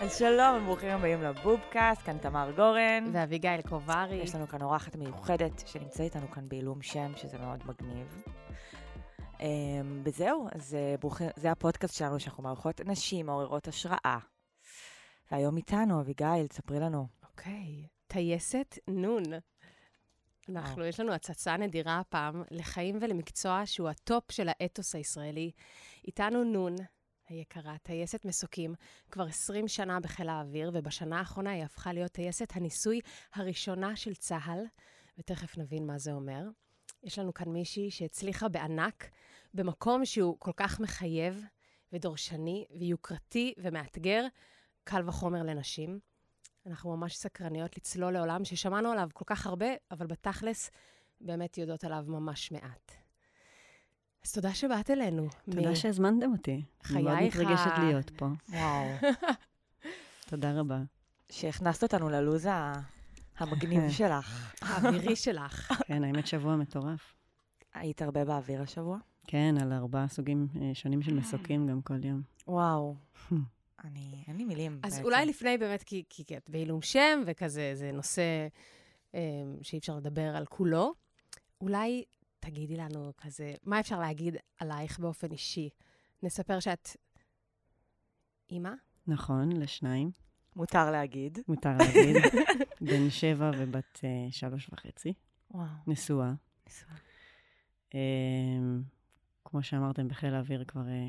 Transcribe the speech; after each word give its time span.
אז 0.00 0.18
שלום, 0.18 0.64
ברוכים 0.66 0.88
הבאים 0.88 1.22
לבובקאסט, 1.22 2.02
כאן 2.02 2.18
תמר 2.18 2.50
גורן. 2.56 3.04
ואביגיל 3.12 3.62
קוברי. 3.62 4.14
יש 4.14 4.34
לנו 4.34 4.48
כאן 4.48 4.62
אורחת 4.62 4.96
מיוחדת 4.96 5.62
שנמצאת 5.66 6.00
איתנו 6.00 6.30
כאן 6.30 6.48
בעילום 6.48 6.82
שם, 6.82 7.12
שזה 7.16 7.38
מאוד 7.38 7.62
מגניב. 7.66 8.22
אמ, 9.40 10.02
וזהו, 10.04 10.48
אז 10.52 10.74
אה, 10.74 10.94
ברוכים, 11.00 11.28
זה 11.36 11.50
הפודקאסט 11.50 11.94
שלנו 11.94 12.20
שאנחנו 12.20 12.42
מארחות 12.42 12.80
נשים 12.80 13.26
מעוררות 13.26 13.68
השראה. 13.68 14.18
והיום 15.30 15.56
איתנו, 15.56 16.00
אביגיל, 16.00 16.46
תספרי 16.46 16.80
לנו. 16.80 17.06
אוקיי, 17.30 17.86
טייסת 18.06 18.78
נון. 18.88 19.22
אנחנו, 20.48 20.84
יש 20.84 21.00
לנו 21.00 21.12
הצצה 21.12 21.56
נדירה 21.56 21.98
הפעם 21.98 22.42
לחיים 22.50 22.98
ולמקצוע 23.00 23.62
שהוא 23.64 23.88
הטופ 23.88 24.32
של 24.32 24.48
האתוס 24.48 24.94
הישראלי. 24.94 25.50
איתנו 26.06 26.44
נון, 26.44 26.76
היקרה, 27.28 27.78
טייסת 27.78 28.24
מסוקים, 28.24 28.74
כבר 29.10 29.26
20 29.26 29.68
שנה 29.68 30.00
בחיל 30.00 30.28
האוויר, 30.28 30.70
ובשנה 30.74 31.18
האחרונה 31.18 31.50
היא 31.50 31.64
הפכה 31.64 31.92
להיות 31.92 32.12
טייסת 32.12 32.56
הניסוי 32.56 33.00
הראשונה 33.34 33.96
של 33.96 34.14
צה"ל, 34.14 34.64
ותכף 35.18 35.58
נבין 35.58 35.86
מה 35.86 35.98
זה 35.98 36.12
אומר. 36.12 36.42
יש 37.02 37.18
לנו 37.18 37.34
כאן 37.34 37.48
מישהי 37.48 37.90
שהצליחה 37.90 38.48
בענק, 38.48 39.10
במקום 39.54 40.04
שהוא 40.04 40.36
כל 40.38 40.52
כך 40.56 40.80
מחייב 40.80 41.44
ודורשני 41.92 42.64
ויוקרתי 42.78 43.54
ומאתגר, 43.58 44.26
קל 44.84 45.08
וחומר 45.08 45.42
לנשים. 45.42 45.98
אנחנו 46.66 46.96
ממש 46.96 47.16
סקרניות 47.16 47.76
לצלול 47.76 48.12
לעולם 48.12 48.44
ששמענו 48.44 48.90
עליו 48.90 49.08
כל 49.12 49.24
כך 49.26 49.46
הרבה, 49.46 49.66
אבל 49.90 50.06
בתכלס 50.06 50.70
באמת 51.20 51.58
יודעות 51.58 51.84
עליו 51.84 52.04
ממש 52.08 52.52
מעט. 52.52 52.92
אז 54.24 54.32
תודה 54.32 54.54
שבאת 54.54 54.90
אלינו. 54.90 55.28
תודה 55.50 55.70
מ... 55.70 55.74
שהזמנתם 55.74 56.32
אותי. 56.32 56.64
חייך. 56.82 56.96
אני 56.96 57.02
מאוד 57.02 57.22
מתרגשת 57.22 57.78
להיות 57.78 58.10
פה. 58.10 58.26
וואו. 58.48 58.86
תודה 60.30 60.60
רבה. 60.60 60.82
שהכנסת 61.30 61.82
אותנו 61.82 62.08
ללו"ז 62.08 62.48
המגניב 63.38 63.90
שלך. 63.90 64.54
האווירי 64.62 65.16
שלך. 65.16 65.72
כן, 65.88 66.04
האמת 66.04 66.26
שבוע 66.26 66.56
מטורף. 66.56 67.14
היית 67.74 68.02
הרבה 68.02 68.24
באוויר 68.24 68.62
השבוע? 68.62 68.98
כן, 69.26 69.54
על 69.62 69.72
ארבעה 69.72 70.08
סוגים 70.08 70.48
אה, 70.60 70.70
שונים 70.74 71.02
של 71.02 71.14
מסוקים 71.14 71.66
גם 71.66 71.82
כל 71.82 72.04
יום. 72.04 72.22
וואו. 72.46 72.96
אני, 73.86 74.24
אין 74.28 74.36
לי 74.36 74.44
מילים. 74.44 74.80
אז 74.82 74.92
בעצם. 74.92 75.04
אולי 75.04 75.26
לפני 75.26 75.58
באמת, 75.58 75.82
כי, 75.82 76.04
כי, 76.08 76.24
כי 76.24 76.36
את 76.36 76.50
בעילום 76.50 76.82
שם, 76.82 77.22
וכזה, 77.26 77.70
זה 77.74 77.92
נושא 77.92 78.48
אה, 79.14 79.20
שאי 79.62 79.78
אפשר 79.78 79.96
לדבר 79.96 80.36
על 80.36 80.46
כולו, 80.46 80.94
אולי 81.60 82.04
תגידי 82.40 82.76
לנו 82.76 83.12
כזה, 83.16 83.54
מה 83.64 83.80
אפשר 83.80 84.00
להגיד 84.00 84.36
עלייך 84.58 84.98
באופן 84.98 85.32
אישי? 85.32 85.70
נספר 86.22 86.60
שאת 86.60 86.88
אימא? 88.50 88.70
נכון, 89.06 89.52
לשניים. 89.52 90.10
מותר 90.56 90.90
להגיד. 90.90 91.38
מותר 91.48 91.76
להגיד. 91.78 92.16
בן 92.90 93.10
שבע 93.10 93.50
ובת 93.58 93.96
uh, 93.96 94.32
שלוש 94.32 94.70
וחצי. 94.72 95.12
וואו. 95.50 95.66
נשואה. 95.86 96.32
נשואה. 96.66 96.94
Uh, 97.90 97.94
כמו 99.44 99.62
שאמרתם, 99.62 100.08
בחיל 100.08 100.34
האוויר 100.34 100.64
כבר 100.64 100.80
uh, 100.80 100.88
אה, 100.88 101.08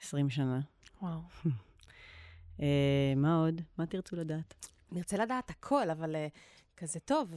20 0.00 0.30
שנה. 0.30 0.60
וואו. 1.02 1.20
uh, 2.56 2.60
מה 3.22 3.36
עוד? 3.36 3.60
מה 3.78 3.86
תרצו 3.86 4.16
לדעת? 4.16 4.66
נרצה 4.92 5.16
לדעת 5.16 5.50
הכל, 5.50 5.90
אבל 5.90 6.14
uh, 6.14 6.38
כזה 6.76 7.00
טוב. 7.00 7.34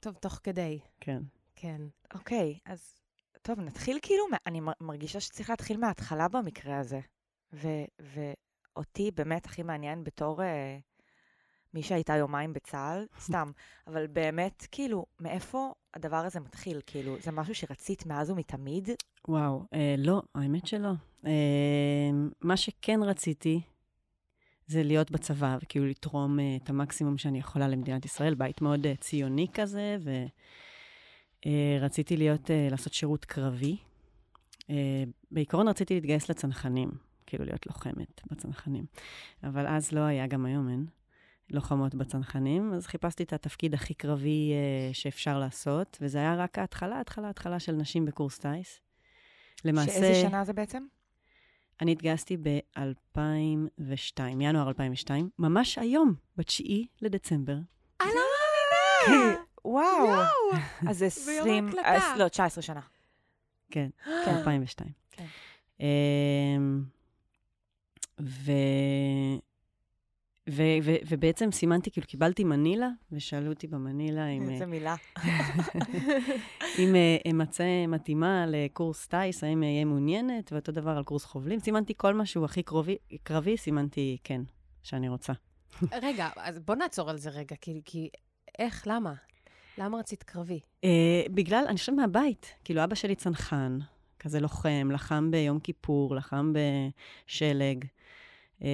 טוב, 0.00 0.14
תוך 0.14 0.40
כדי. 0.42 0.78
כן. 1.00 1.22
כן. 1.56 1.82
אוקיי, 2.14 2.58
אז 2.64 2.94
טוב, 3.42 3.60
נתחיל 3.60 3.98
כאילו, 4.02 4.24
אני 4.46 4.60
מרגישה 4.80 5.20
שצריך 5.20 5.50
להתחיל 5.50 5.76
מההתחלה 5.76 6.28
במקרה 6.28 6.78
הזה. 6.78 7.00
ואותי 7.52 9.10
באמת 9.10 9.46
הכי 9.46 9.62
מעניין 9.62 10.04
בתור 10.04 10.42
אה, 10.42 10.78
מי 11.74 11.82
שהייתה 11.82 12.14
יומיים 12.16 12.52
בצה"ל, 12.52 13.06
סתם, 13.20 13.50
אבל 13.88 14.06
באמת, 14.06 14.66
כאילו, 14.70 15.06
מאיפה 15.20 15.72
הדבר 15.94 16.16
הזה 16.16 16.40
מתחיל? 16.40 16.80
כאילו, 16.86 17.16
זה 17.20 17.32
משהו 17.32 17.54
שרצית 17.54 18.06
מאז 18.06 18.30
ומתמיד? 18.30 18.88
וואו, 19.28 19.62
אה, 19.74 19.94
לא, 19.98 20.22
האמת 20.34 20.66
שלא. 20.66 20.92
אה, 21.26 22.10
מה 22.40 22.56
שכן 22.56 23.00
רציתי, 23.02 23.60
זה 24.66 24.82
להיות 24.82 25.10
בצבא, 25.10 25.58
וכאילו 25.62 25.86
לתרום 25.86 26.40
אה, 26.40 26.56
את 26.64 26.70
המקסימום 26.70 27.18
שאני 27.18 27.38
יכולה 27.38 27.68
למדינת 27.68 28.04
ישראל, 28.04 28.34
בית 28.34 28.60
מאוד 28.60 28.86
אה, 28.86 28.96
ציוני 28.96 29.46
כזה, 29.54 29.96
ו... 30.00 30.10
אה, 31.46 31.88
להיות, 32.16 32.50
אה, 32.50 32.68
לעשות 32.70 32.92
שירות 32.92 33.24
קרבי. 33.24 33.76
אה, 34.70 35.04
בעיקרון 35.30 35.68
רציתי 35.68 35.94
להתגייס 35.94 36.30
לצנחנים, 36.30 36.90
כאילו 37.26 37.44
להיות 37.44 37.66
לוחמת 37.66 38.20
בצנחנים. 38.30 38.84
אבל 39.42 39.66
אז 39.66 39.92
לא 39.92 40.00
היה, 40.00 40.26
גם 40.26 40.46
היום 40.46 40.68
אין, 40.68 40.86
לוחמות 41.50 41.94
בצנחנים, 41.94 42.72
אז 42.72 42.86
חיפשתי 42.86 43.22
את 43.22 43.32
התפקיד 43.32 43.74
הכי 43.74 43.94
קרבי 43.94 44.52
שאפשר 44.92 45.38
לעשות, 45.38 45.98
וזה 46.00 46.18
היה 46.18 46.34
רק 46.34 46.58
ההתחלה, 46.58 47.00
התחלה, 47.00 47.30
התחלה 47.30 47.60
של 47.60 47.72
נשים 47.72 48.04
בקורס 48.04 48.38
טיס. 48.38 48.80
למעשה... 49.64 49.92
שאיזה 49.92 50.14
שנה 50.28 50.44
זה 50.44 50.52
בעצם? 50.52 50.86
אני 51.80 51.92
התגייסתי 51.92 52.36
ב-2002, 52.36 54.20
ינואר 54.40 54.68
2002, 54.68 55.30
ממש 55.38 55.78
היום, 55.78 56.14
ב-9 56.36 56.64
לדצמבר. 57.02 57.56
אני 58.00 58.08
לא 58.08 58.20
מאמינה! 59.10 59.36
וואו. 59.64 60.24
אז 60.88 60.98
זה 60.98 61.06
20, 61.40 61.68
לא, 62.16 62.28
19 62.28 62.62
שנה. 62.62 62.80
כן, 63.70 63.88
2002. 64.38 64.90
כן. 65.10 65.26
אמ, 65.80 66.84
ו... 68.20 68.52
ו- 70.50 70.78
ו- 70.82 70.96
ובעצם 71.08 71.52
סימנתי, 71.52 71.90
כאילו 71.90 72.06
קיבלתי 72.06 72.44
מנילה, 72.44 72.88
ושאלו 73.12 73.52
אותי 73.52 73.66
במנילה 73.66 74.28
אם... 74.28 74.50
איזה 74.50 74.66
מילה. 74.66 74.94
אם 76.78 76.94
אמצא 77.30 77.64
מתאימה 77.88 78.44
לקורס 78.48 79.06
טיס, 79.06 79.44
האם 79.44 79.62
אהיה 79.62 79.84
מעוניינת, 79.84 80.52
ואותו 80.52 80.72
דבר 80.72 80.90
על 80.90 81.04
קורס 81.04 81.24
חובלים. 81.24 81.60
סימנתי 81.60 81.92
כל 81.96 82.14
מה 82.14 82.26
שהוא 82.26 82.44
הכי 82.44 82.62
קרובי, 82.62 82.96
קרבי, 83.22 83.56
סימנתי 83.56 84.16
כן, 84.24 84.40
שאני 84.82 85.08
רוצה. 85.08 85.32
רגע, 86.02 86.28
אז 86.36 86.58
בוא 86.58 86.74
נעצור 86.74 87.10
על 87.10 87.16
זה 87.16 87.30
רגע, 87.30 87.56
כי, 87.60 87.80
כי 87.84 88.08
איך, 88.58 88.86
למה? 88.86 89.14
למה 89.78 89.98
רצית 89.98 90.22
קרבי? 90.22 90.60
Uh, 90.84 90.88
בגלל, 91.30 91.64
אני 91.68 91.78
חושבת 91.78 91.96
מהבית. 91.96 92.54
כאילו, 92.64 92.84
אבא 92.84 92.94
שלי 92.94 93.14
צנחן, 93.14 93.78
כזה 94.18 94.40
לוחם, 94.40 94.88
לחם 94.92 95.30
ביום 95.30 95.60
כיפור, 95.60 96.16
לחם 96.16 96.52
בשלג. 96.52 97.84
Uh, 98.60 98.64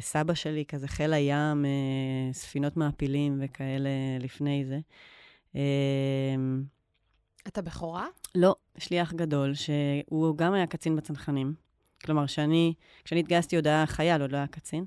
סבא 0.00 0.34
שלי, 0.34 0.64
כזה 0.64 0.88
חיל 0.88 1.12
הים, 1.12 1.64
uh, 1.64 2.34
ספינות 2.34 2.76
מעפילים 2.76 3.40
וכאלה 3.42 3.90
לפני 4.20 4.64
זה. 4.64 4.78
Uh, 5.52 5.58
אתה 7.46 7.62
בכורה? 7.62 8.06
לא, 8.34 8.56
יש 8.76 8.90
לי 8.90 9.02
אח 9.02 9.12
גדול, 9.12 9.54
שהוא 9.54 10.36
גם 10.36 10.52
היה 10.52 10.66
קצין 10.66 10.96
בצנחנים. 10.96 11.54
כלומר, 12.04 12.26
שאני, 12.26 12.74
כשאני 13.04 13.20
התגייסתי 13.20 13.56
עוד 13.56 13.66
היה 13.66 13.86
חייל, 13.86 14.22
עוד 14.22 14.32
לא 14.32 14.36
היה 14.36 14.46
קצין. 14.46 14.84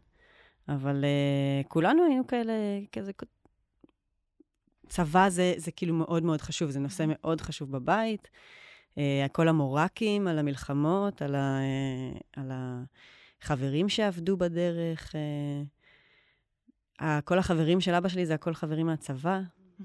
אבל 0.69 1.03
uh, 1.03 1.68
כולנו 1.68 2.06
היינו 2.06 2.28
כאלה, 2.28 2.53
כזה 2.92 3.12
צבא 4.88 5.30
זה, 5.30 5.53
זה 5.58 5.72
כאילו 5.72 5.94
מאוד 5.94 6.24
מאוד 6.24 6.42
חשוב, 6.42 6.69
זה 6.69 6.80
נושא 6.80 7.06
מאוד 7.08 7.42
חשוב 7.42 7.72
בבית. 7.72 8.28
Uh, 8.96 8.98
כל 9.31 9.48
המורקים 9.48 10.28
על 10.28 10.40
המלחמות, 10.40 11.22
על, 11.22 11.36
ה, 11.36 11.59
uh, 12.16 12.40
על 12.42 12.52
החברים 13.41 13.90
שעבדו 13.90 14.38
בדרך. 14.38 15.16
Uh, 17.02 17.03
כל 17.25 17.40
החברים 17.40 17.81
של 17.81 17.94
אבא 17.94 18.07
שלי 18.09 18.25
זה 18.25 18.34
הכל 18.34 18.53
חברים 18.53 18.85
מהצבא. 18.85 19.41
Mm-hmm. 19.41 19.84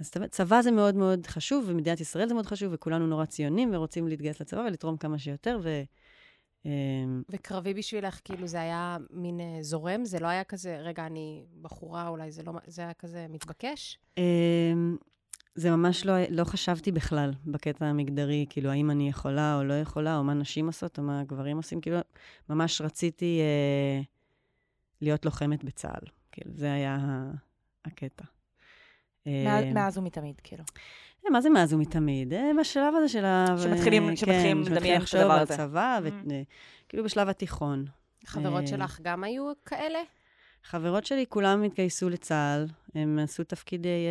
אז 0.00 0.10
צבא 0.30 0.62
זה 0.62 0.70
מאוד 0.70 0.94
מאוד 0.94 1.26
חשוב, 1.26 1.64
ומדינת 1.68 2.00
ישראל 2.00 2.28
זה 2.28 2.34
מאוד 2.34 2.46
חשוב, 2.46 2.72
וכולנו 2.72 3.06
נורא 3.06 3.24
ציונים 3.24 3.74
ורוצים 3.74 4.08
להתגייס 4.08 4.40
לצבא 4.40 4.60
ולתרום 4.60 4.96
כמה 4.96 5.18
שיותר, 5.18 5.58
ו... 5.62 5.82
אמ, 6.64 7.22
וקרבי 7.28 7.74
בשבילך, 7.74 8.20
כאילו 8.24 8.46
זה 8.46 8.60
היה 8.60 8.96
מין 9.10 9.40
אה, 9.40 9.58
זורם? 9.60 10.04
זה 10.04 10.18
לא 10.18 10.26
היה 10.26 10.44
כזה, 10.44 10.76
רגע, 10.76 11.06
אני 11.06 11.44
בחורה, 11.62 12.08
אולי 12.08 12.32
זה 12.32 12.42
לא, 12.42 12.52
זה 12.66 12.82
היה 12.82 12.94
כזה 12.94 13.26
מתבקש? 13.28 13.98
זה 15.54 15.70
ממש 15.70 16.06
לא, 16.06 16.14
לא 16.30 16.44
חשבתי 16.44 16.92
בכלל 16.92 17.32
בקטע 17.46 17.86
המגדרי, 17.86 18.46
כאילו, 18.48 18.70
האם 18.70 18.90
אני 18.90 19.08
יכולה 19.08 19.56
או 19.58 19.64
לא 19.64 19.74
יכולה, 19.74 20.18
או 20.18 20.24
מה 20.24 20.34
נשים 20.34 20.66
עושות, 20.66 20.98
או 20.98 21.02
מה 21.02 21.24
גברים 21.24 21.56
עושים, 21.56 21.80
כאילו, 21.80 21.98
ממש 22.48 22.80
רציתי 22.80 23.40
אה, 23.40 24.02
להיות 25.00 25.24
לוחמת 25.24 25.64
בצה"ל. 25.64 26.08
כאילו, 26.32 26.50
זה 26.54 26.72
היה 26.72 26.98
הקטע. 27.84 28.24
מאז, 29.26 29.64
אמ, 29.64 29.74
מאז 29.74 29.98
ומתמיד, 29.98 30.40
כאילו. 30.44 30.64
אה, 31.26 31.30
מה 31.30 31.40
זה 31.40 31.50
מאז 31.50 31.72
ומתמיד? 31.72 32.32
אה, 32.32 32.50
בשלב 32.60 32.94
הזה 32.96 33.08
של 33.08 33.24
ה... 33.24 33.46
שמתחילים, 33.62 34.08
כן, 34.08 34.16
שמתחילים 34.16 34.60
לדמיין 34.60 35.02
את 35.02 35.14
הדבר 35.14 35.32
הזה. 35.32 35.54
לחשוב 35.54 35.66
על 35.66 35.68
צבא. 35.68 35.98
כאילו 36.88 37.04
בשלב 37.04 37.28
התיכון. 37.28 37.84
חברות 38.26 38.62
אה, 38.62 38.66
שלך 38.66 39.00
גם 39.02 39.24
היו 39.24 39.52
כאלה? 39.64 39.98
חברות 40.64 41.06
שלי, 41.06 41.24
כולם 41.28 41.62
התגייסו 41.62 42.08
לצה"ל, 42.08 42.66
הם 42.94 43.18
עשו 43.18 43.44
תפקידי 43.44 44.06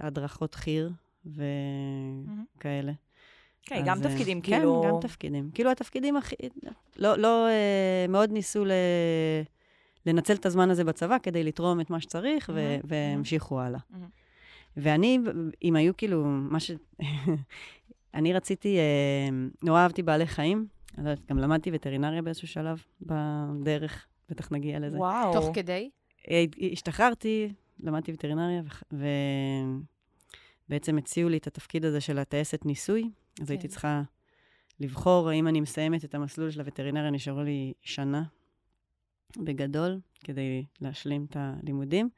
הדרכות 0.00 0.54
חי"ר 0.54 0.90
וכאלה. 1.26 2.92
כן, 3.62 3.82
גם 3.86 3.98
אה, 3.98 4.10
תפקידים, 4.10 4.40
כאילו... 4.40 4.82
כן, 4.82 4.88
גם 4.88 5.00
תפקידים. 5.00 5.50
כאילו 5.54 5.70
התפקידים 5.70 6.16
הכי... 6.16 6.36
לא, 6.96 7.18
לא, 7.18 7.48
אה, 7.48 8.06
מאוד 8.08 8.32
ניסו 8.32 8.64
ל... 8.64 8.72
לנצל 10.06 10.34
את 10.34 10.46
הזמן 10.46 10.70
הזה 10.70 10.84
בצבא 10.84 11.18
כדי 11.22 11.44
לתרום 11.44 11.80
את 11.80 11.90
מה 11.90 12.00
שצריך, 12.00 12.50
ו- 12.54 12.54
מהמם, 12.54 12.80
והמשיכו 12.84 13.60
הלאה. 13.60 13.80
מהמם. 13.90 14.06
ואני, 14.76 15.18
אם 15.64 15.76
היו 15.76 15.96
כאילו, 15.96 16.24
מה 16.24 16.60
ש... 16.60 16.70
אני 18.14 18.32
רציתי, 18.32 18.78
אה, 18.78 19.28
נורא 19.62 19.80
אהבתי 19.80 20.02
בעלי 20.02 20.26
חיים. 20.26 20.66
לא 20.98 21.10
גם 21.30 21.38
למדתי 21.38 21.70
וטרינריה 21.72 22.22
באיזשהו 22.22 22.48
שלב 22.48 22.82
בדרך, 23.02 24.06
בטח 24.28 24.52
נגיע 24.52 24.78
לזה. 24.78 24.98
וואו. 24.98 25.32
תוך 25.32 25.50
כדי? 25.54 25.90
אה, 26.30 26.44
השתחררתי, 26.72 27.52
למדתי 27.80 28.12
וטרינריה, 28.12 28.62
ובעצם 30.68 30.98
הציעו 30.98 31.28
לי 31.28 31.36
את 31.36 31.46
התפקיד 31.46 31.84
הזה 31.84 32.00
של 32.00 32.18
הטייסת 32.18 32.66
ניסוי, 32.66 33.10
אז 33.42 33.50
הייתי 33.50 33.68
כן. 33.68 33.72
צריכה 33.72 34.02
לבחור 34.80 35.28
האם 35.28 35.48
אני 35.48 35.60
מסיימת 35.60 36.04
את 36.04 36.14
המסלול 36.14 36.50
של 36.50 36.60
הווטרינריה, 36.60 37.10
נשארו 37.10 37.42
לי 37.42 37.72
שנה 37.82 38.22
בגדול, 39.36 40.00
כדי 40.24 40.64
להשלים 40.80 41.26
את 41.30 41.36
הלימודים, 41.40 42.08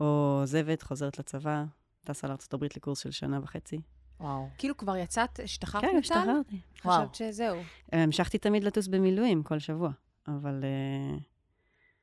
או 0.00 0.38
עוזבת, 0.40 0.82
חוזרת 0.82 1.18
לצבא, 1.18 1.64
טסה 2.04 2.26
לארה"ב 2.26 2.64
לקורס 2.76 2.98
של 2.98 3.10
שנה 3.10 3.40
וחצי. 3.42 3.80
וואו. 4.20 4.48
כאילו 4.58 4.76
כבר 4.76 4.96
יצאת, 4.96 5.40
השתחררת 5.44 5.82
כן, 5.82 5.96
מצה"ל? 5.96 6.18
השתחררתי. 6.18 6.60
וואו. 6.84 7.02
חשבת 7.02 7.14
שזהו. 7.14 7.60
המשכתי 7.92 8.38
תמיד 8.38 8.64
לטוס 8.64 8.88
במילואים 8.88 9.42
כל 9.42 9.58
שבוע, 9.58 9.90
אבל 10.28 10.64
אה, 10.64 11.18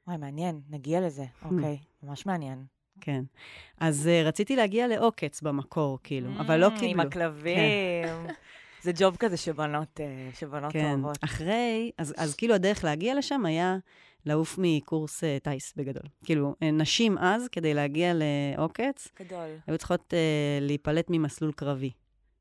וואי, 0.07 0.17
מעניין, 0.17 0.61
נגיע 0.69 1.01
לזה. 1.01 1.25
אוקיי, 1.45 1.77
ממש 2.03 2.25
מעניין. 2.25 2.65
כן. 3.01 3.23
אז 3.77 4.07
אה, 4.07 4.23
רציתי 4.25 4.55
להגיע 4.55 4.87
לעוקץ 4.87 5.41
במקור, 5.41 5.99
כאילו, 6.03 6.29
אבל 6.39 6.57
לא 6.59 6.67
Mm, 6.67 6.79
קיבלו. 6.79 6.87
עם 6.87 6.99
הכלבים. 6.99 7.59
זה 8.83 8.91
ג'וב 8.97 9.15
כזה 9.15 9.37
שבנות, 9.37 9.99
אה, 9.99 10.29
שבנות 10.33 10.73
כן. 10.73 10.91
אוהבות. 10.91 11.17
אחרי, 11.23 11.91
אז, 11.97 12.13
אז 12.17 12.35
כאילו 12.35 12.55
הדרך 12.55 12.83
להגיע 12.83 13.15
לשם 13.15 13.45
היה 13.45 13.77
לעוף 14.25 14.55
מקורס 14.61 15.23
uh, 15.23 15.27
טיס 15.43 15.73
בגדול. 15.75 16.03
כאילו, 16.25 16.55
נשים 16.73 17.17
אז, 17.17 17.47
כדי 17.51 17.73
להגיע 17.73 18.13
לעוקץ, 18.15 19.07
גדול. 19.19 19.47
היו 19.67 19.77
צריכות 19.77 20.13
uh, 20.13 20.63
להיפלט 20.63 21.05
ממסלול 21.09 21.51
קרבי. 21.51 21.91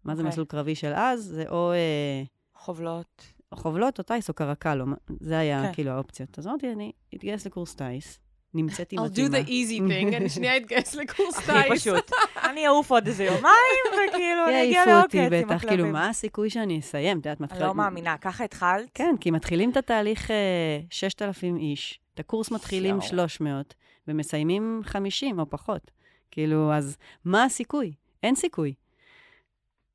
מה 0.05 0.15
זה 0.15 0.21
אוקיי. 0.23 0.29
מסלול 0.29 0.47
קרבי 0.47 0.75
של 0.75 0.93
אז? 0.95 1.23
זה 1.25 1.45
או 1.49 1.73
uh, 1.73 2.27
חובלות. 2.55 3.33
חובלות 3.55 3.99
או 3.99 4.05
טיס 4.05 4.29
או 4.29 4.35
קרקלו. 4.35 4.85
זה 5.21 5.39
היה 5.39 5.63
כן. 5.63 5.73
כאילו 5.73 5.91
האופציות. 5.91 6.39
אז 6.39 6.47
אמרתי, 6.47 6.73
אני 6.73 6.93
אתגייס 7.15 7.47
לקורס 7.47 7.75
טיס, 7.75 8.19
נמצאתי 8.55 8.97
I'll 8.97 9.01
do 9.01 9.05
מתאימה. 9.05 9.39
the 9.39 9.49
easy 9.49 9.91
thing, 9.91 10.17
אני 10.17 10.29
שנייה 10.29 10.57
אתגייס 10.57 10.95
לקורס 10.95 11.39
הכי 11.39 11.53
טייס. 11.53 11.83
פשוט. 11.83 12.11
אני 12.51 12.67
אעוף 12.67 12.91
עוד 12.91 13.07
איזה 13.07 13.25
יומיים, 13.25 13.85
וכאילו, 14.09 14.49
אני 14.49 14.65
אגיע 14.65 14.77
יעיפו 14.77 14.91
לעוקץ 14.91 15.05
אותי 15.05 15.21
עם 15.21 15.27
בטח, 15.31 15.57
הכלבים. 15.57 15.69
כאילו, 15.69 15.87
מה 15.93 16.09
הסיכוי 16.09 16.51
שאני 16.51 16.79
אסיים? 16.79 17.19
את 17.19 17.27
יודעת, 17.27 17.41
מתחילה... 17.41 17.67
לא 17.67 17.75
מאמינה, 17.75 18.17
ככה 18.19 18.45
התחלת? 18.45 18.91
כן, 18.95 19.15
כי 19.21 19.31
מתחילים 19.31 19.71
את 19.71 19.77
התהליך 19.77 20.31
אה, 20.31 20.81
6,000 20.91 21.57
איש, 21.57 22.01
את 22.15 22.21
הקורס 22.21 22.51
מתחילים 22.51 22.95
יואו. 22.95 23.07
300, 23.07 23.75
ומסיימים 24.09 24.81
50 24.85 25.39
או 25.39 25.51
פחות. 25.51 25.91
כאילו, 26.31 26.73
אז 26.73 26.97
מה 27.25 27.45
הסיכוי? 27.45 27.93
אין 28.23 28.35
סיכוי. 28.35 28.75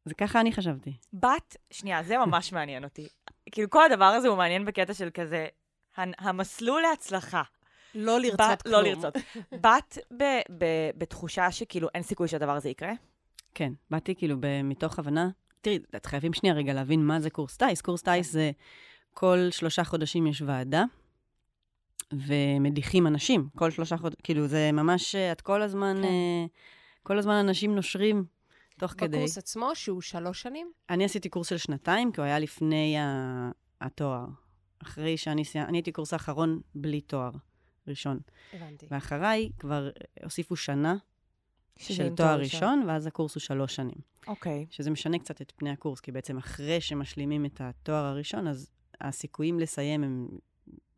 זה 0.06 0.14
ככה 0.14 0.42
אני 0.42 0.52
חשבתי. 0.52 0.94
בת, 1.14 1.58
שנייה, 1.72 2.04
זה 2.04 2.18
ממש 2.18 2.54
מעניין 2.54 2.84
אותי. 2.84 3.08
כאילו, 3.52 3.70
כל 3.70 3.84
הדבר 3.92 4.06
הזה 4.06 4.28
הוא 4.28 4.38
מעניין 4.38 4.66
בקטע 4.66 4.94
של 4.94 5.10
כזה, 5.14 5.48
המסלול 5.98 6.82
להצלחה. 6.82 7.42
לא 7.96 8.20
לרצות 8.20 8.40
בת- 8.52 8.62
כלום. 8.62 8.74
לא 8.74 8.82
לרצות. 8.82 9.14
בת 9.64 9.98
ב- 10.18 10.24
ב- 10.58 10.90
בתחושה 10.98 11.52
שכאילו 11.52 11.88
אין 11.96 12.04
סיכוי 12.04 12.28
שהדבר 12.28 12.52
הזה 12.56 12.70
יקרה? 12.70 12.92
כן, 13.56 13.74
באתי 13.90 14.16
כאילו 14.16 14.36
ב- 14.40 14.62
מתוך 14.64 15.00
הבנה, 15.00 15.30
תראי, 15.62 15.80
את 15.96 16.06
חייבים 16.06 16.34
שנייה 16.34 16.56
רגע 16.56 16.74
להבין 16.74 17.06
מה 17.06 17.20
זה 17.20 17.30
קורס 17.30 17.58
טיס. 17.58 17.82
קורס 17.82 18.02
טיס 18.02 18.32
זה 18.32 18.52
כל 19.14 19.38
שלושה 19.52 19.84
חודשים 19.84 20.28
יש 20.28 20.42
ועדה, 20.42 20.84
ומדיחים 22.14 23.08
אנשים. 23.08 23.48
כל 23.58 23.72
שלושה 23.72 23.98
חודשים, 23.98 24.20
כאילו, 24.24 24.48
זה 24.48 24.72
ממש, 24.74 25.16
אה, 25.16 25.32
את 25.32 25.42
כל 25.42 25.62
הזמן, 25.62 25.96
כן. 25.98 26.04
אה, 26.04 26.46
כל 27.04 27.18
הזמן 27.18 27.34
אנשים 27.34 27.76
נושרים 27.76 28.24
תוך 28.82 28.92
כדי. 28.98 29.18
בקורס 29.18 29.38
עצמו, 29.38 29.72
שהוא 29.74 30.02
שלוש 30.02 30.42
שנים? 30.42 30.72
אני 30.90 31.06
עשיתי 31.06 31.30
קורס 31.30 31.50
של 31.50 31.58
שנתיים, 31.58 32.12
כי 32.12 32.22
הוא 32.22 32.26
היה 32.26 32.40
לפני 32.40 32.98
ה- 32.98 33.52
התואר. 33.82 34.26
אחרי 34.84 35.18
שאני 35.18 35.46
סיימתי, 35.46 35.70
אני 35.70 35.78
הייתי 35.78 35.92
קורס 35.92 36.14
האחרון 36.14 36.62
בלי 36.76 37.02
תואר 37.02 37.32
ראשון. 37.88 38.20
הבנתי. 38.54 38.88
ואחריי 38.92 39.50
כבר 39.60 39.90
הוסיפו 40.24 40.56
שנה 40.56 40.96
של 41.78 42.06
עם 42.06 42.16
תואר 42.16 42.40
ראשון, 42.40 42.84
ואז 42.88 43.08
הקורס 43.08 43.36
הוא 43.36 43.42
שלוש 43.42 43.76
שנים. 43.76 43.96
אוקיי. 44.28 44.66
שזה 44.70 44.92
משנה 44.92 45.20
קצת 45.20 45.42
את 45.42 45.52
פני 45.56 45.70
הקורס, 45.70 46.00
כי 46.00 46.12
בעצם 46.12 46.38
אחרי 46.38 46.82
שמשלימים 46.82 47.46
את 47.46 47.62
התואר 47.62 48.06
הראשון, 48.06 48.48
אז 48.48 48.72
הסיכויים 49.02 49.60
לסיים 49.60 50.04
הם 50.04 50.28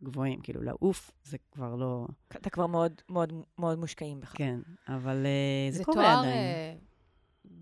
גבוהים. 0.04 0.42
כאילו, 0.42 0.62
לעוף 0.62 1.12
זה 1.24 1.38
כבר 1.52 1.76
לא... 1.76 2.08
אתה 2.28 2.50
כבר 2.50 2.68
מאוד 2.68 3.02
מאוד 3.10 3.34
מאוד 3.58 3.80
מושקעים 3.80 4.20
בך. 4.20 4.34
כן, 4.38 4.60
אבל 4.88 5.26
אה, 5.26 5.72
זה, 5.72 5.78
זה 5.78 5.84
קורה 5.84 6.04
תואר... 6.04 6.20
עדיין. 6.20 6.34
אה, 6.34 6.76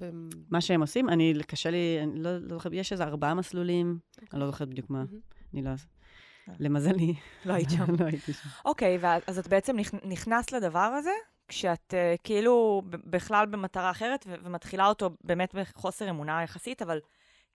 במ- 0.02 0.30
מה 0.50 0.62
שהם 0.62 0.82
עושים, 0.82 1.10
אני, 1.10 1.34
קשה 1.48 1.70
לי, 1.70 2.00
אני 2.04 2.20
לא, 2.24 2.38
לא 2.38 2.54
זוכרת, 2.54 2.74
יש 2.74 2.92
איזה 2.92 3.04
ארבעה 3.04 3.34
מסלולים, 3.34 4.00
אני 4.34 4.40
לא 4.40 4.46
זוכרת 4.46 4.68
בדיוק 4.70 4.90
מה, 4.90 4.98
מהמם. 4.98 5.20
אני 5.54 5.62
לא... 5.62 5.70
אה. 5.70 6.54
למזלי, 6.60 7.14
לא 7.46 7.54
היית 7.54 7.70
שם. 7.78 7.86
לא 8.00 8.06
הייתי 8.06 8.34
שם. 8.34 8.50
אוקיי, 8.66 8.98
אז 9.28 9.40
את 9.40 9.48
בעצם 9.48 9.76
נכ- 9.80 10.08
נכנסת 10.08 10.52
לדבר 10.52 10.80
הזה, 10.80 11.12
כשאת 11.48 11.94
אה, 11.94 12.22
כאילו 12.24 12.82
בכלל 13.06 13.46
במטרה 13.46 13.92
אחרת, 13.92 14.26
ו- 14.28 14.36
ומתחילה 14.44 14.88
אותו 14.88 15.10
באמת 15.24 15.56
בחוסר 15.56 16.10
אמונה 16.10 16.44
יחסית, 16.44 16.82
אבל 16.82 17.00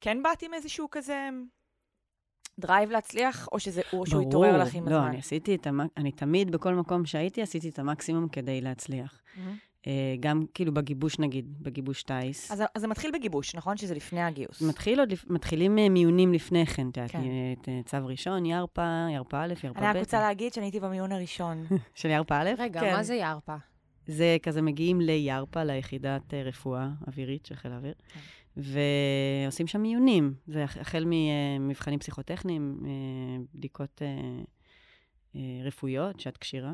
כן 0.01 0.23
באת 0.23 0.43
עם 0.43 0.55
איזשהו 0.55 0.89
כזה 0.91 1.29
drive 2.61 2.91
להצליח, 2.91 3.49
או 3.53 3.61
שזה, 3.61 3.81
או 3.93 4.07
שהוא 4.07 4.23
התעורר 4.29 4.59
לך 4.59 4.75
עם 4.75 4.89
לא, 4.89 4.95
הזמן? 4.97 5.09
אני 5.09 5.19
עשיתי 5.19 5.55
את 5.55 5.67
המק... 5.67 5.91
אני 5.97 6.13
תמיד, 6.13 6.51
בכל 6.51 6.75
מקום 6.75 7.07
שהייתי, 7.07 7.43
עשיתי 7.43 7.69
את 7.69 7.79
המקסימום 7.79 8.29
כדי 8.29 8.61
להצליח. 8.61 9.21
מהמם. 9.37 9.57
אה, 9.87 9.93
גם 10.21 10.43
כאילו 10.55 10.75
בגיבוש, 10.75 11.19
נגיד, 11.19 11.63
בגיבוש 11.63 12.03
טיס. 12.03 12.51
אז, 12.51 12.63
אז 12.75 12.81
זה 12.81 12.87
מתחיל 12.89 13.11
בגיבוש, 13.15 13.55
נכון? 13.55 13.77
שזה 13.77 13.95
לפני 13.95 14.23
הגיוס. 14.23 14.63
מתחיל 14.63 15.01
עוד, 15.01 15.13
מתחילים 15.27 15.79
אה, 15.79 15.89
מיונים 15.89 16.33
לפני 16.33 16.67
כן, 16.67 16.89
את 16.89 16.97
יודעת, 16.97 17.11
כן. 17.11 17.21
את, 17.63 17.69
אה, 17.69 17.81
צו 17.85 18.07
ראשון, 18.07 18.47
ירפא, 18.47 19.09
ירפא 19.15 19.37
א', 19.37 19.49
ירפא 19.65 19.81
ב'. 19.81 19.83
אני 19.83 19.87
רק 19.87 19.97
רוצה 19.97 20.21
להגיד 20.21 20.53
שאני 20.53 20.67
הייתי 20.67 20.81
במיון 20.81 21.13
הראשון. 21.13 21.65
של 21.95 22.09
ירפא 22.11 22.35
א'? 22.35 22.51
רגע, 22.59 22.81
כן. 22.81 22.93
מה 22.93 23.03
זה 23.03 23.15
ירפא? 23.15 23.57
זה 24.07 24.37
כזה 24.43 24.63
מגיעים 24.63 25.01
לירפא, 25.01 25.59
ליחידת 25.59 26.35
אה, 26.35 26.43
רפואה 26.43 26.89
אווירית 27.07 27.47
של 27.47 27.55
חיל 27.55 27.73
האוויר, 27.73 27.95
כן. 28.09 28.21
ועושים 28.57 29.67
שם 29.67 29.81
מיונים. 29.83 30.35
זה 30.47 30.65
הח- 30.65 30.77
החל 30.77 31.05
ממבחנים 31.07 31.99
פסיכוטכניים, 31.99 32.81
בדיקות 33.55 34.03
רפואיות, 35.65 36.21
שאת 36.21 36.37
כשירה, 36.37 36.73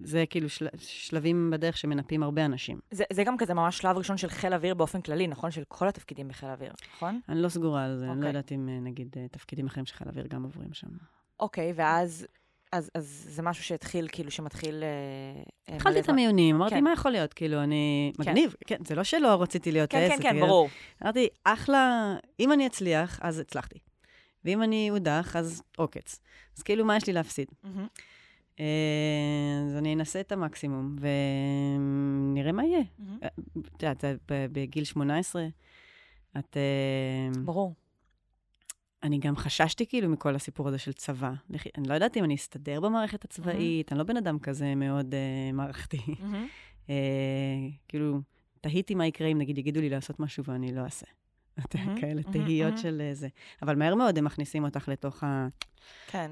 וזה 0.00 0.24
כאילו 0.30 0.48
של, 0.48 0.66
שלבים 0.78 1.50
בדרך 1.52 1.76
שמנפים 1.76 2.22
הרבה 2.22 2.44
אנשים. 2.44 2.80
זה, 2.90 3.04
זה 3.12 3.24
גם 3.24 3.36
כזה 3.36 3.54
ממש 3.54 3.78
שלב 3.78 3.96
ראשון 3.96 4.16
של 4.16 4.28
חיל 4.28 4.54
אוויר 4.54 4.74
באופן 4.74 5.00
כללי, 5.00 5.26
נכון? 5.26 5.50
של 5.50 5.62
כל 5.68 5.88
התפקידים 5.88 6.28
בחיל 6.28 6.48
האוויר, 6.48 6.72
נכון? 6.96 7.20
אני 7.28 7.42
לא 7.42 7.48
סגורה 7.48 7.84
על 7.84 7.98
זה, 7.98 8.04
אני 8.04 8.10
לא 8.10 8.14
אוקיי. 8.16 8.28
יודעת 8.28 8.52
אם 8.52 8.68
אה, 8.68 8.80
נגיד 8.80 9.16
אה, 9.16 9.28
תפקידים 9.28 9.66
אחרים 9.66 9.86
של 9.86 9.94
חיל 9.94 10.08
האוויר 10.08 10.26
גם 10.26 10.42
עוברים 10.42 10.72
שם. 10.72 10.88
אוקיי, 11.40 11.72
ואז... 11.76 12.26
אז, 12.72 12.90
אז 12.94 13.26
זה 13.28 13.42
משהו 13.42 13.64
שהתחיל, 13.64 14.08
כאילו, 14.12 14.30
שמתחיל... 14.30 14.82
אה, 15.68 15.74
התחלתי 15.74 16.00
את. 16.00 16.08
המיונים, 16.08 16.56
אמרתי, 16.56 16.74
כן. 16.74 16.84
מה 16.84 16.92
יכול 16.92 17.10
להיות? 17.10 17.32
כאילו, 17.34 17.62
אני... 17.62 18.12
כן. 18.16 18.22
מגניב. 18.22 18.54
כן, 18.66 18.76
זה 18.86 18.94
לא 18.94 19.04
שלא 19.04 19.42
רציתי 19.42 19.72
להיות 19.72 19.90
כן, 19.90 19.98
כן, 19.98 20.08
טייסת, 20.08 20.22
כן, 20.22 20.30
כאילו. 20.30 20.46
ברור. 20.46 20.68
אמרתי, 21.02 21.28
אחלה, 21.44 22.14
אם 22.40 22.52
אני 22.52 22.66
אצליח, 22.66 23.18
אז 23.22 23.38
הצלחתי. 23.38 23.78
ואם 24.44 24.62
אני 24.62 24.90
אודח, 24.90 25.36
אז 25.36 25.62
עוקץ. 25.76 26.20
אז 26.56 26.62
כאילו, 26.62 26.84
מה 26.84 26.96
יש 26.96 27.06
לי 27.06 27.12
להפסיד? 27.12 27.48
מהמם. 27.64 27.86
אז 28.58 29.76
אני 29.76 29.94
אנסה 29.94 30.20
את 30.20 30.32
המקסימום, 30.32 30.96
ונראה 31.00 32.52
מה 32.52 32.64
יהיה. 32.64 32.82
את 33.76 33.82
יודעת, 33.82 34.04
בגיל 34.28 34.84
18, 34.84 35.46
את... 36.38 36.56
אה, 36.56 37.42
ברור. 37.44 37.74
אני 39.02 39.18
גם 39.18 39.36
חששתי 39.36 39.86
כאילו 39.86 40.08
מכל 40.08 40.34
הסיפור 40.34 40.68
הזה 40.68 40.78
של 40.78 40.92
צבא. 40.92 41.32
אני 41.78 41.88
לא 41.88 41.94
יודעת 41.94 42.16
אם 42.16 42.24
אני 42.24 42.34
אסתדר 42.34 42.80
במערכת 42.80 43.24
הצבאית, 43.24 43.92
אני 43.92 43.98
לא 43.98 44.04
בן 44.04 44.16
אדם 44.16 44.38
כזה 44.38 44.74
מאוד 44.74 45.14
אה, 45.14 45.52
מערכתי. 45.52 46.00
אה, 46.90 46.94
כאילו, 47.88 48.20
תהיתי 48.60 48.94
מה 48.94 49.06
יקרה 49.06 49.28
אם 49.28 49.38
נגיד 49.38 49.58
יגידו 49.58 49.80
לי 49.80 49.88
לעשות 49.88 50.20
משהו 50.20 50.44
ואני 50.44 50.74
לא 50.74 50.80
אעשה. 50.80 51.06
את 51.64 51.76
מהמם, 51.76 52.00
כאלה 52.00 52.20
מהמם, 52.26 52.44
תהיות 52.44 52.68
מהמם. 52.68 52.82
של 52.82 53.02
זה. 53.12 53.28
אבל 53.62 53.76
מהר 53.76 53.94
מאוד 53.94 54.18
הם 54.18 54.24
מכניסים 54.24 54.64
אותך 54.64 54.88
לתוך 54.88 55.24
כן. 56.06 56.30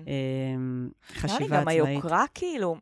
החשיבה 1.10 1.38
נראה 1.38 1.38
לי 1.38 1.48
גם 1.48 1.68
הצבאית. 1.68 1.86
היוקרה, 1.88 2.24
כאילו, 2.34 2.76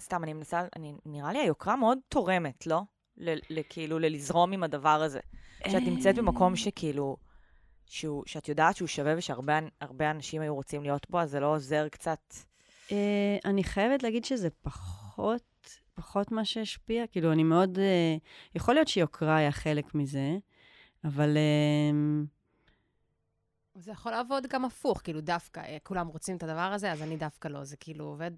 סתם, 0.00 0.24
אני 0.24 0.32
מנסה, 0.32 0.62
אני, 0.76 0.94
נראה 1.06 1.32
לי 1.32 1.38
היוקרה 1.38 1.76
מאוד 1.76 1.98
תורמת, 2.08 2.66
לא? 2.66 2.82
ל- 3.16 3.38
ל- 3.50 3.60
כאילו, 3.68 3.98
ללזרום 3.98 4.52
עם 4.52 4.62
הדבר 4.62 5.02
הזה. 5.02 5.20
שאת 5.68 5.82
נמצאת 5.82 6.14
במקום 6.18 6.52
אה. 6.52 6.56
שכאילו, 6.56 7.16
שהוא, 7.86 8.22
שאת 8.26 8.48
יודעת 8.48 8.76
שהוא 8.76 8.88
שווה 8.88 9.14
ושהרבה 9.16 9.58
הרבה 9.80 10.10
אנשים 10.10 10.42
היו 10.42 10.54
רוצים 10.54 10.82
להיות 10.82 11.10
בו, 11.10 11.20
אז 11.20 11.30
זה 11.30 11.40
לא 11.40 11.46
עוזר 11.54 11.88
קצת. 11.88 12.34
אה, 12.92 13.36
אני 13.44 13.64
חייבת 13.64 14.02
להגיד 14.02 14.24
שזה 14.24 14.48
פחות, 14.62 15.42
פחות 15.94 16.32
מה 16.32 16.44
שהשפיע. 16.44 17.06
כאילו, 17.06 17.32
אני 17.32 17.42
מאוד... 17.44 17.78
אה, 17.78 18.16
יכול 18.54 18.74
להיות 18.74 18.88
שיוקרה 18.88 19.36
היה 19.36 19.52
חלק 19.52 19.94
מזה, 19.94 20.36
אבל... 21.04 21.36
אה, 21.36 22.24
זה 23.74 23.90
יכול 23.90 24.12
לעבוד 24.12 24.46
גם 24.46 24.64
הפוך, 24.64 25.00
כאילו 25.04 25.20
דווקא, 25.20 25.60
אה, 25.60 25.76
כולם 25.82 26.06
רוצים 26.06 26.36
את 26.36 26.42
הדבר 26.42 26.60
הזה, 26.60 26.92
אז 26.92 27.02
אני 27.02 27.16
דווקא 27.16 27.48
לא, 27.48 27.64
זה 27.64 27.76
כאילו 27.76 28.04
עובד. 28.04 28.30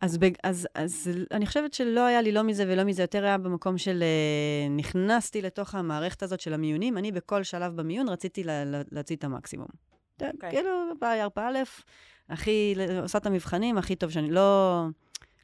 אז, 0.00 0.18
בג, 0.18 0.30
אז, 0.42 0.68
אז 0.74 1.10
אני 1.30 1.46
חושבת 1.46 1.74
שלא 1.74 2.00
היה 2.06 2.22
לי 2.22 2.32
לא 2.32 2.42
מזה 2.42 2.64
ולא 2.68 2.84
מזה, 2.84 3.02
יותר 3.02 3.24
היה 3.24 3.38
במקום 3.38 3.78
של 3.78 4.02
uh, 4.02 4.70
נכנסתי 4.70 5.42
לתוך 5.42 5.74
המערכת 5.74 6.22
הזאת 6.22 6.40
של 6.40 6.54
המיונים, 6.54 6.98
אני 6.98 7.12
בכל 7.12 7.42
שלב 7.42 7.76
במיון 7.76 8.08
רציתי 8.08 8.44
לה, 8.44 8.64
לה, 8.64 8.82
להוציא 8.92 9.16
את 9.16 9.24
המקסימום. 9.24 9.66
Okay. 9.66 10.26
אוקיי. 10.34 10.50
כאילו, 10.50 10.70
בערפה 11.00 11.48
א', 11.48 11.58
הכי, 12.28 12.74
עושה 13.02 13.18
את 13.18 13.26
המבחנים, 13.26 13.78
הכי 13.78 13.96
טוב 13.96 14.10
שאני, 14.10 14.30
לא, 14.30 14.84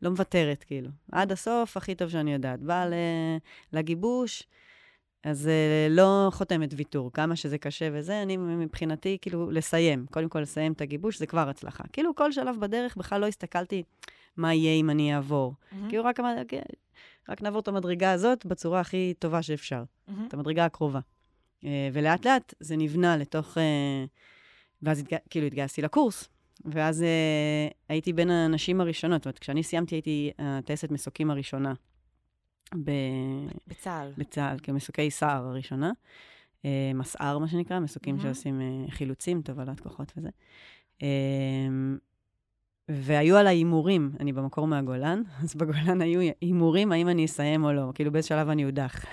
לא 0.02 0.11
מוותרת, 0.11 0.64
כאילו. 0.64 0.90
עד 1.12 1.32
הסוף, 1.32 1.76
הכי 1.76 1.94
טוב 1.94 2.08
שאני 2.08 2.32
יודעת. 2.32 2.61
באה 2.61 2.87
לגיבוש, 3.73 4.42
אז 5.25 5.46
uh, 5.46 5.92
לא 5.92 6.28
חותמת 6.32 6.75
ויתור, 6.76 7.12
כמה 7.12 7.37
שזה 7.37 7.58
קשה 7.58 7.88
וזה, 7.92 8.22
אני 8.22 8.37
מבחינתי, 8.37 9.18
כאילו, 9.20 9.50
לסיים. 9.50 10.06
קודם 10.10 10.28
כל, 10.28 10.40
לסיים 10.40 10.72
את 10.72 10.80
הגיבוש, 10.80 11.18
זה 11.18 11.26
כבר 11.26 11.48
הצלחה. 11.48 11.84
כאילו, 11.92 12.14
כל 12.14 12.32
שלב 12.32 12.56
בדרך 12.60 12.96
בכלל 12.96 13.20
לא 13.20 13.26
הסתכלתי 13.26 13.82
מה 14.37 14.54
יהיה 14.54 14.80
אם 14.80 14.90
אני 14.90 15.14
אעבור. 15.14 15.54
Mm-hmm. 15.54 15.88
כאילו, 15.88 16.04
רק, 16.04 16.20
רק 17.28 17.42
נעבור 17.42 17.60
את 17.60 17.68
המדרגה 17.68 18.12
הזאת 18.12 18.46
בצורה 18.46 18.80
הכי 18.80 19.14
טובה 19.18 19.42
שאפשר, 19.42 19.82
mm-hmm. 19.82 20.12
את 20.28 20.34
המדרגה 20.34 20.64
הקרובה. 20.64 21.00
Uh, 21.60 21.66
ולאט-לאט 21.92 22.54
זה 22.60 22.76
נבנה 22.76 23.16
לתוך... 23.16 23.56
Uh, 23.56 23.60
ואז 24.82 25.00
התג... 25.00 25.16
כאילו 25.30 25.46
התגייסתי 25.46 25.82
לקורס, 25.82 26.28
ואז 26.64 27.04
הייתי 27.88 28.12
בין 28.12 28.30
הנשים 28.30 28.80
הראשונות. 28.80 29.20
זאת 29.20 29.26
אומרת, 29.26 29.38
כשאני 29.38 29.62
סיימתי, 29.62 29.94
הייתי 29.94 30.30
הטייסת 30.38 30.90
מסוקים 30.90 31.30
הראשונה. 31.30 31.75
ב... 32.84 32.90
בצה"ל. 33.66 34.12
בצה"ל, 34.18 34.56
כמסוקי 34.62 35.10
סער 35.10 35.46
הראשונה. 35.46 35.92
Uh, 36.62 36.66
מסער, 36.94 37.38
מה 37.38 37.48
שנקרא, 37.48 37.80
מסוקים 37.80 38.16
mm-hmm. 38.16 38.22
שעושים 38.22 38.60
uh, 38.60 38.90
חילוצים, 38.90 39.42
תובלת 39.42 39.80
כוחות 39.80 40.12
וזה. 40.16 40.28
Uh, 40.98 41.02
והיו 42.88 43.37
על 43.37 43.46
ההימורים, 43.46 44.12
אני 44.20 44.32
במקור 44.32 44.66
מהגולן, 44.66 45.22
אז 45.42 45.54
בגולן 45.54 46.00
היו 46.00 46.32
הימורים 46.40 46.92
האם 46.92 47.08
אני 47.08 47.25
אסיים 47.25 47.64
או 47.64 47.72
לא, 47.72 47.92
כאילו 47.94 48.12
באיזה 48.12 48.28
שלב 48.28 48.48
אני 48.48 48.62
יודח. 48.62 49.04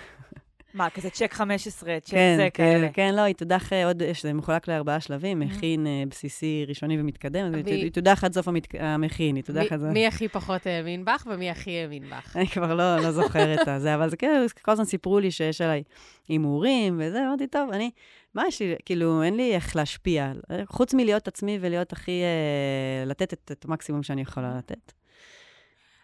מה, 0.75 0.89
כזה 0.89 1.09
צ'ק 1.09 1.33
15, 1.33 1.99
צ'ק 1.99 2.11
כן, 2.11 2.35
זה, 2.37 2.47
כן, 2.53 2.63
כאלה. 2.63 2.89
כן, 2.93 3.15
לא, 3.15 3.21
היא 3.21 3.35
תודח 3.35 3.73
אה, 3.73 3.85
עוד, 3.85 4.03
זה 4.21 4.33
מחולק 4.33 4.67
לארבעה 4.67 4.99
שלבים, 4.99 5.39
מכין, 5.39 5.87
אה, 5.87 6.03
בסיסי, 6.09 6.65
ראשוני 6.67 7.01
ומתקדם, 7.01 7.45
אז 7.45 7.53
היא 7.65 7.91
תודח 7.91 8.23
עד 8.23 8.33
סוף 8.33 8.47
המכין, 8.79 9.35
היא 9.35 9.43
תודח 9.43 9.71
עד 9.71 9.79
זה. 9.79 9.89
מי 9.89 10.07
הכי 10.07 10.27
פחות 10.27 10.67
האמין 10.67 11.05
בך 11.05 11.27
ומי 11.31 11.49
הכי 11.49 11.71
האמין 11.71 12.09
בך? 12.09 12.37
אני 12.37 12.47
כבר 12.47 12.73
לא, 12.73 12.97
לא 12.97 13.11
זוכרת 13.11 13.67
את 13.67 13.81
זה, 13.81 13.95
אבל 13.95 14.09
זה 14.09 14.17
כאילו, 14.17 14.33
כל 14.61 14.71
הזמן 14.71 14.85
סיפרו 14.85 15.19
לי 15.19 15.31
שיש 15.31 15.61
עליי 15.61 15.83
הימורים 16.27 17.01
וזה, 17.03 17.25
אמרתי, 17.27 17.47
טוב, 17.47 17.69
אני, 17.71 17.91
מה 18.33 18.43
יש 18.47 18.61
לי, 18.61 18.75
כאילו, 18.85 19.23
אין 19.23 19.35
לי 19.37 19.55
איך 19.55 19.75
להשפיע, 19.75 20.31
חוץ 20.65 20.93
מלהיות 20.93 21.27
עצמי 21.27 21.57
ולהיות 21.61 21.93
הכי, 21.93 22.21
אה, 22.21 23.05
לתת 23.05 23.33
את, 23.33 23.51
את 23.51 23.65
המקסימום 23.65 24.03
שאני 24.03 24.21
יכולה 24.21 24.57
לתת. 24.57 24.91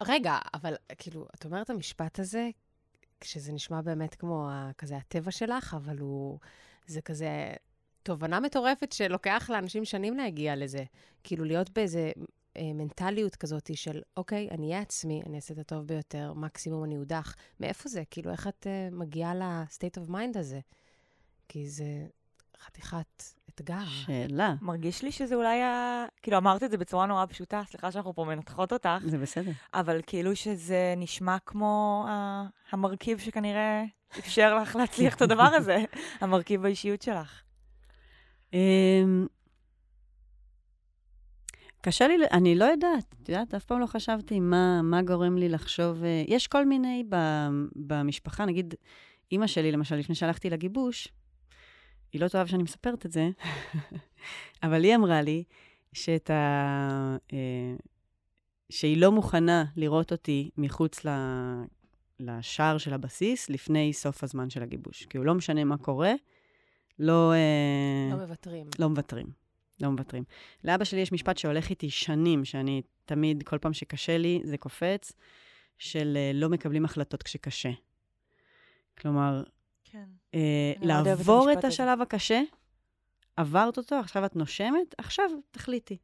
רגע, 0.08 0.38
אבל 0.54 0.74
כאילו, 0.98 1.25
את 1.36 1.46
אומרת 1.46 1.70
המשפט 1.70 2.20
הזה, 2.20 2.50
כשזה 3.22 3.54
נשמע 3.54 3.82
באמת 3.82 4.16
כמו 4.16 4.50
כזה 4.78 4.98
הטבע 4.98 5.32
שלך, 5.32 5.74
אבל 5.74 6.00
הוא... 6.00 6.40
זה 6.88 7.01
כזה 7.01 7.54
תובנה 8.04 8.40
מטורפת 8.40 8.92
שלוקח 8.92 9.50
לאנשים 9.54 9.86
שנים 9.86 10.18
להגיע 10.18 10.56
לזה. 10.56 10.84
כאילו, 11.24 11.46
להיות 11.46 11.70
באיזה 11.70 12.12
אה, 12.58 12.74
מנטליות 12.74 13.36
כזאת 13.36 13.72
של, 13.78 14.01
אוקיי, 14.18 14.48
אני 14.51 14.68
אהיה 14.68 14.82
עצמי, 14.82 15.22
אני 15.25 15.36
אעשה 15.36 15.54
את 15.54 15.60
הטוב 15.60 15.88
ביותר, 15.88 16.34
מקסימום 16.34 16.84
אני 16.84 16.98
אודח. 16.98 17.36
מאיפה 17.60 17.90
זה? 17.90 18.04
כאילו, 18.10 18.32
איך 18.32 18.48
את 18.48 18.68
אה, 18.68 18.90
מגיעה 18.92 19.36
ל-state 19.36 20.04
of 20.04 20.10
mind 20.10 20.40
הזה? 20.40 20.60
כי 21.48 21.70
זה 21.70 22.08
חתיכת 22.60 23.24
אתגר. 23.62 23.86
שאלה. 23.86 24.56
מרגיש 24.62 25.03
לי 25.03 25.12
שזה 25.12 25.36
אולי 25.36 25.62
ה... 25.62 26.06
כאילו, 26.22 26.38
אמרת 26.38 26.63
את 26.63 26.72
זה 26.72 26.77
בצורה 26.77 27.06
נורא 27.06 27.25
פשוטה, 27.25 27.62
סליחה 27.68 27.91
שאנחנו 27.91 28.15
פה 28.15 28.24
מנתחות 28.25 28.74
אותך. 28.74 28.89
זה 29.06 29.18
בסדר. 29.18 29.51
אבל 29.74 30.01
כאילו 30.08 30.36
שזה 30.36 30.94
נשמע 30.98 31.38
כמו 31.46 32.06
ה... 32.10 32.44
המרכיב 32.72 33.20
שכנראה 33.20 33.84
אפשר 34.20 34.56
לך 34.56 34.75
להצליח 34.75 35.15
את 35.15 35.22
הדבר 35.22 35.44
הזה, 35.44 35.84
המרכיב 36.22 36.62
באישיות 36.62 37.01
שלך. 37.01 37.41
אמ, 38.53 39.27
קשה 41.82 42.08
לי, 42.08 42.15
אני 42.32 42.56
לא 42.56 42.65
יודעת, 42.65 43.15
את 43.24 43.30
יודעת, 43.30 43.53
אף 43.53 43.65
פעם 43.65 43.80
לא 43.80 43.86
חשבתי 43.86 44.39
מה, 44.39 44.82
מה 44.82 45.01
גורם 45.01 45.38
לי 45.38 45.50
לחשוב. 45.50 46.03
אה, 46.03 46.24
יש 46.27 46.48
כל 46.48 46.65
מיני 46.65 47.03
במשפחה, 47.75 48.46
נגיד, 48.46 48.74
אימא 49.32 49.48
שלי, 49.48 49.72
למשל, 49.72 49.96
לפני 49.96 50.15
שהלכתי 50.15 50.50
לגיבוש, 50.50 51.08
היא 52.13 52.22
לא 52.22 52.27
תאהב 52.27 52.48
שאני 52.48 52.63
מספרת 52.63 53.06
את 53.06 53.12
זה, 53.12 53.30
אבל 54.63 54.84
היא 54.84 54.96
אמרה 54.96 55.22
לי 55.22 55.44
שאת 55.94 56.30
ה... 56.30 57.18
אה, 57.34 57.75
שהיא 58.70 58.98
לא 58.98 59.12
מוכנה 59.12 59.65
לראות 59.75 60.12
אותי 60.12 60.50
מחוץ 60.58 61.06
ל... 61.06 61.10
לשער 62.20 62.77
של 62.77 62.94
הבסיס 62.94 63.50
לפני 63.50 63.94
סוף 63.94 64.24
הזמן 64.24 64.50
של 64.50 64.63
הגיבוש. 64.63 65.06
כי 65.06 65.18
הוא 65.18 65.25
לא 65.25 65.34
משנה 65.34 65.63
מה 65.63 65.77
קורה, 65.77 66.13
לא... 67.00 67.34
אה, 67.34 68.10
לא 68.12 68.18
מוותרים. 68.18 68.68
לא 68.80 68.89
מוותרים. 68.89 69.27
לא 69.82 69.89
מוותרים. 69.89 70.24
לאבא 70.63 70.84
שלי 70.84 71.00
יש 71.00 71.12
משפט 71.12 71.38
שהולך 71.38 71.70
איתי 71.70 71.89
שנים, 71.89 72.46
שאני 72.46 72.82
תמיד, 73.06 73.44
כל 73.44 73.58
פעם 73.58 73.74
שקשה 73.74 74.18
לי, 74.18 74.41
זה 74.44 74.58
קופץ, 74.58 75.12
של 75.77 76.18
אה, 76.18 76.32
לא 76.34 76.50
מקבלים 76.50 76.86
החלטות 76.86 77.24
כשקשה. 77.24 77.72
כלומר, 78.98 79.44
כן. 79.84 80.06
אה, 80.36 80.74
לעבור 80.82 81.52
את, 81.54 81.58
את 81.58 81.64
השלב 81.64 82.02
הקשה, 82.02 82.42
עברת 83.38 83.78
אותו, 83.78 83.96
עכשיו 83.96 84.26
את 84.26 84.36
נושמת, 84.36 84.96
עכשיו 84.98 85.30
תחליטי. 85.52 85.98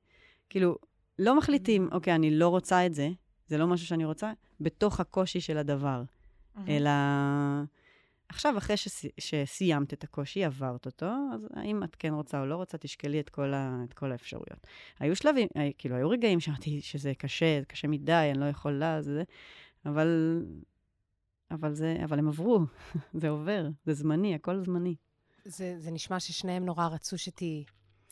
כאילו, 0.50 0.78
לא 1.20 1.38
מחליטים, 1.38 1.88
mm-hmm. 1.88 1.96
אוקיי, 1.96 2.16
אני 2.16 2.32
לא 2.32 2.48
רוצה 2.48 2.86
את 2.86 2.94
זה, 2.94 3.10
זה 3.48 3.58
לא 3.58 3.68
משהו 3.68 3.88
שאני 3.88 4.06
רוצה, 4.06 4.32
בתוך 4.62 5.00
הקושי 5.00 5.42
של 5.42 5.58
הדבר. 5.58 6.04
Mm-hmm. 6.04 6.60
אלא 6.68 6.90
עכשיו, 8.30 8.58
אחרי 8.58 8.78
שסי, 8.78 9.10
שסיימת 9.18 9.94
את 9.94 10.04
הקושי, 10.04 10.44
עברת 10.44 10.86
אותו, 10.86 11.12
אז 11.34 11.48
האם 11.54 11.84
את 11.84 11.96
כן 11.96 12.14
רוצה 12.14 12.40
או 12.40 12.46
לא 12.46 12.56
רוצה, 12.56 12.78
תשקלי 12.78 13.20
את 13.20 13.30
כל, 13.30 13.54
ה, 13.54 13.84
את 13.90 13.94
כל 13.94 14.12
האפשרויות. 14.12 14.68
היו 15.00 15.16
שלבים, 15.16 15.48
כאילו, 15.78 15.96
היו 15.96 16.10
רגעים 16.10 16.40
שאמרתי 16.40 16.82
שזה 16.82 17.14
קשה, 17.18 17.62
קשה 17.68 17.88
מדי, 17.88 18.30
אני 18.32 18.40
לא 18.40 18.46
יכולה, 18.46 19.02
זה, 19.02 19.24
אבל 19.86 20.42
אבל, 21.52 21.74
זה, 21.74 21.98
אבל 22.04 22.20
הם 22.20 22.28
עברו, 22.28 22.60
זה 23.22 23.30
עובר, 23.30 23.68
זה 23.86 23.94
זמני, 23.94 24.36
הכל 24.36 24.64
זמני. 24.64 24.96
זה, 25.46 25.76
זה 25.80 25.92
נשמע 25.92 26.20
ששניהם 26.20 26.66
נורא 26.66 26.88
רצו 26.88 27.18
שתהיי 27.18 27.64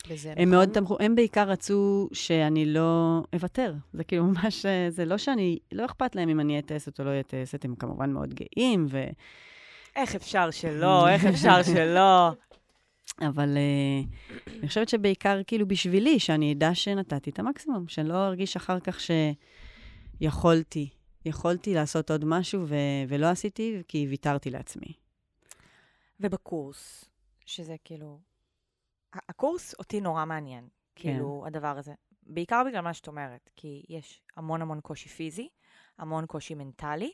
בזה, 0.09 0.29
הם 0.29 0.35
נכון? 0.37 0.49
מאוד 0.49 0.69
תמכו, 0.69 0.97
הם 0.99 1.15
בעיקר 1.15 1.49
רצו 1.49 2.09
שאני 2.13 2.65
לא 2.65 3.21
אוותר. 3.33 3.73
זה 3.93 4.03
כאילו 4.03 4.25
ממש, 4.31 4.65
זה 4.89 5.05
לא 5.05 5.17
שאני, 5.17 5.59
לא 5.71 5.85
אכפת 5.85 6.15
להם 6.15 6.29
אם 6.29 6.39
אני 6.39 6.53
אהיה 6.53 6.61
טייסת 6.61 6.99
או 6.99 7.05
לא 7.05 7.09
אהיה 7.09 7.23
טייסת, 7.23 7.65
הם 7.65 7.75
כמובן 7.75 8.11
מאוד 8.11 8.33
גאים, 8.33 8.85
ו... 8.89 9.03
איך 9.95 10.15
אפשר 10.15 10.51
שלא, 10.51 11.07
איך 11.13 11.25
אפשר 11.25 11.63
שלא. 11.63 12.31
אבל 13.21 13.57
uh, 13.57 14.49
אני 14.59 14.67
חושבת 14.67 14.89
שבעיקר 14.89 15.41
כאילו 15.47 15.67
בשבילי, 15.67 16.19
שאני 16.19 16.53
אדע 16.53 16.75
שנתתי 16.75 17.29
את 17.29 17.39
המקסימום, 17.39 17.87
שאני 17.87 18.09
לא 18.09 18.27
ארגיש 18.27 18.55
אחר 18.55 18.79
כך 18.79 18.99
שיכולתי 20.19 20.89
יכולתי 21.25 21.73
לעשות 21.73 22.11
עוד 22.11 22.25
משהו 22.25 22.67
ו- 22.67 22.75
ולא 23.07 23.25
עשיתי, 23.25 23.83
כי 23.87 24.07
ויתרתי 24.09 24.49
לעצמי. 24.49 24.93
ובקורס, 26.19 27.05
שזה 27.45 27.75
כאילו... 27.83 28.19
הקורס 29.29 29.73
אותי 29.73 30.01
נורא 30.01 30.25
מעניין, 30.25 30.67
כן. 30.95 31.01
כאילו, 31.01 31.43
הדבר 31.47 31.77
הזה. 31.77 31.93
בעיקר 32.23 32.63
בגלל 32.67 32.81
מה 32.81 32.93
שאת 32.93 33.07
אומרת, 33.07 33.49
כי 33.55 33.83
יש 33.89 34.21
המון 34.37 34.61
המון 34.61 34.81
קושי 34.81 35.09
פיזי, 35.09 35.49
המון 35.97 36.25
קושי 36.25 36.55
מנטלי, 36.55 37.11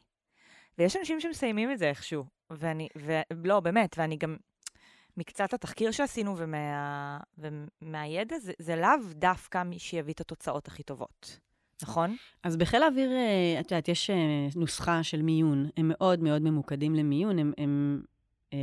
ויש 0.78 0.96
אנשים 0.96 1.20
שמסיימים 1.20 1.72
את 1.72 1.80
זה 1.80 1.90
איכשהו. 1.90 2.26
ואני, 2.50 2.88
ולא, 3.32 3.60
באמת, 3.60 3.96
ואני 3.98 4.18
גם, 4.18 4.38
מקצת 5.18 5.54
התחקיר 5.54 5.92
שעשינו 5.92 6.38
ומה, 6.38 7.20
ומהידע, 7.38 8.40
זה, 8.40 8.54
זה 8.60 8.76
לאו 8.76 8.90
דווקא 9.12 9.64
מי 9.64 9.80
שיביא 9.80 10.14
את 10.14 10.22
התוצאות 10.22 10.68
הכי 10.68 10.84
טובות. 10.84 11.40
נכון. 11.84 12.16
אז 12.44 12.58
בחיל 12.58 12.84
האוויר, 12.84 13.12
אה, 13.12 13.58
את 13.60 13.72
יודעת, 13.72 13.88
יש 13.88 14.10
אה, 14.10 14.48
נוסחה 14.56 15.04
של 15.04 15.22
מיון. 15.22 15.70
הם 15.78 15.92
מאוד 15.94 16.20
מאוד 16.24 16.42
ממוקדים 16.42 16.96
למיון, 16.96 17.40
הם, 17.40 17.54
הם, 17.58 18.02
אה, 18.54 18.60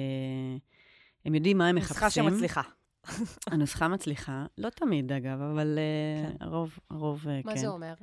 הם 1.24 1.34
יודעים 1.34 1.58
מה 1.58 1.68
הם 1.68 1.76
מחפשים. 1.76 1.94
נוסחה 1.94 2.10
שמצליחה. 2.10 2.62
הנוסחה 3.52 3.88
מצליחה, 3.88 4.46
לא 4.58 4.70
תמיד 4.70 5.12
אגב, 5.12 5.40
אבל 5.40 5.78
כן. 6.22 6.44
הרוב, 6.44 6.78
הרוב 6.90 7.22
מה 7.26 7.42
כן. 7.42 7.48
מה 7.48 7.56
זה 7.56 7.68
אומר? 7.68 7.94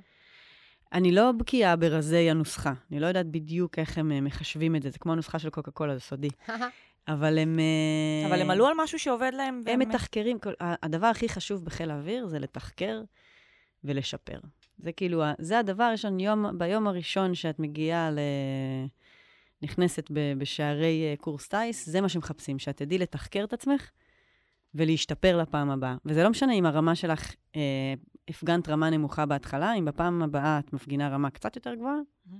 אני 0.94 1.12
לא 1.12 1.32
בקיאה 1.32 1.76
ברזי 1.76 2.30
הנוסחה. 2.30 2.74
אני 2.92 3.00
לא 3.00 3.08
יודעת 3.08 3.26
בדיוק 3.26 3.80
איך 3.80 3.98
הם 3.98 4.24
מחשבים 4.24 4.76
את 4.76 4.84
זה. 4.84 4.90
זה 4.90 5.00
כמו 5.00 5.12
הנוסחה 5.12 5.40
של 5.40 5.50
קוקה 5.50 5.72
קולה, 5.72 5.96
זה 5.96 6.02
סודי. 6.02 6.30
אבל 7.08 7.38
הם... 7.38 7.60
אבל 8.28 8.42
הם 8.42 8.50
עלו 8.50 8.68
על 8.68 8.74
משהו 8.78 9.00
שעובד 9.00 9.32
להם. 9.34 9.64
הם. 9.68 9.80
מתחקרים. 9.80 10.38
הדבר 10.60 11.08
הכי 11.08 11.30
חשוב 11.30 11.66
בחיל 11.66 11.92
האוויר 11.92 12.28
זה 12.28 12.40
לתחקר 12.40 13.02
ולשפר. 13.84 14.40
זה 14.78 14.92
כאילו, 14.92 15.24
זה 15.40 15.60
הדבר 15.60 15.84
הראשון, 15.84 16.20
יום, 16.20 16.58
ביום 16.58 16.88
הראשון 16.88 17.36
שאת 17.36 17.60
מגיעה 17.60 18.12
ל... 18.12 18.20
נכנסת 19.62 20.12
ב- 20.12 20.34
בשערי 20.38 21.04
אה, 21.12 21.18
קורס 21.18 21.48
טיס, 21.48 21.90
זה 21.90 22.02
מה 22.02 22.10
שמחפשים, 22.10 22.60
שאת 22.60 22.78
תדעי 22.78 22.98
לתחקר 22.98 23.44
את 23.44 23.54
עצמך 23.54 23.90
ולהשתפר 24.76 25.38
לפעם 25.38 25.70
הבאה. 25.70 25.96
וזה 26.06 26.24
לא 26.24 26.30
משנה 26.30 26.54
אם 26.54 26.66
הרמה 26.66 26.96
שלך, 26.96 27.36
אה, 27.56 27.94
הפגנת 28.28 28.70
רמה 28.70 28.90
נמוכה 28.90 29.26
בהתחלה, 29.26 29.74
אם 29.74 29.86
בפעם 29.86 30.24
הבאה 30.24 30.60
את 30.60 30.74
מפגינה 30.74 31.10
רמה 31.10 31.30
קצת 31.30 31.56
יותר 31.56 31.76
גבוהה, 31.76 31.98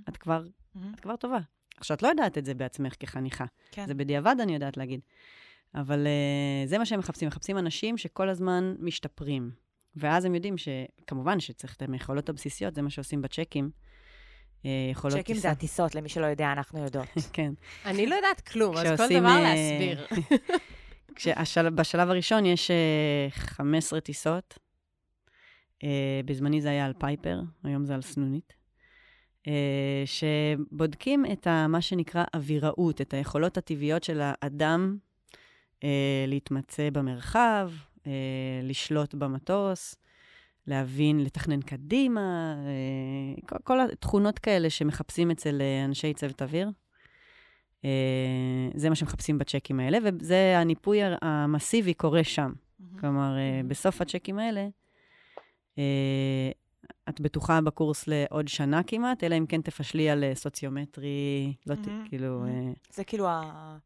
את 0.08 0.16
כבר, 0.16 0.44
מהמם. 0.74 0.94
את 0.94 1.00
כבר 1.00 1.16
טובה. 1.16 1.38
עכשיו, 1.76 1.96
את 1.96 2.02
לא 2.02 2.08
יודעת 2.08 2.38
את 2.38 2.44
זה 2.44 2.54
בעצמך 2.54 2.94
כחניכה. 3.00 3.44
כן. 3.70 3.86
זה 3.86 3.94
בדיעבד 3.94 4.36
אני 4.40 4.54
יודעת 4.54 4.76
להגיד. 4.76 5.00
אבל 5.74 6.06
uh, 6.06 6.68
זה 6.68 6.78
מה 6.78 6.86
שהם 6.86 6.98
מחפשים, 6.98 7.28
מחפשים 7.28 7.58
אנשים 7.58 7.98
שכל 7.98 8.28
הזמן 8.28 8.74
משתפרים. 8.78 9.50
ואז 9.96 10.24
הם 10.24 10.34
יודעים 10.34 10.54
שכמובן 10.58 11.40
שצריך 11.40 11.76
את 11.76 11.82
היכולות 11.92 12.28
הבסיסיות, 12.28 12.74
זה 12.74 12.82
מה 12.82 12.90
שעושים 12.90 13.22
בצ'קים. 13.22 13.70
Uh, 14.62 14.66
יכולות 14.92 15.18
צ'קים 15.18 15.36
זה 15.36 15.50
הטיסות, 15.50 15.94
למי 15.94 16.08
שלא 16.08 16.26
יודע, 16.26 16.52
אנחנו 16.52 16.84
יודעות. 16.84 17.08
כן. 17.32 17.52
אני 17.84 18.06
לא 18.06 18.14
יודעת 18.14 18.40
כלום, 18.40 18.76
אז 18.76 19.00
כל 19.00 19.18
דבר 19.18 19.28
אה, 19.28 19.54
להסביר. 19.54 20.06
בשלב 21.74 22.10
הראשון 22.10 22.46
יש 22.46 22.70
uh, 22.70 23.38
15 23.38 24.00
טיסות. 24.00 24.58
Uh, 25.84 25.86
בזמני 26.24 26.60
זה 26.60 26.70
היה 26.70 26.86
על 26.86 26.92
פייפר, 26.98 27.40
היום 27.64 27.84
זה 27.84 27.94
על 27.94 28.02
סנונית. 28.02 28.52
שבודקים 30.04 31.24
את 31.32 31.46
ה, 31.46 31.66
מה 31.68 31.80
שנקרא 31.80 32.24
אוויראות, 32.34 33.00
את 33.00 33.14
היכולות 33.14 33.56
הטבעיות 33.56 34.04
של 34.04 34.20
האדם 34.22 34.96
להתמצא 36.26 36.90
במרחב, 36.90 37.70
uh, 38.06 38.10
לשלוט 38.62 39.14
במטוס, 39.14 39.94
להבין, 40.66 41.20
לתכנן 41.20 41.60
קדימה, 41.60 42.54
uh, 43.38 43.46
כל, 43.46 43.56
כל 43.64 43.80
התכונות 43.80 44.38
כאלה 44.38 44.70
שמחפשים 44.70 45.30
אצל 45.30 45.58
uh, 45.60 45.84
אנשי 45.84 46.14
צוות 46.14 46.42
אוויר. 46.42 46.70
זה 48.74 48.88
מה 48.88 48.94
שמחפשים 48.94 49.38
בצ'קים 49.38 49.80
האלה, 49.80 49.98
וזה 50.02 50.58
הניפוי 50.58 50.98
המסיבי 51.22 51.94
קורה 51.94 52.24
שם. 52.24 52.52
כלומר, 53.00 53.36
אה, 53.38 53.56
מהמם. 53.56 53.68
בסוף 53.68 54.00
הצ'קים 54.00 54.38
האלה, 54.38 54.68
אה, 55.78 56.50
את 57.08 57.20
בטוחה 57.20 57.60
בקורס 57.60 58.08
לעוד 58.08 58.48
שנה 58.48 58.82
כמעט, 58.82 59.24
אלא 59.24 59.38
אם 59.38 59.46
כן 59.46 59.60
תפשלי 59.60 60.10
על 60.10 60.24
אה, 60.24 60.34
סוציומטרי, 60.34 61.54
לא 61.66 61.74
ת... 61.74 61.86
מהמם, 61.86 62.08
כאילו... 62.08 62.40
מהמם. 62.40 62.68
אה, 62.68 62.72
זה 62.90 63.04
כאילו 63.04 63.28
ה- 63.28 63.76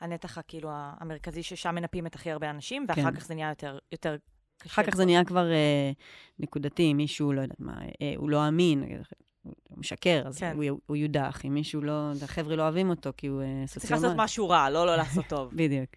הנתח 0.00 0.38
הכאילו 0.38 0.68
המרכזי, 0.72 1.42
ששם 1.42 1.74
מנפים 1.74 2.06
את 2.06 2.14
הכי 2.14 2.30
הרבה 2.30 2.50
אנשים, 2.50 2.86
ואחר 2.88 3.02
כן. 3.02 3.14
כך 3.16 3.26
זה 3.26 3.34
נהיה 3.34 3.48
יותר 3.48 3.78
יותר 3.92 4.16
קשה. 4.58 4.72
אחר 4.72 4.82
כך 4.82 4.96
זה 4.96 5.04
נהיה 5.04 5.24
כבר 5.24 5.52
אה, 5.52 5.90
נקודתי, 6.38 6.94
מישהו, 6.94 7.32
לא 7.32 7.40
יודעת 7.40 7.60
מה, 7.60 7.78
אה, 8.02 8.14
הוא 8.16 8.30
לא 8.30 8.48
אמין, 8.48 8.82
אה, 8.82 8.96
הוא 9.42 9.78
משקר, 9.78 10.22
אז 10.26 10.38
כן. 10.38 10.52
הוא, 10.56 10.80
הוא 10.86 10.96
יודח. 10.96 11.40
אם 11.44 11.54
מישהו 11.54 11.80
לא, 11.82 12.12
החבר'ה 12.22 12.56
לא 12.56 12.62
אוהבים 12.62 12.90
אותו 12.90 13.10
כי 13.16 13.26
הוא 13.26 13.42
אה, 13.42 13.64
צריך 13.66 13.82
סוציומט. 13.82 14.02
לעשות 14.02 14.16
משהו 14.18 14.48
רע, 14.48 14.70
לא 14.70 14.86
לא 14.86 14.96
לעשות 15.00 15.26
טוב. 15.26 15.50
בדיוק. 15.54 15.90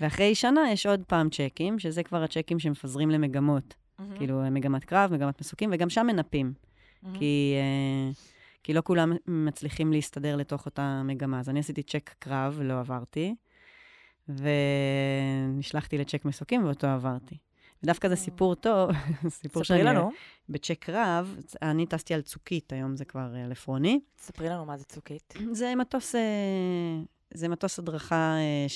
ואחרי 0.00 0.34
שנה 0.34 0.70
יש 0.72 0.86
עוד 0.86 1.02
פעם 1.06 1.28
צ'קים, 1.30 1.78
שזה 1.78 2.02
כבר 2.02 2.22
הצ'קים 2.22 2.58
שמפזרים 2.58 3.10
למגמות. 3.10 3.74
מהמם, 3.98 4.16
כאילו, 4.16 4.42
מגמת 4.50 4.84
קרב, 4.84 5.12
מגמת 5.12 5.40
מסוקים, 5.40 5.70
וגם 5.72 5.90
שם 5.90 6.06
מנפים. 6.06 6.52
מהמם. 7.02 7.18
כי, 7.18 7.54
אה, 7.56 8.10
כי 8.64 8.72
לא 8.72 8.82
כולם 8.84 9.12
מצליחים 9.26 9.92
להסתדר 9.92 10.36
לתוך 10.36 10.66
אותה 10.66 11.02
מגמה. 11.04 11.40
אז 11.40 11.48
אני 11.48 11.60
עשיתי 11.60 11.82
צ'ק 11.82 12.14
קרב, 12.18 12.60
לא 12.62 12.80
עברתי, 12.80 13.34
ונשלחתי 14.28 15.98
לצ'ק 15.98 16.24
מסוקים, 16.24 16.64
ואותו 16.64 16.86
עברתי. 16.86 17.38
ודווקא 17.82 18.08
זה 18.08 18.16
סיפור 18.16 18.54
טוב, 18.54 18.90
סיפור 19.28 19.64
ספרי 19.64 19.82
לנו, 19.82 20.10
בצ'ק 20.48 20.78
קרב, 20.84 21.36
אני 21.62 21.86
טסתי 21.86 22.14
על 22.14 22.22
צוקית, 22.22 22.72
היום 22.72 22.96
זה 22.96 23.04
כבר 23.04 23.34
אה, 23.34 23.44
על 23.44 23.52
עפרוני. 23.52 24.00
ספרי 24.18 24.48
לנו 24.48 24.66
מה 24.66 24.76
זה 24.76 24.84
צוקית. 24.84 25.34
זה 25.52 25.74
מטוס, 25.74 26.14
אה, 26.14 26.20
זה 27.34 27.48
מטוס 27.48 27.78
הדרכה 27.78 28.36
אה, 28.36 28.66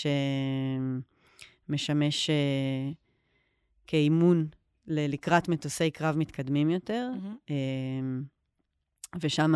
שמשמש 1.69 2.31
אה, 2.31 2.91
כאימון 3.87 4.47
לקראת 4.87 5.49
מטוסי 5.49 5.91
קרב 5.91 6.17
מתקדמים 6.17 6.71
יותר. 6.71 7.11
מהמם. 7.49 8.38
ושם, 9.21 9.53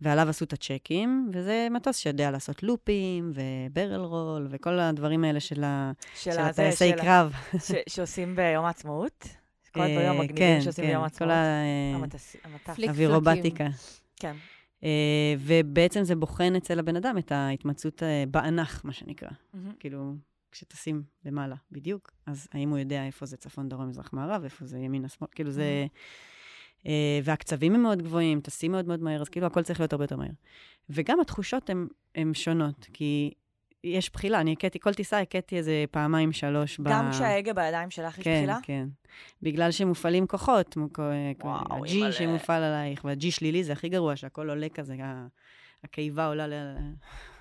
ועליו 0.00 0.28
עשו 0.28 0.44
את 0.44 0.52
הצ'קים, 0.52 1.30
וזה 1.32 1.68
מטוס 1.70 1.96
שיודע 1.96 2.30
לעשות 2.30 2.62
לופים, 2.62 3.32
וברל 3.34 4.00
רול, 4.00 4.46
וכל 4.50 4.78
הדברים 4.78 5.24
האלה 5.24 5.40
של, 5.40 5.64
הטייסי 6.38 6.92
קרב. 6.96 7.32
ש- 7.58 7.72
שעושים 7.94 8.36
ביום 8.36 8.64
העצמאות. 8.64 9.24
כל 9.74 9.80
הדברים 9.80 9.98
אה, 9.98 10.10
המגניבים 10.10 10.36
כן, 10.36 10.58
שעושים 10.60 10.84
כן, 10.84 10.90
ביום 10.90 11.02
כל 11.08 11.30
העצמאות. 11.30 11.30
ה- 11.32 11.96
המטס- 11.96 12.36
המטס. 12.44 12.74
פליק 12.74 12.88
האווירובטיקה. 12.88 13.66
כן. 14.16 14.36
ובעצם 15.38 16.04
זה 16.04 16.16
בוחן 16.16 16.56
אצל 16.56 16.78
הבן 16.78 16.96
אדם 16.96 17.18
את 17.18 17.32
ההתמצאות 17.32 18.02
אה, 18.02 18.24
באנך, 18.30 18.80
מה 18.84 18.92
שנקרא. 18.92 19.28
כאילו, 19.80 20.14
כשטסים 20.52 21.02
למעלה 21.24 21.56
בדיוק, 21.72 22.10
אז 22.26 22.48
האם 22.52 22.70
הוא 22.70 22.78
יודע 22.78 23.06
איפה 23.06 23.26
זה 23.26 23.36
צפון, 23.36 23.68
דרום, 23.68 23.88
מזרח, 23.88 24.10
מערב, 24.12 24.44
איפה 24.44 24.64
זה 24.66 24.78
ימינה, 24.78 25.08
שמאל, 25.08 25.28
כאילו 25.34 25.50
זה... 25.50 25.86
אה, 26.86 27.20
והקצבים 27.24 27.74
הם 27.74 27.82
מאוד 27.82 28.02
גבוהים, 28.02 28.40
טסים 28.40 28.72
מאוד 28.72 28.86
מאוד 28.88 29.02
מהר, 29.02 29.20
אז 29.20 29.28
כאילו 29.28 29.46
הכל 29.46 29.62
צריך 29.62 29.80
להיות 29.80 29.92
הרבה 29.92 30.04
יותר 30.04 30.16
מהר. 30.16 30.30
וגם 30.90 31.20
התחושות 31.20 31.70
הן 32.14 32.34
שונות, 32.34 32.86
כי 32.92 33.34
יש 33.84 34.10
בחילה, 34.12 34.40
אני 34.40 34.52
הכיתי, 34.52 34.80
כל 34.80 34.94
טיסה 34.94 35.20
הכיתי 35.20 35.56
איזה 35.56 35.84
פעמיים, 35.90 36.32
שלוש 36.32 36.80
ב... 36.80 36.88
גם 36.88 37.10
כשההגה 37.12 37.52
בידיים 37.52 37.90
שלך 37.90 38.18
יש 38.18 38.24
כן, 38.24 38.36
בחילה? 38.36 38.58
כן. 38.62 38.88
בגלל 39.42 39.70
שמופעלים 39.70 40.26
כוחות, 40.26 40.76
כ- 40.94 41.00
וואו, 41.44 41.84
הג'י. 41.84 42.12
שמופעל 42.12 42.62
עלייך, 42.62 43.04
והג'י 43.04 43.30
שלילי 43.30 43.64
זה 43.64 43.72
הכי 43.72 43.88
גרוע, 43.88 44.16
שהכל 44.16 44.50
עולה 44.50 44.68
כזה, 44.68 44.96
הקיבה 45.84 46.26
עולה 46.26 46.46
ל... 46.46 46.52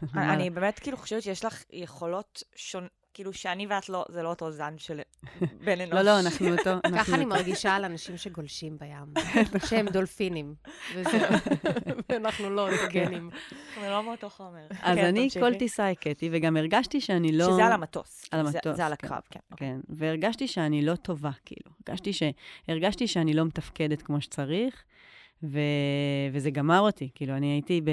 אני 0.34 0.50
באמת 0.50 0.80
כאילו 0.80 0.98
חושבת 0.98 1.24
שיש 1.24 1.46
לך 1.46 1.64
יכולות 1.72 2.44
שונות, 2.56 3.03
כאילו 3.14 3.34
שאני 3.34 3.68
ואת 3.68 3.90
לא, 3.90 4.06
זה 4.10 4.24
לא 4.24 4.30
אותו 4.30 4.52
זן 4.52 4.74
של 4.78 5.00
בן 5.66 5.82
אנוש. 5.82 5.94
לא, 5.94 6.02
לא, 6.02 6.20
אנחנו 6.20 6.52
אותו... 6.52 6.70
אנחנו 6.86 6.98
ככה 6.98 7.16
אני. 7.16 7.26
מרגישה 7.26 7.76
על 7.76 7.86
אנשים 7.86 8.18
שגולשים 8.18 8.78
בים, 8.78 9.26
שהם 9.70 9.88
דולפינים. 9.90 10.56
ואנחנו 12.10 12.50
לא 12.50 12.70
אוטוגנים. 12.72 13.30
זה 13.82 13.90
לא 13.90 14.04
מאותו 14.04 14.30
חומר. 14.30 14.68
אז 14.82 14.98
כן, 14.98 15.06
אני. 15.06 15.28
כל 15.40 15.56
טיסה 15.56 15.90
הכיתי, 15.90 16.30
וגם 16.32 16.58
הרגשתי 16.58 17.02
שאני 17.02 17.32
לא... 17.32 17.46
שזה 17.46 17.66
על 17.66 17.72
המטוס. 17.72 18.26
על 18.32 18.46
זה- 18.48 18.58
המטוס, 18.58 18.76
זה 18.76 18.86
על 18.86 18.94
כן. 18.96 19.08
הקרב, 19.08 19.22
כן. 19.30 19.40
אוקיי. 19.52 19.68
כן, 19.68 19.80
והרגשתי 19.90 20.48
שאני 20.48 20.86
לא 20.86 20.96
טובה, 20.96 21.32
כאילו. 21.46 21.72
הרגשתי, 22.68 23.08
שאני 23.08 23.34
לא 23.34 23.46
מתפקדת 23.46 24.02
כמו 24.02 24.22
שצריך, 24.22 24.84
ו... 25.44 25.60
וזה 26.34 26.50
גמר 26.52 26.80
אותי. 26.80 27.10
כאילו, 27.16 27.34
אני 27.38 27.48
הייתי 27.48 27.82
ב... 27.82 27.90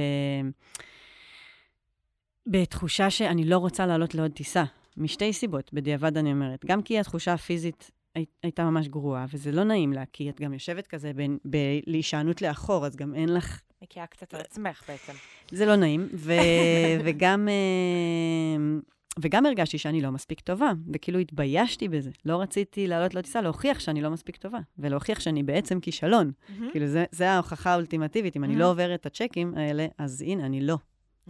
בתחושה 2.47 3.11
שאני 3.11 3.45
לא 3.45 3.59
רוצה 3.59 3.87
לעלות 3.87 4.15
לעוד 4.15 4.31
טיסה, 4.31 4.65
משתי 4.97 5.33
סיבות, 5.33 5.73
בדיעבד 5.73 6.17
אני 6.17 6.33
אומרת. 6.33 6.65
גם 6.65 6.83
כי 6.83 6.99
התחושה 6.99 7.33
הפיזית 7.33 7.91
הי... 8.15 8.25
הייתה 8.43 8.65
ממש 8.65 8.89
גרועה, 8.89 9.27
וזה 9.33 9.53
לא 9.53 9.65
נעים 9.65 9.93
לה, 9.93 10.05
כי 10.13 10.31
את 10.31 10.41
גם 10.41 10.53
יושבת 10.53 10.87
כזה 10.87 11.13
ב... 11.17 11.23
ב... 11.51 11.57
להישענות 11.87 12.43
לאחור, 12.43 12.87
אז 12.87 12.97
גם 12.97 13.15
אין 13.15 13.35
לך 13.35 13.61
מקיאה 13.83 14.07
קצת 14.07 14.35
על 14.35 14.41
עצמך 14.41 14.83
בעצם. 14.89 15.13
זה 15.51 15.67
לא 15.67 15.77
נעים, 15.77 16.09
ו- 16.15 16.33
וגם, 17.05 17.49
אה, 17.49 18.81
וגם 19.19 19.47
הרגשתי 19.47 19.79
שאני 19.79 20.01
לא 20.01 20.11
מספיק 20.11 20.41
טובה, 20.41 20.73
וכאילו 20.95 21.19
התביישתי 21.19 21.89
בזה. 21.89 22.11
לא 22.25 22.41
רציתי 22.41 22.87
לעלות 22.87 23.15
לטיסה, 23.15 23.41
להוכיח 23.41 23.81
שאני 23.81 24.03
לא 24.03 24.11
מספיק 24.11 24.37
טובה, 24.37 24.59
ולהוכיח 24.79 25.21
שאני 25.21 25.43
בעצם 25.43 25.81
כישלון. 25.81 26.33
כאילו, 26.71 26.87
זה, 26.87 27.05
זה 27.11 27.31
ההוכחה 27.31 27.73
האולטימטיבית. 27.73 28.37
אם 28.37 28.45
אני 28.45 28.57
לא. 28.57 28.71
עוברת 28.71 29.01
את 29.01 29.07
הצ'קים 29.07 29.55
האלה, 29.57 29.87
אז 29.99 30.23
הנה, 30.23 30.47
אני 30.47 30.61
לא. 30.61 30.77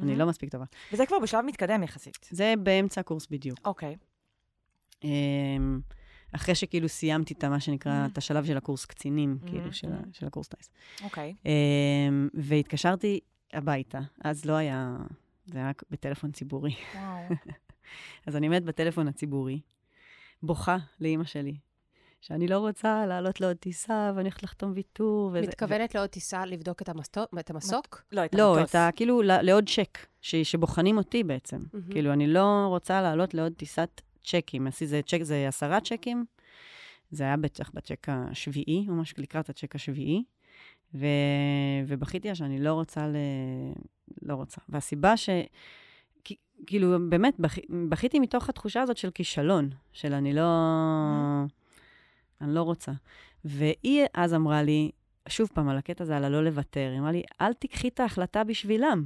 אני 0.02 0.16
לא 0.16 0.26
מספיק 0.26 0.50
טובה. 0.50 0.64
וזה 0.92 1.06
כבר 1.06 1.18
בשלב 1.18 1.44
מתקדם 1.44 1.82
יחסית. 1.82 2.28
זה 2.30 2.54
באמצע 2.62 3.00
הקורס 3.00 3.26
בדיוק. 3.30 3.58
אוקיי. 3.64 3.96
אמ, 5.04 5.80
אחרי 6.32 6.54
שכאילו 6.54 6.88
סיימתי 6.88 7.34
את 7.34 7.44
מה 7.44 7.60
שנקרא, 7.60 8.06
Mhm. 8.06 8.10
את 8.12 8.18
השלב 8.18 8.44
של 8.44 8.56
הקורס 8.56 8.84
קצינים, 8.84 9.38
Mhm, 9.42 9.50
כאילו, 9.50 9.72
של, 9.72 9.88
mhm. 9.92 10.06
של 10.12 10.26
הקורס 10.26 10.48
טייס. 10.48 10.70
אוקיי. 11.04 11.34
אמ, 11.46 12.28
והתקשרתי 12.34 13.20
הביתה, 13.52 14.00
אז 14.24 14.44
לא 14.44 14.52
היה, 14.52 14.96
זה 15.46 15.58
היה 15.58 15.70
בטלפון 15.90 16.32
ציבורי. 16.32 16.74
וואו. 16.94 17.28
אז 18.26 18.36
אני 18.36 18.46
עומדת 18.46 18.62
בטלפון 18.62 19.08
הציבורי, 19.08 19.60
בוכה 20.42 20.76
לאימא 21.00 21.24
שלי, 21.24 21.54
שאני 22.20 22.48
לא 22.48 22.58
רוצה 22.58 23.06
לעלות 23.06 23.40
לעוד 23.40 23.56
טיסה, 23.56 24.12
ואני 24.16 24.22
הולכת 24.28 24.42
לחתום 24.42 24.72
ויתור. 24.74 25.30
וזה- 25.34 25.40
מתכוונת 25.40 25.94
לעוד 25.94 26.08
טיסה 26.08 26.46
לבדוק 26.46 26.82
את 26.82 26.88
המסתו- 26.88 27.24
את 27.40 27.50
המסוק? 27.50 28.02
לא, 28.12 28.24
את 28.24 28.34
ו... 28.34 28.38
לא, 28.38 28.56
המטוס. 28.56 28.70
את 28.70 28.74
ה... 28.74 28.88
כאילו, 28.96 29.22
לעוד 29.22 29.68
צ'ק, 29.68 29.98
ש... 30.20 30.36
שבוחנים 30.36 30.98
אותי 30.98 31.24
בעצם. 31.24 31.58
מהמם. 31.72 31.90
כאילו, 31.92 32.12
אני 32.12 32.26
לא 32.26 32.66
רוצה 32.68 33.02
לעלות 33.02 33.34
לעוד 33.34 33.52
טיסת 33.52 34.00
צ'קים. 34.24 34.66
זה 34.84 35.00
צ'ק, 35.06 35.22
זה 35.22 35.48
עשרה 35.48 35.80
צ'קים. 35.80 36.24
זה 37.10 37.24
היה 37.24 37.36
בטח 37.36 37.70
בצ'ק 37.74 38.06
השביעי, 38.08 38.86
או 38.88 38.94
משהו 38.94 39.22
לקראת 39.22 39.48
הצ'ק 39.50 39.74
השביעי. 39.74 40.24
ו... 40.94 41.06
ובכיתי 41.86 42.34
שאני 42.34 42.58
לא 42.58 42.72
רוצה 42.72 43.06
ל... 43.06 43.16
לא 44.22 44.34
רוצה. 44.34 44.60
והסיבה 44.68 45.16
ש... 45.16 45.28
כאילו, 46.66 46.96
באמת, 47.08 47.34
בכ... 47.40 47.58
בכיתי 47.88 48.18
מתוך 48.18 48.48
התחושה 48.48 48.82
הזאת 48.82 48.96
של 48.96 49.10
כישלון, 49.10 49.70
של 49.92 50.12
אני 50.14 50.32
לא... 50.32 50.42
אני 52.40 52.54
לא 52.54 52.62
רוצה. 52.62 52.92
והיא 53.44 54.06
אז 54.14 54.34
אמרה 54.34 54.62
לי, 54.62 54.90
שוב 55.28 55.48
פעם, 55.54 55.68
על 55.68 55.78
הקטע 55.78 56.04
הזה, 56.04 56.16
על 56.16 56.24
הלא 56.24 56.44
לוותר, 56.44 56.88
היא 56.90 56.98
אמרה 56.98 57.12
לי, 57.12 57.22
אל 57.40 57.52
תיקחי 57.52 57.88
את 57.88 58.00
ההחלטה 58.00 58.44
בשבילם. 58.44 59.04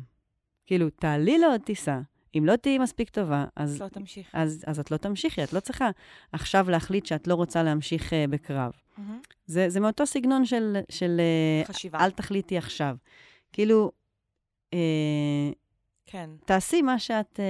כאילו, 0.66 0.90
תעלי 0.90 1.38
לעוד 1.38 1.60
טיסה. 1.60 2.00
אם 2.38 2.44
לא 2.46 2.56
תהיי 2.56 2.78
מספיק 2.78 3.10
טובה, 3.10 3.44
אז, 3.56 3.82
לא 3.82 3.88
תמשיך. 3.88 4.30
אז, 4.32 4.64
אז 4.66 4.78
את 4.78 4.90
לא 4.90 4.96
תמשיכי. 4.96 5.44
את 5.44 5.52
לא 5.52 5.60
צריכה 5.60 5.90
עכשיו 6.32 6.70
להחליט 6.70 7.06
שאת 7.06 7.26
לא 7.26 7.34
רוצה 7.34 7.62
להמשיך 7.62 8.12
uh, 8.12 8.30
בקרב. 8.30 8.72
מהמם. 8.98 9.20
זה, 9.46 9.68
זה 9.68 9.80
מאותו 9.80 10.06
סגנון 10.06 10.44
של, 10.44 10.76
של 10.88 11.20
uh, 11.64 11.68
חשיבה. 11.68 11.98
אל 11.98 12.10
תחליטי 12.10 12.58
עכשיו. 12.58 12.96
כאילו, 13.52 13.92
uh, 14.70 14.76
כן. 16.06 16.30
תעשי 16.44 16.82
מה 16.82 16.98
שאת... 16.98 17.40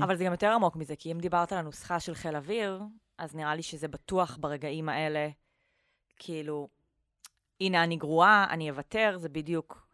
Uh, 0.00 0.04
אבל 0.04 0.16
זה 0.16 0.24
גם 0.24 0.32
יותר 0.32 0.50
עמוק 0.50 0.76
מזה, 0.76 0.96
כי 0.96 1.12
אם 1.12 1.18
דיברת 1.18 1.52
על 1.52 1.58
הנוסחה 1.58 2.00
של 2.00 2.14
חיל 2.14 2.36
אוויר, 2.36 2.82
אז 3.18 3.34
נראה 3.34 3.54
לי 3.54 3.62
שזה 3.62 3.88
בטוח 3.88 4.38
ברגעים 4.40 4.88
האלה, 4.88 5.28
כאילו, 6.16 6.68
הנה, 7.60 7.84
אני 7.84 7.96
גרועה, 7.96 8.46
אני 8.50 8.70
אוותר, 8.70 9.16
זה 9.18 9.28
בדיוק 9.28 9.86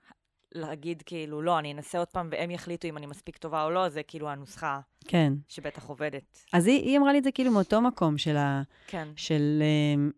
להגיד, 0.55 1.03
כאילו, 1.07 1.43
לא, 1.43 1.59
אני 1.59 1.73
אנסה 1.73 1.99
עוד 1.99 2.09
פעם, 2.09 2.29
והם 2.33 2.51
יחליטו 2.51 2.89
אם 2.89 2.97
אני 2.97 3.07
מספיק 3.07 3.37
טובה 3.37 3.65
או 3.65 3.71
לא, 3.71 3.89
זה 3.89 4.03
כאילו 4.03 4.29
הנוסחה 4.29 4.81
כן. 5.05 5.33
שבטח 5.49 5.85
עובדת. 5.87 6.45
אז 6.53 6.67
היא, 6.67 6.83
היא 6.83 6.99
אמרה 6.99 7.13
לי 7.13 7.19
את 7.19 7.25
זה 7.25 7.33
כאילו 7.33 7.51
מאותו 7.51 7.81
מקום 7.81 8.19
של 8.19 8.37
ה... 8.37 8.63
כן. 8.87 9.09
של 9.17 9.63
אמ, 9.95 10.11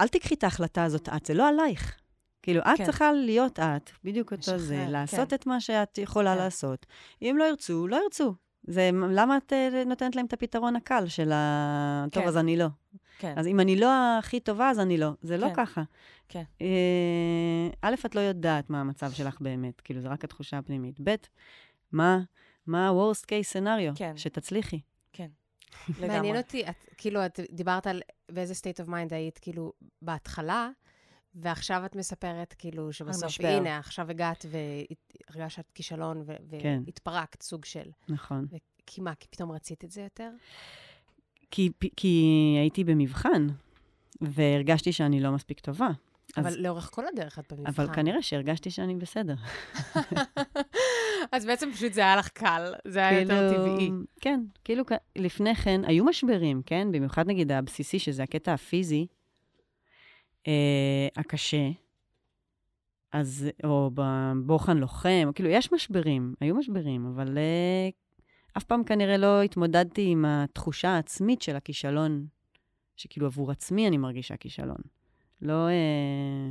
אל 0.00 0.08
תקחי 0.08 0.34
את 0.34 0.44
ההחלטה 0.44 0.84
הזאת 0.84 1.08
את, 1.08 1.26
זה 1.26 1.34
לא 1.34 1.48
עלייך. 1.48 1.96
כאילו, 2.42 2.60
את 2.60 2.76
כן. 2.76 2.84
צריכה 2.84 3.12
להיות 3.12 3.58
את, 3.58 3.90
בדיוק 4.04 4.32
אותו 4.32 4.58
זה, 4.58 4.74
כן. 4.86 4.90
לעשות 4.90 5.34
את 5.34 5.46
מה 5.46 5.60
שאת 5.60 5.98
יכולה 5.98 6.34
כן. 6.34 6.38
לעשות. 6.38 6.86
אם 7.22 7.36
לא 7.38 7.44
ירצו, 7.44 7.88
לא 7.88 8.00
ירצו. 8.04 8.34
זה, 8.66 8.90
למה 9.10 9.36
את 9.36 9.52
אה, 9.52 9.84
נותנת 9.86 10.16
להם 10.16 10.26
את 10.26 10.32
הפתרון 10.32 10.76
הקל 10.76 11.06
של 11.08 11.32
ה... 11.32 12.04
טוב, 12.12 12.22
כן. 12.22 12.28
אז 12.28 12.36
אני 12.36 12.56
לא. 12.56 12.66
כן. 13.18 13.34
אז 13.36 13.46
אם 13.46 13.60
אני 13.60 13.76
לא 13.76 14.18
הכי 14.18 14.40
טובה, 14.40 14.70
אז 14.70 14.80
אני 14.80 14.98
לא. 14.98 15.10
זה 15.22 15.36
לא 15.36 15.48
כן. 15.48 15.54
ככה. 15.54 15.82
כן. 16.28 16.42
אה, 16.60 17.68
א', 17.82 17.94
את 18.06 18.14
לא 18.14 18.20
יודעת 18.20 18.70
מה 18.70 18.80
המצב 18.80 19.10
שלך 19.10 19.40
באמת, 19.40 19.80
כאילו, 19.80 20.00
זה 20.00 20.08
רק 20.08 20.24
התחושה 20.24 20.58
הפנימית. 20.58 21.00
ב', 21.04 21.14
מה, 21.92 22.20
מה 22.66 22.88
ה-Worst 22.88 23.24
case 23.24 23.56
scenario? 23.56 23.98
כן. 23.98 24.16
שתצליחי. 24.16 24.80
לגמרי. 25.88 26.08
מעניין 26.08 26.36
אותי, 26.36 26.68
את, 26.68 26.84
כאילו, 26.96 27.26
את 27.26 27.40
דיברת 27.50 27.86
על 27.86 28.02
באיזה 28.32 28.54
state 28.54 28.84
of 28.84 28.88
mind 28.88 29.14
היית, 29.14 29.38
כאילו, 29.38 29.72
בהתחלה, 30.02 30.70
ועכשיו 31.36 31.84
את 31.86 31.96
מספרת, 31.96 32.54
כאילו, 32.58 32.92
שבסוף, 32.92 33.24
משבר. 33.24 33.48
הנה, 33.48 33.78
עכשיו 33.78 34.10
הגעת 34.10 34.46
והרגשת 34.50 35.64
כישלון 35.74 36.24
כן. 36.60 36.82
והתפרקת, 36.86 37.42
סוג 37.42 37.64
של. 37.64 37.90
נכון. 38.08 38.46
כי 38.86 39.00
מה, 39.00 39.14
כי 39.14 39.28
פתאום 39.28 39.52
רצית 39.52 39.84
את 39.84 39.90
זה 39.90 40.00
יותר? 40.00 40.30
כי, 41.50 41.70
כי 41.96 42.54
הייתי 42.60 42.84
במבחן, 42.84 43.46
והרגשתי 44.20 44.92
שאני 44.92 45.20
לא 45.20 45.32
מספיק 45.32 45.60
טובה. 45.60 45.88
אבל 46.36 46.46
אז, 46.46 46.56
לאורך 46.56 46.90
כל 46.92 47.06
הדרך 47.06 47.38
את 47.38 47.52
במבחן. 47.52 47.82
אבל 47.82 47.94
כנראה 47.94 48.22
שהרגשתי 48.22 48.70
שאני 48.70 48.94
בסדר. 48.94 49.34
אז 51.32 51.46
בעצם 51.46 51.72
פשוט 51.72 51.92
זה 51.92 52.00
היה 52.00 52.16
לך 52.16 52.28
קל, 52.28 52.74
זה 52.84 53.08
היה 53.08 53.20
יותר 53.20 53.52
טבעי. 53.54 53.90
כן, 54.20 54.40
כאילו 54.64 54.84
לפני 55.16 55.54
כן, 55.54 55.80
היו 55.84 56.04
משברים, 56.04 56.62
כן? 56.66 56.88
במיוחד 56.92 57.26
נגיד 57.26 57.52
הבסיסי, 57.52 57.98
שזה 57.98 58.22
הקטע 58.22 58.52
הפיזי, 58.52 59.06
הקשה, 61.16 61.70
אז, 63.12 63.48
או 63.64 63.90
בבוחן 63.94 64.76
לוחם, 64.76 65.30
כאילו, 65.34 65.48
יש 65.48 65.72
משברים, 65.72 66.34
היו 66.40 66.54
משברים, 66.54 67.06
אבל 67.06 67.38
אה, 67.38 67.88
אף 68.56 68.64
פעם 68.64 68.84
כנראה 68.84 69.16
לא 69.16 69.42
התמודדתי 69.42 70.06
עם 70.08 70.24
התחושה 70.24 70.88
העצמית 70.88 71.42
של 71.42 71.56
הכישלון, 71.56 72.26
שכאילו 72.96 73.26
עבור 73.26 73.50
עצמי 73.50 73.88
אני 73.88 73.96
מרגישה 73.96 74.36
כישלון. 74.36 74.80
לא... 75.42 75.68
אה, 75.68 76.50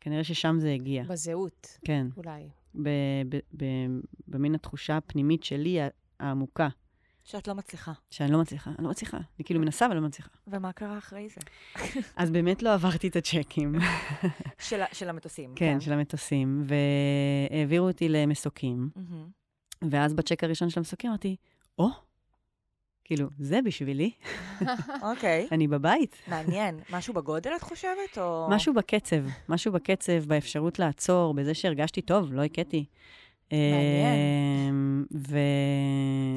כנראה 0.00 0.24
ששם 0.24 0.56
זה 0.58 0.70
הגיע, 0.70 1.04
בזהות, 1.04 1.78
כן. 1.84 2.06
אולי. 2.16 2.48
במין 4.28 4.54
התחושה 4.54 4.96
הפנימית 4.96 5.44
שלי, 5.44 5.78
העמוקה, 6.20 6.68
שאת 7.24 7.48
לא 7.48 7.54
מצליחה. 7.54 7.92
שאני 8.10 8.32
לא 8.32 8.38
מצליחה. 8.38 8.70
אני 8.78 8.84
לא 8.84 8.90
מצליחה. 8.90 9.16
אני 9.16 9.44
כאילו 9.44 9.60
מנסה 9.60 9.86
אבל 9.86 9.94
לא 9.94 10.00
מצליחה. 10.00 10.30
ומה 10.46 10.72
קרה 10.72 10.98
אחרי 10.98 11.28
זה? 11.28 11.40
אז 12.16 12.30
באמת 12.30 12.62
לא 12.62 12.74
עברתי 12.74 13.08
את 13.08 13.16
הצ'קים, 13.16 13.74
של, 14.68 14.82
של 14.92 15.08
המטוסים. 15.08 15.52
כן, 15.56 15.80
של 15.80 15.92
המטוסים, 15.92 16.66
והעבירו 17.50 17.86
אותי 17.86 18.08
למסוקים. 18.08 18.90
ואז 19.90 20.14
בצ'ק 20.14 20.44
הראשון 20.44 20.70
של 20.70 20.80
המסוקים 20.80 21.10
אמרתי, 21.10 21.36
או, 21.78 21.88
כאילו, 23.04 23.28
זה 23.38 23.62
בשבילי, 23.64 24.10
אוקיי. 25.10 25.48
אני 25.52 25.68
בבית. 25.68 26.16
מעניין. 26.26 26.80
משהו 26.90 27.14
בגודל, 27.14 27.50
את 27.56 27.62
חושבת, 27.62 28.18
או... 28.18 28.46
משהו 28.50 28.74
בקצב, 28.74 29.16
משהו 29.48 29.72
בקצב, 29.72 30.24
באפשרות 30.26 30.78
לעצור, 30.78 31.34
בזה 31.34 31.54
שהרגשתי 31.54 32.02
טוב, 32.02 32.32
לא 32.32 32.42
הכיתי. 32.42 32.84
מעניין. 33.52 35.04
ו... 35.28 35.38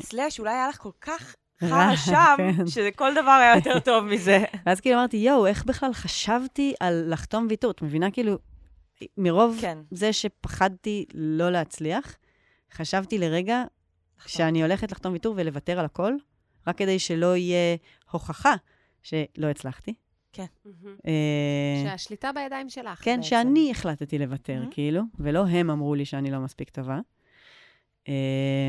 סלאש, 0.01 0.39
אולי 0.39 0.53
היה 0.53 0.67
לך 0.67 0.77
כל 0.77 0.91
כך 1.01 1.35
חרא 1.61 1.95
שם, 1.95 2.35
כן. 2.37 2.67
שכל 2.67 3.11
דבר 3.13 3.31
היה 3.31 3.55
יותר 3.55 3.79
טוב 3.79 4.05
מזה. 4.05 4.43
ואז 4.65 4.79
כאילו 4.81 4.97
אמרתי, 4.97 5.17
יואו, 5.17 5.47
איך 5.47 5.65
בכלל 5.65 5.93
חשבתי 5.93 6.73
על 6.79 7.05
לחתום 7.13 7.47
ויתור? 7.49 7.71
את 7.71 7.81
מבינה? 7.81 8.11
כאילו, 8.11 8.37
מרוב 9.17 9.57
כן. 9.61 9.77
זה 9.91 10.13
שפחדתי 10.13 11.05
לא 11.13 11.49
להצליח, 11.49 12.15
חשבתי 12.73 13.17
לרגע 13.17 13.63
שאני 14.25 14.61
הולכת 14.61 14.91
לחתום 14.91 15.13
ויתור 15.13 15.33
ולוותר 15.37 15.79
על 15.79 15.85
הכל, 15.85 16.13
רק 16.67 16.77
כדי 16.77 16.99
שלא 16.99 17.35
יהיה 17.35 17.77
הוכחה 18.11 18.55
שלא 19.03 19.47
הצלחתי. 19.47 19.93
מהמם. 20.65 20.95
אה, 21.07 21.83
שהשליטה 21.83 22.31
בידיים 22.31 22.69
שלך. 22.69 23.03
כן, 23.03 23.15
בעצם. 23.17 23.29
שאני 23.29 23.71
החלטתי 23.71 24.17
לוותר, 24.19 24.63
Mhm. 24.67 24.73
כאילו, 24.73 25.01
ולא 25.19 25.47
הם 25.47 25.69
אמרו 25.69 25.95
לי 25.95 26.05
שאני 26.05 26.31
לא 26.31 26.39
מספיק 26.39 26.69
טובה. 26.69 26.99
אה, 28.07 28.13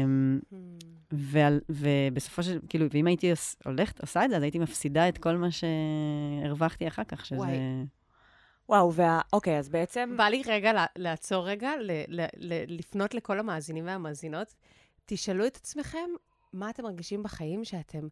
מהמם. 0.07 0.79
ועל, 1.13 1.61
ובסופו 1.69 2.43
של, 2.43 2.59
כאילו, 2.69 2.87
ואם 2.93 3.07
הייתי 3.07 3.33
הולכת, 3.65 4.01
עושה 4.01 4.25
את 4.25 4.31
זה, 4.31 4.37
אז 4.37 4.43
הייתי 4.43 4.59
מפסידה 4.59 5.09
את 5.09 5.19
כל 5.19 5.37
מה 5.37 5.49
שהרווחתי 5.51 6.89
אחר 6.89 7.05
כך, 7.05 7.27
שזה... 7.27 7.37
וואי. 7.39 7.57
וואו, 8.69 8.95
וה... 8.95 9.21
אוקיי, 9.33 9.59
אז 9.59 9.69
בעצם... 9.69 10.15
בא 10.17 10.25
לי 10.25 10.43
רגע 10.47 10.73
לה- 10.73 10.87
לעצור 10.97 11.49
רגע, 11.49 11.71
ל- 11.81 11.91
ל- 12.09 12.27
ל- 12.37 12.79
לפנות 12.79 13.15
לכל 13.15 13.39
המאזינים 13.39 13.87
והמאזינות. 13.87 14.55
תשאלו 15.07 15.47
את 15.47 15.57
עצמכם 15.57 16.09
מה 16.53 16.71
אתם 16.71 16.83
מרגישים 16.83 17.23
בחיים 17.23 17.65
שאתם, 17.65 18.09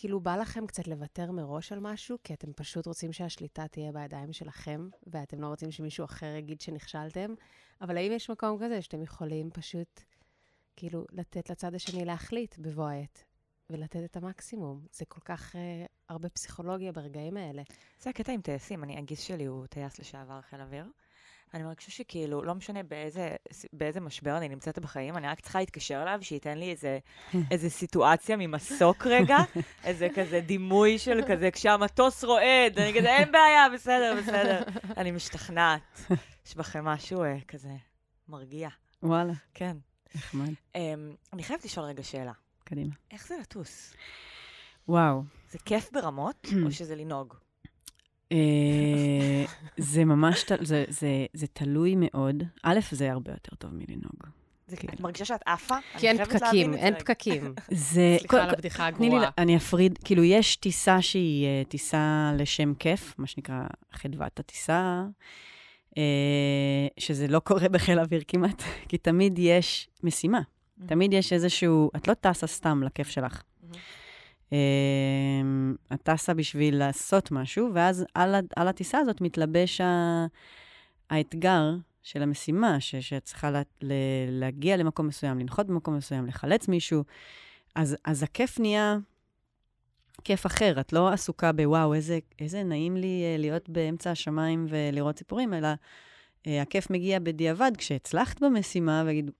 כאילו 0.00 0.20
בא 0.20 0.36
לכם 0.36 0.66
קצת 0.66 0.88
לוותר 0.88 1.32
מראש 1.32 1.72
על 1.72 1.80
משהו, 1.80 2.18
כי 2.24 2.34
אתם 2.34 2.52
פשוט 2.52 2.86
רוצים 2.86 3.12
שהשליטה 3.12 3.68
תהיה 3.68 3.92
בידיים 3.92 4.32
שלכם, 4.32 4.88
ואתם 5.06 5.40
לא 5.40 5.46
רוצים 5.46 5.70
שמישהו 5.70 6.04
אחר 6.04 6.34
יגיד 6.38 6.60
שנכשלתם, 6.60 7.34
אבל 7.80 7.96
האם 7.96 8.12
יש 8.12 8.30
מקום 8.30 8.58
כזה 8.64 8.82
שאתם 8.82 9.02
יכולים 9.02 9.50
פשוט, 9.50 10.00
כאילו, 10.76 11.06
לתת 11.12 11.50
לצד 11.50 11.74
השני 11.74 12.04
להחליט 12.04 12.58
בבוא 12.58 12.88
העת, 12.88 13.24
ולתת 13.70 14.04
את 14.04 14.16
המקסימום? 14.16 14.86
זה 14.92 15.04
כל 15.04 15.20
כך 15.20 15.56
אה, 15.56 15.86
הרבה 16.08 16.28
פסיכולוגיה 16.28 16.92
ברגעים 16.92 17.36
האלה. 17.36 17.62
זה 18.00 18.10
הקטע 18.10 18.32
עם 18.32 18.40
טייסים, 18.40 18.84
אני, 18.84 18.98
הגיס 18.98 19.20
שלי 19.20 19.44
הוא 19.44 19.66
טייס 19.66 19.98
לשעבר 19.98 20.40
חיל 20.40 20.60
אוויר. 20.60 20.84
אני 21.54 21.62
מרגישה 21.62 21.90
שכאילו, 21.90 22.42
לא 22.42 22.54
משנה 22.54 22.82
באיזה, 22.82 23.36
באיזה 23.72 24.00
משבר 24.00 24.36
אני 24.36 24.48
נמצאת 24.48 24.78
בחיים, 24.78 25.16
אני 25.16 25.26
רק 25.26 25.40
צריכה 25.40 25.58
להתקשר 25.58 26.02
אליו, 26.02 26.18
שייתן 26.22 26.58
לי 26.58 26.70
איזה, 26.70 26.98
איזה 27.50 27.70
סיטואציה 27.70 28.36
ממסוק 28.36 29.06
רגע, 29.06 29.36
איזה 29.84 30.08
כזה 30.14 30.40
דימוי 30.40 30.98
של 30.98 31.20
כזה, 31.28 31.50
כשהמטוס 31.50 32.24
רועד, 32.24 32.78
אני 32.78 32.98
כזה, 32.98 33.16
אין 33.16 33.32
בעיה, 33.32 33.66
בסדר, 33.74 34.14
בסדר. 34.18 34.62
אני 35.00 35.10
משתכנעת. 35.10 36.00
יש 36.46 36.56
בכם 36.56 36.84
משהו 36.84 37.22
אה, 37.22 37.36
כזה 37.48 37.72
מרגיע. 38.28 38.68
וואלה, 39.02 39.32
כן. 39.54 39.76
נחמד. 40.14 40.52
Um, 40.76 40.78
אני 41.32 41.42
חייבת 41.42 41.64
לשאול 41.64 41.86
רגע 41.86 42.02
שאלה. 42.02 42.32
קדימה. 42.64 42.94
איך 43.10 43.26
זה 43.26 43.34
לטוס? 43.40 43.94
וואו. 44.88 45.22
זה 45.50 45.58
כיף 45.58 45.92
ברמות, 45.92 46.46
או 46.64 46.70
שזה 46.78 46.96
לנהוג? 46.96 47.34
אה, 48.32 49.44
זה 49.76 50.04
ממש, 50.04 50.42
ת- 50.42 50.52
זה, 50.66 50.84
זה, 50.88 51.26
זה 51.32 51.46
תלוי 51.46 51.94
מאוד. 51.96 52.42
א', 52.62 52.78
זה 52.92 53.10
הרבה 53.12 53.32
יותר 53.32 53.56
טוב 53.56 53.70
מלנהוג. 53.74 54.22
זה, 54.66 54.76
כן. 54.76 54.88
את 54.94 55.00
מרגישה 55.00 55.24
שאת 55.24 55.40
עפה? 55.46 55.74
כי 55.98 56.08
אין 56.08 56.24
פקקים, 56.24 56.74
אין. 56.74 56.94
פקקים. 56.98 57.54
זה... 57.70 58.16
סליחה 58.18 58.42
על 58.44 58.50
הבדיחה 58.50 58.92
תני 58.92 59.08
לי, 59.08 59.14
הגרועה. 59.14 59.30
אני 59.38 59.56
אפריד, 59.56 59.98
כאילו, 60.04 60.24
יש 60.24 60.56
טיסה 60.56 61.02
שהיא 61.02 61.46
אה, 61.46 61.62
טיסה 61.68 62.32
לשם 62.38 62.74
כיף, 62.74 63.14
מה 63.18 63.26
שנקרא 63.26 63.62
חדוות 63.92 64.40
הטיסה, 64.40 65.04
אה, 65.98 66.02
שזה 66.98 67.28
לא 67.28 67.38
קורה 67.38 67.68
בחיל 67.74 67.98
האוויר 67.98 68.22
כמעט, 68.28 68.62
כי 68.88 68.98
תמיד 68.98 69.38
יש 69.38 69.88
משימה. 70.02 70.40
תמיד 70.86 71.12
יש 71.12 71.32
איזשהו, 71.32 71.90
את 71.96 72.08
לא 72.08 72.14
טסה 72.14 72.46
סתם 72.46 72.82
לכיף 72.82 73.08
שלך. 73.08 73.42
אמ, 74.52 75.74
את 75.92 76.02
טסה 76.02 76.34
בשביל 76.34 76.78
לעשות 76.78 77.30
משהו, 77.30 77.70
ואז 77.74 78.04
על, 78.14 78.34
על 78.56 78.68
הטיסה 78.68 78.98
הזאת 78.98 79.20
מתלבש 79.20 79.80
ה, 79.80 80.26
האתגר 81.10 81.74
של 82.02 82.22
המשימה, 82.22 82.80
ש, 82.80 82.94
שאת 82.96 83.24
צריכה 83.24 83.50
לה, 83.50 83.62
ל, 83.82 83.92
להגיע 84.28 84.76
למקום 84.76 85.06
מסוים, 85.06 85.38
לנחות 85.38 85.66
במקום 85.66 85.96
מסוים, 85.96 86.26
לחלץ 86.26 86.68
מישהו. 86.68 87.04
אז, 87.74 87.96
אז 88.04 88.22
הכיף 88.22 88.60
נהיה 88.60 88.96
כיף 90.24 90.46
אחר. 90.46 90.80
את 90.80 90.92
לא 90.92 91.08
עסוקה 91.08 91.52
בוואו, 91.52 91.94
איזה, 91.94 92.18
איזה 92.38 92.62
נעים 92.62 92.96
לי 92.96 93.22
אה, 93.24 93.36
להיות 93.38 93.68
באמצע 93.68 94.10
השמיים 94.10 94.66
ולראות 94.68 95.14
ציפורים, 95.14 95.54
אלא 95.54 95.68
אה, 96.46 96.62
הכיף 96.62 96.90
מגיע 96.90 97.18
בדיעבד 97.18 97.72
כשהצלחת 97.78 98.42
במשימה, 98.42 99.00
ולהגיד, 99.04 99.30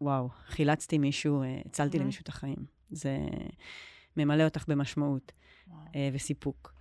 וואו, 0.00 0.28
חילצתי 0.46 0.98
מישהו, 0.98 1.42
אה, 1.42 1.60
הצלתי 1.66 1.98
Mhm. 1.98 2.00
למישהו 2.00 2.22
את 2.22 2.28
החיים. 2.28 2.56
זה 2.90 3.16
ממלא 4.16 4.44
אותך 4.44 4.64
במשמעות 4.68 5.32
וואו. 5.68 5.80
אה, 5.94 6.08
וסיפוק. 6.12 6.74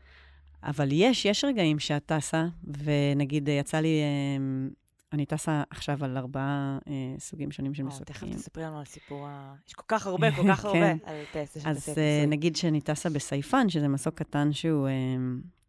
אבל 0.64 0.90
יש, 0.92 1.26
יש 1.26 1.44
רגעים 1.44 1.80
שאת 1.80 2.06
טסה, 2.06 2.46
ונגיד 2.64 3.50
אה, 3.50 3.54
יצא 3.54 3.80
לי, 3.80 4.02
אה, 4.02 4.68
אני 5.12 5.26
טסה 5.26 5.64
עכשיו 5.70 6.06
על 6.06 6.18
ארבעה 6.18 6.78
סוגים 7.20 7.52
שונים 7.52 7.74
של 7.74 7.84
וואו, 7.84 8.00
תכף 8.00 8.16
מסוקים. 8.16 8.34
תספרי 8.34 8.64
לנו 8.64 8.80
על 8.80 8.86
סיפור 8.86 9.28
ה... 9.28 9.56
יש 9.68 9.74
כל 9.74 9.84
כך 9.88 10.08
הרבה, 10.08 10.32
כל 10.38 10.44
כך 10.48 10.66
הרבה 10.66 10.80
כן. 10.80 10.98
על 11.04 11.24
טסה 11.34 11.60
של 11.60 11.70
אז. 11.70 11.90
נגיד 12.28 12.56
שאני 12.56 12.82
טסה 12.82 13.10
בסייפן, 13.10 13.70
שזה 13.70 13.88
מסוק 13.88 14.16
קטן 14.16 14.54
שהוא, 14.54 14.88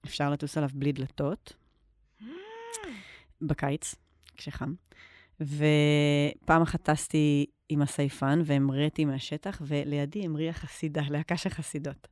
אפשר 0.05 0.31
לטוס 0.31 0.57
עליו 0.57 0.71
בלי 0.75 0.93
דלתות, 0.93 1.53
בקיץ, 3.49 3.95
כשחם. 4.37 4.75
ופעם 5.41 6.63
אחת 6.63 6.83
טסתי 6.83 7.47
עם 7.69 7.83
הסייפן 7.83 8.41
והמראתי 8.45 9.05
מהשטח, 9.05 9.63
ולידי 9.67 10.25
המריאה 10.25 10.53
חסידה, 10.53 11.03
להקה 11.11 11.37
של 11.37 11.51
חסידות. 11.51 12.09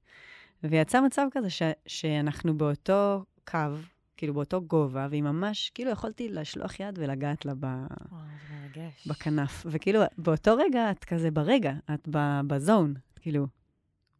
ויצא 0.65 1.01
מצב 1.01 1.27
כזה 1.33 1.51
ש, 1.51 1.63
שאנחנו 1.87 2.59
באותו 2.59 3.25
קו, 3.45 3.59
כאילו 4.17 4.35
באותו 4.35 4.63
גובה, 4.63 5.07
והיא 5.11 5.23
ממש, 5.23 5.71
כאילו 5.75 5.91
יכולתי 5.91 6.29
לשלוח 6.29 6.81
יד 6.81 6.99
ולגעת 6.99 7.45
לה 7.45 7.53
ב, 7.55 7.65
וואו, 7.65 7.87
זה 8.49 8.55
מרגש. 8.63 9.07
בכנף. 9.07 9.67
וכאילו, 9.71 10.01
באותו 10.19 10.57
רגע 10.57 10.91
את 10.91 11.05
כזה 11.05 11.31
ברגע, 11.31 11.73
את 11.95 12.09
ב- 12.11 12.41
בזון, 12.47 12.95
כאילו, 13.21 13.47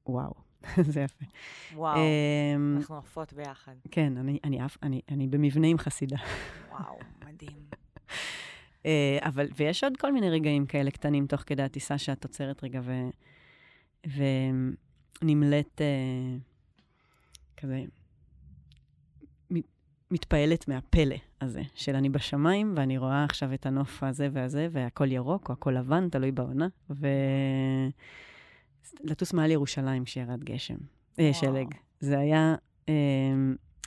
וואו, 0.07 0.33
זה 0.93 1.01
יפה. 1.01 1.25
וואו, 1.75 1.97
אמ, 1.97 2.75
אנחנו 2.79 2.97
עפות 2.99 3.33
ביחד. 3.33 3.73
כן, 3.91 4.17
אני, 4.17 4.39
אני, 4.45 4.65
אף- 4.65 4.77
אני, 4.83 5.01
אני 5.11 5.29
במבנה 5.29 5.67
עם 5.67 5.79
חסידה. 5.79 6.17
וואו, 6.71 6.99
מדהים. 7.27 7.63
אה, 8.87 9.19
אבל, 9.23 9.49
ויש 9.57 9.85
עוד 9.85 9.97
כל 9.97 10.13
מיני 10.13 10.31
רגעים 10.31 10.67
כאלה 10.67 10.91
קטנים 10.91 11.27
תוך 11.27 11.41
כדי 11.47 11.63
הטיסה 11.63 11.99
שאת 11.99 12.25
עוצרת 12.25 12.65
רגע 12.65 12.81
ו, 12.83 12.93
ונמלאת 15.23 15.81
אה, 15.81 16.37
כזה, 17.57 17.85
מתפעלת 20.13 20.69
מהפלא 20.69 21.17
הזה, 21.41 21.63
של 21.75 21.97
אני 21.97 22.09
בשמיים 22.09 22.73
ואני 22.77 22.99
רואה 22.99 23.25
עכשיו 23.25 23.55
את 23.55 23.67
הנוף 23.67 24.03
הזה 24.03 24.29
והזה, 24.33 24.69
והכל 24.73 25.13
ירוק 25.13 25.49
או 25.49 25.55
הכל 25.55 25.71
לבן, 25.71 26.09
תלוי 26.09 26.33
בעונה, 26.33 26.69
ולטוס 29.05 29.33
מעל 29.33 29.51
ירושלים 29.51 30.05
כשירד 30.05 30.45
גשם, 30.45 30.77
אה, 31.19 31.25
וואו. 31.25 31.35
שלג. 31.35 31.75
זה 32.01 32.19
היה 32.19 32.55
אה, 32.89 32.95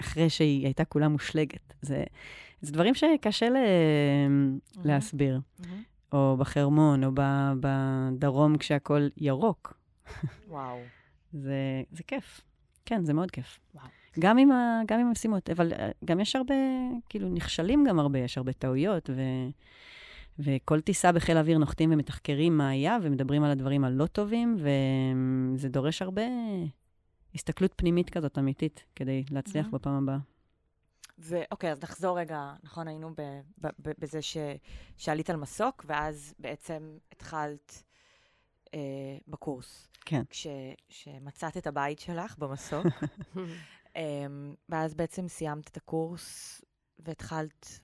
אחרי 0.01 0.29
שהיא 0.29 0.65
הייתה 0.65 0.86
כולה 0.86 1.08
מושלגת. 1.08 1.73
זה, 1.81 2.03
זה 2.61 2.71
דברים 2.71 2.93
שקשה 2.95 3.49
ל... 3.49 3.55
להסביר. 4.85 5.39
מהמם. 5.59 5.83
או 6.13 6.35
בחרמון, 6.39 7.03
או 7.03 7.11
ב- 7.13 7.51
בדרום 7.59 8.57
כשהכול 8.57 9.09
ירוק. 9.17 9.73
וואו. 10.49 10.77
זה, 11.33 11.55
זה 11.91 12.03
כיף. 12.03 12.41
כן, 12.85 13.05
זה 13.05 13.13
מאוד 13.13 13.31
כיף. 13.31 13.59
וואו. 13.75 13.85
גם 14.19 14.37
עם, 14.37 14.51
ה, 14.51 14.81
גם 14.87 14.99
עם 14.99 15.07
המשימות, 15.07 15.49
אבל 15.49 15.73
אה, 15.73 15.89
גם 16.05 16.19
יש 16.19 16.35
הרבה, 16.35 16.55
כאילו, 17.09 17.29
נכשלים 17.29 17.83
גם 17.89 17.99
הרבה, 17.99 18.19
יש 18.19 18.37
הרבה 18.37 18.53
טעויות, 18.53 19.09
ו, 19.15 19.21
וכל 20.39 20.81
טיסה 20.81 21.11
בחיל 21.11 21.37
האוויר 21.37 21.57
נוחתים 21.57 21.91
ומתחקרים 21.93 22.57
מה 22.57 22.69
היה, 22.69 22.97
ומדברים 23.01 23.43
על 23.43 23.51
הדברים 23.51 23.83
הלא 23.83 24.05
טובים, 24.05 24.57
וזה 25.55 25.69
דורש 25.69 26.01
הרבה 26.01 26.21
הסתכלות 27.35 27.73
פנימית 27.75 28.09
כזאת, 28.09 28.37
אמיתית, 28.37 28.83
כדי 28.95 29.23
להצליח 29.31 29.65
Mhm. 29.67 29.71
בפעם 29.71 30.03
הבאה. 30.03 30.17
ואוקיי, 31.17 31.71
אז 31.71 31.83
נחזור 31.83 32.19
רגע, 32.19 32.53
נכון, 32.63 32.87
היינו 32.87 33.09
ב, 33.09 33.21
ב, 33.57 33.67
ב, 33.79 33.91
בזה 33.99 34.21
ש, 34.21 34.37
שעלית 34.97 35.29
על 35.29 35.35
מסוק, 35.35 35.85
ואז 35.87 36.33
בעצם 36.39 36.97
התחלת 37.11 37.83
אה, 38.73 38.79
בקורס. 39.27 39.87
כן. 40.05 40.21
כש, 40.29 40.47
שמצאת 40.89 41.57
את 41.57 41.67
הבית 41.67 41.99
שלך 41.99 42.37
במסוק, 42.37 42.85
אה, 43.95 44.25
ואז 44.69 44.93
בעצם 44.93 45.27
סיימת 45.27 45.67
את 45.67 45.77
הקורס 45.77 46.61
והתחלת... 46.99 47.79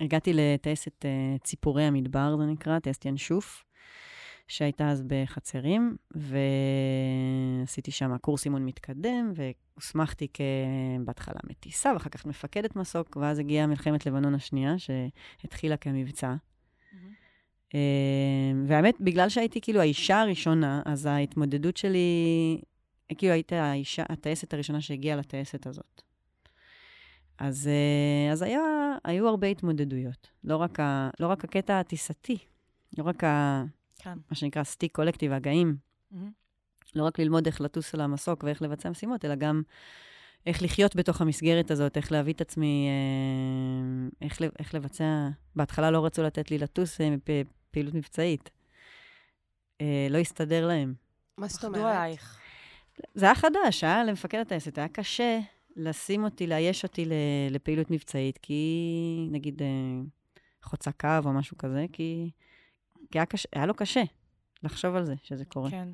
הגעתי 0.00 0.32
לטייסת 0.34 1.04
אה, 1.04 1.36
ציפורי 1.44 1.82
המדבר, 1.82 2.36
זה 2.38 2.46
נקרא, 2.46 2.78
טייסת 2.78 3.04
ינשוף, 3.04 3.64
שהייתה 4.52 4.90
אז 4.90 5.02
בחצרים, 5.06 5.96
ועשיתי 6.10 7.90
שם 7.90 8.16
קורס 8.18 8.44
אימון 8.44 8.66
מתקדם, 8.66 9.32
והוסמכתי 9.34 10.26
כ... 10.34 10.40
בהתחלה 11.04 11.40
מטיסה, 11.50 11.92
ואחר 11.92 12.10
כך 12.10 12.26
מפקדת 12.26 12.76
מסוק, 12.76 13.16
ואז 13.16 13.38
הגיעה 13.38 13.66
מלחמת 13.66 14.06
לבנון 14.06 14.34
השנייה, 14.34 14.74
שהתחילה 14.78 15.76
כמבצע. 15.76 16.34
אה, 17.74 17.80
והאמת, 18.66 18.94
בגלל 19.00 19.28
שהייתי 19.28 19.60
כאילו 19.60 19.80
האישה 19.80 20.20
הראשונה, 20.20 20.82
אז 20.84 21.06
ההתמודדות 21.06 21.76
שלי, 21.76 22.60
כאילו 23.18 23.32
הייתי 23.32 23.56
האישה, 23.56 24.02
הטייסת 24.08 24.54
הראשונה 24.54 24.80
שהגיעה 24.80 25.16
לטייסת 25.16 25.66
הזאת. 25.66 26.02
אז, 27.38 27.68
אה, 27.68 28.32
אז 28.32 28.42
היה, 28.42 28.60
היו 29.04 29.28
הרבה 29.28 29.46
התמודדויות. 29.46 30.28
לא 30.44 30.56
רק, 30.56 30.80
ה, 30.80 31.10
לא 31.20 31.26
רק 31.26 31.44
הקטע 31.44 31.80
הטיסתי, 31.80 32.38
לא 32.98 33.04
רק 33.04 33.24
ה, 33.24 33.64
כן. 34.02 34.18
מה 34.30 34.36
שנקרא 34.36 34.64
סטיק 34.64 34.96
קולקטיב, 34.96 35.32
הגאים, 35.32 35.76
מהמם. 36.10 36.30
לא 36.94 37.04
רק 37.04 37.18
ללמוד 37.18 37.46
איך 37.46 37.60
לטוס 37.60 37.94
על 37.94 38.00
המסוק 38.00 38.44
ואיך 38.44 38.62
לבצע 38.62 38.90
משימות, 38.90 39.24
אלא 39.24 39.34
גם 39.34 39.62
איך 40.46 40.62
לחיות 40.62 40.96
בתוך 40.96 41.20
המסגרת 41.20 41.70
הזאת, 41.70 41.96
איך 41.96 42.12
להביא 42.12 42.32
את 42.32 42.40
עצמי, 42.40 42.88
אה, 42.88 44.08
איך, 44.26 44.42
ל- 44.42 44.48
איך 44.58 44.74
לבצע... 44.74 45.28
בהתחלה 45.56 45.90
לא 45.90 46.04
רצו 46.04 46.22
לתת 46.22 46.50
לי 46.50 46.58
לטוס 46.58 47.00
אה, 47.00 47.14
בפעילות 47.26 47.94
מבצעית. 47.94 48.50
אה, 49.80 50.06
לא 50.10 50.18
הסתדר 50.18 50.66
להם. 50.66 50.94
מה 51.38 51.48
זאת 51.48 51.64
אומרת? 51.64 51.96
עלייך. 51.96 52.38
זה 53.14 53.24
היה 53.26 53.34
חדש, 53.34 53.84
היה 53.84 54.04
למפקד 54.04 54.38
הטייסת, 54.38 54.78
היה 54.78 54.88
קשה 54.88 55.40
לשים 55.76 56.24
אותי, 56.24 56.46
לאייש 56.46 56.84
אותי 56.84 57.04
לפעילות 57.50 57.90
מבצעית, 57.90 58.38
כי 58.42 59.28
נגיד 59.30 59.62
חוצה 60.62 60.92
קו 60.92 61.08
או 61.24 61.32
משהו 61.32 61.58
כזה, 61.58 61.86
כי, 61.92 62.30
כי 63.12 63.18
היה, 63.18 63.26
קשה, 63.26 63.48
היה 63.52 63.66
לו 63.66 63.74
קשה 63.74 64.02
לחשוב 64.62 64.96
על 64.96 65.04
זה, 65.04 65.14
שזה 65.22 65.44
קורה. 65.44 65.70
כן. 65.70 65.88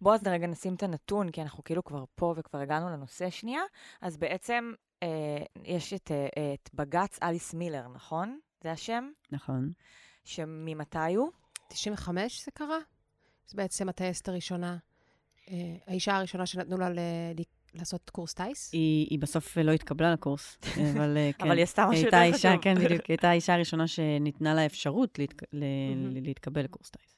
בוא 0.00 0.14
אז 0.14 0.26
רגע 0.26 0.46
נשים 0.46 0.74
את 0.74 0.82
הנתון, 0.82 1.30
כי 1.30 1.42
אנחנו 1.42 1.64
כאילו 1.64 1.84
כבר 1.84 2.04
פה 2.14 2.34
וכבר 2.36 2.58
הגענו 2.58 2.90
לנושא 2.90 3.30
שנייה. 3.30 3.62
אז 4.00 4.16
בעצם 4.16 4.72
אה, 5.02 5.08
יש 5.64 5.92
את, 5.92 6.10
אה, 6.10 6.54
את 6.54 6.70
בג"ץ 6.74 7.18
אליס 7.22 7.54
מילר, 7.54 7.88
נכון? 7.88 8.38
זה 8.62 8.72
השם? 8.72 9.10
נכון. 9.30 9.72
שממתי 10.24 11.14
הוא? 11.14 11.30
95 11.68 12.44
זה 12.44 12.50
קרה? 12.50 12.78
זה 13.46 13.56
בעצם 13.56 13.88
הטייסת 13.88 14.28
הראשונה, 14.28 14.76
אה, 15.50 15.76
האישה 15.86 16.16
הראשונה 16.16 16.46
שנתנו 16.46 16.76
לה 16.76 16.90
ל- 16.90 16.98
ל- 17.38 17.42
לעשות 17.74 18.10
קורס 18.10 18.34
טיס. 18.34 18.72
היא, 18.72 19.06
היא 19.10 19.18
בסוף 19.18 19.58
לא 19.58 19.72
התקבלה 19.72 20.12
לקורס, 20.12 20.58
אבל 20.92 21.16
אה, 21.16 21.30
כן. 21.38 21.46
אבל 21.46 21.56
היא 21.56 21.62
עשתה 21.62 21.86
משהו 21.86 22.04
יותר 22.04 22.32
חשוב. 22.32 22.62
כן, 22.62 22.74
בדיוק. 22.74 22.90
היא 22.90 23.00
הייתה 23.08 23.30
האישה 23.30 23.54
הראשונה 23.54 23.86
שניתנה 23.86 24.54
לה 24.54 24.66
אפשרות 24.66 25.18
להתק... 25.18 25.42
ל... 25.52 25.64
להתקבל 26.22 26.62
לקורס 26.62 26.90
טיס. 26.90 27.16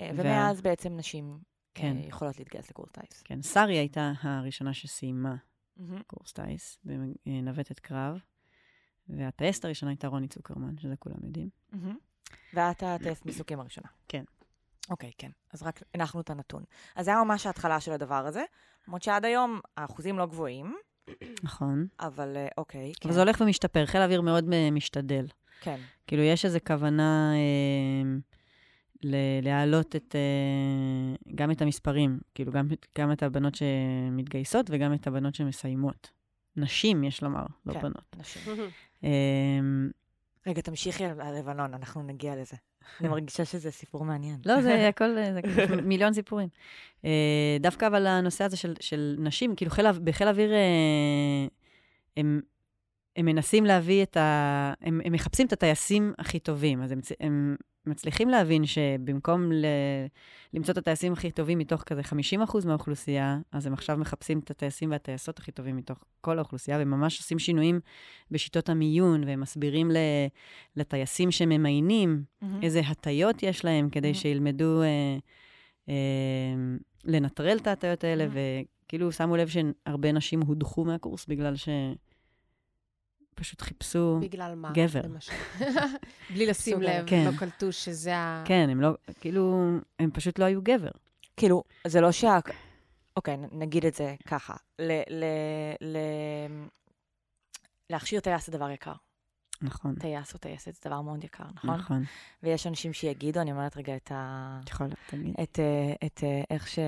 אה, 0.00 0.10
וה- 0.14 0.20
ומאז 0.20 0.60
בעצם 0.60 0.96
נשים 0.96 1.38
כן. 1.74 1.96
אה, 1.96 2.08
יכולות 2.08 2.38
להתגייס 2.38 2.70
לקורס 2.70 2.90
טיס. 2.92 3.22
כן, 3.22 3.42
שרי 3.42 3.76
הייתה 3.78 4.12
הראשונה 4.22 4.72
שסיימה. 4.74 5.34
קורס 6.06 6.32
טיס 6.32 6.78
בנווטת 6.84 7.78
קרב, 7.78 8.18
והטייסת 9.08 9.64
הראשונה 9.64 9.90
הייתה 9.90 10.08
רוני 10.08 10.28
צוקרמן, 10.28 10.78
שזה 10.78 10.94
כולם 10.98 11.16
יודעים. 11.22 11.48
ואת 12.54 12.82
הטייסט 12.82 13.26
מסוקים 13.26 13.60
הראשונה. 13.60 13.88
כן. 14.08 14.24
אוקיי, 14.90 15.10
כן. 15.18 15.30
אז 15.52 15.62
רק 15.62 15.82
הנחנו 15.94 16.20
את 16.20 16.30
הנתון. 16.30 16.64
אז 16.96 17.04
זה 17.04 17.10
היה 17.10 17.24
ממש 17.24 17.46
ההתחלה 17.46 17.80
של 17.80 17.92
הדבר 17.92 18.26
הזה, 18.26 18.44
למרות 18.88 19.02
שעד 19.02 19.24
היום 19.24 19.60
האחוזים 19.76 20.18
לא 20.18 20.26
גבוהים, 20.26 20.76
נכון. 21.42 21.86
אבל 22.00 22.36
אה, 22.36 22.48
אוקיי, 22.58 22.92
כן. 23.00 23.08
אבל 23.08 23.14
זה 23.14 23.20
הולך 23.20 23.40
ומשתפר, 23.40 23.86
חיל 23.86 24.00
האוויר 24.00 24.20
מאוד 24.20 24.52
אה, 24.52 24.70
משתדל. 24.70 25.26
כן. 25.60 25.80
כאילו, 26.06 26.22
יש 26.22 26.44
איזו 26.44 26.58
כוונה 26.66 27.32
אה, 27.34 28.10
ל- 29.02 29.40
להעלות 29.42 29.96
את, 29.96 30.14
אה, 30.16 31.32
גם 31.34 31.50
את 31.50 31.62
המספרים, 31.62 32.20
כאילו, 32.34 32.52
גם, 32.52 32.68
גם 32.98 33.12
את 33.12 33.22
הבנות 33.22 33.54
שמתגייסות 33.54 34.66
וגם 34.70 34.94
את 34.94 35.06
הבנות 35.06 35.34
שמסיימות. 35.34 36.10
נשים, 36.56 37.04
יש 37.04 37.22
לומר, 37.22 37.46
לא 37.66 37.72
כן. 37.72 37.80
בנות. 37.80 38.16
נשים. 38.16 38.42
אה, 39.04 39.10
רגע, 40.46 40.62
תמשיכי 40.62 41.04
על 41.04 41.20
על 41.20 41.38
לבנון, 41.38 41.74
אנחנו 41.74 42.02
נגיע 42.02 42.36
לזה. 42.36 42.56
אני 43.00 43.08
מרגישה 43.08 43.44
שזה 43.44 43.70
סיפור 43.70 44.04
מעניין. 44.04 44.36
לא, 44.46 44.62
זה 44.62 44.88
הכל, 44.88 45.16
זה 45.54 45.76
מיליון 45.82 46.12
סיפורים. 46.12 46.48
אה, 47.04 47.56
דווקא 47.60 47.86
אבל 47.86 48.06
הנושא 48.06 48.44
הזה 48.44 48.56
של, 48.56 48.74
של 48.80 49.16
נשים, 49.18 49.54
כאילו 49.56 49.70
חיל, 49.70 49.92
בחיל 49.92 50.26
האוויר 50.26 50.52
אה, 50.52 51.46
הם, 52.16 52.40
הם 53.16 53.26
מנסים 53.26 53.64
להביא 53.64 54.02
את 54.02 54.16
ה... 54.16 54.72
הם, 54.80 55.00
הם 55.04 55.12
מחפשים 55.12 55.46
את 55.46 55.52
הטייסים 55.52 56.12
הכי 56.18 56.38
טובים, 56.38 56.82
אז 56.82 56.92
הם, 56.92 57.00
הם 57.20 57.56
מצליחים 57.86 58.28
להבין 58.28 58.66
שבמקום 58.66 59.52
ל... 59.52 59.64
למצוא 60.54 60.72
את 60.72 60.78
הטייסים 60.78 61.12
הכי 61.12 61.30
טובים 61.30 61.58
מתוך 61.58 61.82
כזה 61.82 62.00
50% 62.00 62.66
מהאוכלוסייה, 62.66 63.38
אז 63.52 63.66
הם 63.66 63.72
עכשיו 63.72 63.96
מחפשים 63.96 64.38
את 64.38 64.50
הטייסים 64.50 64.90
והטייסות 64.90 65.38
הכי 65.38 65.52
טובים 65.52 65.76
מתוך 65.76 66.04
כל 66.20 66.38
האוכלוסייה, 66.38 66.78
וממש 66.80 67.18
עושים 67.18 67.38
שינויים 67.38 67.80
בשיטות 68.30 68.68
המיון, 68.68 69.24
והם 69.24 69.40
מסבירים 69.40 69.90
ל... 69.90 69.96
לטייסים 70.76 71.30
שממיינים 71.30 72.22
Mm-hmm. 72.42 72.46
איזה 72.62 72.80
הטיות 72.80 73.42
יש 73.42 73.64
להם, 73.64 73.90
כדי 73.90 74.10
Mhm. 74.10 74.14
שילמדו 74.14 74.82
אה, 74.82 75.16
אה, 75.88 75.94
לנטרל 77.04 77.56
את 77.56 77.66
ההטיות 77.66 78.04
האלה, 78.04 78.26
Mhm. 78.26 78.30
וכאילו 78.86 79.12
שמו 79.12 79.36
לב 79.36 79.48
שהרבה 79.48 80.12
נשים 80.12 80.40
הודחו 80.40 80.84
מהקורס 80.84 81.26
בגלל 81.26 81.56
ש... 81.56 81.68
פשוט 83.34 83.60
חיפשו... 83.60 84.18
בגלל 84.22 84.54
מה? 84.54 84.72
גבר. 84.74 85.00
למשל? 85.04 85.32
בלי 86.34 86.46
לשים 86.46 86.82
לב, 86.82 87.06
כן. 87.06 87.24
לא 87.24 87.38
קלטו 87.38 87.72
שזה 87.72 88.16
ה... 88.16 88.44
כן, 88.46 88.68
הם 88.70 88.80
לא, 88.80 88.90
כאילו, 89.20 89.70
הם 89.98 90.10
פשוט 90.10 90.38
לא 90.38 90.44
היו 90.44 90.62
גבר. 90.62 90.90
כאילו, 91.36 91.62
זה 91.86 92.00
לא 92.00 92.12
שה... 92.12 92.38
אוקיי, 93.16 93.36
נגיד 93.52 93.86
את 93.86 93.94
זה 93.94 94.14
ככה. 94.26 94.54
ל... 94.78 94.92
ל... 95.10 95.24
ל... 95.80 95.96
להכשיר 97.90 98.20
טייס 98.20 98.46
זה 98.46 98.52
דבר 98.52 98.70
יקר. 98.70 98.92
נכון. 99.62 99.94
טייס 99.94 100.34
או 100.34 100.38
טייסת 100.38 100.74
זה 100.74 100.80
דבר 100.84 101.00
מאוד 101.00 101.24
יקר, 101.24 101.44
נכון? 101.54 101.76
נכון. 101.76 102.04
ויש 102.42 102.66
אנשים 102.66 102.92
שיגידו, 102.92 103.40
אני 103.40 103.52
אומרת 103.52 103.76
רגע 103.76 103.96
את 103.96 104.12
ה... 104.12 104.60
את 104.64 104.70
יכולה, 104.70 104.90
תגיד. 105.06 105.34
את, 105.42 105.58
אה, 105.58 106.06
את 106.06 106.24
אה, 106.24 106.42
איך 106.50 106.68
ש... 106.68 106.78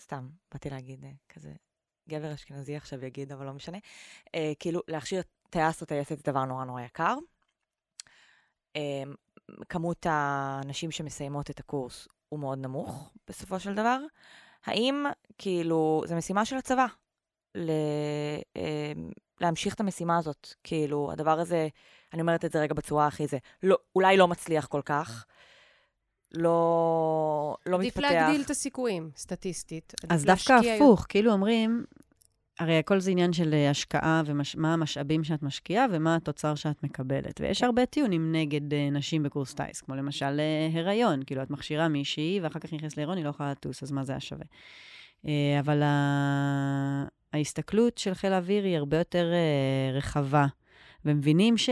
סתם, 0.00 0.28
באתי 0.52 0.70
להגיד 0.70 1.04
אה, 1.04 1.10
כזה, 1.28 1.52
גבר 2.08 2.34
אשכנזי 2.34 2.76
עכשיו 2.76 3.04
יגיד, 3.04 3.32
אבל 3.32 3.46
לא 3.46 3.52
משנה. 3.52 3.78
אה, 4.34 4.52
כאילו, 4.58 4.80
להכשיר 4.88 5.22
טייס 5.50 5.80
או 5.80 5.86
טייסת 5.86 6.16
זה 6.16 6.32
דבר 6.32 6.44
נורא 6.44 6.64
נורא 6.64 6.82
יקר. 6.82 7.16
אה, 8.76 9.02
כמות 9.68 10.06
האנשים 10.10 10.90
שמסיימות 10.90 11.50
את 11.50 11.60
הקורס 11.60 12.08
הוא 12.28 12.40
מאוד 12.40 12.58
נמוך, 12.58 13.12
בסופו 13.28 13.60
של 13.60 13.74
דבר. 13.74 13.98
האם, 14.66 15.04
כאילו, 15.38 16.02
זו 16.06 16.16
משימה 16.16 16.44
של 16.44 16.56
הצבא, 16.56 16.86
ל... 17.54 17.70
אה, 18.56 18.92
להמשיך 19.40 19.74
את 19.74 19.80
המשימה 19.80 20.18
הזאת. 20.18 20.54
כאילו, 20.64 21.12
הדבר 21.12 21.40
הזה, 21.40 21.68
אני 22.12 22.22
אומרת 22.22 22.44
את 22.44 22.52
זה 22.52 22.60
רגע 22.60 22.74
בצורה 22.74 23.06
הכי 23.06 23.26
זה, 23.26 23.38
לא, 23.62 23.78
אולי 23.96 24.16
לא 24.16 24.28
מצליח 24.28 24.66
כל 24.66 24.82
כך. 24.84 25.26
לא, 26.32 27.56
לא 27.66 27.76
עדיף 27.76 27.96
מתפתח. 27.96 28.12
להגדיל 28.12 28.42
את 28.42 28.50
הסיכויים, 28.50 29.10
סטטיסטית. 29.16 29.92
עדיף 30.02 30.12
אז 30.12 30.24
דווקא 30.24 30.52
הפוך, 30.52 31.06
כאילו 31.08 31.32
אומרים, 31.32 31.84
הרי 32.60 32.78
הכל 32.78 33.00
זה 33.00 33.10
עניין 33.10 33.32
של 33.32 33.54
אה, 33.54 33.70
השקעה 33.70 34.22
ומה 34.26 34.72
המשאבים 34.72 35.24
שאת 35.24 35.42
משקיעה 35.42 35.86
ומה 35.92 36.16
התוצר 36.16 36.54
שאת 36.54 36.82
מקבלת. 36.82 37.40
ויש 37.40 37.62
הרבה 37.62 37.86
טיעונים 37.86 38.32
נגד 38.32 38.74
אה, 38.74 38.90
נשים 38.90 39.22
בקורס 39.22 39.54
טיס, 39.54 39.80
כמו 39.80 39.94
למשל 39.94 40.40
אה, 40.40 40.80
הריון. 40.80 41.22
כאילו, 41.26 41.42
את 41.42 41.50
מכשירה 41.50 41.88
מישהי 41.88 42.40
ואחר 42.42 42.58
כך 42.58 42.72
נכנסת 42.72 42.96
להיריון, 42.96 43.16
היא 43.16 43.24
לא 43.24 43.30
יכולה 43.30 43.50
לטוס, 43.50 43.82
אז 43.82 43.92
מה 43.92 44.04
זה 44.04 44.12
היה 44.12 44.20
שווה? 44.20 44.44
אבל 45.60 45.82
ההסתכלות 47.32 47.98
של 47.98 48.14
חיל 48.14 48.32
האוויר 48.32 48.64
היא 48.64 48.76
הרבה 48.76 48.98
יותר 48.98 49.32
רחבה, 49.92 50.46
ומבינים 51.04 51.58
ש... 51.58 51.70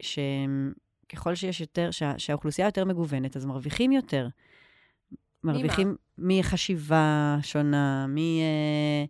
שככל 0.00 1.34
שיש 1.34 1.60
יותר, 1.60 1.90
שה... 1.90 2.18
שהאוכלוסייה 2.18 2.68
יותר 2.68 2.84
מגוונת, 2.84 3.36
אז 3.36 3.44
מרוויחים 3.44 3.92
יותר. 3.92 4.28
מרוויחים 5.44 5.96
מחשיבה 6.18 7.38
שונה, 7.42 8.06
מ... 8.06 8.18
אה, 8.18 9.04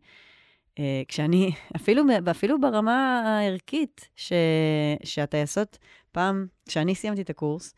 כשאני, 1.09 1.53
אפילו, 1.77 2.03
אפילו 2.31 2.61
ברמה 2.61 3.23
הערכית, 3.27 4.09
ש, 4.17 4.33
שהטייסות, 5.05 5.79
פעם, 6.13 6.47
כשאני 6.67 6.95
סיימתי 6.95 7.23
את 7.23 7.31
הקורס, 7.31 7.75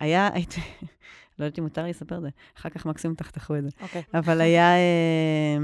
היה, 0.00 0.30
היית, 0.32 0.54
לא 1.38 1.44
יודעת 1.44 1.58
אם 1.58 1.64
מותר 1.64 1.82
לי 1.82 1.90
לספר 1.90 2.16
את 2.16 2.22
זה, 2.22 2.28
אחר 2.58 2.68
כך 2.68 2.86
מקסימום 2.86 3.16
תחתכו 3.16 3.56
את 3.56 3.62
זה, 3.62 3.70
אוקיי. 3.82 4.02
אבל 4.14 4.40
היה, 4.40 4.74
אה, 4.74 5.56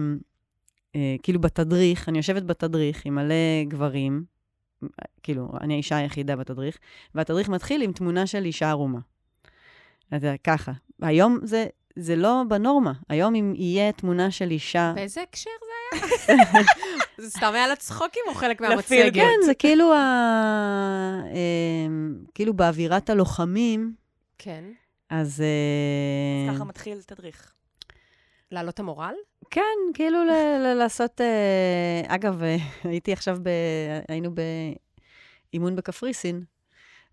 אה, 0.96 1.16
כאילו 1.22 1.40
בתדריך, 1.40 2.08
אני 2.08 2.18
יושבת 2.18 2.42
בתדריך 2.42 3.06
עם 3.06 3.14
מלא 3.14 3.64
גברים, 3.68 4.24
כאילו, 5.22 5.52
אני 5.60 5.74
האישה 5.74 5.96
היחידה 5.96 6.36
בתדריך, 6.36 6.78
והתדריך 7.14 7.48
מתחיל 7.48 7.82
עם 7.82 7.92
תמונה 7.92 8.26
של 8.26 8.44
אישה 8.44 8.70
ערומה. 8.70 8.98
אז 10.10 10.22
ככה. 10.44 10.72
היום 11.02 11.38
זה, 11.42 11.66
זה 11.96 12.16
לא 12.16 12.42
בנורמה. 12.48 12.92
היום 13.08 13.34
אם 13.34 13.52
יהיה 13.56 13.92
תמונה 13.92 14.30
של 14.30 14.50
אישה... 14.50 14.92
באיזה 14.94 15.22
הקשר 15.22 15.50
זה 15.60 15.73
היה? 15.92 16.62
זה 17.18 17.30
סתם 17.30 17.50
היה 17.54 17.68
לצחוקים 17.68 18.22
או 18.28 18.34
חלק 18.34 18.60
מהמצגת? 18.60 19.14
כן, 19.14 19.30
זה 19.46 19.54
כאילו 19.54 19.92
ה... 19.94 21.22
אמ, 21.86 22.14
כאילו 22.34 22.54
באווירת 22.54 23.10
הלוחמים, 23.10 23.94
כן. 24.38 24.64
אז... 25.10 25.42
אז 26.50 26.54
ככה 26.56 26.64
מתחיל 26.64 26.98
תדריך. 27.06 27.52
להעלות 28.50 28.74
את 28.74 28.80
המורל? 28.80 29.14
כן, 29.50 29.62
כאילו 29.94 30.24
ל- 30.24 30.30
ל- 30.62 30.74
לעשות... 30.74 31.20
אה, 31.20 32.14
אגב, 32.14 32.42
אה, 32.42 32.56
הייתי 32.84 33.12
עכשיו 33.12 33.36
ב... 33.42 33.48
היינו 34.08 34.30
באימון 35.52 35.76
בקפריסין, 35.76 36.44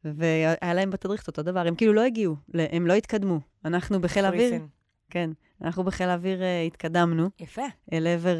והיה 0.05 0.73
להם 0.73 0.89
בתדריך 0.89 1.27
אותו 1.27 1.41
דבר. 1.41 1.67
הם 1.67 1.75
כאילו 1.75 1.93
לא 1.93 2.01
הגיעו, 2.01 2.35
הם 2.71 2.87
לא 2.87 2.93
התקדמו. 2.93 3.39
אנחנו 3.65 4.01
בחיל 4.01 4.25
האוויר... 4.25 4.53
כן, 5.09 5.29
אנחנו 5.61 5.83
בחיל 5.83 6.09
האוויר 6.09 6.43
אה, 6.43 6.61
התקדמנו. 6.61 7.29
יפה. 7.39 7.65
אל 7.93 8.07
עבר 8.07 8.37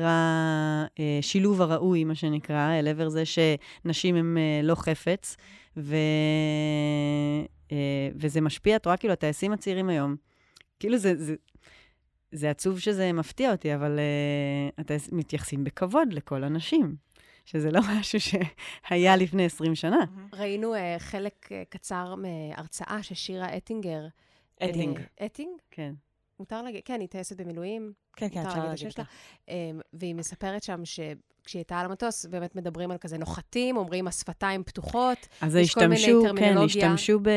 השילוב 1.20 1.62
הראוי, 1.62 2.04
מה 2.04 2.16
שנקרא, 2.16 2.80
אל 2.80 2.88
עבר 2.88 3.10
זה 3.10 3.24
שנשים 3.26 4.16
הן 4.16 4.38
אה, 4.38 4.60
לא 4.64 4.76
חפץ, 4.76 5.38
ו... 5.78 5.96
אה, 7.72 8.10
וזה 8.16 8.42
משפיע, 8.42 8.76
את 8.76 8.86
רואה 8.86 8.98
כאילו, 8.98 9.14
הטייסים 9.14 9.54
הצעירים 9.54 9.90
היום, 9.90 10.16
כאילו 10.80 10.98
זה, 10.98 11.14
זה, 11.18 11.36
זה 12.32 12.50
עצוב 12.50 12.80
שזה 12.80 13.14
מפתיע 13.14 13.52
אותי, 13.52 13.76
אבל 13.76 14.00
uh, 14.00 14.82
הטייסים 14.82 15.18
מתייחסים 15.18 15.64
בכבוד 15.64 16.14
לכל 16.14 16.44
הנשים, 16.44 16.96
שזה 17.46 17.72
לא 17.72 17.82
משהו 18.00 18.20
שהיה 18.20 19.16
לפני 19.16 19.46
20 19.46 19.76
שנה. 19.76 20.00
ראינו 20.34 20.76
אה, 20.76 20.96
חלק 21.00 21.52
אה, 21.52 21.64
קצר 21.70 22.16
מהרצאה 22.16 23.04
ששירה 23.04 23.58
אטינגר... 23.58 24.08
אטינג. 24.64 25.00
אה, 25.22 25.26
אטינג? 25.26 25.52
כן. 25.72 25.94
מותר 26.42 26.62
להגיד, 26.62 26.82
כן, 26.86 27.00
היא 27.00 27.10
טייסת 27.10 27.42
במילואים, 27.42 27.94
כן, 28.16 28.28
כן, 28.32 28.46
אפשר 28.46 28.66
להגיד 28.66 28.72
את 28.72 28.74
השם. 28.74 28.90
שלה. 28.90 29.04
אמ, 29.48 29.80
והיא 29.94 30.16
מספרת 30.16 30.64
שם 30.64 30.86
שכשהיא 30.86 31.60
הייתה 31.60 31.80
על 31.80 31.86
המטוס, 31.86 32.26
באמת 32.26 32.56
מדברים 32.56 32.92
על 32.92 32.98
כזה 32.98 33.18
נוחתים, 33.18 33.78
אומרים 33.78 34.08
השפתיים 34.08 34.64
פתוחות. 34.64 35.28
אז 35.42 35.56
יש 35.56 35.74
כל 35.74 35.82
מיני 35.82 35.96
השתמשו, 35.96 36.22
כן, 36.22 36.28
טרמינולוגיה. 36.28 36.66
השתמשו 36.66 37.20
ב... 37.20 37.30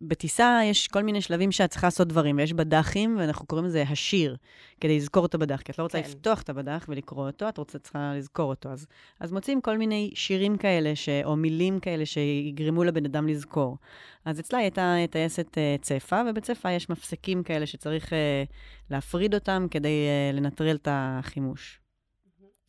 בטיסה, 0.00 0.60
יש 0.64 0.88
כל 0.88 1.02
מיני 1.02 1.20
שלבים 1.20 1.52
שאת 1.52 1.70
צריכה 1.70 1.86
לעשות 1.86 2.08
דברים, 2.08 2.36
ויש 2.36 2.52
בדחים, 2.52 3.16
ואנחנו 3.18 3.46
קוראים 3.46 3.66
לזה 3.66 3.82
השיר, 3.82 4.36
כדי 4.80 4.96
לזכור 4.96 5.26
את 5.26 5.34
הבדח, 5.34 5.60
כי 5.60 5.72
את 5.72 5.78
לא 5.78 5.84
רוצה 5.84 6.02
כן. 6.02 6.08
לפתוח 6.08 6.42
את 6.42 6.48
הבדח 6.48 6.86
ולקרוא 6.88 7.26
אותו, 7.26 7.48
את 7.48 7.58
רוצה, 7.58 7.78
צריכה 7.78 8.12
לזכור 8.16 8.50
אותו. 8.50 8.68
אז, 8.68 8.86
אז 9.20 9.32
מוצאים 9.32 9.60
כל 9.60 9.78
מיני 9.78 10.10
שירים 10.14 10.56
כאלה, 10.56 10.96
ש... 10.96 11.08
או 11.24 11.36
מילים 11.36 11.80
כאלה 11.80 12.06
שיגרמו 12.06 12.84
לבן 12.84 13.04
אדם 13.04 13.28
לזכור. 13.28 13.78
אז 14.24 14.40
אצלה 14.40 14.58
הייתה 14.58 14.94
טייסת 15.10 15.46
uh, 15.48 15.82
צפה, 15.82 16.22
ובצפה 16.30 16.70
יש 16.70 16.90
מפסקים 16.90 17.42
כאלה 17.42 17.66
שצריך 17.66 18.12
uh, 18.12 18.83
להפריד 18.90 19.34
אותם 19.34 19.66
כדי 19.70 20.06
uh, 20.32 20.36
לנטרל 20.36 20.76
את 20.76 20.88
החימוש. 20.90 21.80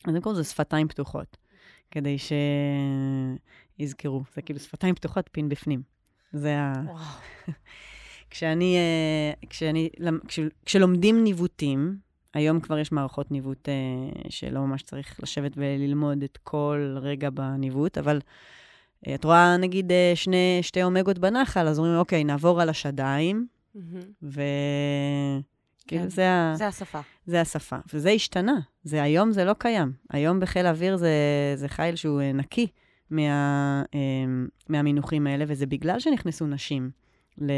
אז 0.04 0.10
קודם 0.10 0.22
כל 0.22 0.34
זה 0.34 0.44
שפתיים 0.44 0.88
פתוחות, 0.88 1.36
כדי 1.90 2.16
שיזכרו. 3.78 4.22
זה 4.34 4.42
כאילו 4.42 4.60
שפתיים 4.60 4.94
פתוחות, 4.94 5.28
פין 5.32 5.48
בפנים. 5.48 5.82
זה 6.32 6.58
ה... 6.58 6.72
כשאני, 8.30 8.76
אה, 8.76 9.48
כשאני, 9.50 9.88
כש, 10.28 10.40
כשלומדים 10.64 11.24
ניווטים, 11.24 11.96
היום 12.34 12.60
כבר 12.60 12.78
יש 12.78 12.92
מערכות 12.92 13.30
ניווט 13.30 13.68
אה, 13.68 13.74
שלא 14.28 14.60
ממש 14.60 14.82
צריך 14.82 15.20
לשבת 15.22 15.52
וללמוד 15.56 16.22
את 16.22 16.38
כל 16.42 16.96
רגע 17.00 17.30
בניווט, 17.30 17.98
אבל 17.98 18.20
את 19.14 19.24
רואה 19.24 19.56
נגיד 19.56 19.92
שני, 20.14 20.58
שתי 20.62 20.82
אומגות 20.82 21.18
בנחל, 21.18 21.68
אז 21.68 21.78
אומרים, 21.78 21.98
אוקיי, 21.98 22.24
נעבור 22.24 22.60
על 22.60 22.68
השדיים, 22.68 23.46
מהמם. 23.74 24.00
וכאילו 24.22 25.55
כן. 25.86 26.08
זה, 26.08 26.30
ה... 26.30 26.54
זה 26.56 26.66
השפה. 26.66 27.00
זה 27.26 27.40
השפה. 27.40 27.76
וזה 27.94 28.10
השתנה. 28.10 28.60
זה 28.84 29.02
היום 29.02 29.32
זה 29.32 29.44
לא 29.44 29.52
קיים. 29.58 29.92
היום 30.10 30.40
בחיל 30.40 30.66
האוויר 30.66 30.96
זה, 30.96 31.10
זה 31.54 31.68
חיל 31.68 31.96
שהוא 31.96 32.20
אה, 32.20 32.32
נקי 32.32 32.66
מה, 33.10 33.82
אה, 33.94 33.98
מהמינוחים 34.68 35.26
האלה, 35.26 35.44
וזה 35.48 35.66
בגלל 35.66 36.00
שנכנסו 36.00 36.46
נשים 36.46 36.90
ל, 37.38 37.52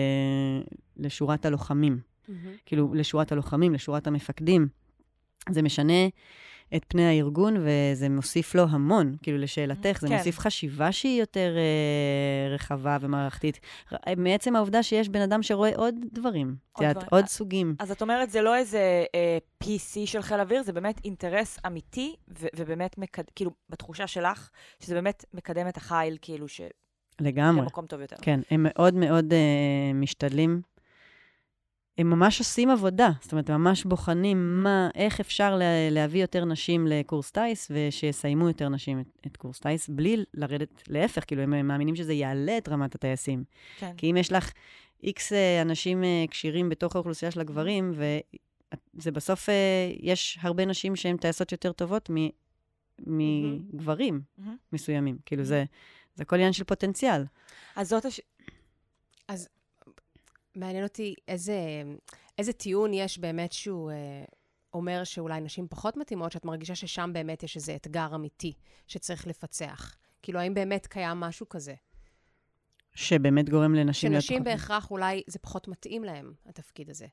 לשורת 0.96 1.46
הלוחמים. 1.46 1.98
מהמם. 2.28 2.52
כאילו, 2.66 2.94
לשורת 2.94 3.32
הלוחמים, 3.32 3.74
לשורת 3.74 4.06
המפקדים. 4.06 4.68
זה 5.50 5.62
משנה 5.62 6.08
את 6.76 6.84
פני 6.88 7.06
הארגון, 7.06 7.56
וזה 7.60 8.08
מוסיף 8.08 8.54
לו 8.54 8.62
המון. 8.70 9.16
כאילו, 9.22 9.38
לשאלתך, 9.38 9.98
זה 10.00 10.08
כן. 10.08 10.14
מוסיף 10.16 10.38
חשיבה 10.38 10.92
שהיא 10.92 11.20
יותר 11.20 11.54
אה, 11.56 12.54
רחבה 12.54 12.96
ומערכתית. 13.00 13.60
ר- 13.92 13.96
מעצם 14.16 14.56
העובדה 14.56 14.82
שיש 14.82 15.08
בן 15.08 15.20
אדם 15.20 15.42
שרואה 15.42 15.70
עוד 15.76 15.94
דברים. 16.12 16.54
את 16.72 16.78
עוד 16.78 16.88
יודעת. 16.88 17.12
עוד 17.12 17.26
סוגים. 17.26 17.74
אז 17.78 17.90
את 17.90 18.02
אומרת, 18.02 18.30
זה 18.30 18.42
לא 18.42 18.56
איזה 18.56 19.04
אה, 19.14 19.38
PC 19.64 20.06
של 20.06 20.22
חיל 20.22 20.40
אוויר, 20.40 20.62
זה 20.62 20.72
באמת 20.72 21.00
אינטרס 21.04 21.58
אמיתי, 21.66 22.14
ו- 22.38 22.46
ובאמת, 22.56 22.98
מקד... 22.98 23.22
כאילו, 23.34 23.50
בתחושה 23.68 24.06
שלך, 24.06 24.50
שזה 24.80 24.94
באמת 24.94 25.24
מקדם 25.34 25.68
את 25.68 25.76
החיל, 25.76 26.18
כאילו, 26.22 26.48
ש... 26.48 26.60
לגמרי. 27.20 27.62
למקום 27.62 27.86
טוב 27.86 28.00
יותר. 28.00 28.16
כן, 28.22 28.40
הם 28.50 28.66
מאוד 28.68 28.94
מאוד 28.94 29.32
uh, 29.32 29.94
משתדלים. 29.94 30.62
הם 31.98 32.10
ממש 32.10 32.38
עושים 32.38 32.70
עבודה, 32.70 33.10
זאת 33.20 33.32
אומרת, 33.32 33.50
ממש 33.50 33.84
בוחנים 33.84 34.62
מה, 34.62 34.88
איך 34.94 35.20
אפשר 35.20 35.56
לה, 35.56 35.90
להביא 35.90 36.20
יותר 36.20 36.44
נשים 36.44 36.86
לקורס 36.86 37.30
טיס, 37.30 37.70
ושיסיימו 37.74 38.48
יותר 38.48 38.68
נשים 38.68 39.00
את, 39.00 39.06
את 39.26 39.36
קורס 39.36 39.58
טיס, 39.60 39.88
בלי 39.88 40.24
לרדת, 40.34 40.82
להפך, 40.88 41.24
כאילו, 41.26 41.42
הם 41.42 41.68
מאמינים 41.68 41.96
שזה 41.96 42.12
יעלה 42.12 42.58
את 42.58 42.68
רמת 42.68 42.94
הטייסים. 42.94 43.44
כן. 43.78 43.92
כי 43.96 44.10
אם 44.10 44.16
יש 44.16 44.32
לך 44.32 44.52
איקס 45.02 45.32
uh, 45.32 45.36
אנשים 45.62 46.02
uh, 46.02 46.30
כשירים 46.30 46.68
בתוך 46.68 46.96
האוכלוסייה 46.96 47.30
של 47.30 47.40
הגברים, 47.40 47.92
וזה 48.94 49.10
בסוף, 49.10 49.48
uh, 49.48 49.52
יש 50.00 50.38
הרבה 50.42 50.66
נשים 50.66 50.96
שהן 50.96 51.16
טייסות 51.16 51.52
יותר 51.52 51.72
טובות 51.72 52.10
מ, 52.10 52.28
מגברים 53.06 54.20
Mhm. 54.38 54.42
מסוימים. 54.72 55.18
כאילו, 55.26 55.44
זה, 55.44 55.64
זה 56.14 56.22
הכל 56.22 56.36
עניין 56.36 56.52
של 56.52 56.64
פוטנציאל. 56.64 57.24
אז 57.76 57.88
זאת 57.88 58.04
הש... 58.04 58.20
מעניין 60.58 60.84
אותי 60.84 61.14
איזה, 61.28 61.82
איזה 62.38 62.52
טיעון 62.52 62.94
יש 62.94 63.18
באמת 63.18 63.52
שהוא 63.52 63.90
אה, 63.90 64.24
אומר 64.74 65.04
שאולי 65.04 65.40
נשים 65.40 65.66
פחות 65.70 65.96
מתאימות, 65.96 66.32
שאת 66.32 66.44
מרגישה 66.44 66.74
ששם 66.74 67.10
באמת 67.12 67.42
יש 67.42 67.56
איזה 67.56 67.76
אתגר 67.76 68.14
אמיתי 68.14 68.52
שצריך 68.86 69.26
לפצח. 69.26 69.96
כאילו, 70.22 70.40
האם 70.40 70.54
באמת 70.54 70.86
קיים 70.86 71.20
משהו 71.20 71.48
כזה? 71.48 71.74
שבאמת 72.94 73.48
גורם 73.50 73.74
לנשים 73.74 74.10
להיות 74.10 74.24
שנשים 74.24 74.44
בהכרח 74.44 74.90
אולי 74.90 75.22
זה 75.26 75.38
פחות 75.38 75.68
מתאים 75.68 76.04
להם, 76.04 76.32
התפקיד 76.46 76.90
הזה. 76.90 77.06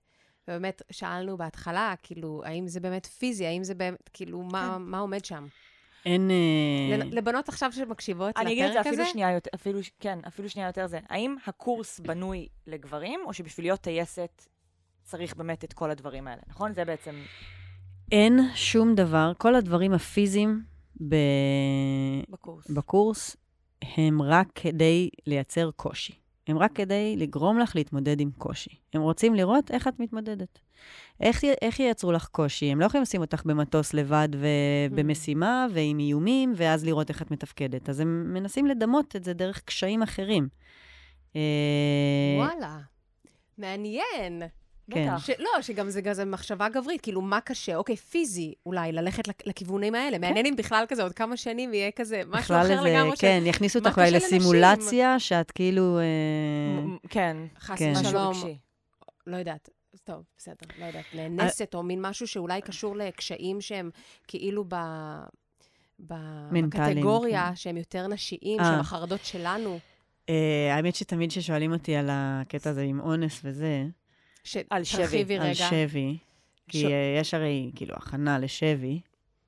ובאמת, 0.48 0.82
שאלנו 0.91 1.38
בהתחלה, 1.38 1.93
כאילו, 2.04 2.41
האם 2.46 2.68
זה 2.68 2.80
באמת 2.80 3.06
פיזי, 3.06 3.46
האם 3.46 3.64
זה 3.64 3.76
באמת, 3.76 4.10
כאילו, 4.14 4.41
מה, 4.41 4.76
כן. 4.78 4.82
מה 4.82 5.00
עומד 5.00 5.26
שם? 5.26 5.48
אין... 6.06 6.32
אה, 6.32 6.97
לבנות 7.12 7.49
עכשיו 7.49 7.72
שמקשיבות 7.72 8.38
אני 8.38 8.53
אגיד 8.53 8.66
את 8.66 8.74
זה 8.74 8.80
לפרק 8.80 8.93
הזה, 8.93 9.01
אפילו 9.01 9.12
שנייה 9.12 9.32
יותר, 9.32 9.49
אפילו, 9.56 9.80
כן, 9.99 10.20
אפילו 10.28 10.49
שנייה 10.49 10.68
יותר 10.68 10.88
זה. 10.88 10.99
האם 11.10 11.36
הקורס 11.47 11.99
בנוי 11.99 12.47
לגברים, 12.68 13.20
או 13.26 13.34
שבשביל 13.34 13.66
להיות 13.66 13.82
טייסת 13.82 14.47
צריך 15.03 15.36
באמת 15.36 15.64
את 15.64 15.74
כל 15.74 15.91
הדברים 15.91 16.28
האלה, 16.28 16.41
נכון? 16.47 16.74
זה 16.74 16.86
בעצם... 16.86 17.16
אין 18.12 18.39
שום 18.56 18.95
דבר, 18.95 19.32
כל 19.38 19.56
הדברים 19.56 19.93
הפיזיים 19.93 20.64
ב... 21.10 21.16
בקורס. 22.30 22.72
בקורס 22.72 23.38
הם 23.82 24.22
רק 24.22 24.47
כדי 24.56 25.10
לייצר 25.28 25.72
קושי. 25.76 26.14
הם 26.48 26.58
רק 26.58 26.72
כדי 26.76 27.16
לגרום 27.18 27.60
לך 27.60 27.76
להתמודד 27.76 28.20
עם 28.20 28.32
קושי. 28.38 28.70
הם 28.93 29.02
רוצים 29.02 29.36
לראות 29.36 29.72
איך 29.72 29.88
את 29.88 30.00
מתמודדת. 30.00 30.60
איך, 31.22 31.43
איך 31.62 31.80
ייצרו 31.80 32.12
לך 32.12 32.28
קושי? 32.28 32.72
הם 32.72 32.80
לא 32.80 32.86
יכולים 32.86 33.02
לשים 33.02 33.22
אותך 33.22 33.46
במטוס 33.46 33.93
לבד 33.93 34.30
ובמשימה 34.32 35.68
ועם 35.74 36.00
איומים, 36.00 36.54
ואז 36.56 36.86
לראות 36.86 37.10
איך 37.10 37.22
את 37.22 37.32
מתפקדת. 37.32 37.89
אז 37.89 38.00
הם 38.00 38.34
מנסים 38.34 38.66
לדמות 38.66 39.16
את 39.16 39.24
זה 39.24 39.34
דרך 39.34 39.62
קשיים 39.62 40.02
אחרים. 40.02 40.48
אה, 41.36 41.41
וואלה, 42.38 42.80
מעניין. 43.58 44.43
כן. 44.92 45.18
ש... 45.20 45.30
לא, 45.40 45.62
שגם 45.62 45.90
זה 45.90 46.02
כזה 46.02 46.26
מחשבה 46.26 46.70
גברית, 46.70 47.02
כאילו, 47.02 47.22
מה 47.22 47.42
קשה? 47.42 47.76
אוקיי, 47.76 47.96
פיזי, 47.96 48.54
אולי, 48.66 48.92
ללכת 48.92 49.28
לכ- 49.28 49.48
לכיוונים 49.48 49.96
האלה. 49.96 50.18
מעניין 50.18 50.46
אם 50.46 50.56
בכלל 50.56 50.86
כזה, 50.88 51.04
עוד 51.04 51.14
כמה 51.14 51.38
שנים 51.38 51.74
יהיה 51.74 51.92
כזה, 51.92 52.22
משהו 52.28 52.56
אחר 52.56 52.62
איזה- 52.62 52.74
לגמרי, 52.90 53.18
כן, 53.20 53.44
יכניסו 53.46 53.80
מה 53.82 53.88
אותך 53.90 53.98
אולי 54.00 54.08
קשה 54.08 54.16
לנשים? 54.18 54.38
לסימולציה, 54.38 55.20
שאת 55.20 55.52
כאילו... 55.52 56.00
אה, 56.00 56.98
כן, 57.10 57.38
חס 57.60 57.80
כן. 57.80 57.94
ושלום. 58.02 58.34
לא 59.28 59.38
יודעת. 59.38 59.70
טוב, 60.04 60.24
בסדר, 60.38 60.56
לא 60.80 60.86
יודעת, 60.86 61.06
נאנסת, 61.16 61.76
או 61.76 61.84
מין 61.84 62.02
משהו 62.02 62.28
שאולי 62.28 62.62
קשור 62.62 62.96
לקשיים 62.96 63.62
שהם 63.62 63.90
כאילו 64.28 64.64
ב... 64.68 64.76
ב... 66.08 66.14
מנטליים, 66.52 66.96
בקטגוריה, 66.96 67.46
כן. 67.50 67.56
שהם 67.56 67.78
יותר 67.78 68.08
נשיים, 68.08 68.60
אה. 68.60 68.66
שהם 68.66 68.80
החרדות 68.80 69.26
שלנו. 69.26 69.80
אה, 70.30 70.76
האמת 70.76 70.96
שתמיד 70.96 71.30
כששואלים 71.30 71.72
אותי 71.74 71.96
על 71.96 72.10
הקטע 72.12 72.70
הזה 72.70 72.82
עם 72.82 73.00
אונס 73.00 73.42
וזה, 73.44 73.84
ש... 74.46 74.58
על 74.70 74.84
שבי, 74.84 75.38
על. 75.39 75.54
שבי, 75.54 76.18
כי 76.70 76.82
ש- 76.82 76.84
אה, 76.84 77.18
יש 77.22 77.34
הרי 77.34 77.72
כאילו 77.76 77.93
הכנה 77.96 78.39
לשבי. 78.39 79.00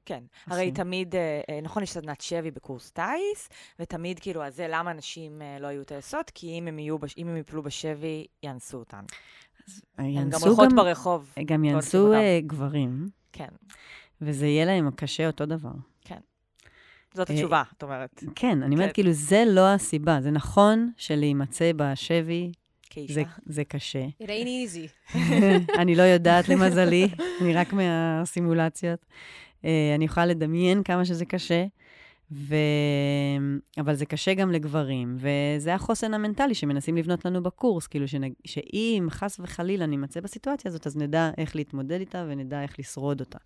כן. 0.06 0.24
הרי 0.48 0.60
עושים. 0.62 0.74
תמיד, 0.74 1.16
אה, 1.16 1.42
אה, 1.50 1.62
נכון, 1.62 1.84
יש 1.84 1.92
סדנת 1.92 2.22
שבי 2.22 2.52
בקורס 2.52 2.92
טיס, 2.92 3.50
ותמיד 3.80 4.20
כאילו, 4.20 4.44
אז 4.44 4.56
זה 4.56 4.68
למה 4.70 4.94
נשים 4.94 5.42
לא 5.60 5.68
יהיו 5.68 5.84
טייסות, 5.84 6.30
כי 6.36 6.60
אם 6.60 6.68
הם, 6.68 6.80
יהיו, 6.80 7.00
בש- 7.00 7.16
אם 7.18 7.28
הם 7.28 7.38
יפלו 7.38 7.64
בשבי, 7.64 8.26
יאנסו 8.44 8.78
אותן. 8.78 9.04
הן 9.98 10.30
גם 10.30 10.40
הולכות 10.46 10.70
ברחוב. 10.76 11.34
גם 11.46 11.64
יאנסו 11.66 12.14
גברים, 12.46 13.06
כן. 13.34 13.48
וזה 14.22 14.46
יהיה 14.48 14.66
להם 14.66 14.92
קשה 14.92 15.28
אותו 15.28 15.46
דבר. 15.46 15.72
זאת 17.14 17.30
אה, 17.32 17.36
התשובה, 17.36 17.64
את 17.78 17.84
אומרת. 17.84 18.24
כן, 18.36 18.64
אני 18.64 18.76
אומרת, 18.76 18.88
כן. 18.88 18.94
כאילו, 18.94 19.12
זה 19.12 19.44
לא 19.48 19.74
הסיבה. 19.74 20.22
זה 20.22 20.32
נכון 20.32 20.92
שלהימצא 20.98 21.72
בשבי 21.76 22.52
כאישה. 22.98 23.14
זה, 23.14 23.24
זה 23.46 23.64
קשה. 23.64 24.06
It 24.24 24.26
ain't 24.26 24.48
easy. 24.48 25.16
אני 25.82 25.96
לא 25.96 26.04
יודעת, 26.04 26.50
למזלי, 26.50 27.08
אני 27.42 27.54
רק 27.54 27.74
מהסימולציות. 27.74 29.06
אה, 29.66 29.94
אני 29.96 30.06
יכולה 30.06 30.26
לדמיין 30.26 30.84
כמה 30.84 31.06
שזה 31.06 31.26
קשה, 31.26 31.66
ו... 32.32 32.56
אבל 33.78 33.96
זה 33.96 34.06
קשה 34.06 34.34
גם 34.34 34.52
לגברים, 34.52 35.18
וזה 35.20 35.74
החוסן 35.74 36.14
המנטלי 36.14 36.54
שמנסים 36.54 36.98
לבנות 36.98 37.26
לנו 37.26 37.44
בקורס, 37.44 37.88
כאילו 37.88 38.08
שנ... 38.08 38.22
שאם 38.46 39.08
חס 39.10 39.40
וחלילה 39.40 39.86
נימצא 39.86 40.20
בסיטואציה 40.20 40.70
הזאת, 40.70 40.88
אז 40.88 40.98
נדע 40.98 41.32
איך 41.38 41.56
להתמודד 41.56 42.00
איתה 42.00 42.26
ונדע 42.28 42.62
איך 42.62 42.80
לשרוד 42.80 43.20
אותה. 43.20 43.38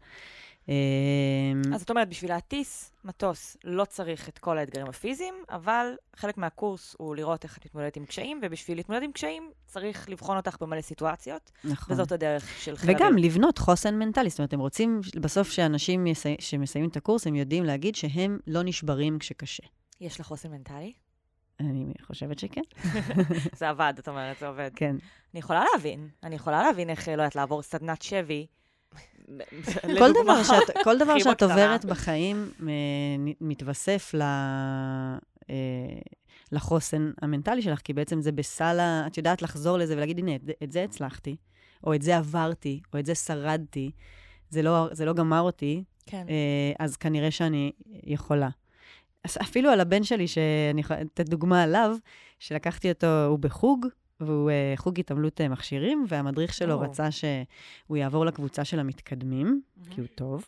אה, 0.71 1.75
אז 1.75 1.81
את 1.81 1.89
אומרת, 1.89 2.09
בשביל 2.09 2.31
להטיס 2.31 2.91
מטוס 3.05 3.57
לא 3.63 3.85
צריך 3.85 4.29
את 4.29 4.37
כל 4.37 4.57
האתגרים 4.57 4.87
הפיזיים, 4.87 5.35
אבל 5.49 5.93
חלק 6.15 6.37
מהקורס 6.37 6.95
הוא 6.97 7.15
לראות 7.15 7.43
איך 7.43 7.57
את 7.57 7.65
מתמודדת 7.65 7.97
עם 7.97 8.05
קשיים, 8.05 8.39
ובשביל 8.43 8.77
להתמודד 8.77 9.03
עם 9.03 9.11
קשיים 9.11 9.51
צריך 9.65 10.09
לבחון 10.09 10.37
אותך 10.37 10.57
במלא 10.61 10.81
סיטואציות, 10.81 11.51
נכון. 11.63 11.93
וזאת 11.93 12.11
הדרך 12.11 12.61
של 12.61 12.77
חיל 12.77 12.89
וגם 12.95 13.05
האוויר. 13.05 13.25
לבנות 13.25 13.57
חוסן 13.57 13.99
מנטלי. 13.99 14.29
זאת 14.29 14.39
אומרת, 14.39 14.53
הם 14.53 14.59
רוצים 14.59 15.01
בסוף 15.21 15.49
שאנשים 15.49 16.07
יסי... 16.07 16.35
שמסיימים 16.39 16.89
את 16.89 16.97
הקורס, 16.97 17.27
הם 17.27 17.35
יודעים 17.35 17.63
להגיד 17.63 17.95
שהם 17.95 18.39
לא 18.47 18.63
נשברים 18.63 19.19
כשקשה. 19.19 19.63
יש 20.01 20.19
לך 20.19 20.25
חוסן 20.25 20.51
מנטלי? 20.51 20.93
אני 21.59 21.93
חושבת 22.01 22.39
שכן. 22.39 22.61
זה 23.59 23.69
עבד, 23.69 23.93
את 23.99 24.07
אומרת, 24.07 24.39
זה 24.39 24.47
עובד. 24.47 24.69
כן. 24.75 24.95
אני 25.33 25.39
יכולה 25.39 25.63
להבין, 25.73 26.09
אני 26.23 26.35
יכולה 26.35 26.63
להבין 26.63 26.89
איך, 26.89 27.07
לא 27.07 27.13
יודעת, 27.13 27.35
לעבור 27.35 27.61
סדנת 27.61 28.01
שבי. 28.01 28.47
כל. 29.99 30.11
דבר 30.23 30.43
שאת, 30.43 30.77
כל 30.83 30.97
דבר 30.97 31.19
שאת. 31.19 31.43
עוברת 31.43 31.85
בחיים 31.85 32.51
אה, 32.67 33.33
מתווסף 33.41 34.13
ל... 34.13 34.21
אה, 35.49 35.55
לחוסן 36.51 37.11
המנטלי 37.21 37.61
שלך, 37.61 37.79
כי 37.79 37.93
בעצם 37.93 38.21
זה 38.21 38.31
בסל 38.31 38.79
ה... 38.79 39.07
את 39.07 39.17
יודעת 39.17 39.41
לחזור 39.41 39.77
לזה 39.77 39.95
ולהגיד, 39.97 40.19
הנה, 40.19 40.35
את, 40.35 40.41
את 40.63 40.71
זה 40.71 40.83
הצלחתי, 40.83 41.35
או 41.83 41.93
את 41.93 42.01
זה 42.01 42.17
עברתי, 42.17 42.81
או 42.93 42.99
את 42.99 43.05
זה 43.05 43.15
שרדתי, 43.15 43.91
זה 44.49 44.61
לא, 44.61 44.87
זה 44.91 45.05
לא 45.05 45.13
גמר 45.13 45.41
אותי, 45.41 45.83
כן. 46.05 46.25
אה, 46.29 46.73
אז 46.79 46.97
כנראה 46.97 47.31
שאני 47.31 47.71
יכולה. 48.03 48.49
אפילו 49.25 49.69
על 49.69 49.79
הבן 49.79 50.03
שלי, 50.03 50.27
שאני 50.27 50.81
יכולה 50.81 51.01
לתת 51.01 51.29
דוגמה 51.29 51.63
עליו, 51.63 51.95
שלקחתי 52.39 52.89
אותו, 52.91 53.25
הוא 53.25 53.39
בחוג, 53.39 53.87
והוא 54.21 54.49
אה, 54.49 54.73
חוג 54.75 54.99
התעמלות 54.99 55.41
אה, 55.41 55.49
מכשירים, 55.49 56.05
והמדריך 56.07 56.53
שלו 56.53 56.73
או. 56.73 56.79
רצה 56.79 57.11
שהוא 57.11 57.97
יעבור 57.97 58.25
לקבוצה 58.25 58.65
של 58.65 58.79
המתקדמים, 58.79 59.61
מהמם. 59.77 59.89
כי 59.89 60.01
הוא 60.01 60.07
טוב. 60.15 60.45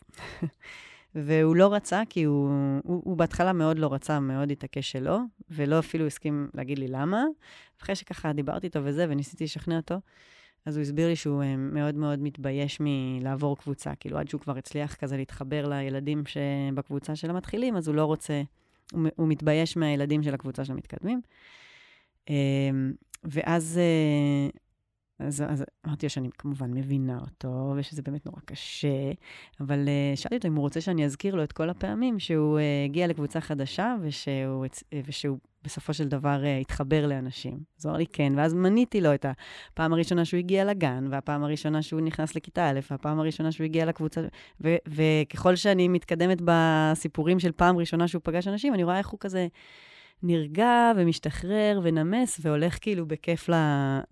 והוא 1.14 1.56
לא 1.56 1.74
רצה, 1.74 2.02
כי 2.10 2.24
הוא, 2.24 2.50
הוא, 2.84 3.02
הוא 3.04 3.16
בהתחלה 3.16 3.52
מאוד 3.52 3.78
לא 3.78 3.92
רצה, 3.92 4.20
מאוד 4.20 4.50
התעקש 4.50 4.92
שלא, 4.92 5.18
ולא 5.50 5.78
אפילו 5.78 6.06
הסכים 6.06 6.48
להגיד 6.54 6.78
לי 6.78 6.88
למה. 6.88 7.24
אחרי 7.82 7.94
שככה 7.94 8.32
דיברתי 8.32 8.66
איתו 8.66 8.80
וזה, 8.84 9.06
וניסיתי 9.08 9.44
לשכנע 9.44 9.76
אותו, 9.76 10.00
אז 10.66 10.76
הוא 10.76 10.82
הסביר 10.82 11.08
לי 11.08 11.16
שהוא 11.16 11.42
אה, 11.42 11.56
מאוד 11.56 11.94
מאוד 11.94 12.18
מתבייש 12.18 12.78
מלעבור 12.80 13.56
קבוצה. 13.56 13.94
כאילו, 13.94 14.18
עד 14.18 14.28
שהוא 14.28 14.40
כבר 14.40 14.56
הצליח 14.56 14.94
כזה 14.94 15.16
להתחבר 15.16 15.68
לילדים 15.68 16.22
שבקבוצה 16.26 17.16
של 17.16 17.30
המתחילים, 17.30 17.76
אז 17.76 17.88
הוא 17.88 17.96
לא 17.96 18.04
רוצה, 18.04 18.42
הוא, 18.92 19.02
הוא 19.16 19.28
מתבייש 19.28 19.76
מהילדים 19.76 20.22
של 20.22 20.34
הקבוצה 20.34 20.64
של 20.64 20.72
המתקדמים. 20.72 21.20
אה, 23.24 23.30
ואז 23.32 23.78
אה, 23.78 24.58
אז, 25.18 25.44
אז 25.48 25.64
אמרתי 25.86 26.06
לו 26.06 26.10
שאני 26.10 26.28
כמובן 26.38 26.70
מבינה 26.70 27.18
אותו, 27.20 27.74
ושזה 27.76 28.02
באמת 28.02 28.26
נורא 28.26 28.38
קשה, 28.44 29.12
אבל 29.60 29.84
uh, 29.84 30.16
שאלתי 30.16 30.36
אותו 30.36 30.48
אם 30.48 30.54
הוא 30.54 30.62
רוצה 30.62 30.80
שאני 30.80 31.04
אזכיר 31.04 31.34
לו 31.34 31.44
את 31.44 31.52
כל 31.52 31.70
הפעמים 31.70 32.18
שהוא 32.18 32.58
uh, 32.58 32.62
הגיע 32.84 33.06
לקבוצה 33.06 33.40
חדשה, 33.40 33.96
ושהוא, 34.00 34.66
אה, 34.92 35.00
ושהוא 35.06 35.38
בסופו 35.62 35.94
של 35.94 36.08
דבר 36.08 36.42
התחבר 36.60 37.06
לאנשים. 37.06 37.58
אז 37.78 37.84
הוא 37.84 37.90
אמר 37.90 37.98
לי 37.98 38.06
כן, 38.06 38.32
ואז 38.36 38.54
מניתי 38.54 39.00
לו 39.00 39.14
את 39.14 39.26
הפעם 39.72 39.92
הראשונה 39.92 40.24
שהוא 40.24 40.38
הגיע 40.38 40.64
לגן, 40.64 41.06
והפעם 41.10 41.44
הראשונה 41.44 41.82
שהוא 41.82 42.00
נכנס 42.00 42.34
לכיתה 42.34 42.70
א', 42.70 42.80
והפעם 42.90 43.20
הראשונה 43.20 43.52
שהוא 43.52 43.64
הגיע 43.64 43.86
לקבוצה, 43.86 44.20
ו- 44.60 44.76
וככל 44.88 45.56
שאני 45.56 45.88
מתקדמת 45.88 46.38
בסיפורים 46.44 47.40
של 47.40 47.52
פעם 47.52 47.76
ראשונה 47.76 48.08
שהוא 48.08 48.20
פגש 48.24 48.48
אנשים, 48.48 48.74
אני 48.74 48.84
רואה 48.84 48.98
איך 48.98 49.08
הוא 49.08 49.20
כזה... 49.20 49.46
נרגע 50.24 50.92
ומשתחרר 50.96 51.80
ונמס, 51.82 52.40
והולך 52.42 52.78
כאילו 52.80 53.06
בכיף 53.06 53.48
ל, 53.48 53.54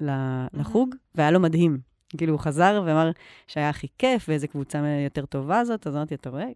ל, 0.01 0.11
לחוג, 0.53 0.95
והיה 1.15 1.31
לו 1.31 1.41
מדהים. 1.41 1.79
כאילו, 2.19 2.33
הוא 2.33 2.41
חזר 2.41 2.83
ואמר 2.87 3.11
שהיה 3.47 3.69
הכי 3.69 3.87
כיף, 3.99 4.25
ואיזה 4.29 4.47
קבוצה 4.47 4.79
יותר 5.05 5.27
טובה 5.27 5.65
זאת, 5.65 5.87
אז 5.87 5.97
אמרתי, 5.97 6.15
אתה 6.15 6.31
רואה? 6.31 6.49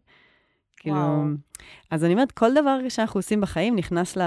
כאילו... 0.91 1.25
אז 1.91 2.05
אני 2.05 2.13
אומרת, 2.13 2.33
כל 2.33 2.55
דבר 2.55 2.79
שאנחנו 2.89 3.19
עושים 3.19 3.41
בחיים 3.41 3.77
נכנס 3.77 4.17
ל... 4.17 4.23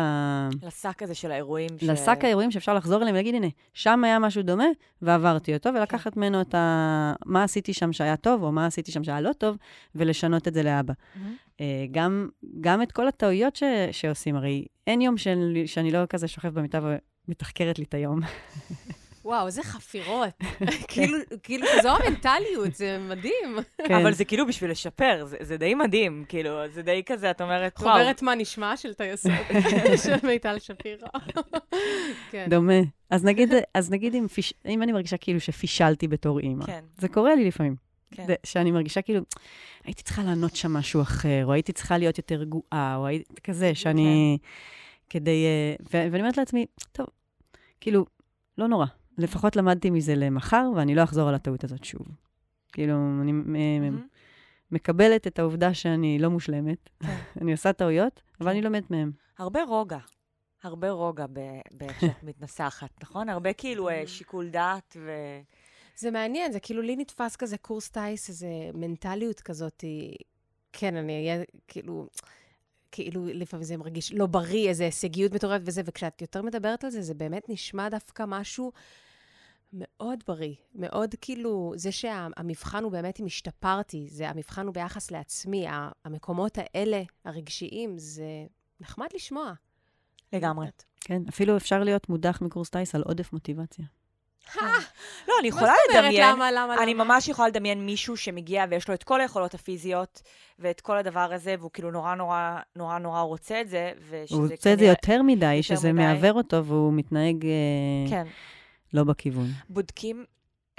לשק 0.64 1.03
הזה 1.03 1.16
של 1.16 1.32
האירועים. 1.32 1.70
ש- 1.78 1.84
לשק 1.84 2.20
האירועים 2.24 2.51
שאפשר 2.51 2.74
לחזור 2.74 3.01
אליהם 3.01 3.16
ולהגיד, 3.16 3.36
הנה, 3.36 3.47
שם 3.74 4.03
היה 4.03 4.20
משהו 4.20 4.41
דומה, 4.41 4.66
ועברתי 5.01 5.53
אותו, 5.53 5.70
ולקחת 5.74 6.18
ממנו 6.18 6.41
את 6.41 6.55
ה... 6.55 7.14
מה 7.26 7.43
עשיתי 7.43 7.74
שם 7.74 7.93
שהיה 7.93 8.18
טוב, 8.18 8.43
או 8.43 8.51
מה 8.51 8.66
עשיתי 8.66 8.91
שם 8.91 9.03
שהיה 9.03 9.22
לא 9.22 9.34
טוב, 9.34 9.57
ולשנות 9.95 10.47
את 10.47 10.53
זה 10.53 10.64
לאבא. 10.64 10.93
מהמם. 11.16 11.36
אה, 11.62 11.86
גם, 11.91 12.30
גם 12.62 12.82
את 12.82 12.91
כל 12.91 13.07
הטעויות 13.07 13.55
ש, 13.55 13.64
שעושים, 13.91 14.36
הרי 14.36 14.66
אין 14.88 15.01
יום 15.01 15.18
של, 15.18 15.53
שאני 15.66 15.91
לא 15.91 15.99
כזה 16.10 16.28
שוכב 16.28 16.60
במיטה 16.60 16.80
ומתחקרת 17.28 17.80
לי 17.80 17.86
את 17.86 17.93
היום. 17.93 18.20
וואו, 19.30 19.45
איזה 19.47 19.63
חפירות. 19.63 20.30
כאילו, 20.91 21.17
כאילו, 21.43 21.67
זו 21.84 21.89
המנטליות, 21.89 22.75
זה 22.75 22.97
מדהים. 23.09 23.57
כן. 23.88 23.93
אבל 23.93 24.13
זה 24.13 24.25
כאילו 24.25 24.47
בשביל 24.47 24.71
לשפר, 24.71 25.25
זה, 25.25 25.38
זה 25.41 25.57
די 25.57 25.75
מדהים, 25.75 26.25
כאילו, 26.30 26.51
זה 26.73 26.82
די 26.82 27.03
כזה, 27.05 27.32
את 27.32 27.41
אומרת, 27.41 27.80
וואו. 27.80 27.91
חוברת 27.91 28.21
מה 28.21 28.36
נשמע 28.36 28.77
של 28.77 28.93
טייסות, 28.93 29.32
של 30.03 30.15
מיטל 30.27 30.59
שפירא. 30.59 31.07
כן. 32.32 32.47
דומה. 32.49 32.73
אז 33.09 33.25
נגיד, 33.25 33.53
אז 33.73 33.91
נגיד 33.91 34.15
אם, 34.15 34.27
פיש, 34.27 34.53
אם 34.65 34.84
אני 34.84 34.91
מרגישה 34.91 35.17
כאילו 35.17 35.39
שפישלתי 35.39 36.07
בתור 36.07 36.39
אימא, 36.39 36.65
כן, 36.65 36.84
זה 36.97 37.07
קורה 37.07 37.36
לי 37.36 37.47
לפעמים. 37.47 37.75
כן. 38.11 38.25
זה, 38.27 38.36
שאני 38.45 38.71
מרגישה 38.71 39.01
כאילו, 39.01 39.21
הייתי 39.84 40.03
צריכה 40.03 40.23
לענות 40.23 40.55
שם 40.55 40.73
משהו 40.73 41.01
אחר, 41.01 41.45
או 41.45 41.53
הייתי 41.53 41.71
צריכה 41.73 41.97
להיות 41.97 42.17
יותר 42.17 42.36
רגועה, 42.36 42.95
או 42.95 43.05
הייתי 43.05 43.41
כזה, 43.43 43.75
שאני... 43.75 44.38
כדי... 45.09 45.45
אה, 45.45 45.75
ו- 45.82 46.11
ואני 46.11 46.19
אומרת 46.19 46.38
לעצמי, 46.38 46.65
טוב, 46.91 47.07
כאילו, 47.82 48.05
לא 48.57 48.67
נורא. 48.67 48.86
לפחות 49.20 49.55
למדתי 49.55 49.89
מזה 49.89 50.15
למחר, 50.15 50.72
ואני 50.76 50.95
לא 50.95 51.03
אחזור 51.03 51.30
על 51.30 51.36
הטעות 51.36 51.63
הזאת 51.63 51.84
שוב. 51.84 52.07
כאילו, 52.72 52.93
אני 53.22 53.32
מהמם. 53.32 54.07
מקבלת 54.72 55.28
את 55.28 55.39
העובדה 55.39 55.74
שאני 55.74 56.20
לא 56.20 56.30
מושלמת, 56.30 56.89
כן. 56.99 57.17
אני 57.41 57.51
עושה 57.51 57.74
טעויות, 57.74 58.22
אבל 58.41 58.49
כן. 58.49 58.55
אני 58.55 58.61
לומדת 58.61 58.91
מהן. 58.91 59.11
הרבה 59.38 59.63
רוגע. 59.63 59.97
הרבה 60.63 60.91
רוגע 60.91 61.26
באיך 61.72 62.01
שאת 62.01 62.24
מתנסחת, 62.28 62.89
נכון? 63.03 63.30
הרבה 63.30 63.53
כאילו 63.53 63.89
אה, 63.89 64.03
שיקול 64.07 64.49
דעת 64.49 64.97
ו... 64.99 65.11
זה 65.95 66.11
מעניין, 66.11 66.51
זה 66.51 66.59
כאילו 66.59 66.82
לי 66.82 66.95
נתפס 66.95 67.36
כזה 67.36 67.57
קורס 67.57 67.89
טיס, 67.89 68.30
איזה 68.30 68.47
מנטליות 68.74 69.41
כזאת. 69.41 69.84
כן, 70.74 70.95
אני 70.95 71.13
אהיה 71.13 71.43
כאילו... 71.67 72.07
כאילו, 72.91 73.26
לפעמים 73.26 73.63
זה 73.63 73.78
מרגיש 73.78 74.13
לא 74.13 74.26
בריא, 74.26 74.70
איזו 74.70 74.84
הישגיות 74.84 75.34
מטורפת 75.34 75.63
וזה, 75.65 75.82
וכשאת 75.86 76.22
יותר 76.22 76.41
מדברת 76.41 76.84
על 76.84 76.89
זה, 76.89 77.01
זה 77.01 77.13
באמת 77.13 77.49
נשמע 77.49 77.89
דווקא 77.89 78.24
משהו 78.28 78.72
מאוד 79.74 80.24
בריא. 80.28 80.53
מאוד 80.76 81.15
כאילו, 81.22 81.74
זה 81.76 81.91
שהמבחן 81.91 82.84
הוא 82.84 82.91
באמת 82.91 83.20
אם 83.20 83.26
השתפרתי, 83.26 84.07
זה 84.09 84.30
המבחן 84.30 84.65
הוא 84.65 84.74
ביחס 84.74 85.11
לעצמי, 85.11 85.65
המקומות 86.05 86.57
האלה, 86.57 87.01
הרגשיים, 87.26 87.97
זה 87.97 88.45
נחמד 88.80 89.07
לשמוע. 89.15 89.53
לגמרי. 90.34 90.67
כן, 91.01 91.22
אפילו 91.30 91.57
אפשר 91.57 91.84
להיות 91.84 92.09
מודח 92.09 92.41
מקורס 92.41 92.70
טיס 92.70 92.95
על 92.95 93.01
עודף 93.01 93.34
מוטיבציה. 93.34 93.86
לא, 95.28 95.34
אני 95.39 95.47
יכולה? 95.47 95.74
לדמיין... 95.89 96.30
למה, 96.30 96.51
למה, 96.51 96.84
אני 96.84 96.93
למה? 96.93 97.03
ממש 97.03 97.28
יכולה 97.28 97.47
לדמיין 97.47 97.86
מישהו 97.86 98.17
שמגיע 98.17 98.65
ויש 98.70 98.88
לו 98.88 98.93
את 98.93 99.03
כל 99.03 99.22
היכולות 99.22 99.53
הפיזיות 99.53 100.22
ואת 100.59 100.82
כל 100.82 100.97
הדבר 100.97 101.34
הזה, 101.34 101.55
והוא 101.59 101.72
כאילו 101.74 101.91
נורא 101.91 102.15
נורא 102.15 102.59
נורא 102.76 102.97
נורא 102.97 103.22
רוצה 103.22 103.61
את 103.61 103.70
זה, 103.70 103.91
הוא 104.30 104.47
רוצה 104.51 104.74
את 104.74 104.80
זה 104.80 104.86
יותר 104.86 105.22
מדי, 105.22 105.63
שזה. 105.63 105.93
מעוור 105.93 106.32
אותו, 106.32 106.65
והוא 106.65 106.93
מתנהג 106.93 107.45
אה, 107.45 108.09
כן. 108.09 108.28
לא 108.94 109.04
בכיוון. 109.04 109.48
בודקים 109.70 110.26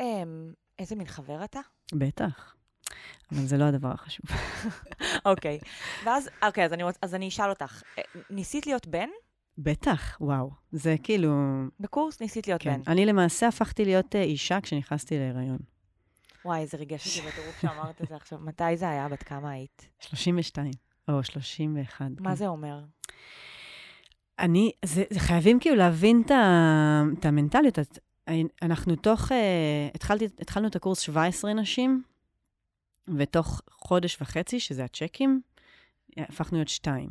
אמ, 0.01 0.53
איזה 0.79 0.97
מין 0.97 1.07
חבר 1.07 1.45
אתה? 1.45 1.61
בטח. 1.93 2.55
אבל 3.33 3.47
זה 3.47 3.57
לא 3.57 3.65
הדבר 3.65 3.89
החשוב. 3.93 4.27
אוקיי. 5.31 5.59
ואז, 6.05 6.29
אוקיי, 6.47 6.65
אז 6.65 6.73
אני, 6.73 6.83
רוצ- 6.85 6.99
אז 7.03 7.15
אני 7.15 7.29
אשאל 7.29 7.51
אותך, 7.51 7.83
אה, 7.99 8.03
ניסית 8.31 8.67
להיות 8.67 8.87
בן? 8.87 9.09
בטח, 9.59 10.17
וואו. 10.21 10.51
זה 10.73 10.97
כאילו... 11.03 11.33
בקורס 11.81 12.21
ניסית 12.21 12.47
להיות 12.49 12.63
כן. 12.63 12.83
בן. 12.83 12.93
אני 12.93 13.07
למעשה 13.07 13.49
הפכתי 13.49 13.85
להיות 13.85 14.17
אה, 14.17 14.23
אישה 14.23 14.61
כשנכנסתי 14.61 15.19
להיריון. 15.19 15.59
וואי, 16.45 16.61
איזה 16.61 16.77
ריגש 16.77 17.19
אותי 17.19 17.29
בטירוף 17.29 17.61
שאמרת 17.61 18.03
את 18.03 18.09
זה 18.09 18.17
עכשיו. 18.17 18.39
מתי 18.39 18.77
זה 18.77 18.89
היה? 18.91 19.09
בת 19.09 19.23
כמה 19.23 19.51
היית? 19.51 19.87
32, 20.01 20.71
או 21.09 21.25
31. 21.25 22.01
מה 22.21 22.31
כן. 22.31 22.37
זה 22.37 22.47
אומר? 22.47 22.81
אני, 24.41 24.73
זה, 24.85 25.05
זה 25.11 25.21
חייבים 25.21 25.61
כאילו 25.61 25.77
להבין 25.77 26.23
את, 26.27 27.25
המנטליות. 27.25 27.79
את, 27.79 27.99
אנחנו 28.63 28.97
תוך, 28.97 29.33
אה, 29.33 29.89
התחלתי, 29.95 30.25
התחלנו 30.41 30.69
את 30.69 30.77
הקורס 30.77 31.01
17 31.01 31.53
נשים, 31.53 32.03
ותוך 33.17 33.61
חודש 33.71 34.19
וחצי, 34.21 34.61
שזה 34.61 34.85
הצ'קים, 34.85 35.41
הפכנו 36.17 36.59
להיות 36.59 36.69
שתיים. 36.69 37.11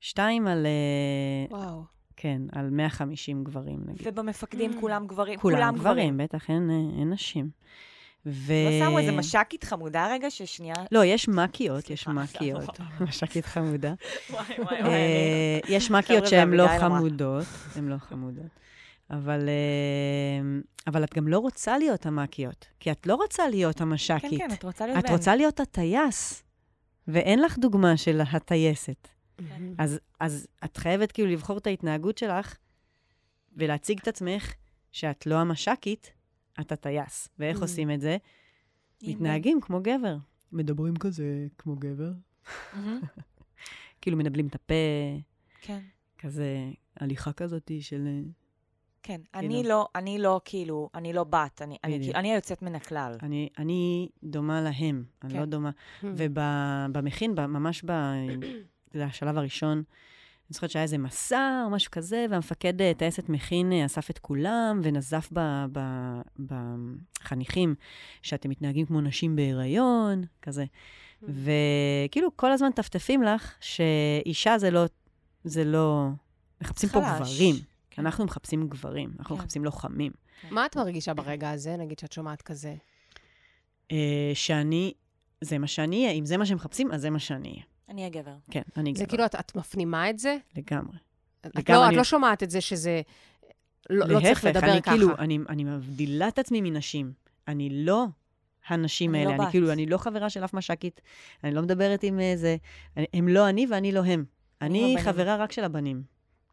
שתיים 0.00 0.46
על, 0.46 0.66
אה, 0.66 1.56
וואו. 1.56 1.82
כן, 2.16 2.42
על 2.52 2.70
150 2.70 3.44
גברים, 3.44 3.80
נגיד. 3.86 4.06
ובמפקדים 4.06 4.70
Mm. 4.72 4.80
כולם 4.80 5.06
גברים? 5.06 5.38
כולם 5.38 5.74
גברים, 5.76 6.16
בטח, 6.16 6.50
אין, 6.50 6.70
אה, 6.70 7.00
אין 7.00 7.10
נשים. 7.10 7.50
ו... 8.26 8.52
לא 8.52 8.86
שמו 8.86 8.98
איזה 8.98 9.12
מש"קית 9.12 9.64
חמודה 9.64 10.12
רגע, 10.12 10.30
ששנייה... 10.30 10.74
לא, 10.92 11.04
יש 11.04 11.28
מקיות, 11.28 11.90
יש 11.90 12.08
מקיות. 12.08 12.80
מש"קית 13.00 13.46
חמודה. 13.46 13.94
וואי, 14.30 14.44
וואי, 14.58 14.82
אה, 14.82 15.58
יש 15.68 15.86
חבר'ה, 15.86 15.98
מקיות 15.98 16.26
שהן 16.26 16.50
לא 16.50 16.64
אמרה. 16.64 16.78
חמודות, 16.78 17.46
הן 17.76 17.88
לא 17.88 17.96
חמודות. 17.98 18.46
אבל, 19.10 19.48
אה, 19.48 20.60
אבל 20.86 21.04
את 21.04 21.14
גם 21.14 21.28
לא 21.28 21.38
רוצה 21.38 21.78
להיות 21.78 22.06
המקיות, 22.06 22.66
כי 22.80 22.92
את 22.92 23.06
לא 23.06 23.14
רוצה 23.14 23.48
להיות 23.48 23.76
כן, 23.76 23.82
המש"קית. 23.82 24.38
כן, 24.38 24.52
את 24.52 24.64
רוצה 24.64 24.86
להיות 24.86 24.98
את 24.98 25.04
בן. 25.04 25.12
רוצה 25.12 25.36
להיות 25.36 25.60
הטייס, 25.60 26.44
ואין 27.08 27.42
לך 27.42 27.58
דוגמה 27.58 27.96
של 27.96 28.20
הטייסת. 28.32 29.08
מהמם. 29.38 29.74
אז, 29.78 29.98
אז 30.20 30.46
את 30.64 30.76
חייבת 30.76 31.12
כאילו 31.12 31.30
לבחור 31.30 31.58
את 31.58 31.66
ההתנהגות 31.66 32.18
שלך 32.18 32.56
ולהציג 33.56 33.98
את 34.02 34.08
עצמך 34.08 34.52
שאת 34.92 35.26
לא 35.26 35.34
המש"קית, 35.34 36.12
את 36.60 36.72
הטייס. 36.72 37.28
ואיך 37.38 37.58
Mm. 37.58 37.62
עושים 37.62 37.90
את 37.90 38.00
זה? 38.00 38.16
מתנהגים 39.02 39.60
כמו 39.60 39.80
גבר. 39.82 40.16
מדברים 40.52 40.96
כזה 40.96 41.24
כמו 41.58 41.76
גבר. 41.76 42.12
כאילו 44.00 44.16
מנבלים 44.16 44.46
את 44.46 44.54
הפה, 44.54 44.74
כן. 45.60 45.80
כזה 46.18 46.46
הליכה 46.96 47.32
כזאת 47.32 47.70
של... 47.80 48.08
כן, 49.02 49.20
כאילו. 49.32 49.46
אני 49.46 49.68
לא, 49.68 49.88
אני 49.94 50.18
לא 50.18 50.40
כאילו, 50.44 50.90
אני 50.94 51.12
לא 51.12 51.24
בת, 51.24 51.62
אני. 51.62 51.76
כאילו- 51.82 52.14
אני 52.14 52.32
היוצאת 52.32 52.62
מן 52.62 52.74
הכלל. 52.74 53.16
אני, 53.22 53.48
אני 53.58 54.08
דומה 54.24 54.60
להם, 54.60 55.04
אני 55.22 55.32
כן. 55.32 55.38
לא 55.40 55.44
דומה. 55.44 55.70
מהמם. 56.02 56.14
ובמכין, 56.18 57.34
ממש 57.38 57.84
ב... 57.86 57.92
זה 58.92 59.04
השלב 59.04 59.38
הראשון, 59.38 59.82
אני 60.50 60.54
זוכרת 60.54 60.70
שהיה 60.70 60.82
איזה 60.82 60.98
מסע 60.98 61.62
או 61.64 61.70
משהו 61.70 61.90
כזה, 61.90 62.26
והמפקד 62.30 62.80
אה, 62.80 62.92
טייסת 62.96 63.28
מכין 63.28 63.72
אה, 63.72 63.86
אסף 63.86 64.10
את 64.10 64.18
כולם 64.18 64.80
ונזף 64.82 65.30
בחניכים 66.38 67.74
שאתם 68.22 68.50
מתנהגים 68.50 68.86
כמו 68.86 69.00
נשים 69.00 69.36
בהיריון, 69.36 70.24
כזה. 70.42 70.64
וכאילו, 71.22 72.36
כל 72.36 72.52
הזמן 72.52 72.72
טפטפים 72.72 73.22
לך 73.22 73.54
שאישה 73.60 74.58
זה 74.58 74.70
לא... 74.70 74.84
זה 75.44 75.64
לא... 75.64 76.08
מחפשים 76.62 76.88
פה 76.88 77.00
חלש. 77.00 77.32
גברים. 77.32 77.56
כן. 77.90 78.06
אנחנו 78.06 78.24
מחפשים 78.24 78.68
גברים, 78.68 79.12
אנחנו 79.18 79.36
כן. 79.36 79.42
מחפשים 79.42 79.64
לוחמים. 79.64 80.12
מה 80.50 80.66
את 80.66 80.76
מרגישה 80.76 81.14
ברגע 81.14 81.50
הזה, 81.50 81.76
נגיד 81.76 81.98
שאת 81.98 82.12
שומעת 82.12 82.42
כזה? 82.42 82.74
אה, 83.92 84.30
שאני, 84.34 84.92
זה 85.40 85.58
מה 85.58 85.66
שאני 85.66 86.04
אהיה, 86.04 86.18
אם 86.18 86.26
זה 86.26 86.36
מה 86.36 86.46
שמחפשים, 86.46 86.92
אז 86.92 87.00
זה 87.00 87.10
מה 87.10 87.18
שאני 87.18 87.50
אהיה. 87.50 87.62
אני 87.92 88.06
הגבר. 88.06 88.34
כן, 88.50 88.62
אני 88.76 88.94
זה 88.94 89.04
גבר, 89.04 89.10
כאילו, 89.10 89.26
את, 89.26 89.34
את 89.34 89.56
מפנימה 89.56 90.10
את 90.10 90.18
זה? 90.18 90.36
לגמרי. 90.56 90.96
את 91.46 91.56
לגמרי, 91.56 91.80
לא, 91.80 91.86
אני- 91.86 91.92
את 91.94 91.98
לא 91.98 92.04
שומעת 92.04 92.42
את 92.42 92.50
זה 92.50 92.60
שזה... 92.60 93.00
לא, 93.90 94.06
לא 94.08 94.20
צריך 94.20 94.44
לדבר 94.44 94.72
אני 94.72 94.82
ככה. 94.82 94.90
כאילו, 94.96 95.16
אני, 95.18 95.38
אני 95.48 95.64
מבדילה 95.64 96.28
את 96.28 96.38
עצמי 96.38 96.60
מנשים. 96.60 97.12
אני 97.48 97.84
לא 97.84 98.04
הנשים 98.68 99.14
אני 99.14 99.24
לא 99.24 99.30
האלה. 99.30 99.36
אני 99.42 99.46
בת. 99.46 99.50
כאילו, 99.50 99.72
אני 99.72 99.86
לא 99.86 99.98
חברה 99.98 100.30
של 100.30 100.44
אף 100.44 100.54
מש"קית, 100.54 101.00
אני 101.44 101.54
לא 101.54 101.62
מדברת 101.62 102.02
עם 102.02 102.20
איזה... 102.20 102.56
אני- 102.96 103.06
הם 103.14 103.28
לא 103.28 103.48
אני 103.48 103.66
ואני 103.70 103.92
לא 103.92 104.04
הם. 104.04 104.24
אני 104.62 104.78
הבנים. 104.84 104.98
חברה 104.98 105.36
רק 105.36 105.52
של 105.52 105.64
הבנים. 105.64 106.02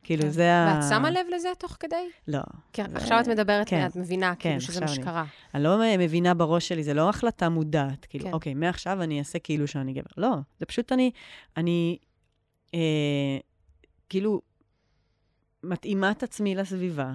כאילו, 0.03 0.23
כן. 0.23 0.29
זה 0.29 0.53
ה... 0.53 0.75
ואת 0.81 0.89
שמה 0.89 1.11
לב 1.11 1.25
לזה 1.35 1.49
תוך 1.59 1.77
כדי? 1.79 2.09
לא. 2.27 2.39
כי 2.73 2.81
זה- 2.89 2.97
עכשיו 2.97 3.19
את 3.19 3.27
מדברת 3.27 3.69
כן. 3.69 3.81
ואת 3.83 3.95
מבינה, 3.95 4.33
כן, 4.35 4.49
כאילו, 4.49 4.61
שזה 4.61 4.81
מה 4.81 4.87
שקרה. 4.87 5.25
אני 5.53 5.63
לא 5.63 5.79
מבינה 5.99 6.33
בראש 6.33 6.67
שלי, 6.67 6.83
זה 6.83 6.93
לא 6.93 7.09
החלטה 7.09 7.49
מודעת. 7.49 8.05
כאילו, 8.05 8.25
כן. 8.25 8.33
אוקיי, 8.33 8.53
מעכשיו 8.53 9.03
אני 9.03 9.19
אעשה 9.19 9.39
כאילו 9.39 9.67
שאני 9.67 9.93
גבר. 9.93 10.09
לא, 10.17 10.29
זה 10.59 10.65
פשוט 10.65 10.91
אני, 10.91 11.11
אני, 11.57 11.97
אה, 12.73 12.79
כאילו, 14.09 14.41
מתאימה 15.63 16.11
את 16.11 16.23
עצמי 16.23 16.55
לסביבה, 16.55 17.13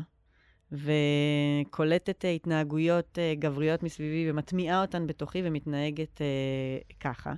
וקולטת 0.72 2.24
אה, 2.24 2.30
התנהגויות 2.30 3.18
אה, 3.18 3.34
גבריות 3.38 3.82
מסביבי, 3.82 4.30
ומטמיעה 4.30 4.80
אותן 4.82 5.06
בתוכי, 5.06 5.40
ומתנהגת 5.44 6.20
אה, 6.20 6.26
ככה. 7.00 7.32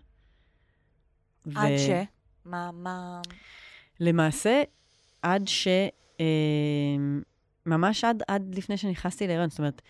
עד 1.56 1.72
ו- 1.72 1.78
ש... 1.78 1.88
מה, 2.44 2.70
מה... 2.72 3.20
למעשה, 4.00 4.62
עד 5.26 5.48
ש... 5.48 5.68
אה, 6.20 6.26
ממש 7.66 8.04
עד, 8.04 8.22
עד 8.28 8.54
לפני 8.54 8.76
שנכנסתי 8.76 9.26
להיריון. 9.26 9.50
זאת 9.50 9.58
אומרת, 9.58 9.82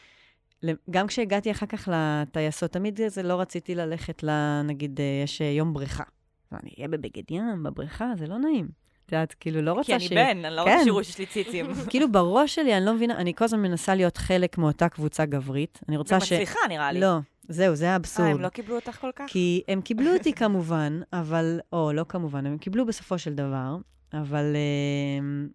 גם 0.91 1.07
כשהגעתי 1.07 1.51
אחר 1.51 1.66
כך 1.66 1.89
לטייסות, 1.93 2.72
תמיד 2.72 3.01
זה 3.07 3.22
לא 3.22 3.41
רציתי 3.41 3.74
ללכת 3.74 4.22
ל... 4.22 4.30
נגיד, 4.64 5.01
אה, 5.01 5.20
יש 5.24 5.43
אה, 5.43 5.47
יום 5.47 5.74
בריכה. 5.74 6.05
אני 6.53 6.70
אהיה 6.76 6.89
בבגד 6.89 7.30
ים, 7.30 7.62
בבריכה, 7.62 8.12
זה 8.18 8.26
לא 8.26 8.39
נעים. 8.39 8.68
את 9.07 9.12
יודעת, 9.12 9.34
כאילו, 9.41 9.62
לא 9.62 9.72
רוצה 9.72 9.99
כי 9.99 10.09
ש... 10.09 10.12
אני 10.12 10.34
בן, 10.34 10.45
אני 10.45 10.57
לא 10.57 10.64
כן. 10.64 10.70
רוצה 10.70 10.84
שיראו 10.84 11.05
שיש 11.05 11.18
לי 11.18 11.26
ציצים. 11.26 11.66
כאילו, 11.91 12.12
בראש 12.12 12.55
שלי, 12.55 12.76
אני 12.76 12.87
לא 12.87 12.95
מבינה, 12.95 13.16
אני 13.16 13.34
כל 13.34 13.45
הזמן 13.45 13.62
מנסה 13.62 13.95
להיות 13.95 14.16
חלק 14.16 14.59
מאותה 14.59 14.89
קבוצה 14.89 15.24
גברית. 15.24 15.80
אני 15.89 15.97
רוצה 15.97 16.20
ש... 16.20 16.32
ומצליחה, 16.32 16.59
נראה 16.68 16.93
לי. 16.93 17.01
לא, 17.01 17.18
זהו, 17.49 17.74
זה 17.74 17.87
אה, 17.87 17.93
האבסורד. 17.93 18.28
הם 18.28 18.41
לא 18.41 18.49
קיבלו 18.49 18.74
אותך 18.74 19.01
כל 19.01 19.11
כך? 19.16 19.24
כי 19.28 19.62
הם 19.68 19.80
קיבלו 19.80 20.12
אותי 20.16 20.32
כמובן, 20.32 21.01
אבל, 21.12 21.61
או 21.72 21.93
לא 21.93 22.05
כמובן, 22.09 22.47
הם 22.47 22.59
קיבלו 22.59 22.87
בסופו 22.87 23.18
של 23.18 23.34
דבר, 23.34 23.76
אבל 24.21 24.57
אה, 24.57 25.47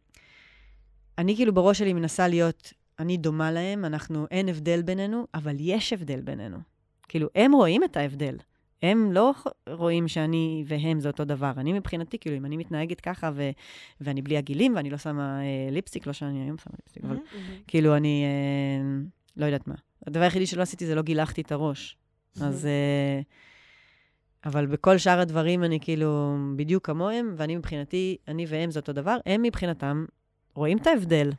אני 1.18 1.36
כאילו 1.36 1.54
בראש 1.54 1.80
שלי 1.80 1.94
מנסה 1.94 2.28
להיות, 2.28 2.74
אני 3.00 3.18
דומה 3.18 3.52
להם, 3.52 3.86
אנחנו, 3.86 4.28
אין 4.32 4.50
הבדל 4.50 4.82
בינינו, 4.82 5.28
אבל 5.34 5.56
יש 5.60 5.94
הבדל 5.94 6.22
בינינו. 6.22 6.58
כאילו, 7.08 7.28
הם 7.36 7.52
רואים 7.52 7.84
את 7.84 7.98
ההבדל. 7.98 8.38
הם 8.84 9.12
לא 9.12 9.34
רואים 9.70 10.08
שאני 10.08 10.64
והם 10.68 11.00
זה 11.00 11.10
אותו 11.10 11.26
דבר. 11.26 11.52
אני 11.58 11.74
מבחינתי, 11.74 12.18
כאילו, 12.18 12.38
אם 12.38 12.46
אני 12.46 12.58
מתנהגת 12.58 13.02
ככה 13.02 13.32
ו- 13.34 13.50
ואני 14.02 14.22
בלי 14.22 14.38
עגילים 14.38 14.76
ואני 14.76 14.90
לא 14.90 14.98
שמה 14.98 15.42
אה, 15.42 15.72
ליפסטיק, 15.72 16.08
לא 16.08 16.14
שאני 16.14 16.44
היום 16.44 16.58
שמה 16.58 16.74
ליפסטיק, 16.80 17.04
אבל 17.04 17.18
כאילו, 17.68 17.98
אני 17.98 18.24
אה, 18.26 19.02
לא 19.38 19.46
יודעת 19.46 19.68
מה. 19.68 19.76
הדבר 20.08 20.24
היחידי 20.24 20.46
שלא 20.46 20.62
עשיתי 20.62 20.86
זה 20.86 20.96
לא 20.96 21.02
גילחתי 21.02 21.42
את 21.42 21.52
הראש. 21.52 21.98
אז... 22.42 22.66
אה, 22.66 23.22
אבל 24.46 24.66
בכל 24.66 24.98
שאר 24.98 25.20
הדברים 25.20 25.64
אני 25.64 25.80
כאילו 25.80 26.38
בדיוק 26.56 26.86
כמוהם, 26.86 27.34
ואני 27.38 27.56
מבחינתי, 27.56 28.18
אני 28.28 28.46
והם 28.48 28.72
זה 28.72 28.80
אותו 28.80 28.94
דבר. 28.94 29.18
הם 29.26 29.42
מבחינתם 29.42 30.06
רואים 30.56 30.78
את 30.78 30.88
ההבדל. 30.88 31.32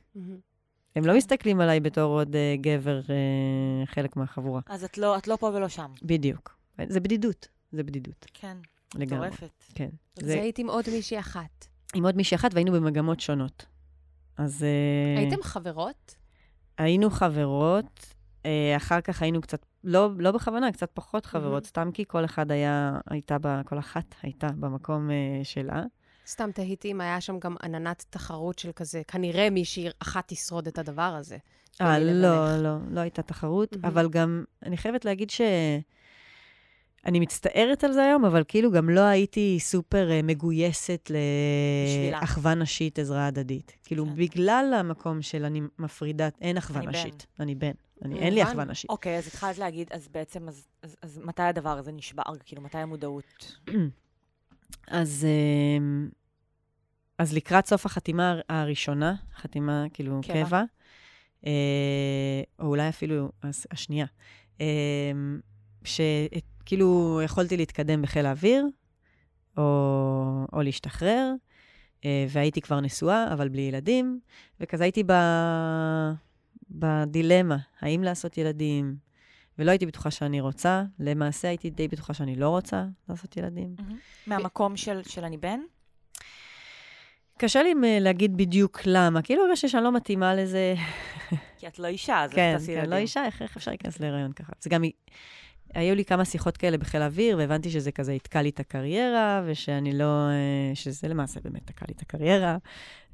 הם 0.96 1.06
לא 1.06 1.16
מסתכלים 1.16 1.60
עליי 1.60 1.80
בתור 1.80 2.18
עוד 2.20 2.36
אה, 2.36 2.54
גבר 2.60 2.98
אה, 2.98 3.86
חלק 3.86 4.16
מהחבורה. 4.16 4.60
אז 4.66 4.84
את 4.84 4.98
לא, 4.98 5.18
את 5.18 5.28
לא 5.28 5.36
פה 5.36 5.46
ולא 5.54 5.68
שם. 5.68 5.90
בדיוק. 6.02 6.56
זה 6.88 7.00
בדידות. 7.00 7.48
זה 7.72 7.82
בדידות, 7.82 8.26
כן, 8.34 8.56
לגמרי. 8.94 9.28
מטורפת. 9.28 9.64
כן. 9.74 9.88
אז 10.18 10.26
זה 10.26 10.32
היית 10.32 10.58
עם 10.58 10.68
עוד 10.70 10.84
מישהי 10.92 11.18
אחת. 11.18 11.66
עם 11.94 12.04
עוד 12.04 12.16
מישהי 12.16 12.34
אחת 12.34 12.54
והיינו 12.54 12.72
במגמות 12.72 13.20
שונות. 13.20 13.66
אז... 14.36 14.62
אה, 14.64 15.20
הייתם 15.20 15.42
חברות? 15.42 16.14
היינו 16.78 17.10
חברות, 17.10 18.14
אחר 18.76 19.00
כך 19.00 19.22
היינו 19.22 19.40
קצת, 19.40 19.66
לא, 19.84 20.10
לא 20.18 20.30
בכוונה, 20.30 20.72
קצת 20.72 20.90
פחות 20.94 21.26
חברות, 21.26 21.52
מהמם. 21.52 21.64
סתם 21.64 21.90
כי 21.94 22.04
כל 22.08 22.24
אחד 22.24 22.50
היה, 22.50 22.98
הייתה, 23.10 23.36
ב, 23.40 23.62
כל 23.62 23.78
אחת 23.78 24.14
הייתה 24.22 24.46
במקום 24.60 25.10
אה, 25.10 25.44
שלה. 25.44 25.82
סתם 26.26 26.50
תהיתי 26.54 26.92
אם 26.92 27.00
היה 27.00 27.20
שם 27.20 27.38
גם 27.38 27.56
עננת 27.62 28.04
תחרות 28.10 28.58
של 28.58 28.72
כזה, 28.72 29.02
כנראה 29.08 29.50
מישהי 29.50 29.88
אחת 29.98 30.24
תשרוד 30.26 30.66
את 30.66 30.78
הדבר 30.78 31.02
הזה. 31.02 31.36
אה, 31.80 31.98
לא, 31.98 32.04
לבינך. 32.04 32.62
לא, 32.62 32.76
לא 32.90 33.00
הייתה 33.00 33.22
תחרות, 33.22 33.76
מהמם. 33.76 33.84
אבל 33.84 34.08
גם, 34.08 34.44
אני 34.66 34.76
חייבת 34.76 35.04
להגיד 35.04 35.30
ש... 35.30 35.40
אני 37.06 37.20
מצטערת 37.20 37.84
על 37.84 37.92
זה 37.92 38.04
היום, 38.04 38.24
אבל 38.24 38.44
כאילו 38.48 38.72
גם 38.72 38.90
לא 38.90 39.00
הייתי 39.00 39.56
סופר 39.60 40.10
אה, 40.10 40.20
מגויסת. 40.22 41.10
לאחווה 42.12 42.54
נשית, 42.54 42.98
עזרה 42.98 43.26
הדדית. 43.26 43.76
כאילו, 43.84 44.06
כן. 44.06 44.16
בגלל 44.16 44.74
המקום 44.76 45.22
של 45.22 45.44
אני 45.44 45.60
מפרידה, 45.78 46.28
אין 46.40 46.56
אחווה 46.56 46.80
אני 46.80 46.86
בן. 46.86 46.92
נשית. 46.92 47.26
אני 47.40 47.54
בן. 47.54 47.72
אני, 48.04 48.18
אין 48.18 48.34
לי. 48.34 48.42
אחווה 48.42 48.64
נשית. 48.64 48.90
אוקיי, 48.90 49.18
אז 49.18 49.26
התחלת 49.26 49.58
להגיד, 49.58 49.88
אז 49.92 50.08
בעצם, 50.08 50.48
אז, 50.48 50.68
אז, 50.82 50.96
אז 51.02 51.20
מתי 51.24 51.42
הדבר 51.42 51.78
הזה 51.78 51.92
נשבר? 51.92 52.22
כאילו, 52.44 52.62
מתי 52.62 52.78
המודעות? 52.78 53.58
אז, 54.88 55.26
אמ, 55.78 56.08
אז 57.18 57.34
לקראת 57.34 57.66
סוף 57.66 57.86
החתימה 57.86 58.40
הראשונה, 58.48 59.14
חתימה 59.36 59.84
כאילו 59.92 60.20
קבע. 60.26 60.62
אה, 61.46 62.42
או 62.58 62.66
אולי 62.66 62.88
אפילו 62.88 63.32
השנייה, 63.70 64.06
שכאילו 66.62 67.20
יכולתי 67.24 67.56
להתקדם 67.56 68.02
בחיל 68.02 68.26
האוויר, 68.26 68.66
או, 69.56 69.62
או 70.52 70.62
להשתחרר, 70.62 71.32
אה, 72.04 72.26
והייתי 72.28 72.60
כבר 72.60 72.80
נשואה, 72.80 73.32
אבל 73.32 73.48
בלי 73.48 73.62
ילדים, 73.62 74.20
וכזה 74.60 74.84
הייתי 74.84 75.02
ב, 75.06 75.12
בדילמה, 76.70 77.56
האם 77.80 78.02
לעשות 78.02 78.38
ילדים, 78.38 78.96
ולא 79.58 79.70
הייתי 79.70 79.86
בטוחה 79.86 80.10
שאני 80.10 80.40
רוצה, 80.40 80.82
למעשה 80.98 81.48
הייתי 81.48 81.70
די 81.70 81.88
בטוחה 81.88 82.14
שאני 82.14 82.36
לא 82.36 82.48
רוצה 82.48 82.84
לעשות 83.08 83.36
ילדים. 83.36 83.74
מהמקום 84.26 84.76
של, 84.76 85.02
של 85.02 85.24
אני 85.24 85.36
בן? 85.36 85.60
קשה 87.38 87.62
לי 87.62 87.74
מ- 87.74 87.84
להגיד 88.00 88.36
בדיוק 88.36 88.80
למה. 88.86 89.22
כאילו 89.22 89.46
הרגשתי 89.46 89.68
שאני 89.68 89.84
לא 89.84 89.92
מתאימה 89.92 90.34
לזה. 90.34 90.74
כי 91.58 91.66
את 91.66 91.78
לא 91.78 91.86
אישה, 91.86 92.24
אז 92.24 92.30
כן, 92.32 92.52
תעשי 92.52 92.66
כן, 92.66 92.72
ילדים? 92.72 92.90
לא 92.90 92.96
אישה, 92.96 93.24
איך, 93.24 93.42
איך 93.42 93.56
אפשר 93.56 93.70
להיכנס 93.70 94.00
להיריון 94.00 94.32
ככה? 94.32 94.52
זה 94.60 94.70
גם... 94.70 94.82
היו 95.74 95.94
לי 95.94 96.04
כמה 96.04 96.24
שיחות 96.24 96.56
כאלה 96.56 96.78
בחיל 96.78 97.02
האוויר, 97.02 97.38
והבנתי 97.38 97.70
שזה 97.70 97.92
כזה 97.92 98.12
יתקע 98.12 98.42
לי 98.42 98.48
את 98.48 98.60
הקריירה, 98.60 99.42
ושאני 99.46 99.98
לא... 99.98 100.04
אה, 100.04 100.74
שזה 100.74 101.08
למעשה 101.08 101.40
באמת 101.40 101.66
תקע 101.66 101.84
לי 101.88 101.94
את 101.96 102.02
הקריירה. 102.02 102.56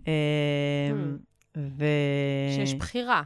אה, 0.08 0.12
ו... 1.56 1.84
שיש 2.56 2.74
בחירה. 2.74 3.22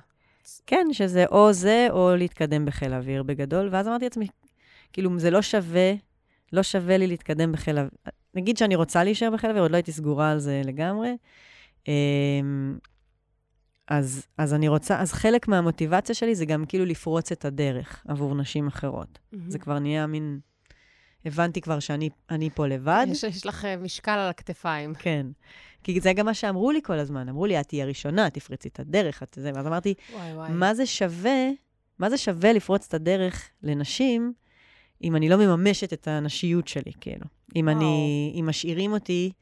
כן, 0.67 0.87
שזה 0.93 1.25
או 1.27 1.53
זה, 1.53 1.87
או 1.91 2.17
להתקדם 2.17 2.65
בחיל 2.65 2.93
האוויר 2.93 3.23
בגדול. 3.23 3.69
ואז 3.73 3.89
אמרתי 3.89 4.05
לעצמי, 4.05 4.27
כאילו, 4.93 5.19
זה 5.19 5.31
לא 5.31 5.43
שווה, 5.43 5.93
לא 6.53 6.63
שווה 6.63 6.97
לי 6.97 7.07
להתקדם 7.07 7.53
בחיל 7.53 7.79
האוויר. 7.79 7.93
נגיד 8.35 8.57
שאני 8.57 8.75
רוצה 8.75 9.05
להישאר 9.05 9.31
בחיל 9.31 9.51
האוויר, 9.51 9.63
עוד 9.63 9.71
לא 9.71 9.77
הייתי 9.77 9.93
סגורה 9.93 10.31
על 10.31 10.39
זה 10.39 10.63
לגמרי. 10.65 11.11
אז, 13.89 14.27
אז 14.39 14.55
אני 14.55 14.69
רוצה, 14.69 15.01
אז 15.01 15.13
חלק 15.13 15.49
מהמוטיבציה 15.49 16.15
שלי 16.15 16.35
זה 16.35 16.45
גם 16.45 16.65
כאילו 16.65 16.85
לפרוץ 16.85 17.33
את 17.33 17.45
הדרך 17.45 18.03
עבור 18.09 18.35
נשים 18.35 18.67
אחרות. 18.67 19.19
זה 19.49 19.59
כבר 19.59 19.79
נהיה 19.79 20.07
מין... 20.07 20.41
הבנתי 21.25 21.61
כבר 21.61 21.79
שאני 21.79 22.11
אני 22.31 22.51
פה 22.51 22.67
לבד. 22.67 23.07
יש, 23.09 23.25
יש 23.25 23.47
לך 23.47 23.65
אה, 23.65 23.77
משקל 23.77 24.11
על 24.11 24.29
הכתפיים. 24.29 24.95
כן. 24.95 25.27
כי 25.85 26.01
זה 26.01 26.13
גם 26.13 26.27
מה 26.27 26.35
שאמרו 26.35 26.71
לי 26.71 26.81
כל 26.83 26.99
הזמן. 26.99 27.29
אמרו 27.29 27.47
לי, 27.47 27.61
את 27.61 27.69
תהיי 27.69 27.83
הראשונה, 27.83 28.31
תפרצי 28.31 28.69
את 28.69 28.81
הדרך, 28.81 29.23
את 29.23 29.37
זה. 29.41 29.51
ואז 29.55 29.67
אמרתי, 29.67 29.95
וואי 30.13 30.35
וואי. 30.35 30.53
מה 30.53 30.75
זה 30.75 30.87
שווה, 30.87 31.49
מה 31.99 32.11
זה 32.11 32.17
שווה 32.17 32.53
לפרוץ 32.53 32.87
את 32.89 32.95
הדרך 32.95 33.51
לנשים, 33.63 34.33
אם 35.05 35.17
אני 35.17 35.29
לא 35.29 35.37
מממשת 35.37 35.93
את 35.93 36.09
הנשיות 36.09 36.69
שלי, 36.69 36.93
כאילו. 37.01 37.27
אם 37.57 37.69
וואו. 37.69 37.77
אני, 37.77 38.33
אם 38.41 38.47
משאירים 38.47 38.93
אותי, 38.93 39.33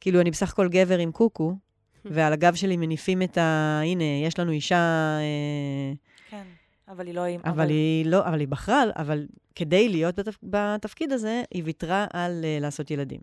כאילו, 0.00 0.20
אני 0.20 0.30
בסך 0.30 0.52
הכל 0.52 0.68
גבר 0.68 0.98
עם 0.98 1.12
קוקו, 1.12 1.56
ועל 2.04 2.32
הגב 2.32 2.54
שלי 2.54 2.76
מניפים 2.76 3.22
את 3.22 3.38
ה... 3.38 3.80
הנה, 3.84 4.04
יש 4.26 4.38
לנו 4.38 4.52
אישה, 4.52 4.76
אה, 5.18 5.92
כן, 6.30 6.44
אבל 6.88 7.06
היא 7.06 7.14
לא 7.14 7.24
עם... 7.24 7.40
אבל 7.44 7.68
היא 7.68 8.06
לא, 8.06 8.26
אבל 8.26 8.40
היא 8.40 8.48
בחרה, 8.48 8.82
אבל 8.96 9.26
כדי 9.54 9.88
להיות 9.88 10.14
בתפ... 10.14 10.38
בתפקיד 10.42 11.12
הזה, 11.12 11.42
היא 11.50 11.62
ויתרה 11.64 12.06
על 12.12 12.44
uh, 12.44 12.62
לעשות 12.62 12.90
ילדים. 12.90 13.20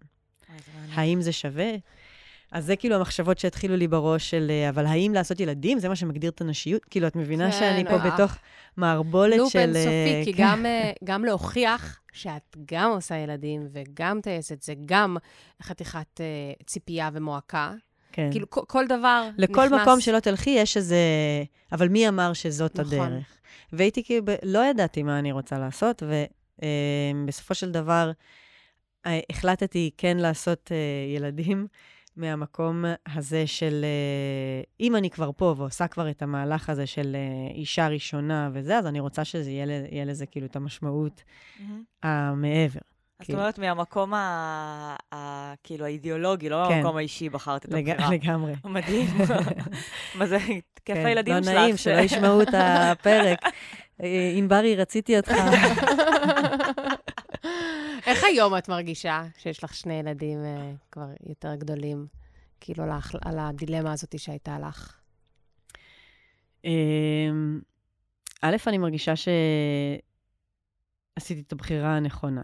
האם 0.93 1.21
זה 1.21 1.32
שווה? 1.32 1.71
אז 2.51 2.65
זה 2.65 2.75
כאילו 2.75 2.95
המחשבות 2.95 3.39
שהתחילו 3.39 3.75
לי 3.75 3.88
בראש 3.88 4.29
של, 4.29 4.47
אה, 4.49 4.69
אבל 4.69 4.86
האם 4.86 5.13
לעשות 5.13 5.39
ילדים, 5.39 5.79
זה 5.79 5.89
מה 5.89 5.95
שמגדיר 5.95 6.29
את 6.29 6.41
הנשיות? 6.41 6.86
כאילו, 6.86 7.07
את 7.07 7.15
מבינה 7.15 7.51
כן, 7.51 7.59
שאני 7.59 7.86
פה 7.86 7.91
אה. 7.91 8.11
בתוך 8.11 8.38
מערבולת 8.77 9.38
לופ 9.38 9.51
של... 9.51 9.59
אה, 9.59 9.63
אינסופי, 9.63 10.25
כי 10.25 10.34
כן. 10.34 10.43
גם, 10.43 10.65
גם 11.03 11.25
להוכיח 11.25 11.99
שאת 12.13 12.57
גם 12.71 12.91
עושה 12.91 13.17
ילדים 13.17 13.67
וגם 13.71 14.21
טייסת, 14.21 14.61
זה 14.61 14.73
גם 14.86 15.17
חתיכת 15.61 16.21
אה, 16.21 16.25
ציפייה 16.65 17.09
ומועקה. 17.13 17.73
כן. 18.12 18.32
כאילו, 18.32 18.49
כל- 18.49 18.62
כל 18.68 18.88
דבר 18.88 19.30
לכל 19.38 19.66
נכנס... 19.66 19.82
מקום 19.82 20.01
שלא 20.01 20.20
תלכי, 20.20 20.49
יש 20.49 20.78
איזה... 20.78 20.97
אבל 21.72 21.88
מי 21.88 22.07
אמר 22.07 22.34
שזאת 22.34 22.80
נכון. 22.80 22.93
הדרך? 22.93 23.38
והייתי 23.74 24.03
כאילו, 24.03 24.26
לא 24.43 24.66
ידעתי 24.66 25.03
מה 25.03 25.20
אני 25.20 25.32
רוצה 25.32 25.57
לעשות, 25.59 26.03
ובסופו 27.26 27.53
של 27.55 27.72
דבר 27.72 28.12
אה, 29.05 29.20
החלטתי 29.30 29.91
כן 29.97 30.18
לעשות 30.18 30.72
אה, 30.72 31.16
ילדים 31.16 31.68
מהמקום 32.18 32.86
הזה 33.07 33.47
של, 33.47 33.82
אה, 33.84 34.64
אם 34.80 34.95
אני 34.95 35.09
כבר 35.09 35.32
פה 35.38 35.53
ועושה 35.57 35.88
כבר 35.88 36.09
את 36.09 36.22
המהלך 36.22 36.70
הזה 36.70 36.88
של 36.88 37.16
אה, 37.16 37.53
אישה 37.55 37.88
ראשונה 37.88 38.49
וזה, 38.53 38.78
אז 38.78 38.88
אני 38.88 38.99
רוצה 38.99 39.26
שזה 39.26 39.49
יהיה, 39.51 39.66
יהיה 39.91 40.05
לזה 40.05 40.26
כאילו 40.26 40.45
את 40.45 40.55
המשמעות 40.55 41.24
מהמם. 41.59 41.84
המעבר. 42.03 42.80
אז 43.22 43.26
זאת 43.26 43.28
כאילו. 43.28 43.39
אומרת, 43.39 43.59
מהמקום 43.59 44.13
ה... 44.13 44.17
ה... 45.13 45.53
כאילו 45.63 45.86
האידיאולוגי, 45.86 46.49
לא 46.49 46.65
כן. 46.69 46.74
מהמקום 46.76 46.97
האישי, 46.97 47.30
בחרת 47.30 47.65
את 47.65 47.72
לג- 47.72 47.89
הבחירה. 47.89 48.11
לגמרי. 48.11 48.53
מדהים. 48.65 49.07
מה 50.17 50.28
זה, 50.28 50.38
כיף 50.86 50.95
כן, 50.97 51.05
הילדים 51.05 51.34
לא 51.36 51.43
שלך. 51.43 51.53
נעים, 51.53 51.78
שלא 51.78 51.99
ישמעו 51.99 52.41
את 52.41 52.47
הפרק. 52.53 53.39
אה, 54.03 54.32
ענברי, 54.36 54.76
רציתי 54.76 55.17
אותך. 55.17 55.32
איך 58.05 58.24
היום 58.24 58.57
את 58.57 58.69
מרגישה 58.69 59.24
שיש 59.38 59.63
לך 59.63 59.74
שני 59.74 59.93
ילדים 59.93 60.38
אה, 60.45 60.72
כבר 60.91 61.05
יותר 61.30 61.55
גדולים? 61.55 62.07
כאילו, 62.59 62.84
על, 62.84 62.89
ההחל- 62.91 63.19
על 63.26 63.39
הדילמה 63.39 63.91
הזאת 63.93 64.19
שהייתה 64.19 64.57
לך. 64.59 64.97
אמ, 66.65 67.59
א', 68.41 68.55
אני 68.67 68.78
מרגישה 68.78 69.13
שעשיתי 69.15 69.41
את 71.47 71.51
הבחירה 71.51 71.97
הנכונה 71.97 72.43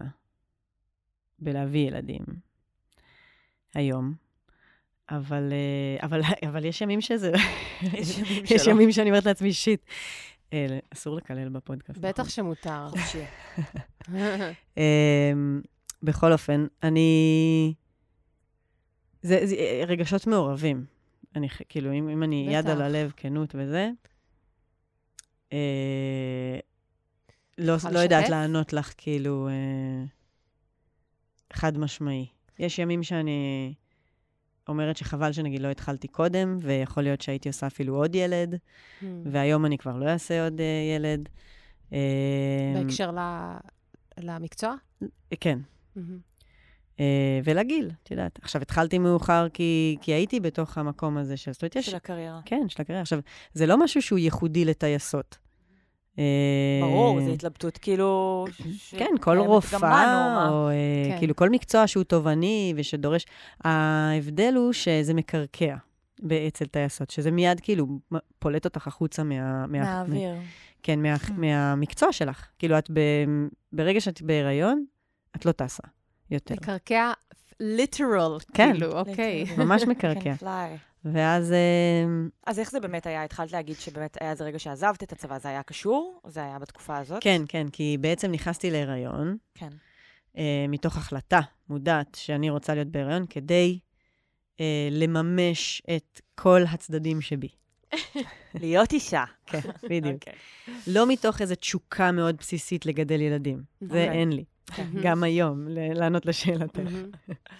בלהביא 1.38 1.88
ילדים 1.88 2.24
היום, 3.74 4.14
אבל, 5.10 5.52
אה, 5.52 6.06
אבל, 6.06 6.20
אבל 6.48 6.64
יש 6.64 6.80
ימים 6.80 7.00
שזה... 7.00 7.32
יש 7.82 8.18
ימים 8.18 8.44
יש. 8.54 8.66
ימים 8.66 8.92
שאני 8.92 9.10
אומרת 9.10 9.26
לעצמי, 9.26 9.52
שיט. 9.52 9.80
אה, 10.52 10.78
אסור 10.94 11.16
לקלל 11.16 11.48
בפודקאסט. 11.48 11.98
בטח 11.98 12.20
נכון? 12.20 12.30
שמותר. 12.30 12.88
חופשי. 12.90 13.22
אמ, 14.76 15.60
בכל 16.02 16.32
אופן, 16.32 16.66
אני... 16.82 17.74
זה, 19.22 19.46
זה 19.46 19.56
רגשות 19.86 20.26
מעורבים. 20.26 20.84
אני, 21.36 21.48
כאילו, 21.68 21.92
אם, 21.92 22.08
אם 22.08 22.22
אני 22.22 22.46
יד 22.50 22.64
בטח. 22.64 22.74
על 22.74 22.82
הלב, 22.82 23.12
כנות 23.16 23.54
וזה, 23.58 23.90
אה, 25.52 26.58
לא, 27.58 27.74
לא 27.92 27.98
יודעת? 27.98 28.28
לענות 28.28 28.72
לך, 28.72 28.92
כאילו, 28.96 29.48
אה, 29.48 30.04
חד 31.52 31.78
משמעי. 31.78 32.26
יש 32.58 32.78
ימים 32.78 33.02
שאני 33.02 33.74
אומרת 34.68 34.96
שחבל 34.96 35.32
שנגיד 35.32 35.60
לא 35.62 35.68
התחלתי 35.68 36.08
קודם, 36.08 36.58
ויכול 36.62 37.02
להיות 37.02 37.20
שהייתי 37.20 37.48
עושה 37.48 37.66
אפילו 37.66 37.96
עוד 37.96 38.14
ילד, 38.14 38.54
Hmm. 38.54 39.04
והיום 39.24 39.66
אני 39.66 39.78
כבר 39.78 39.96
לא 39.96 40.08
אעשה 40.08 40.44
עוד 40.44 40.60
אה, 40.60 40.66
ילד. 40.96 41.28
אה, 41.92 42.72
בהקשר 42.74 43.10
ל- 43.10 43.56
למקצוע? 44.18 44.74
כן, 45.40 45.58
מהמם. 45.96 46.18
אה, 47.00 47.40
ולגיל, 47.44 47.90
את 48.02 48.10
יודעת. 48.10 48.38
עכשיו, 48.42 48.62
התחלתי 48.62 48.98
מאוחר 48.98 49.48
כי, 49.48 49.96
כי 50.00 50.12
הייתי 50.12 50.40
בתוך 50.40 50.78
המקום 50.78 51.16
הזה 51.16 51.36
של... 51.36 51.52
של 51.80 51.96
הקריירה. 51.96 52.40
כן, 52.44 52.68
של 52.68 52.82
הקריירה. 52.82 53.02
עכשיו, 53.02 53.20
זה 53.52 53.66
לא 53.66 53.84
משהו 53.84 54.02
שהוא 54.02 54.18
ייחודי 54.18 54.64
לטייסות. 54.64 55.38
אה, 56.18 56.24
ברור, 56.82 57.20
זו 57.20 57.32
התלבטות 57.32 57.78
כאילו... 57.78 58.44
ש- 58.76 58.94
כן, 58.94 59.10
כל 59.20 59.38
רופאה? 59.38 60.48
או 60.50 60.68
אה, 60.68 60.74
כן. 61.10 61.18
כאילו 61.18 61.36
כל 61.36 61.50
מקצוע 61.50 61.86
שהוא 61.86 62.04
תובעני 62.04 62.72
ושדורש... 62.76 63.26
ההבדל 63.64 64.52
הוא 64.56 64.72
שזה 64.72 65.14
מקרקע 65.14 65.76
אצל 66.48 66.64
טייסות, 66.64 67.10
שזה 67.10 67.30
מיד 67.30 67.60
כאילו 67.60 67.86
פולט 68.38 68.64
אותך 68.64 68.86
החוצה 68.86 69.22
מה... 69.22 69.34
מה- 69.66 69.66
מהאוויר. 69.66 70.34
כן, 70.82 71.02
מה, 71.02 71.14
Hmm. 71.14 71.32
מהמקצוע 71.36 72.12
שלך. 72.12 72.46
כאילו, 72.58 72.78
את 72.78 72.90
ב, 72.92 73.00
ברגע 73.72 74.00
שאת 74.00 74.22
בהיריון, 74.22 74.84
את 75.36 75.46
לא 75.46 75.52
טסה 75.52 75.82
יותר. 76.30 76.54
לקרקע 76.54 77.12
ליטרל, 77.60 78.38
כן. 78.54 78.72
כאילו, 78.72 78.92
אוקיי. 78.92 79.44
ממש 79.58 79.82
מקרקע. 79.82 80.34
ואז... 81.04 81.52
אה, 81.52 82.06
אז 82.46 82.58
איך 82.58 82.70
זה 82.70 82.80
באמת 82.80 83.06
היה? 83.06 83.24
התחלת 83.24 83.52
להגיד 83.52 83.76
שבאמת 83.76 84.16
היה 84.20 84.30
איזה 84.30 84.44
רגע 84.44 84.58
שעזבת 84.58 85.02
את 85.02 85.12
הצבא, 85.12 85.38
זה 85.38 85.48
היה 85.48 85.62
קשור? 85.62 86.20
זה 86.26 86.44
היה 86.44 86.58
בתקופה 86.58 86.98
הזאת? 86.98 87.22
כן, 87.22 87.42
כן, 87.48 87.68
כי 87.68 87.96
בעצם 88.00 88.32
נכנסתי 88.32 88.70
להיריון, 88.70 89.36
כן. 89.54 89.68
אה, 90.38 90.66
מתוך 90.68 90.96
החלטה 90.96 91.40
מודעת 91.68 92.14
שאני 92.14 92.50
רוצה 92.50 92.74
להיות 92.74 92.88
בהיריון, 92.88 93.26
כדי 93.30 93.78
אה, 94.60 94.88
לממש 94.90 95.82
את 95.96 96.20
כל 96.34 96.62
הצדדים 96.70 97.20
שבי. 97.20 97.48
להיות 98.54 98.92
אישה. 98.92 99.24
כן, 99.46 99.60
בדיוק. 99.82 100.14
אוקיי. 100.14 100.32
לא 100.86 101.06
מתוך 101.06 101.40
איזו 101.40 101.54
תשוקה 101.54 102.12
מאוד 102.12 102.36
בסיסית 102.36 102.86
לגדל 102.86 103.20
ילדים. 103.20 103.62
זה 103.80 103.86
אוקיי. 103.86 104.10
אין 104.10 104.32
לי. 104.32 104.44
כן. 104.66 104.86
גם 105.02 105.22
היום, 105.22 105.68
לענות 105.68 106.26
לשאלתך. 106.26 106.80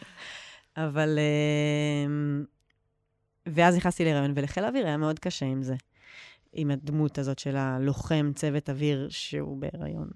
אבל... 0.77 1.19
אה, 1.19 2.07
ואז 3.55 3.77
נכנסתי 3.77 4.05
להיריון, 4.05 4.33
ולחיל 4.35 4.65
האוויר 4.65 4.87
היה 4.87 4.97
מאוד 4.97 5.19
קשה 5.19 5.47
עם 5.47 5.63
זה. 5.63 5.75
עם 6.53 6.71
הדמות 6.71 7.19
הזאת 7.19 7.39
של 7.39 7.57
הלוחם 7.57 8.31
צוות 8.35 8.71
אוויר 8.71 9.07
שהוא 9.11 9.57
בהיריון. 9.57 10.11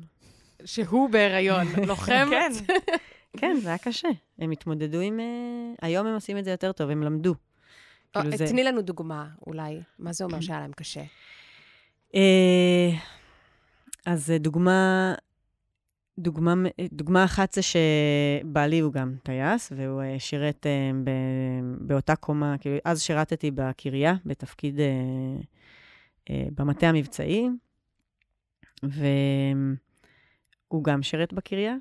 שהוא 0.65 1.11
בהיריון, 1.11 1.67
לוחם. 1.89 2.27
כן. 2.31 2.53
כן, 3.37 3.57
זה 3.63 3.69
היה 3.69 3.79
קשה. 3.79 4.09
הם 4.39 4.51
התמודדו 4.51 5.01
עם... 5.01 5.21
אה, 5.21 5.25
היום 5.83 6.07
הם 6.07 6.15
עושים 6.15 6.39
את 6.39 6.45
זה 6.45 6.51
יותר 6.51 6.73
טוב, 6.73 6.91
הם 6.91 7.03
למדו. 7.03 7.35
אה, 8.17 8.23
כאילו 8.23 8.37
זה- 8.37 8.47
תני 8.47 8.65
לנו 8.65 8.83
דוגמה, 8.83 9.27
אולי. 9.47 9.81
מה 9.99 10.13
זה 10.13 10.25
אומר 10.25 10.41
שהיה 10.41 10.61
להם 10.61 10.73
קשה? 10.73 11.03
אה, 12.15 12.91
אז 14.07 14.33
דוגמה, 14.41 15.15
דוגמה, 16.19 16.55
דוגמה 16.93 17.25
אחת 17.25 17.53
זה 17.53 17.61
שבעלי 17.63 18.79
הוא 18.79 18.93
גם 18.93 19.15
טייס, 19.23 19.73
והוא 19.77 20.03
אה, 20.03 20.19
שירת 20.19 20.67
אה, 20.67 20.91
ב, 21.05 21.11
באותה 21.79 22.17
קומה, 22.17 22.57
כאילו, 22.61 22.77
אז 22.85 23.03
שירתתי 23.03 23.51
בקריה, 23.51 24.15
בתפקיד 24.27 24.81
אה, 24.81 24.87
אה, 26.31 26.47
במטה 26.55 26.89
המבצעי, 26.89 27.49
והוא 28.83 29.05
גם 30.85 31.03
שירת 31.03 31.33
בקריה. 31.33 31.77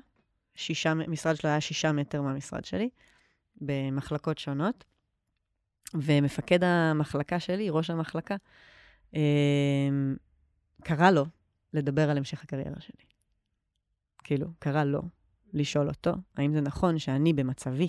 שישה, 0.54 0.90
המשרד 0.90 1.36
שלו 1.36 1.50
היה 1.50 1.60
שישה 1.60 1.92
מטר 1.92 2.22
מהמשרד 2.22 2.64
שלי, 2.64 2.88
במחלקות 3.60 4.38
שונות. 4.38 4.84
ומפקד 5.94 6.64
המחלקה 6.64 7.40
שלי, 7.40 7.70
ראש 7.70 7.90
המחלקה, 7.90 8.36
אה, 9.14 9.20
קרא 10.84 11.10
לו 11.10 11.24
לדבר 11.74 12.10
על 12.10 12.16
המשך 12.16 12.42
הקריירה 12.42 12.80
שלי. 12.80 13.11
כאילו, 14.24 14.46
קרא 14.58 14.84
לו 14.84 15.02
לשאול 15.52 15.88
אותו, 15.88 16.10
האם 16.36 16.52
זה 16.52 16.60
נכון 16.60 16.98
שאני 16.98 17.32
במצבי, 17.32 17.88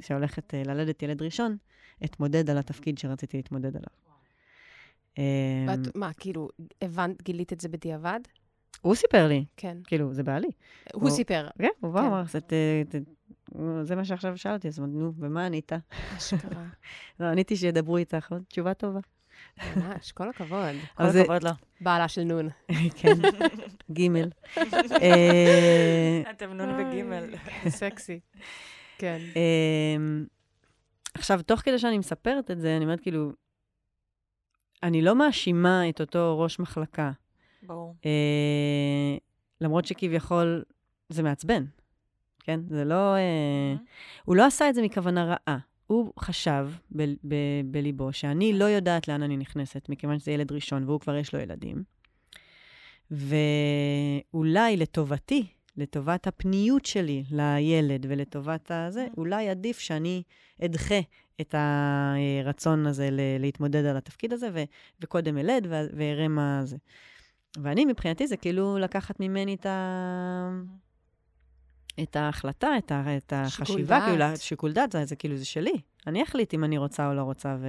שהולכת 0.00 0.54
אה, 0.54 0.62
ללדת 0.66 1.02
ילד 1.02 1.22
ראשון, 1.22 1.56
אתמודד 2.04 2.50
על 2.50 2.58
התפקיד 2.58 2.98
שרציתי 2.98 3.36
להתמודד 3.36 3.76
עליו. 3.76 3.88
אה, 5.18 5.24
ואת, 5.68 5.96
מה, 5.96 6.10
כאילו, 6.12 6.48
הבנת, 6.82 7.22
גילית 7.22 7.52
את 7.52 7.60
זה 7.60 7.68
בדיעבד? 7.68 8.20
הוא 8.80 8.94
סיפר 8.94 9.28
לי, 9.28 9.44
כן. 9.56 9.76
כאילו, 9.84 10.14
זה 10.14 10.22
בעלי. 10.22 10.48
הוא 10.94 11.02
הוא- 11.02 11.10
סיפר, 11.10 11.48
כן, 11.58 11.68
הוא 11.80 11.92
בא, 11.94 12.00
כן. 12.00 12.06
אמר, 12.06 12.22
"זה- 12.26 12.40
ת- 12.40 12.52
ת- 12.88 12.96
זה 13.82 13.96
מה 13.96 14.04
שעכשיו 14.04 14.38
שאלתי, 14.38 14.68
אז 14.68 14.78
נו, 14.80 15.12
ומה 15.18 15.46
ענית? 15.46 15.72
אשכרה. 16.16 16.64
לא, 17.20 17.26
עניתי 17.26 17.56
שידברו 17.56 17.96
איתך, 17.96 18.34
תשובה 18.48 18.74
טובה. 18.74 19.00
ממש, 19.76 20.12
כל 20.12 20.28
הכבוד. 20.28 20.74
כל 20.96 21.10
זה- 21.10 21.20
הכבוד 21.22 21.42
לו. 21.44 21.50
בעלה 21.80 22.08
של 22.08 22.22
נון. 22.24 22.48
כן, 23.00 23.12
גימל. 23.90 24.28
אה, 25.02 26.22
אתם 26.30 26.52
נון 26.52 26.80
וגימל. 26.80 27.34
סקסי. 27.68 28.20
כן. 28.98 29.18
אמ, 29.36 30.24
עכשיו, 31.14 31.42
תוך 31.42 31.60
כדי 31.60 31.78
שאני 31.78 31.98
מספרת 31.98 32.50
את 32.50 32.60
זה, 32.60 32.76
אני 32.76 32.84
אומרת, 32.84 33.00
כאילו, 33.00 33.32
אני 34.82 35.02
לא 35.02 35.14
מאשימה 35.14 35.88
את 35.88 36.00
אותו 36.00 36.38
ראש 36.40 36.58
מחלקה, 36.58 37.10
ברור. 37.62 37.94
אה, 38.06 39.16
למרות 39.60 39.84
שכביכול 39.84 40.62
זה 41.08 41.22
מעצבן, 41.22 41.64
כן? 42.40 42.60
זה 42.68 42.84
לא... 42.84 43.14
אה, 43.16 43.74
הוא 44.24 44.36
לא 44.36 44.46
עשה 44.46 44.68
את 44.68 44.74
זה 44.74 44.82
מכוונה 44.82 45.24
רעה. 45.24 45.58
הוא 45.86 46.12
חשב 46.20 46.68
ב- 46.96 47.02
ב- 47.02 47.62
בליבו 47.64 48.12
שאני 48.12 48.52
לא 48.52 48.64
יודעת 48.64 49.08
לאן 49.08 49.22
אני 49.22 49.36
נכנסת, 49.36 49.88
מכיוון 49.88 50.18
שזה 50.18 50.30
ילד 50.30 50.52
ראשון 50.52 50.84
והוא 50.84 51.00
כבר 51.00 51.16
יש 51.16 51.34
לו 51.34 51.40
ילדים. 51.40 51.82
ואולי 53.10 54.76
לטובתי, 54.76 55.46
לטובת 55.76 56.26
הפניות 56.26 56.86
שלי 56.86 57.24
לילד 57.30 58.06
ולטובת 58.08 58.70
הזה, 58.70 59.06
אולי 59.16 59.48
עדיף 59.48 59.78
שאני 59.78 60.22
אדחה 60.64 61.00
את 61.40 61.54
הרצון 61.58 62.86
הזה 62.86 63.10
ל- 63.10 63.40
להתמודד 63.40 63.84
על 63.84 63.96
התפקיד 63.96 64.32
הזה, 64.32 64.48
ו- 64.54 64.64
וקודם 65.00 65.38
אלד 65.38 65.66
ו- 65.70 65.86
ואראה 65.96 66.28
מה 66.28 66.60
זה. 66.64 66.76
ואני, 67.62 67.84
מבחינתי, 67.84 68.26
זה 68.26 68.36
כאילו 68.36 68.78
לקחת 68.78 69.20
ממני 69.20 69.54
את 69.54 69.66
ה... 69.66 70.50
את 72.02 72.16
ההחלטה, 72.16 72.78
את, 72.78 72.92
ה, 72.92 73.16
את 73.16 73.32
החשיבה, 73.36 73.98
דעת. 73.98 74.08
כאילו, 74.08 74.36
שיקול 74.36 74.72
דעת, 74.72 74.92
זה, 74.92 75.04
זה 75.04 75.16
כאילו, 75.16 75.36
זה 75.36 75.44
שלי. 75.44 75.80
אני 76.06 76.22
אחליט 76.22 76.54
אם 76.54 76.64
אני 76.64 76.78
רוצה 76.78 77.08
או 77.08 77.14
לא 77.14 77.22
רוצה, 77.22 77.56
ו, 77.60 77.66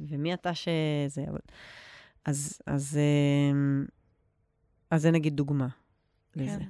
ומי 0.00 0.34
אתה 0.34 0.54
שזה... 0.54 1.24
אבל... 1.30 1.38
אז, 2.24 2.58
אז, 2.66 2.98
אמ, 3.52 3.84
אז 4.90 5.02
זה 5.02 5.10
נגיד 5.10 5.36
דוגמה 5.36 5.68
לזה. 6.36 6.58
כן. 6.58 6.68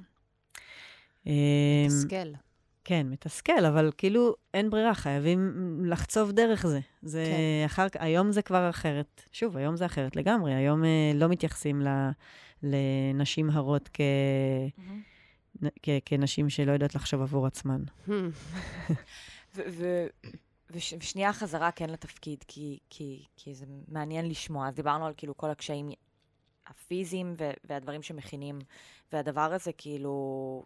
אמ, 1.27 1.85
מתסכל. 1.85 2.31
כן, 2.83 3.07
מתסכל, 3.09 3.65
אבל 3.65 3.91
כאילו 3.97 4.35
אין 4.53 4.69
ברירה, 4.69 4.93
חייבים 4.93 5.53
לחצוב 5.85 6.31
דרך 6.31 6.67
זה. 6.67 6.79
זה 7.01 7.25
כן. 7.25 7.65
אחר 7.65 7.87
היום 7.99 8.31
זה 8.31 8.41
כבר 8.41 8.69
אחרת. 8.69 9.21
שוב, 9.31 9.57
היום 9.57 9.75
זה 9.75 9.85
אחרת 9.85 10.15
לגמרי. 10.15 10.53
היום 10.53 10.83
אה, 10.83 11.11
לא 11.15 11.27
מתייחסים 11.27 11.81
ל, 11.81 12.09
לנשים 12.63 13.49
הרות 13.49 13.89
כ, 13.93 14.01
כ, 15.83 15.89
כנשים 16.05 16.49
שלא 16.49 16.71
יודעות 16.71 16.95
לחשוב 16.95 17.21
עבור 17.21 17.47
עצמן. 17.47 17.83
Hmm. 18.07 18.11
ושנייה 20.71 21.33
חזרה 21.33 21.71
כן 21.71 21.89
לתפקיד, 21.89 22.43
כי, 22.47 22.79
כי, 22.89 23.25
כי 23.35 23.53
זה 23.53 23.65
מעניין 23.87 24.29
לשמוע. 24.29 24.67
אז 24.67 24.75
דיברנו 24.75 25.05
על 25.05 25.13
כאילו 25.17 25.37
כל 25.37 25.49
הקשיים 25.49 25.89
הפיזיים 26.67 27.33
ו- 27.37 27.51
והדברים 27.63 28.01
שמכינים, 28.01 28.59
והדבר 29.13 29.53
הזה 29.53 29.71
כאילו... 29.73 30.65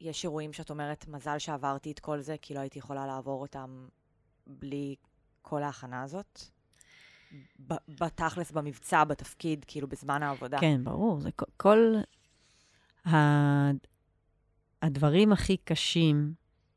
יש 0.00 0.24
אירועים 0.24 0.52
שאת 0.52 0.70
אומרת, 0.70 1.08
מזל 1.08 1.38
שעברתי 1.38 1.92
את 1.92 2.00
כל 2.00 2.20
זה, 2.20 2.36
כי 2.42 2.54
לא 2.54 2.60
הייתי 2.60 2.78
יכולה 2.78 3.06
לעבור 3.06 3.40
אותם 3.40 3.88
בלי 4.46 4.96
כל 5.42 5.62
ההכנה 5.62 6.02
הזאת? 6.02 6.40
בתכלס, 7.88 8.50
במבצע, 8.50 9.04
בתפקיד, 9.04 9.64
כאילו 9.68 9.88
בזמן 9.88 10.22
העבודה. 10.22 10.60
כן, 10.60 10.84
ברור. 10.84 11.20
זה 11.20 11.30
כל, 11.56 11.94
הדברים 14.82 15.32
הכי 15.32 15.56
קשים 15.56 16.32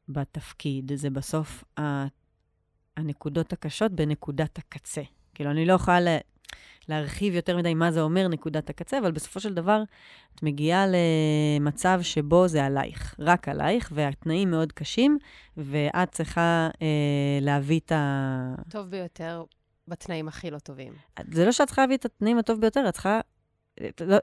בתפקיד, 0.09 0.91
זה 0.95 1.09
בסוף 1.09 1.63
הנקודות 2.97 3.53
הקשות 3.53 3.91
בנקודת 3.91 4.57
הקצה. 4.57 5.01
כאילו, 5.33 5.51
אני 5.51 5.65
לא 5.65 5.73
יכולה 5.73 5.97
להרחיב 6.87 7.33
יותר 7.33 7.57
מדי 7.57 7.73
מה 7.73 7.91
זה 7.91 8.01
אומר 8.01 8.27
נקודת 8.27 8.69
הקצה, 8.69 8.99
אבל 8.99 9.11
בסופו 9.11 9.39
של 9.39 9.53
דבר 9.53 9.83
את 10.35 10.43
מגיעה 10.43 10.85
למצב 10.87 11.99
שבו 12.01 12.47
זה 12.47 12.65
עלייך, 12.65 13.15
רק 13.19 13.49
עלייך, 13.49 13.91
והתנאים 13.95 14.51
מאוד 14.51 14.71
קשים, 14.71 15.17
ואת 15.57 16.11
צריכה 16.11 16.69
אה, 16.81 16.87
להביא 17.41 17.79
את 17.79 17.91
ה... 17.91 18.55
טוב 18.69 18.87
ביותר 18.87 19.43
בתנאים 19.87 20.27
הכי 20.27 20.51
לא 20.51 20.59
טובים. 20.59 20.93
זה 21.31 21.45
לא 21.45 21.51
שאת 21.51 21.67
צריכה 21.67 21.81
להביא 21.81 21.97
את 21.97 22.05
התנאים 22.05 22.37
הטוב 22.37 22.61
ביותר, 22.61 22.89
את 22.89 22.93
צריכה 22.93 23.19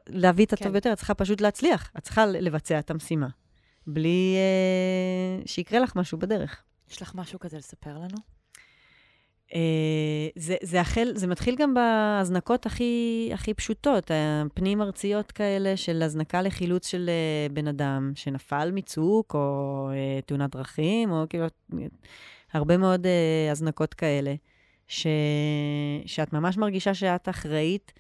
להביא 0.09 0.45
את 0.45 0.53
הטוב 0.53 0.67
כן. 0.67 0.73
ביותר, 0.73 0.93
את 0.93 0.97
צריכה 0.97 1.15
פשוט 1.15 1.41
להצליח. 1.41 1.93
את 1.99 2.03
צריכה 2.03 2.27
לבצע 2.27 2.79
את 2.79 2.91
המשימה, 2.91 3.29
בלי 3.87 4.37
אה, 4.37 5.47
שיקרה 5.47 5.81
לך 5.81 5.97
משהו 5.97 6.19
בדרך. 6.19 6.63
יש 6.91 7.03
לך 7.03 7.15
משהו 7.15 7.39
כזה 7.39 7.59
לספר 7.59 7.99
לנו? 7.99 8.17
אה, 9.55 10.29
זה, 10.37 10.57
זה, 10.63 10.81
החל, 10.81 11.13
זה 11.15 11.27
מתחיל 11.27 11.57
גם 11.57 11.75
בהזנקות 11.75 12.67
הכי, 12.67 13.31
הכי 13.35 13.55
פשוטות, 13.55 14.11
הפנים-ארציות 14.15 15.33
כאלה 15.33 15.77
של 15.77 16.03
הזנקה 16.03 16.43
לחילוץ 16.43 16.87
של 16.87 17.11
אה, 17.11 17.49
בן 17.55 17.69
אדם 17.69 18.13
שנפל 18.15 18.71
מצוק 18.75 19.35
או 19.35 19.89
אה, 19.93 20.21
תאונת 20.27 20.51
דרכים, 20.51 21.11
או 21.11 21.25
כאילו, 21.29 21.47
הרבה 22.53 22.77
מאוד 22.77 23.07
אה, 23.07 23.53
הזנקות 23.53 23.95
כאלה, 23.95 24.35
ש, 24.89 25.07
שאת 26.07 26.33
ממש 26.33 26.57
מרגישה 26.57 26.95
שאת 26.95 27.29
אחראית 27.29 27.93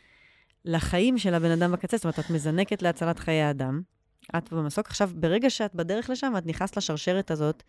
לחיים 0.64 1.18
של 1.18 1.34
הבן 1.34 1.50
אדם 1.50 1.72
בקצה, 1.72 1.96
זאת 1.96 2.04
אומרת, 2.04 2.18
את 2.18 2.30
מזנקת 2.30 2.82
להצלת 2.82 3.18
חיי 3.18 3.50
אדם, 3.50 3.82
את 4.36 4.52
במסוק. 4.52 4.86
עכשיו, 4.86 5.11
ברגע 5.14 5.50
שאת 5.50 5.74
בדרך 5.74 6.11
לשם, 6.11 6.32
את 6.38 6.46
נכנסת 6.46 6.76
לשרשרת 6.76 7.30
הזאת 7.30 7.62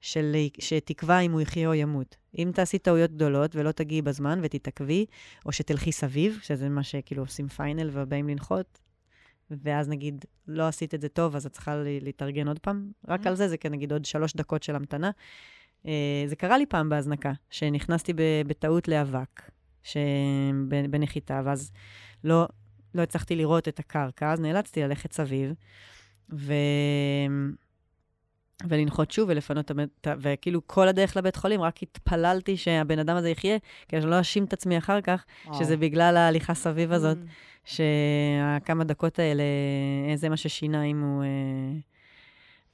של, 0.00 0.36
שתקבע 0.58 1.18
אם 1.18 1.32
הוא 1.32 1.40
יחיה 1.40 1.68
או 1.68 1.74
ימות. 1.74 2.16
אם 2.38 2.50
תעשי 2.54 2.78
טעויות 2.78 3.10
גדולות 3.12 3.56
ולא 3.56 3.72
תגיעי 3.72 4.02
בזמן 4.02 4.40
ותתעכבי, 4.42 5.06
או 5.46 5.52
שתלכי 5.52 5.92
סביב, 5.92 6.38
שזה 6.42 6.68
מה 6.68 6.82
שכאילו 6.82 7.22
עושים 7.22 7.48
פיינל 7.48 7.90
ובאים 7.92 8.28
לנחות, 8.28 8.78
ואז 9.50 9.88
נגיד, 9.88 10.24
לא 10.48 10.68
עשית 10.68 10.94
את 10.94 11.00
זה 11.00 11.08
טוב, 11.08 11.36
אז 11.36 11.46
את 11.46 11.52
צריכה 11.52 11.76
להתארגן 12.00 12.48
עוד 12.48 12.58
פעם. 12.58 12.90
רק 13.08 13.26
Mhm. 13.26 13.28
על 13.28 13.34
זה, 13.34 13.48
זה 13.48 13.56
כנגיד 13.56 13.92
עוד 13.92 14.04
שלוש 14.04 14.34
דקות 14.36 14.62
של 14.62 14.76
המתנה. 14.76 15.10
אה, 15.86 16.24
זה 16.26 16.36
קרה 16.36 16.58
לי 16.58 16.66
פעם 16.66 16.88
בהזנקה, 16.88 17.32
שנכנסתי 17.50 18.12
בטעות 18.46 18.88
לאבק, 18.88 19.42
שב- 19.82 20.86
בנחיתה, 20.90 21.40
ואז 21.44 21.72
לא, 22.24 22.48
לא 22.94 23.02
הצלחתי 23.02 23.36
לראות 23.36 23.68
את 23.68 23.78
הקרקע, 23.78 24.32
אז 24.32 24.40
נאלצתי 24.40 24.82
ללכת 24.82 25.12
סביב, 25.12 25.52
ו... 26.32 26.52
ולנחות 28.68 29.10
שוב 29.10 29.28
ולפנות 29.28 29.64
את 29.64 29.70
הבן... 29.70 29.84
את- 30.00 30.06
וכאילו 30.20 30.60
כל 30.66 30.88
הדרך 30.88 31.16
לבית 31.16 31.36
חולים, 31.36 31.60
רק 31.60 31.82
התפללתי 31.82 32.56
שהבן 32.56 32.98
אדם 32.98 33.16
הזה 33.16 33.28
יחיה, 33.30 33.56
כדי 33.88 34.02
שלא 34.02 34.18
אאשים 34.18 34.44
את 34.44 34.52
עצמי 34.52 34.78
אחר 34.78 35.00
כך, 35.00 35.24
שזה 35.58 35.76
בגלל 35.76 36.16
ההליכה 36.16 36.54
סביב 36.54 36.92
הזאת, 36.92 37.18
Mm. 37.18 37.70
שהכמה 37.70 38.84
דקות 38.84 39.18
האלה, 39.18 39.42
אה, 40.10 40.16
זה 40.16 40.28
מה 40.28 40.36
ששינה 40.36 40.82
אם 40.84 41.00
הוא... 41.02 41.22
אה, 41.22 41.28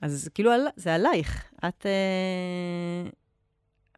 אז 0.00 0.28
כאילו, 0.34 0.50
זה 0.76 0.94
עלייך. 0.94 1.44
את, 1.68 1.86
אה, 1.86 3.10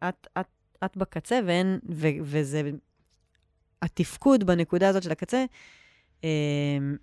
את, 0.09 0.27
את, 0.39 0.45
את 0.85 0.97
בקצה, 0.97 1.39
ואין, 1.45 1.79
ו, 1.89 2.07
וזה... 2.21 2.61
התפקוד 3.81 4.43
בנקודה 4.43 4.89
הזאת 4.89 5.03
של 5.03 5.11
הקצה 5.11 5.45
אה, 6.23 6.29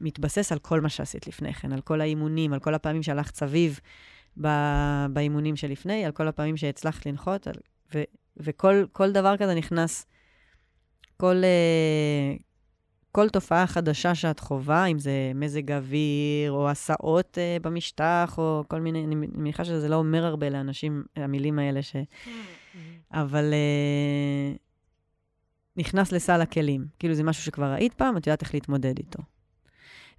מתבסס 0.00 0.52
על 0.52 0.58
כל 0.58 0.80
מה 0.80 0.88
שעשית 0.88 1.26
לפני 1.26 1.54
כן, 1.54 1.72
על 1.72 1.80
כל 1.80 2.00
האימונים, 2.00 2.52
על 2.52 2.60
כל 2.60 2.74
הפעמים 2.74 3.02
שהלכת 3.02 3.36
סביב 3.36 3.80
ב, 4.40 4.48
באימונים 5.10 5.56
שלפני, 5.56 6.04
על 6.04 6.12
כל 6.12 6.28
הפעמים 6.28 6.56
שהצלחת 6.56 7.06
לנחות, 7.06 7.46
על, 7.46 7.54
ו, 7.94 8.02
וכל 8.36 8.84
כל 8.92 9.12
דבר 9.12 9.36
כזה 9.36 9.54
נכנס, 9.54 10.06
כל, 11.16 11.36
אה, 11.44 12.36
כל 13.12 13.28
תופעה 13.28 13.66
חדשה 13.66 14.14
שאת 14.14 14.40
חווה, 14.40 14.86
אם 14.86 14.98
זה 14.98 15.32
מזג 15.34 15.72
אוויר, 15.72 16.52
או 16.52 16.70
הסעות 16.70 17.38
אה, 17.38 17.56
במשטח, 17.62 18.34
או 18.38 18.64
כל 18.68 18.80
מיני, 18.80 19.04
אני 19.04 19.14
מניחה 19.14 19.64
שזה 19.64 19.88
לא 19.88 19.96
אומר 19.96 20.26
הרבה 20.26 20.50
לאנשים, 20.50 21.04
המילים 21.16 21.58
האלה, 21.58 21.82
ש... 21.82 21.96
אבל 23.12 23.52
אה, 23.52 24.56
נכנס 25.76 26.12
לסל 26.12 26.40
הכלים. 26.40 26.86
כאילו, 26.98 27.14
זה 27.14 27.22
משהו 27.22 27.42
שכבר 27.42 27.72
ראית 27.72 27.94
פעם, 27.94 28.16
את 28.16 28.26
יודעת 28.26 28.42
איך 28.42 28.54
להתמודד 28.54 28.98
איתו. 28.98 29.22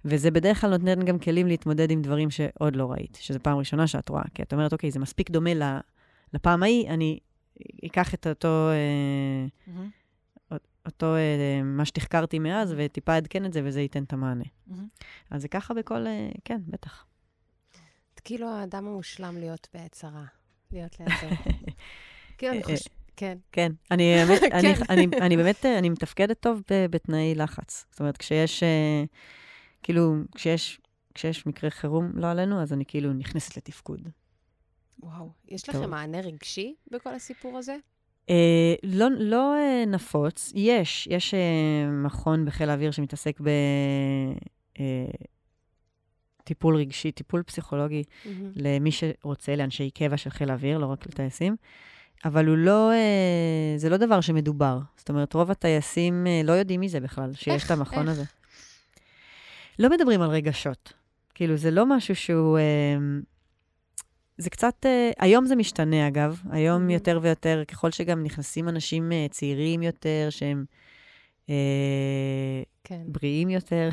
וזה 0.04 0.30
בדרך 0.30 0.60
כלל 0.60 0.76
נותן 0.76 1.04
גם 1.04 1.18
כלים 1.18 1.46
להתמודד 1.46 1.90
עם 1.90 2.02
דברים 2.02 2.30
שעוד 2.30 2.76
לא 2.76 2.92
ראית, 2.92 3.18
שזו 3.20 3.38
פעם 3.42 3.58
ראשונה 3.58 3.86
שאת 3.86 4.08
רואה. 4.08 4.22
כי 4.34 4.42
את 4.42 4.52
אומרת, 4.52 4.72
אוקיי, 4.72 4.90
זה 4.90 4.98
מספיק 4.98 5.30
דומה 5.30 5.50
לפעם 6.34 6.62
ההיא, 6.62 6.88
אני 6.88 7.18
אקח 7.86 8.14
את 8.14 8.26
אותו... 8.26 8.70
אה, 8.70 9.46
מהמם, 9.66 9.90
אותו, 10.86 11.14
אה, 11.14 11.62
מה 11.62 11.84
שתחקרתי 11.84 12.38
מאז, 12.38 12.74
וטיפה 12.76 13.14
אעדכן 13.14 13.44
את 13.44 13.52
זה, 13.52 13.60
וזה 13.64 13.80
ייתן 13.80 14.02
את 14.02 14.12
המענה. 14.12 14.44
מהמם. 14.66 14.88
אז 15.30 15.42
זה 15.42 15.48
ככה 15.48 15.74
בכל... 15.74 16.06
אה, 16.06 16.30
כן, 16.44 16.60
בטח. 16.66 17.06
את 18.14 18.20
כאילו 18.20 18.48
האדם 18.48 18.86
המושלם 18.86 19.36
להיות 19.38 19.68
בעת 19.74 19.92
צרה. 19.92 20.24
להיות 20.72 21.00
לידו. 21.00 21.34
כאילו, 22.38 22.52
אני 22.52 22.62
חושבת... 22.62 22.95
כן. 23.16 23.38
כן, 23.52 23.72
אני, 23.90 24.14
האמת, 24.14 24.42
אני, 24.52 24.74
כן. 24.74 24.82
אני, 24.90 25.06
אני 25.20 25.36
באמת, 25.36 25.66
אה, 25.66 25.78
אני 25.78 25.88
מתפקדת 25.88 26.40
טוב 26.40 26.62
ב- 26.70 26.86
בתנאי 26.86 27.34
לחץ. 27.34 27.86
זאת 27.90 28.00
אומרת, 28.00 28.16
כשיש, 28.16 28.62
אה, 28.62 29.04
כאילו, 29.82 30.14
כשיש, 30.34 30.80
כשיש 31.14 31.46
מקרה 31.46 31.70
חירום, 31.70 32.12
לא 32.14 32.30
עלינו, 32.30 32.62
אז 32.62 32.72
אני 32.72 32.84
כאילו 32.88 33.12
נכנסת 33.12 33.56
לתפקוד. 33.56 34.08
וואו. 35.02 35.30
יש 35.48 35.62
טוב. 35.62 35.76
לכם 35.76 35.90
מענה 35.90 36.20
רגשי 36.20 36.74
בכל 36.90 37.14
הסיפור 37.14 37.58
הזה? 37.58 37.76
אה, 38.30 38.74
לא, 38.82 39.06
לא 39.18 39.54
אה, 39.54 39.84
נפוץ, 39.86 40.52
יש, 40.54 41.08
יש 41.10 41.34
אה, 41.34 41.90
מכון 41.90 42.44
בחיל 42.44 42.70
האוויר 42.70 42.90
שמתעסק 42.90 43.40
בטיפול 46.42 46.76
רגשי, 46.76 47.12
טיפול 47.12 47.42
פסיכולוגי 47.42 48.02
מהמם. 48.24 48.52
למי 48.56 48.90
שרוצה, 48.92 49.56
לאנשי 49.56 49.90
קבע 49.90 50.16
של 50.16 50.30
חיל 50.30 50.50
האוויר, 50.50 50.78
לא 50.78 50.86
רק 50.86 51.06
לטייסים. 51.06 51.56
אבל 52.24 52.46
הוא 52.46 52.56
לא, 52.56 52.90
אה, 52.92 53.74
זה 53.76 53.88
לא 53.88 53.96
דבר 53.96 54.20
שמדובר. 54.20 54.78
זאת 54.96 55.08
אומרת, 55.08 55.34
רוב 55.34 55.50
הטייסים 55.50 56.26
אה, 56.26 56.40
לא 56.44 56.52
יודעים 56.52 56.80
מי 56.80 56.88
זה 56.88 57.00
בכלל, 57.00 57.32
שיש 57.34 57.48
איך? 57.48 57.66
את 57.66 57.70
המכון 57.70 58.08
איך? 58.08 58.08
הזה. 58.08 58.24
לא 59.78 59.90
מדברים 59.90 60.22
על 60.22 60.30
רגשות. 60.30 60.92
כאילו, 61.34 61.56
זה 61.56 61.70
לא 61.70 61.86
משהו 61.86 62.16
שהוא... 62.16 62.58
אה, 62.58 62.96
זה 64.38 64.50
קצת... 64.50 64.86
היום 65.18 65.46
זה 65.46 65.56
משתנה, 65.56 66.08
אגב. 66.08 66.40
היום 66.50 66.88
Mhm. 66.88 66.92
יותר 66.92 67.18
ויותר, 67.22 67.62
ככל 67.68 67.90
שגם 67.90 68.22
נכנסים 68.22 68.68
אנשים 68.68 69.12
צעירים 69.30 69.82
יותר, 69.82 70.28
שהם 70.30 70.64
כן. 72.84 73.02
בריאים 73.06 73.50
יותר, 73.50 73.88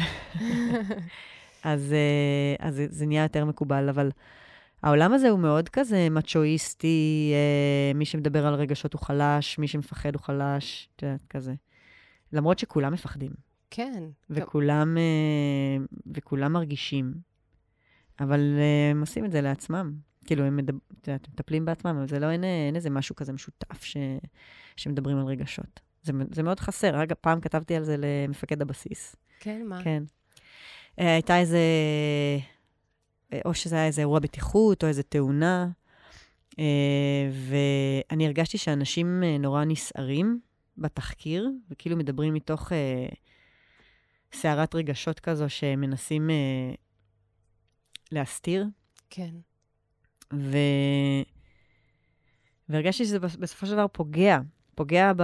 אז, 1.64 1.96
אז 2.60 2.76
זה, 2.76 2.86
זה 2.90 3.06
נהיה 3.06 3.24
יותר 3.24 3.46
מקובל, 3.46 3.90
אבל 3.90 4.12
העולם 4.84 5.14
הזה 5.14 5.30
הוא 5.30 5.40
מאוד 5.40 5.70
כזה 5.70 6.08
מצ'ואיסטי, 6.12 7.32
אה, 7.34 7.94
מי 7.96 8.06
שמדבר 8.06 8.48
על 8.48 8.54
רגשות 8.54 8.94
הוא 8.94 9.02
חלש, 9.02 9.60
מי 9.60 9.68
שמפחד 9.68 10.16
הוא 10.16 10.22
חלש, 10.22 10.90
את 10.96 11.04
יודעת, 11.04 11.28
כזה. 11.30 11.54
למרות 12.34 12.60
שכולם 12.60 12.94
מפחדים, 12.94 13.32
כן. 13.70 14.04
וכולם, 14.30 14.98
אה, 14.98 15.86
וכולם 16.14 16.54
מרגישים, 16.54 17.14
אבל 18.20 18.40
אה, 18.60 18.92
הם 18.92 19.02
עושים 19.02 19.26
את 19.26 19.32
זה 19.32 19.42
לעצמם. 19.42 19.94
כאילו, 20.26 20.44
הם 20.44 20.58
מדבר, 20.58 20.78
את 21.02 21.08
יודעת, 21.08 21.30
מטפלים 21.30 21.66
בעצמם, 21.66 21.96
אבל 21.98 22.08
זה 22.08 22.20
לא, 22.20 22.32
אין, 22.32 22.44
אין 22.44 22.76
איזה 22.76 22.90
משהו 22.90 23.16
כזה 23.16 23.34
משותף 23.34 23.84
ש, 23.84 23.98
שמדברים 24.78 25.18
על 25.18 25.26
רגשות. 25.26 25.80
זה, 26.02 26.14
זה 26.32 26.44
מאוד 26.44 26.60
חסר. 26.60 26.96
רגע, 26.96 27.16
פעם 27.22 27.42
כתבתי 27.42 27.76
על 27.76 27.84
זה 27.84 27.96
למפקד 28.00 28.62
הבסיס. 28.62 29.16
כן, 29.40 29.66
מה? 29.66 29.84
כן. 29.84 30.04
אה, 31.00 31.14
הייתה 31.14 31.40
איזה, 31.40 31.60
או 33.46 33.54
שזה 33.54 33.76
היה 33.76 33.86
איזה 33.88 34.02
אירוע 34.02 34.20
בטיחות, 34.20 34.84
או 34.84 34.88
איזה 34.88 35.04
תאונה, 35.04 35.70
אה, 36.60 37.30
ואני 37.32 38.26
הרגשתי 38.26 38.58
שאנשים 38.58 39.24
אה, 39.24 39.38
נורא 39.38 39.64
נסערים 39.64 40.40
בתחקיר, 40.78 41.50
וכאילו 41.70 41.98
מדברים 41.98 42.34
מתוך 42.34 42.72
אה, 42.72 43.08
סערת 44.34 44.76
רגשות 44.76 45.20
כזו 45.20 45.50
שמנסים 45.50 46.30
להסתיר. 48.12 48.66
כן. 49.10 49.36
ו... 50.34 50.58
והרגשתי 52.70 53.06
שזה 53.06 53.20
בס- 53.20 53.36
בסופו 53.36 53.66
של 53.66 53.72
דבר 53.74 53.88
פוגע. 53.92 54.40
פוגע 54.76 55.12
ב... 55.18 55.24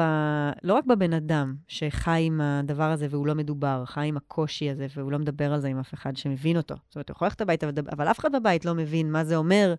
לא 0.63 0.73
רק 0.73 0.85
בבן 0.85 1.13
אדם 1.13 1.55
שחי 1.67 2.23
עם 2.25 2.41
הדבר 2.41 2.91
הזה 2.91 3.07
והוא 3.09 3.27
לא 3.27 3.35
מדובר, 3.35 3.83
חי 3.85 4.07
עם 4.07 4.17
הקושי 4.17 4.69
הזה 4.69 4.87
והוא 4.95 5.11
לא 5.11 5.19
מדבר 5.19 5.53
על 5.53 5.59
זה 5.59 5.67
עם 5.67 5.79
אף 5.79 5.93
אחד 5.93 6.17
שמבין 6.17 6.57
אותו. 6.57 6.75
זאת 6.87 6.95
אומרת, 6.95 7.09
הוא 7.09 7.15
יכול 7.15 7.25
ללכת 7.25 7.41
הביתה, 7.41 7.67
אבל 7.91 8.07
אף 8.11 8.19
אחד 8.19 8.35
בבית 8.35 8.65
לא 8.65 8.75
מבין 8.75 9.11
מה 9.11 9.23
זה 9.23 9.35
אומר, 9.35 9.73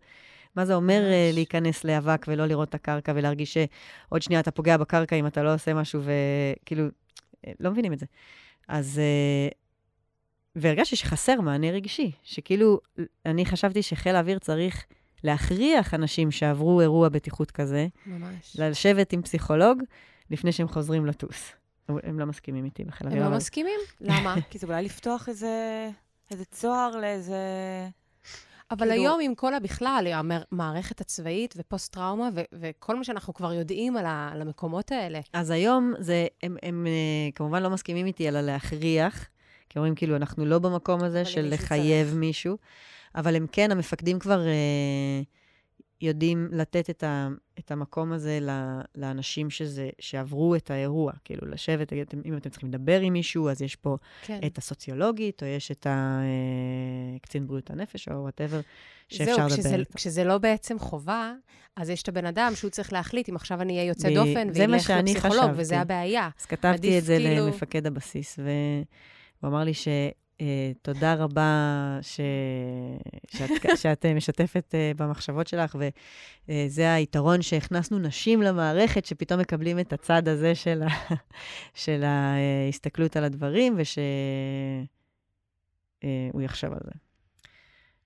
מה 0.57 0.65
זה 0.65 0.75
אומר 0.75 1.03
אה, 1.03 1.27
ממש. 1.27 1.35
להיכנס 1.35 1.85
לאבק 1.85 2.27
ולא 2.29 2.47
לראות 2.47 2.69
את 2.69 2.75
הקרקע 2.75 3.13
ולהרגיש 3.17 3.55
שעוד 3.55 4.23
שנייה 4.23 4.41
אתה 4.41 4.51
פוגע 4.51 4.77
בקרקע 4.77 5.17
אם 5.17 5.27
אתה 5.27 5.43
לא 5.43 5.55
עושה 5.55 5.75
משהו, 5.75 6.03
וכאילו, 6.03 6.85
אה, 7.47 7.53
לא 7.61 7.71
מבינים 7.71 7.93
את 7.93 7.99
זה. 7.99 8.07
אז... 8.69 8.99
אה, 8.99 9.49
והרגשתי 10.57 10.97
שחסר 10.97 11.41
מענה 11.41 11.71
רגשי, 11.71 12.13
שכאילו, 12.23 12.81
אני 13.27 13.47
חשבתי 13.47 13.83
שחיל 13.83 14.17
האוויר 14.17 14.39
צריך 14.39 14.87
להכריח 15.25 15.95
אנשים 15.95 16.31
שעברו 16.31 16.81
אירוע 16.81 17.09
בטיחות 17.09 17.51
כזה, 17.51 17.87
ממש. 18.07 18.57
לשבת 18.59 19.13
עם 19.13 19.23
פסיכולוג 19.23 19.83
לפני 20.31 20.53
שהם 20.53 20.69
חוזרים 20.69 21.07
לטוס. 21.07 21.53
הם 21.89 22.19
לא 22.21 22.27
מסכימים 22.27 22.65
איתי 22.65 22.85
בחיל 22.85 23.07
הם 23.07 23.13
האוויר. 23.13 23.25
לא 23.25 23.29
אבל- 23.29 23.37
מסכימים? 23.37 23.81
למה? 24.01 24.35
כי 24.51 24.59
זה 24.59 24.67
אולי 24.67 24.83
לפתוח 24.85 25.29
איזה, 25.29 25.89
איזה 26.31 26.45
צוהר 26.45 26.97
לאיזה... 26.97 27.37
אבל 28.71 28.79
כאילו- 28.89 28.93
היום 29.03 29.21
עם 29.23 29.35
כל 29.35 29.55
הבכלל, 29.55 30.07
המערכת 30.13 31.01
הצבאית 31.01 31.55
ופוסט-טראומה, 31.57 32.29
ו- 32.35 32.41
וכל 32.53 32.97
מה 32.97 33.05
שאנחנו 33.05 33.35
כבר 33.35 33.53
יודעים 33.53 33.97
על, 33.97 34.07
ה- 34.07 34.31
על 34.33 34.41
המקומות 34.43 34.93
האלה. 34.93 35.21
אז 35.33 35.51
היום 35.51 35.95
זה, 35.99 36.27
הם, 36.43 36.57
הם 36.63 36.87
אה, 36.87 36.93
כמובן 37.35 37.63
לא 37.63 37.71
מסכימים 37.71 38.07
איתי 38.07 38.29
על 38.29 38.37
הלהכריח, 38.37 39.29
כי 39.71 39.79
אומרים 39.79 39.95
כאילו, 39.95 40.17
אנחנו 40.17 40.45
לא 40.47 40.59
במקום 40.59 41.05
הזה 41.05 41.25
של 41.25 41.49
לחייב 41.53 42.07
צריך. 42.07 42.19
מישהו, 42.19 42.57
אבל 43.15 43.37
הם 43.37 43.47
כן, 43.53 43.71
המפקדים 43.71 44.19
כבר 44.19 44.47
אה, 44.47 45.21
יודעים 46.01 46.49
לתת 46.53 46.91
את, 46.91 47.03
ה, 47.03 47.29
את 47.59 47.71
המקום 47.71 48.13
הזה 48.13 48.39
ל- 48.43 48.81
לאנשים 48.95 49.51
שזה, 49.51 49.91
שעברו 49.99 50.55
את 50.55 50.71
האירוע, 50.71 51.13
כאילו 51.25 51.47
לשבת, 51.49 51.93
אתם- 51.93 52.21
אם 52.25 52.37
אתם 52.37 52.51
צריכים 52.51 52.69
לדבר 52.69 53.01
עם 53.01 53.13
מישהו, 53.13 53.49
אז 53.51 53.63
יש 53.63 53.77
פה 53.77 53.97
כן. 54.23 54.41
את 54.47 54.59
הסוציולוגית, 54.59 55.43
או 55.43 55.49
יש 55.49 55.71
את 55.71 55.87
הקצין 57.21 57.47
בריאות 57.47 57.71
הנפש, 57.71 58.09
או 58.09 58.15
whatever, 58.15 58.61
שאפשר 59.09 59.25
זהו, 59.25 59.45
לדבר 59.47 59.57
כשזה, 59.57 59.77
איתו. 59.77 59.91
כשזה 59.95 60.25
לא 60.25 60.39
בעצם 60.39 60.79
חובה, 60.79 61.33
אז 61.77 61.91
יש 61.91 62.03
את 62.03 62.09
הבן 62.09 62.27
אדם 62.27 62.53
שהוא 62.55 62.71
צריך 62.71 62.93
להחליט 62.93 63.29
אם 63.29 63.37
עכשיו 63.37 63.61
אני 63.63 63.73
אהיה 63.79 63.89
יוצא 63.89 64.11
ב- 64.11 64.15
דופן 64.15 64.49
וילך 64.55 64.91
לפסיכולוג, 64.91 65.35
חשבתי. 65.39 65.53
וזה 65.57 65.81
הבעיה. 65.81 66.29
אז 66.41 66.47
כתבתי 66.47 66.99
את 66.99 67.05
זה 67.05 67.17
כאילו- 67.19 67.47
למפקד 67.47 67.87
הבסיס, 67.87 68.39
והוא 69.43 69.53
אמר 69.53 69.65
לי 69.65 69.73
שתודה 69.75 71.15
רבה 71.15 71.99
ש... 72.03 72.21
שאת, 73.29 73.51
שאת 73.83 74.07
אה, 74.07 74.15
משתפת 74.15 74.75
אה, 74.75 74.93
במחשבות 74.97 75.47
שלך, 75.47 75.77
וזה 76.49 76.95
היתרון 76.95 77.43
שהכנסנו 77.43 77.99
נשים 77.99 78.43
למערכת, 78.43 79.05
שפתאום 79.05 79.41
מקבלים 79.41 79.79
את 79.79 79.93
הצד 79.93 80.29
הזה 80.29 80.55
של, 80.55 80.83
ה... 80.83 80.89
של 81.85 82.03
ההסתכלות 82.05 83.17
על 83.17 83.25
הדברים, 83.25 83.77
ושהוא 83.79 84.03
יחשוב 86.43 86.73
על 86.73 86.81
זה. 86.85 86.93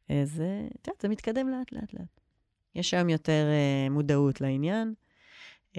אז 0.08 0.40
אה, 0.40 0.66
את 0.80 0.86
יודעת, 0.86 1.00
זה 1.00 1.08
מתקדם 1.08 1.48
לאט-לאט-לאט. 1.48 2.20
יש 2.74 2.94
היום 2.94 3.08
יותר 3.08 3.46
אה, 3.50 3.90
מודעות 3.90 4.40
לעניין. 4.40 4.94
Uh, 5.74 5.76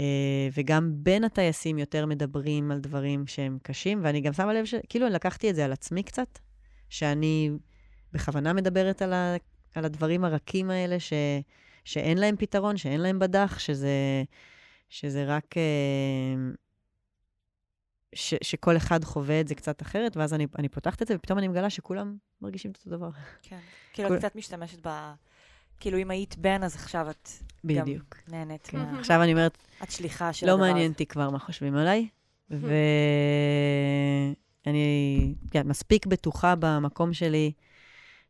וגם 0.54 0.92
בין 0.96 1.24
הטייסים 1.24 1.78
יותר 1.78 2.06
מדברים 2.06 2.72
על 2.72 2.80
דברים 2.80 3.28
שהם 3.28 3.58
קשים, 3.64 4.00
ואני 4.04 4.22
גם 4.22 4.34
שמה 4.34 4.54
לב 4.54 4.66
שכאילו 4.66 5.06
אני 5.06 5.16
לקחתי 5.16 5.50
את 5.50 5.56
זה 5.56 5.66
על 5.66 5.72
עצמי 5.72 6.04
קצת, 6.04 6.40
שאני 6.90 7.52
בכוונה 8.14 8.54
מדברת 8.54 9.02
על, 9.02 9.14
ה, 9.14 9.36
על 9.76 9.86
הדברים 9.86 10.26
הרכים 10.26 10.70
האלה, 10.70 11.00
ש, 11.00 11.14
שאין 11.84 12.18
להם 12.18 12.36
פתרון, 12.38 12.78
שאין 12.78 13.02
להם 13.02 13.20
בדח, 13.20 13.60
שזה, 13.60 14.24
שזה 14.90 15.26
רק... 15.26 15.46
Uh, 15.54 16.58
ש, 18.16 18.34
שכל 18.42 18.78
אחד 18.78 19.04
חווה 19.04 19.42
את 19.42 19.48
זה 19.48 19.56
קצת 19.56 19.82
אחרת, 19.82 20.18
ואז 20.18 20.34
אני, 20.34 20.48
אני 20.60 20.70
פותחת 20.70 21.02
את 21.02 21.08
זה, 21.08 21.16
ופתאום 21.16 21.40
אני 21.40 21.48
מגלה 21.48 21.70
שכולם 21.70 22.18
מרגישים 22.42 22.72
את 22.72 22.78
אותו 22.78 22.90
דבר. 22.90 23.10
כן. 23.42 23.60
כאילו, 23.94 24.14
את 24.14 24.20
קצת 24.20 24.36
משתמשת 24.36 24.88
ב... 24.88 25.14
כאילו, 25.80 25.98
אם 25.98 26.12
היית 26.12 26.38
בן, 26.38 26.64
אז 26.64 26.76
עכשיו 26.76 27.10
את 27.10 27.30
גם 27.66 27.86
בדיוק. 27.86 28.16
נהנית 28.28 28.68
כן. 28.68 28.78
מה... 28.78 29.00
עכשיו 29.00 29.24
אני 29.24 29.32
אומרת, 29.32 29.58
את 29.84 29.92
שליחה 29.92 30.34
של 30.34 30.48
לא 30.48 30.52
הדבר 30.52 30.64
מעניין 30.64 30.86
הזה. 30.86 30.94
אותי 30.94 31.06
כבר 31.06 31.30
מה 31.30 31.40
חושבים 31.40 31.76
עליי, 31.76 32.08
ואני 32.50 32.76
כן, 35.52 35.68
מספיק 35.68 36.06
בטוחה 36.06 36.54
במקום 36.60 37.14
שלי 37.14 37.52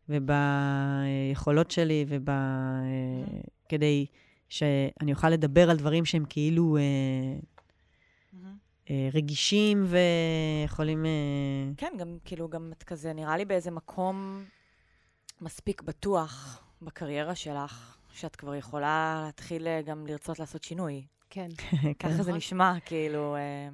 וביכולות 0.10 1.72
שלי, 1.72 2.06
וב... 2.08 2.30
כדי 3.70 4.06
שאני 4.50 5.14
אוכל 5.14 5.30
לדבר 5.30 5.70
על 5.70 5.78
דברים 5.78 6.06
שהם 6.06 6.26
כאילו 6.30 6.78
אה. 6.78 6.82
אה, 8.90 9.10
רגישים 9.14 9.86
ויכולים... 9.88 11.06
אה, 11.06 11.12
כן, 11.78 11.94
גם, 12.00 12.18
כאילו, 12.26 12.50
גם 12.50 12.72
את 12.78 12.84
כזה, 12.84 13.14
נראה 13.14 13.38
לי 13.38 13.46
באיזה 13.46 13.72
מקום 13.72 14.44
מספיק 15.42 15.82
בטוח 15.82 16.65
בקריירה 16.82 17.36
שלך, 17.36 17.98
שאת 18.14 18.36
כבר 18.36 18.56
יכולה 18.56 19.22
להתחיל 19.26 19.68
אה, 19.68 19.82
גם 19.82 20.08
לרצות 20.08 20.40
לעשות 20.40 20.64
שינוי. 20.64 21.06
כן. 21.30 21.48
ככה 22.00 22.12
זה 22.12 22.22
נכון. 22.22 22.36
נשמע, 22.36 22.74
כאילו... 22.86 23.36
אה, 23.36 23.70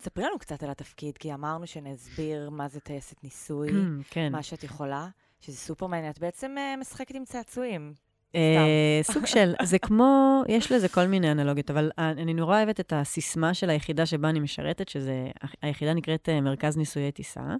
תספרי 0.00 0.24
לנו 0.24 0.38
קצת 0.38 0.62
על 0.62 0.70
התפקיד, 0.70 1.18
כי 1.18 1.34
אמרנו 1.34 1.66
שנסביר 1.66 2.50
מה 2.50 2.68
זה 2.68 2.80
טייסת 2.80 3.24
ניסוי, 3.24 3.70
כן. 4.10 4.32
מה 4.32 4.42
שאת 4.42 4.64
יכולה, 4.64 5.08
שזה 5.40 5.56
סופר 5.56 5.86
מעניין. 5.86 6.10
את 6.10 6.18
בעצם 6.18 6.54
אה, 6.58 6.76
משחקת 6.76 7.14
עם 7.14 7.24
צעצועים. 7.24 7.94
אה, 8.34 9.00
סוג 9.02 9.26
של, 9.26 9.54
זה 9.62 9.78
כמו, 9.86 10.42
יש 10.48 10.72
לזה 10.72 10.88
כל 10.88 11.06
מיני 11.06 11.32
אנלוגיות, 11.32 11.70
אבל 11.70 11.90
אני 11.98 12.34
נורא 12.34 12.56
אוהבת 12.56 12.80
את 12.80 12.92
הסיסמה 12.92 13.54
של 13.54 13.70
היחידה 13.70 14.06
שבה 14.06 14.30
אני 14.30 14.40
משרתת, 14.40 14.88
שזה, 14.88 15.26
היחידה 15.62 15.94
נקראת 15.94 16.28
אה, 16.28 16.40
מרכז 16.40 16.76
ניסויי 16.76 17.12
טיסה, 17.12 17.56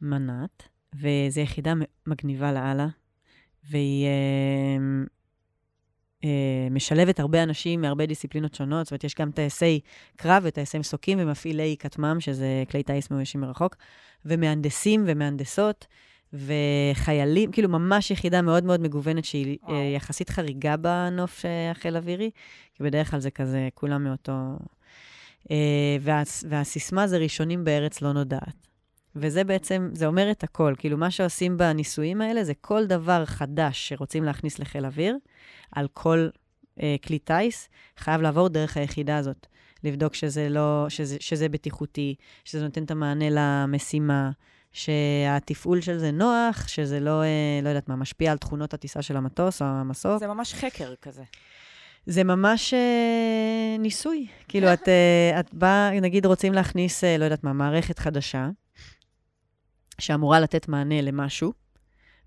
מנת, 0.00 0.68
וזו 0.94 1.40
יחידה 1.40 1.72
מגניבה 2.06 2.52
לאללה, 2.52 2.86
והיא 3.70 4.06
אה, 4.06 4.10
אה, 6.24 6.68
משלבת 6.70 7.20
הרבה 7.20 7.42
אנשים 7.42 7.80
מהרבה 7.80 8.06
דיסציפלינות 8.06 8.54
שונות, 8.54 8.86
זאת 8.86 8.92
אומרת, 8.92 9.04
יש 9.04 9.14
גם 9.14 9.30
טייסי 9.30 9.80
קרב 10.16 10.42
וטייסי 10.46 10.78
מסוקים 10.78 11.18
ומפעילי 11.20 11.76
כטמ"ם, 11.78 12.20
שזה 12.20 12.64
כלי 12.70 12.82
טיס 12.82 13.10
מאוישים 13.10 13.40
מרחוק, 13.40 13.76
ומהנדסים 14.24 15.04
ומהנדסות. 15.06 15.86
וחיילים, 16.32 17.52
כאילו 17.52 17.68
ממש 17.68 18.10
יחידה 18.10 18.42
מאוד 18.42 18.64
מאוד 18.64 18.80
מגוונת 18.80 19.24
שהיא 19.24 19.58
וואו. 19.62 19.74
אה, 19.76 19.82
יחסית 19.82 20.30
חריגה 20.30 20.76
בנוף 20.76 21.44
אה, 21.44 21.70
החיל 21.70 21.96
אווירי, 21.96 22.30
כי 22.74 22.82
בדרך 22.82 23.10
כלל 23.10 23.20
זה 23.20 23.30
כזה, 23.30 23.68
כולם 23.74 24.04
מאותו... 24.04 24.32
אה, 25.50 25.96
והס, 26.00 26.44
והסיסמה 26.48 27.06
זה 27.06 27.18
ראשונים 27.18 27.64
בארץ 27.64 28.02
לא 28.02 28.12
נודעת. 28.12 28.69
וזה 29.16 29.44
בעצם, 29.44 29.90
זה 29.92 30.06
אומר 30.06 30.30
את 30.30 30.44
הכל. 30.44 30.74
כאילו, 30.78 30.96
מה 30.96 31.10
שעושים 31.10 31.56
בניסויים 31.56 32.20
האלה 32.20 32.44
זה 32.44 32.52
כל 32.60 32.86
דבר 32.86 33.24
חדש 33.24 33.88
שרוצים 33.88 34.24
להכניס 34.24 34.58
לחיל 34.58 34.86
אוויר, 34.86 35.16
על 35.72 35.88
כל 35.92 36.28
אה, 36.82 36.96
כלי 37.04 37.18
טיס, 37.18 37.68
חייב 37.96 38.20
לעבור 38.20 38.48
דרך 38.48 38.76
היחידה 38.76 39.16
הזאת. 39.16 39.46
לבדוק 39.84 40.14
שזה 40.14 40.48
לא, 40.48 40.86
שזה, 40.88 41.16
שזה 41.20 41.48
בטיחותי, 41.48 42.14
שזה 42.44 42.64
נותן 42.64 42.84
את 42.84 42.90
המענה 42.90 43.26
למשימה, 43.30 44.30
שהתפעול 44.72 45.80
של 45.80 45.98
זה 45.98 46.10
נוח, 46.10 46.68
שזה 46.68 47.00
לא, 47.00 47.22
אה, 47.22 47.60
לא 47.62 47.68
יודעת 47.68 47.88
מה, 47.88 47.96
משפיע 47.96 48.32
על 48.32 48.38
תכונות 48.38 48.74
הטיסה 48.74 49.02
של 49.02 49.16
המטוס 49.16 49.62
או 49.62 49.66
המסוק. 49.66 50.18
זה 50.18 50.26
ממש 50.26 50.54
חקר 50.54 50.94
כזה. 51.02 51.22
זה 52.06 52.24
ממש 52.24 52.74
אה, 52.74 53.76
ניסוי. 53.78 54.26
כאילו, 54.48 54.72
את, 54.74 54.88
אה, 54.88 55.40
את 55.40 55.54
באה, 55.54 56.00
נגיד, 56.00 56.26
רוצים 56.26 56.52
להכניס, 56.52 57.04
אה, 57.04 57.16
לא 57.18 57.24
יודעת 57.24 57.44
מה, 57.44 57.52
מערכת 57.52 57.98
חדשה, 57.98 58.48
שאמורה 60.00 60.40
לתת 60.40 60.68
מענה 60.68 61.00
למשהו, 61.00 61.52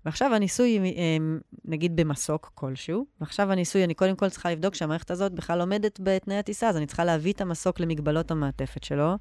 ועכשיו 0.04 0.34
הניסוי, 0.34 0.78
אה, 0.78 1.16
נגיד 1.64 1.96
במסוק 1.96 2.52
כלשהו, 2.54 3.06
ועכשיו 3.20 3.52
הניסוי, 3.52 3.84
אני 3.84 3.94
קודם 3.94 4.16
כל 4.16 4.28
צריכה 4.28 4.50
לבדוק 4.50 4.74
שהמערכת 4.74 5.10
הזאת 5.10 5.32
בכלל 5.32 5.60
עומדת 5.60 6.00
בתנאי 6.02 6.36
הטיסה, 6.36 6.68
אז 6.68 6.76
אני 6.76 6.86
צריכה 6.86 7.04
להביא 7.04 7.32
את 7.32 7.40
המסוק 7.40 7.80
למגבלות 7.80 8.30
המעטפת 8.30 8.84
שלו. 8.84 9.16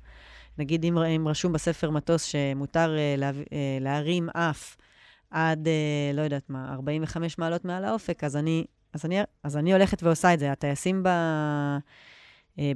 נגיד, 0.58 0.84
אם, 0.86 0.98
אם 0.98 1.28
רשום 1.28 1.54
בספר 1.54 1.90
מטוס 1.90 2.24
שמותר 2.24 2.98
אה, 2.98 3.16
לה, 3.18 3.28
אה, 3.28 3.78
להרים 3.82 4.30
אף 4.30 4.78
עד, 5.32 5.68
אה, 5.68 6.12
לא 6.14 6.22
יודעת 6.22 6.50
מה, 6.50 6.74
45 6.74 7.38
מעלות 7.38 7.66
מעל 7.66 7.86
האופק, 7.86 8.24
אז 8.24 8.38
אני 8.38 8.66
אז 8.94 9.06
אני, 9.06 9.22
אז 9.44 9.58
אני 9.58 9.74
הולכת 9.74 10.04
ועושה 10.04 10.34
את 10.34 10.40
זה. 10.40 10.52
הטייסים 10.52 11.04
ב, 11.04 11.10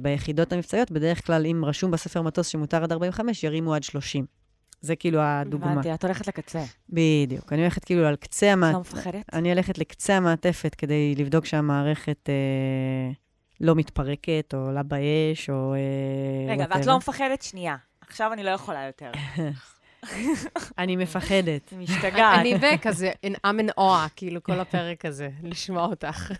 ביחידות 0.02 0.52
המבצעיות, 0.52 0.90
בדרך 0.90 1.26
כלל, 1.26 1.46
אם 1.46 1.64
רשום 1.64 1.90
בספר 1.90 2.22
מטוס 2.22 2.48
שמותר 2.48 2.82
עד 2.82 2.92
45, 2.92 3.44
ירימו 3.44 3.74
עד 3.74 3.82
30. 3.82 4.37
זה 4.80 4.96
כאילו 4.96 5.20
הדוגמה. 5.20 5.72
הבנתי, 5.72 5.94
את 5.94 6.04
הולכת 6.04 6.26
לקצה. 6.26 6.64
בדיוק. 6.90 7.52
אני 7.52 7.60
הולכת 7.60 7.84
כאילו 7.84 8.06
על 8.06 8.16
קצה 8.16 8.46
את 8.48 8.52
המעט... 8.52 8.74
לא 8.74 8.80
מפחדת? 8.80 9.24
אני 9.32 9.52
הולכת 9.52 9.78
לקצה 9.78 10.16
המעטפת 10.16 10.74
כדי 10.74 11.14
לבדוק 11.18 11.46
שהמערכת 11.46 12.28
אה, 12.28 13.12
לא 13.60 13.74
מתפרקת, 13.74 14.54
או 14.54 14.58
עולה 14.58 14.82
באש, 14.82 15.50
או... 15.50 15.74
אה, 15.74 16.52
רגע, 16.52 16.64
ואת. 16.70 16.86
לא 16.86 16.96
מפחדת? 16.96 17.42
שנייה. 17.42 17.76
עכשיו 18.00 18.32
אני 18.32 18.42
לא 18.42 18.50
יכולה 18.50 18.86
יותר. 18.86 19.10
אני 20.78 20.96
מפחדת. 20.96 21.72
אני 21.72 21.84
משתגעת. 21.84 22.40
אני 22.40 22.54
בכזה, 22.54 23.10
I'm 23.26 23.60
in 23.60 23.80
awe, 23.80 24.08
כאילו, 24.16 24.42
כל 24.42 24.60
הפרק 24.60 25.04
הזה, 25.04 25.30
לשמוע 25.42 25.84
אותך. 25.84 26.32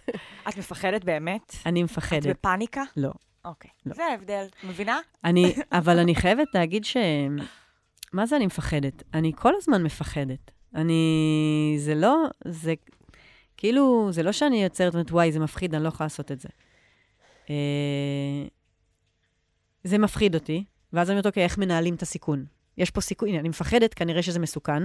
את 0.48 0.56
מפחדת 0.56 1.04
באמת? 1.04 1.54
אני 1.66 1.80
את 1.80 1.84
מפחדת. 1.84 2.26
בפאניקה? 2.26 2.82
לא. 2.96 3.10
אוקיי. 3.44 3.70
לא. 3.86 3.94
זה 3.94 4.04
ההבדל, 4.04 4.46
מבינה? 4.64 5.00
אני, 5.24 5.54
אבל 5.72 5.98
אני 5.98 6.14
חייבת 6.14 6.48
להגיד 6.54 6.84
ש... 6.84 6.96
מה 8.12 8.26
זה 8.26 8.36
אני 8.36 8.46
מפחדת? 8.46 9.02
אני 9.14 9.32
כל 9.36 9.52
הזמן 9.56 9.82
מפחדת. 9.82 10.50
אני... 10.74 11.74
זה 11.78 11.94
לא... 11.94 12.24
זה 12.44 12.74
כאילו, 13.58 14.08
זה 14.12 14.22
לא 14.22 14.32
שאני 14.32 14.64
יוצרת, 14.64 14.94
אומרת, 14.94 15.10
וואי, 15.10 15.32
זה 15.32 15.40
מפחיד, 15.40 15.74
אני 15.74 15.82
לא 15.84 15.88
יכולה 15.88 16.04
לעשות 16.04 16.32
את 16.32 16.40
זה. 16.40 16.48
אה, 17.50 18.46
זה 19.84 19.98
מפחיד 19.98 20.34
אותי, 20.34 20.64
ואז 20.92 21.10
אני 21.10 21.14
אומרת, 21.14 21.26
אוקיי, 21.26 21.44
איך 21.44 21.58
מנהלים 21.58 21.94
את 21.94 22.02
הסיכון? 22.02 22.44
יש 22.76 22.90
פה 22.90 23.00
סיכון, 23.00 23.28
הנה, 23.28 23.38
אני 23.38 23.48
מפחדת, 23.48 23.94
כנראה 23.94 24.22
שזה 24.22 24.38
מסוכן. 24.38 24.82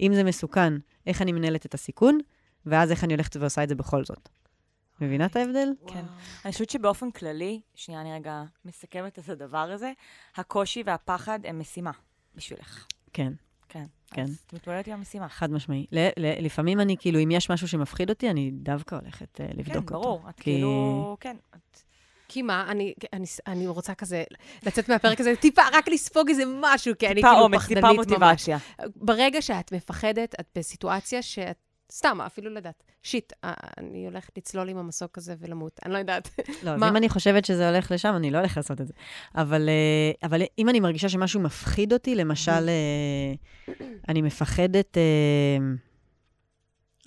אם 0.00 0.14
זה 0.14 0.24
מסוכן, 0.24 0.72
איך 1.06 1.22
אני 1.22 1.32
מנהלת 1.32 1.66
את 1.66 1.74
הסיכון, 1.74 2.18
ואז 2.66 2.90
איך 2.90 3.04
אני 3.04 3.14
הולכת 3.14 3.36
ועושה 3.36 3.62
את 3.62 3.68
זה 3.68 3.74
בכל 3.74 4.04
זאת. 4.04 4.28
מבינה 5.00 5.26
את 5.26 5.36
ההבדל? 5.36 5.68
כן. 5.86 6.04
אני 6.44 6.52
חושבת 6.52 6.70
שבאופן 6.70 7.10
כללי, 7.10 7.60
שנייה, 7.74 8.00
אני 8.00 8.12
רגע 8.12 8.44
מסכמת 8.64 9.18
את 9.18 9.28
הדבר 9.28 9.58
הזה, 9.58 9.92
הקושי 10.36 10.82
והפחד 10.86 11.38
הם 11.44 11.58
משימה 11.58 11.90
בשבילך. 12.36 12.86
כן, 13.12 13.32
כן. 13.68 13.84
כן. 14.10 14.22
אז 14.22 14.42
את 14.46 14.52
מתמודדת 14.52 14.86
עם 14.88 14.92
המשימה. 14.94 15.28
חד 15.28 15.50
משמעי. 15.52 15.86
ל- 15.92 16.08
ל- 16.16 16.44
לפעמים 16.44 16.80
אני, 16.80 16.96
כאילו, 16.98 17.18
אם 17.22 17.30
יש 17.30 17.50
משהו 17.50 17.68
שמפחיד 17.68 18.10
אותי, 18.10 18.30
אני 18.30 18.50
דווקא 18.54 18.94
הולכת 18.94 19.40
uh, 19.40 19.56
לבדוק 19.58 19.66
כן, 19.88 19.94
אותו. 19.94 20.02
ברור. 20.02 20.28
את 20.28 20.36
כי- 20.36 20.42
כאילו, 20.42 21.16
כן. 21.20 21.36
את- 21.54 21.82
כי 22.28 22.42
מה, 22.42 22.66
אני, 22.70 22.94
אני, 23.12 23.24
אני 23.46 23.66
רוצה 23.66 23.94
כזה 23.94 24.24
לצאת 24.62 24.88
מהפרק 24.88 25.20
הזה, 25.20 25.36
טיפה 25.40 25.62
רק 25.72 25.88
לספוג 25.88 26.28
איזה 26.28 26.42
משהו, 26.60 26.94
כי 26.98 27.06
אני 27.06 27.14
טיפה 27.14 27.28
כאילו 27.28 27.42
אומץ, 27.42 27.58
פחדנית 27.60 27.76
טיפה 27.84 27.88
ממש. 27.92 27.96
מוטיבציה. 28.08 28.58
ברגע 28.96 29.42
שאת 29.42 29.72
מפחדת, 29.72 30.34
את 30.40 30.46
בסיטואציה 30.58 31.22
שאת, 31.22 31.56
סתם, 31.92 32.20
אפילו 32.26 32.50
לא 32.50 32.56
יודעת, 32.56 32.82
שיט, 33.02 33.32
אה, 33.44 33.52
אני 33.78 34.06
הולכת 34.06 34.38
לצלול 34.38 34.68
עם 34.68 34.78
המסוק 34.78 35.18
הזה 35.18 35.34
ולמות, 35.38 35.80
אני 35.84 35.92
לא 35.92 35.98
יודעת. 35.98 36.28
לא, 36.62 36.70
אז? 36.70 36.82
אם 36.82 36.96
אני 36.96 37.08
חושבת 37.08 37.44
שזה 37.44 37.68
הולך 37.68 37.90
לשם, 37.90 38.14
אני 38.16 38.30
לא 38.30 38.38
הולכת 38.38 38.56
לעשות 38.56 38.80
את 38.80 38.86
זה. 38.86 38.92
אבל, 39.34 39.68
אה, 39.68 40.28
אבל 40.28 40.42
אם 40.58 40.68
אני 40.68 40.80
מרגישה 40.80 41.08
שמשהו 41.08 41.40
מפחיד 41.40 41.92
אותי, 41.92 42.14
למשל, 42.14 42.68
אה, 42.68 43.74
אני 44.08 44.22
מפחדת, 44.22 44.96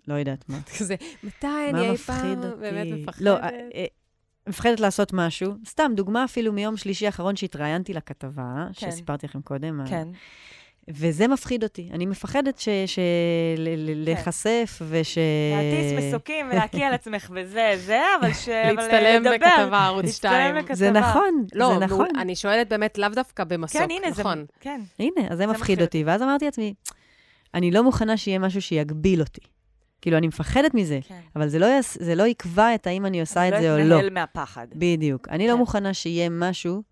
לא 0.07 0.13
יודעת 0.13 0.49
מה. 0.49 0.59
כזה, 0.79 0.95
מתי 1.23 1.47
מה 1.47 1.69
אני 1.69 1.89
אי 1.89 1.97
פעם? 1.97 2.41
באמת 2.59 2.87
מפחדת? 2.91 3.21
לא, 3.21 3.37
אה, 3.37 3.49
אה, 3.75 3.85
מפחדת 4.47 4.79
לעשות 4.79 5.13
משהו. 5.13 5.53
סתם, 5.65 5.91
דוגמה 5.95 6.25
אפילו 6.25 6.53
מיום 6.53 6.77
שלישי 6.77 7.05
האחרון 7.05 7.35
שהתראיינתי 7.35 7.93
לכתבה, 7.93 8.67
כן. 8.73 8.91
שסיפרתי 8.91 9.27
לכם 9.27 9.41
קודם. 9.41 9.81
כן. 9.89 10.07
וזה 10.89 11.27
מפחיד 11.27 11.63
אותי. 11.63 11.89
אני 11.93 12.05
מפחדת 12.05 12.59
ש- 12.59 12.69
ש- 12.85 12.99
ל- 13.57 13.89
ל- 13.89 13.93
כן. 13.93 13.99
להיחשף 13.99 14.81
וש... 14.89 15.17
להטיס 15.53 16.03
מסוקים 16.07 16.45
ולהקיא 16.51 16.85
על 16.85 16.93
עצמך 16.93 17.31
וזה, 17.35 17.73
זה, 17.77 18.01
אבל 18.21 18.33
ש... 18.33 18.49
אבל 18.49 18.73
להצטלם 18.73 19.23
לדבר. 19.23 19.35
בכתבה 19.35 19.77
ערוץ 19.85 20.05
להצטלם 20.05 20.31
2. 20.31 20.55
בכתבה. 20.55 20.75
זה 20.75 20.91
נכון, 20.91 21.45
לא, 21.53 21.73
זה 21.79 21.85
נכון. 21.85 22.07
נו, 22.15 22.21
אני 22.21 22.35
שואלת 22.35 22.69
באמת 22.69 22.97
לאו 22.97 23.09
דווקא 23.09 23.43
במסוק, 23.43 23.81
כן, 23.81 23.87
הנה, 23.91 24.11
זה... 24.11 24.21
נכון. 24.21 24.45
כן. 24.59 24.81
הנה, 24.99 25.21
אז 25.29 25.37
זה 25.37 25.47
מפחיד 25.47 25.59
מפחיד 25.61 25.81
אותי. 25.81 26.03
ואז 26.03 26.21
אמרתי 26.21 26.45
לעצמי, 26.45 26.73
אני 27.53 27.71
לא 27.71 27.83
מוכנה 27.83 28.17
שיהיה 28.17 28.39
משהו 28.39 28.61
שיגביל 28.61 29.21
אותי. 29.21 29.41
כאילו, 30.01 30.17
אני 30.17 30.27
מפחדת 30.27 30.73
מזה, 30.73 30.99
כן. 31.07 31.19
אבל 31.35 31.47
זה 31.47 31.59
לא, 31.59 31.65
יס, 31.79 31.97
זה 32.01 32.15
לא 32.15 32.23
יקבע 32.23 32.75
את 32.75 32.87
האם 32.87 33.05
אני 33.05 33.21
עושה 33.21 33.47
את 33.47 33.53
זה 33.61 33.73
או 33.73 33.77
לא 33.77 33.83
לא. 33.83 33.95
יתנהל 33.95 34.09
מהפחד. 34.09 34.67
בדיוק. 34.75 35.27
אני 35.29 35.47
לא 35.47 35.53
כן. 35.53 35.59
מוכנה 35.59 35.93
שיהיה 35.93 36.29
משהו 36.29 36.83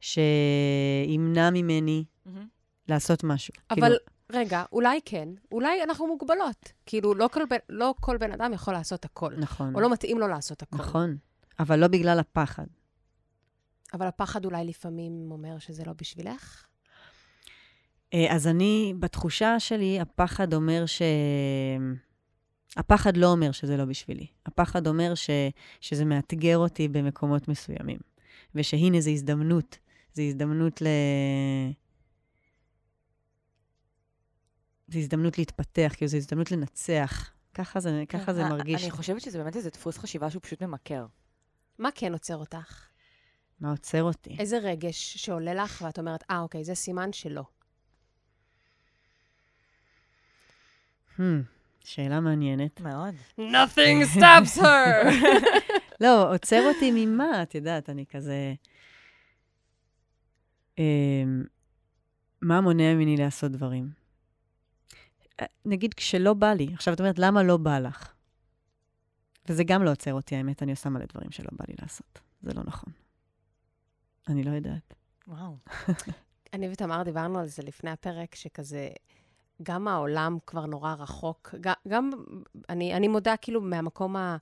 שימנע 0.00 1.50
ממני 1.50 2.04
מהמם. 2.26 2.59
לעשות 2.90 3.24
משהו. 3.24 3.54
אבל 3.70 3.80
כאילו, 3.80 3.96
רגע, 4.32 4.64
אולי 4.72 5.00
כן, 5.04 5.28
אולי 5.52 5.82
אנחנו 5.82 6.06
מוגבלות. 6.06 6.72
כאילו, 6.86 7.14
לא 7.14 7.28
כל, 7.32 7.44
בן, 7.50 7.56
לא 7.68 7.94
כל 8.00 8.16
בן 8.16 8.32
אדם 8.32 8.52
יכול 8.52 8.74
לעשות 8.74 9.04
הכל. 9.04 9.34
נכון, 9.36 9.74
או 9.74 9.80
לא 9.80 9.92
מתאים 9.92 10.18
לו 10.18 10.28
לעשות 10.28 10.62
הכל. 10.62 10.76
נכון. 10.76 11.16
אבל 11.58 11.78
לא 11.78 11.88
בגלל 11.88 12.18
הפחד. 12.18 12.66
אבל 13.94 14.06
הפחד 14.06 14.44
אולי 14.44 14.64
לפעמים 14.64 15.28
אומר 15.30 15.58
שזה 15.58 15.84
לא 15.86 15.92
בשבילך? 16.00 16.64
אה, 18.14 18.34
אז 18.34 18.46
אני, 18.46 18.94
בתחושה 18.98 19.60
שלי, 19.60 20.00
הפחד 20.00 20.54
אומר 20.54 20.86
ש... 20.86 21.02
הפחד 22.76 23.16
לא 23.16 23.26
אומר 23.26 23.52
שזה 23.52 23.76
לא 23.76 23.84
בשבילי. 23.84 24.26
הפחד 24.46 24.86
אומר 24.86 25.14
ש... 25.14 25.30
שזה 25.80 26.04
מאתגר 26.04 26.58
אותי 26.58 26.88
במקומות 26.88 27.48
מסוימים. 27.48 27.98
ושהנה, 28.54 29.00
זו 29.00 29.10
הזדמנות. 29.10 29.78
זו 30.14 30.22
הזדמנות 30.22 30.82
ל... 30.82 30.86
זו 34.90 34.98
הזדמנות 34.98 35.38
להתפתח, 35.38 35.92
כאילו, 35.96 36.08
זו 36.08 36.16
הזדמנות 36.16 36.50
לנצח. 36.50 37.30
ככה 37.54 37.80
זה, 37.80 38.04
ככה 38.08 38.34
זה 38.34 38.44
מרגיש. 38.44 38.82
אני 38.82 38.90
חושבת 38.90 39.20
שזה 39.20 39.38
באמת 39.38 39.56
איזה 39.56 39.70
דפוס 39.70 39.98
חשיבה 39.98 40.30
שהוא 40.30 40.42
פשוט 40.42 40.62
ממכר. 40.62 41.06
מה 41.78 41.88
כן 41.94 42.12
עוצר 42.12 42.36
אותך? 42.36 42.86
מה 43.60 43.70
עוצר 43.70 44.02
אותי? 44.02 44.36
איזה 44.38 44.58
רגש 44.58 45.16
שעולה 45.16 45.54
לך 45.54 45.82
ואת 45.86 45.98
אומרת, 45.98 46.24
אה, 46.30 46.40
אוקיי, 46.40 46.64
זה 46.64 46.74
סימן 46.74 47.12
שלא. 47.12 47.42
Hmm, 51.16 51.22
שאלה 51.84 52.20
מעניינת. 52.20 52.80
מאוד. 52.80 53.14
Nothing 53.38 54.18
stops 54.18 54.60
her! 54.60 55.06
לא, 56.00 56.34
עוצר 56.34 56.62
אותי 56.74 56.90
ממה? 56.94 57.42
את 57.42 57.54
יודעת, 57.54 57.90
אני 57.90 58.04
כזה... 58.06 58.54
אמ, 60.78 61.44
מה 62.42 62.60
מונע 62.60 62.94
ממני 62.94 63.16
לעשות 63.16 63.52
דברים? 63.52 63.99
אה, 65.40 65.46
נגיד 65.64 65.94
כשלא 65.94 66.34
בא 66.34 66.52
לי. 66.52 66.68
עכשיו 66.74 66.94
את 66.94 67.00
אומרת, 67.00 67.18
למה 67.18 67.42
לא 67.42 67.56
בא 67.56 67.78
לך? 67.78 68.12
וזה 69.48 69.64
גם 69.64 69.82
לא 69.82 69.90
עוצר 69.90 70.14
אותי, 70.14 70.36
האמת, 70.36 70.62
אני 70.62 70.70
עושה 70.70 70.88
מלא 70.88 71.04
דברים 71.12 71.30
שלא 71.30 71.48
בא 71.52 71.64
לי 71.68 71.74
לעשות. 71.82 72.20
זה 72.42 72.54
לא 72.54 72.62
נכון. 72.66 72.92
אני 74.28 74.42
לא 74.42 74.50
יודעת. 74.50 74.94
וואו. 75.28 75.56
אני 76.54 76.68
ותמר 76.72 77.02
דיברנו 77.02 77.38
על 77.38 77.46
זה 77.46 77.62
לפני 77.62 77.90
הפרק, 77.90 78.34
שכזה, 78.34 78.88
גם 79.62 79.88
העולם 79.88 80.38
כבר 80.46 80.66
נורא 80.66 80.94
רחוק. 80.94 81.54
גם, 81.60 81.74
גם 81.88 82.10
אני, 82.68 82.94
אני 82.94 83.08
מודה 83.08 83.36
כאילו 83.36 83.60
מהמקום 83.60 84.16
ה- 84.16 84.36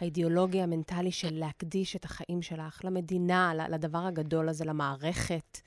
האידיאולוגי, 0.00 0.62
המנטלי 0.62 1.12
של 1.12 1.34
להקדיש 1.34 1.96
את 1.96 2.04
החיים 2.04 2.42
שלך 2.42 2.80
למדינה, 2.84 3.52
לדבר 3.68 3.98
הגדול 3.98 4.48
הזה, 4.48 4.64
למערכת. 4.64 5.58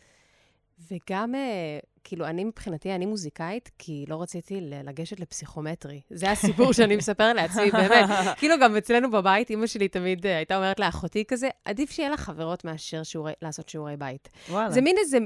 וגם, 0.92 1.36
אה, 1.36 1.80
כאילו, 2.04 2.26
אני 2.26 2.44
מבחינתי, 2.44 2.96
אני 2.96 3.06
מוזיקאית, 3.06 3.72
כי 3.80 4.06
לא 4.08 4.22
רציתי 4.22 4.60
לגשת 4.62 5.20
לפסיכומטרי. 5.20 6.02
זה 6.10 6.32
הסיפור 6.32 6.74
שאני 6.74 6.96
מספר 7.02 7.34
לעצמי, 7.34 7.72
באמת. 7.72 8.10
כאילו, 8.38 8.56
גם 8.62 8.78
אצלנו 8.78 9.12
בבית, 9.12 9.50
אימא 9.50 9.68
שלי 9.68 9.88
תמיד 9.88 10.26
אה, 10.26 10.38
הייתה 10.38 10.56
אומרת 10.56 10.80
לאחותי 10.80 11.24
כזה, 11.28 11.50
עדיף 11.66 11.92
שיהיה 11.92 12.10
לך 12.10 12.20
חברות 12.20 12.66
מאשר 12.66 13.04
שיעורי, 13.04 13.34
לעשות 13.42 13.70
שיעורי 13.70 13.98
בית. 13.98 14.30
וואלה. 14.50 14.72
זה 14.72 14.82
מין 14.82 14.96
איזה 15.00 15.18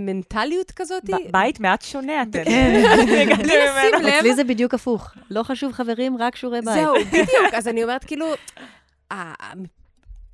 מנטליות 0.00 0.70
כזאת. 0.70 1.02
בית 1.30 1.60
מעט 1.60 1.82
שונה. 1.82 2.22
כן. 2.32 2.82
הגעתי 3.22 3.42
בלי 3.42 3.54
לשים. 3.56 4.02
לב. 4.02 4.06
אצלי 4.06 4.34
זה 4.34 4.44
בדיוק 4.44 4.74
הפוך. 4.74 5.10
לא 5.30 5.42
חשוב 5.42 5.72
חברים, 5.72 6.16
רק 6.18 6.36
שיעורי 6.36 6.60
בית. 6.60 6.74
זהו, 6.74 6.94
בדיוק. 7.06 7.54
אז 7.54 7.68
אני 7.68 7.82
אומרת, 7.82 8.04
כאילו, 8.04 8.26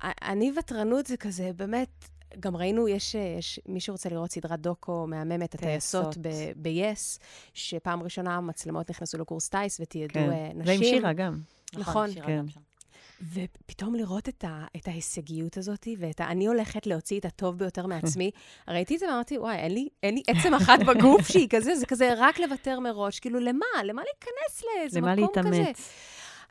אני 0.03 0.51
ותרנות 0.57 1.05
זה 1.05 1.17
כזה, 1.17 1.51
באמת, 1.55 1.89
גם 2.39 2.57
ראינו, 2.57 2.87
יש, 2.87 3.15
יש 3.15 3.59
מי 3.67 3.79
שרוצה 3.79 4.09
לראות 4.09 4.31
סדרת 4.31 4.59
דוקו 4.59 5.07
מהממת, 5.07 5.55
הטייסות 5.55 6.13
טייסות. 6.13 6.57
ב-yes, 6.61 7.19
שפעם 7.53 8.03
ראשונה 8.03 8.35
המצלמות 8.35 8.89
נכנסו 8.89 9.17
לקורס 9.17 9.49
טיס 9.49 9.79
ותיעדו 9.79 10.13
כן. 10.13 10.31
אה, 10.31 10.49
נשים. 10.55 10.65
זה 10.65 10.71
עם 10.71 10.83
שירה 10.83 11.13
גם. 11.13 11.39
נכון, 11.73 12.11
שירה 12.11 12.25
כן. 12.27 12.37
גם 12.37 12.47
שם. 12.47 12.59
ופתאום 13.33 13.95
לראות 13.95 14.29
את, 14.29 14.43
ה, 14.43 14.65
את 14.75 14.87
ההישגיות 14.87 15.57
הזאת, 15.57 15.87
ואת 15.99 16.19
ה... 16.19 16.27
אני 16.27 16.47
הולכת 16.47 16.87
להוציא 16.87 17.19
את 17.19 17.25
הטוב 17.25 17.57
ביותר 17.57 17.87
מעצמי. 17.91 18.31
ראיתי 18.67 18.95
את 18.95 18.99
זה 18.99 19.05
ואמרתי, 19.05 19.37
וואי, 19.37 19.55
אין 19.55 19.73
לי, 19.73 19.89
אין 20.03 20.15
לי 20.15 20.21
עצם 20.27 20.53
אחת 20.53 20.79
בגוף 20.79 21.27
שהיא 21.27 21.47
כזה, 21.49 21.75
זה 21.75 21.85
כזה 21.85 22.13
רק 22.17 22.39
לוותר 22.39 22.79
מראש. 22.79 23.19
כאילו, 23.19 23.39
למה? 23.39 23.65
למה 23.83 24.01
להיכנס 24.01 24.63
לאיזה 24.63 24.99
למה 24.99 25.15
מקום 25.15 25.43
כזה? 25.43 25.49
להתאמץ? 25.49 25.89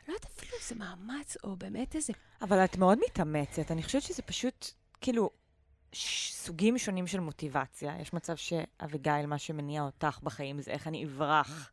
לא 0.07 0.13
יודעת 0.13 0.25
אפילו 0.37 0.51
איזה 0.63 0.75
מאמץ, 0.75 1.37
או 1.43 1.55
באמת 1.55 1.95
איזה... 1.95 2.13
אבל 2.41 2.57
את 2.57 2.77
מאוד 2.77 2.99
מתאמצת. 3.05 3.71
אני 3.71 3.83
חושבת 3.83 4.01
שזה 4.01 4.21
פשוט, 4.21 4.65
כאילו, 5.01 5.29
סוגים 5.93 6.77
שונים 6.77 7.07
של 7.07 7.19
מוטיבציה. 7.19 8.01
יש 8.01 8.13
מצב 8.13 8.35
שאביגיל, 8.35 9.25
מה 9.25 9.37
שמניע 9.37 9.81
אותך 9.81 10.19
בחיים 10.23 10.61
זה 10.61 10.71
איך 10.71 10.87
אני 10.87 11.05
אברח 11.05 11.71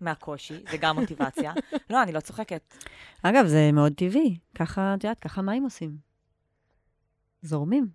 מהקושי, 0.00 0.64
זה 0.70 0.76
גם 0.76 1.00
מוטיבציה. 1.00 1.52
לא, 1.90 2.02
אני 2.02 2.12
לא 2.12 2.20
צוחקת. 2.20 2.74
אגב, 3.22 3.46
זה 3.46 3.70
מאוד 3.72 3.92
טבעי. 3.92 4.38
ככה, 4.54 4.94
את 4.94 5.04
יודעת, 5.04 5.18
ככה 5.20 5.42
מים 5.42 5.64
עושים. 5.64 5.98
זורמים. 7.42 7.88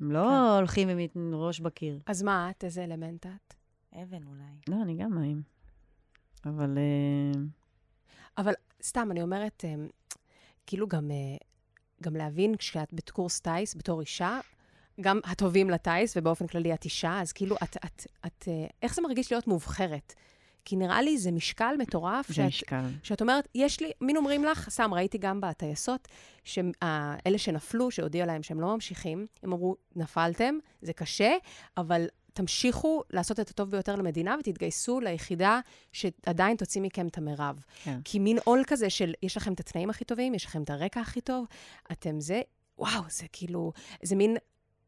הם 0.00 0.12
לא 0.12 0.28
כן. 0.30 0.56
הולכים 0.58 0.88
עם 0.88 1.34
ראש 1.34 1.60
בקיר. 1.60 1.98
אז 2.06 2.22
מה 2.22 2.50
את? 2.50 2.64
איזה 2.64 2.84
אלמנט 2.84 3.26
את? 3.26 3.54
אבן 3.94 4.26
אולי. 4.26 4.60
לא, 4.68 4.76
אני 4.82 4.96
גם 4.96 5.14
מים. 5.14 5.42
אבל... 6.46 6.78
אה, 6.78 7.40
אבל 8.38 8.52
סתם, 8.82 9.08
אני 9.10 9.22
אומרת, 9.22 9.64
אמ, 9.64 9.88
כאילו 10.66 10.88
גם, 10.88 11.10
אה, 11.10 11.36
גם 12.02 12.16
להבין 12.16 12.56
כשאת 12.56 12.92
בקורס 12.92 13.40
טיס, 13.40 13.76
בתור 13.76 14.00
אישה, 14.00 14.40
גם 15.00 15.20
הטובים 15.24 15.70
לטיס, 15.70 16.16
ובאופן 16.16 16.46
כללי 16.46 16.74
את 16.74 16.84
אישה, 16.84 17.20
אז 17.20 17.32
כאילו, 17.32 17.56
את, 17.62 17.76
את, 17.84 18.06
את, 18.26 18.48
אה, 18.48 18.66
איך 18.82 18.94
זה 18.94 19.02
מרגיש 19.02 19.32
להיות 19.32 19.46
מובחרת? 19.46 20.14
כי 20.64 20.76
נראה 20.76 21.02
לי 21.02 21.18
זה 21.18 21.30
משקל 21.30 21.74
מטורף, 21.78 22.28
זה 22.28 22.34
שאת, 22.34 22.44
משקל. 22.44 22.84
שאת 23.02 23.20
אומרת, 23.20 23.48
יש 23.54 23.80
לי, 23.80 23.90
מין 24.00 24.16
אומרים 24.16 24.44
לך, 24.44 24.70
סתם, 24.70 24.94
ראיתי 24.94 25.18
גם 25.18 25.40
בטייסות, 25.40 26.08
שאלה 26.44 27.38
שנפלו, 27.38 27.90
שהודיעו 27.90 28.26
להם 28.26 28.42
שהם 28.42 28.60
לא 28.60 28.74
ממשיכים, 28.74 29.26
הם 29.42 29.52
אמרו, 29.52 29.76
נפלתם, 29.96 30.54
זה 30.82 30.92
קשה, 30.92 31.32
אבל 31.76 32.06
תמשיכו 32.32 33.02
לעשות 33.10 33.40
את 33.40 33.50
הטוב 33.50 33.70
ביותר 33.70 33.96
למדינה 33.96 34.36
ותתגייסו 34.40 35.00
ליחידה 35.00 35.60
שעדיין 35.92 36.56
תוציא 36.56 36.80
מכם 36.80 37.06
את 37.06 37.18
המרב. 37.18 37.64
כן. 37.84 38.00
כי 38.04 38.18
מין 38.18 38.38
עול 38.44 38.62
כזה 38.66 38.90
של, 38.90 39.12
יש 39.22 39.36
לכם 39.36 39.52
את 39.52 39.60
התנאים 39.60 39.90
הכי 39.90 40.04
טובים, 40.04 40.34
יש 40.34 40.44
לכם 40.44 40.62
את 40.62 40.70
הרקע 40.70 41.00
הכי 41.00 41.20
טוב, 41.20 41.46
אתם 41.92 42.20
זה, 42.20 42.40
וואו, 42.78 43.02
זה 43.08 43.26
כאילו, 43.32 43.72
זה 44.02 44.16
מין... 44.16 44.36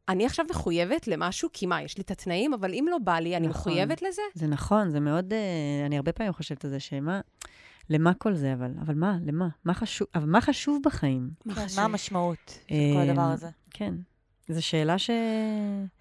אני 0.09 0.27
עכשיו 0.27 0.47
מחויבת 0.51 1.09
למשהו, 1.09 1.49
כי 1.53 1.67
מה, 1.67 1.83
יש 1.83 1.97
לי 1.99 2.03
את 2.03 2.11
התנאים, 2.11 2.55
אבל 2.55 2.75
אם 2.75 2.87
לא 2.91 2.99
בא 2.99 3.19
לי, 3.19 3.37
אני 3.37 3.47
נכון. 3.47 3.73
מחויבת 3.73 4.03
לזה? 4.03 4.23
זה 4.35 4.47
נכון, 4.47 4.91
זה 4.91 5.01
מאוד... 5.01 5.33
אה, 5.33 5.87
אני 5.87 5.97
הרבה 5.97 6.13
פעמים 6.13 6.33
חושבת 6.33 6.65
על 6.65 6.71
זה, 6.71 6.81
שמה... 6.81 7.21
למה 7.91 8.15
כל 8.15 8.35
זה, 8.35 8.53
אבל? 8.53 8.71
אבל 8.81 8.95
מה? 8.95 9.17
למה? 9.27 9.49
מה 9.65 9.75
חשוב, 9.75 10.09
אבל 10.15 10.27
מה 10.27 10.41
חשוב 10.41 10.81
בחיים? 10.85 11.31
מה 11.45 11.55
חשוב? 11.55 11.77
מה 11.77 11.85
המשמעות 11.85 12.59
של 12.69 12.75
כל 12.95 13.01
אמ, 13.01 13.11
הדבר 13.11 13.23
הזה? 13.23 13.49
כן. 13.71 13.95
זו 14.49 14.67
שאלה 14.67 14.99
ש... 14.99 15.11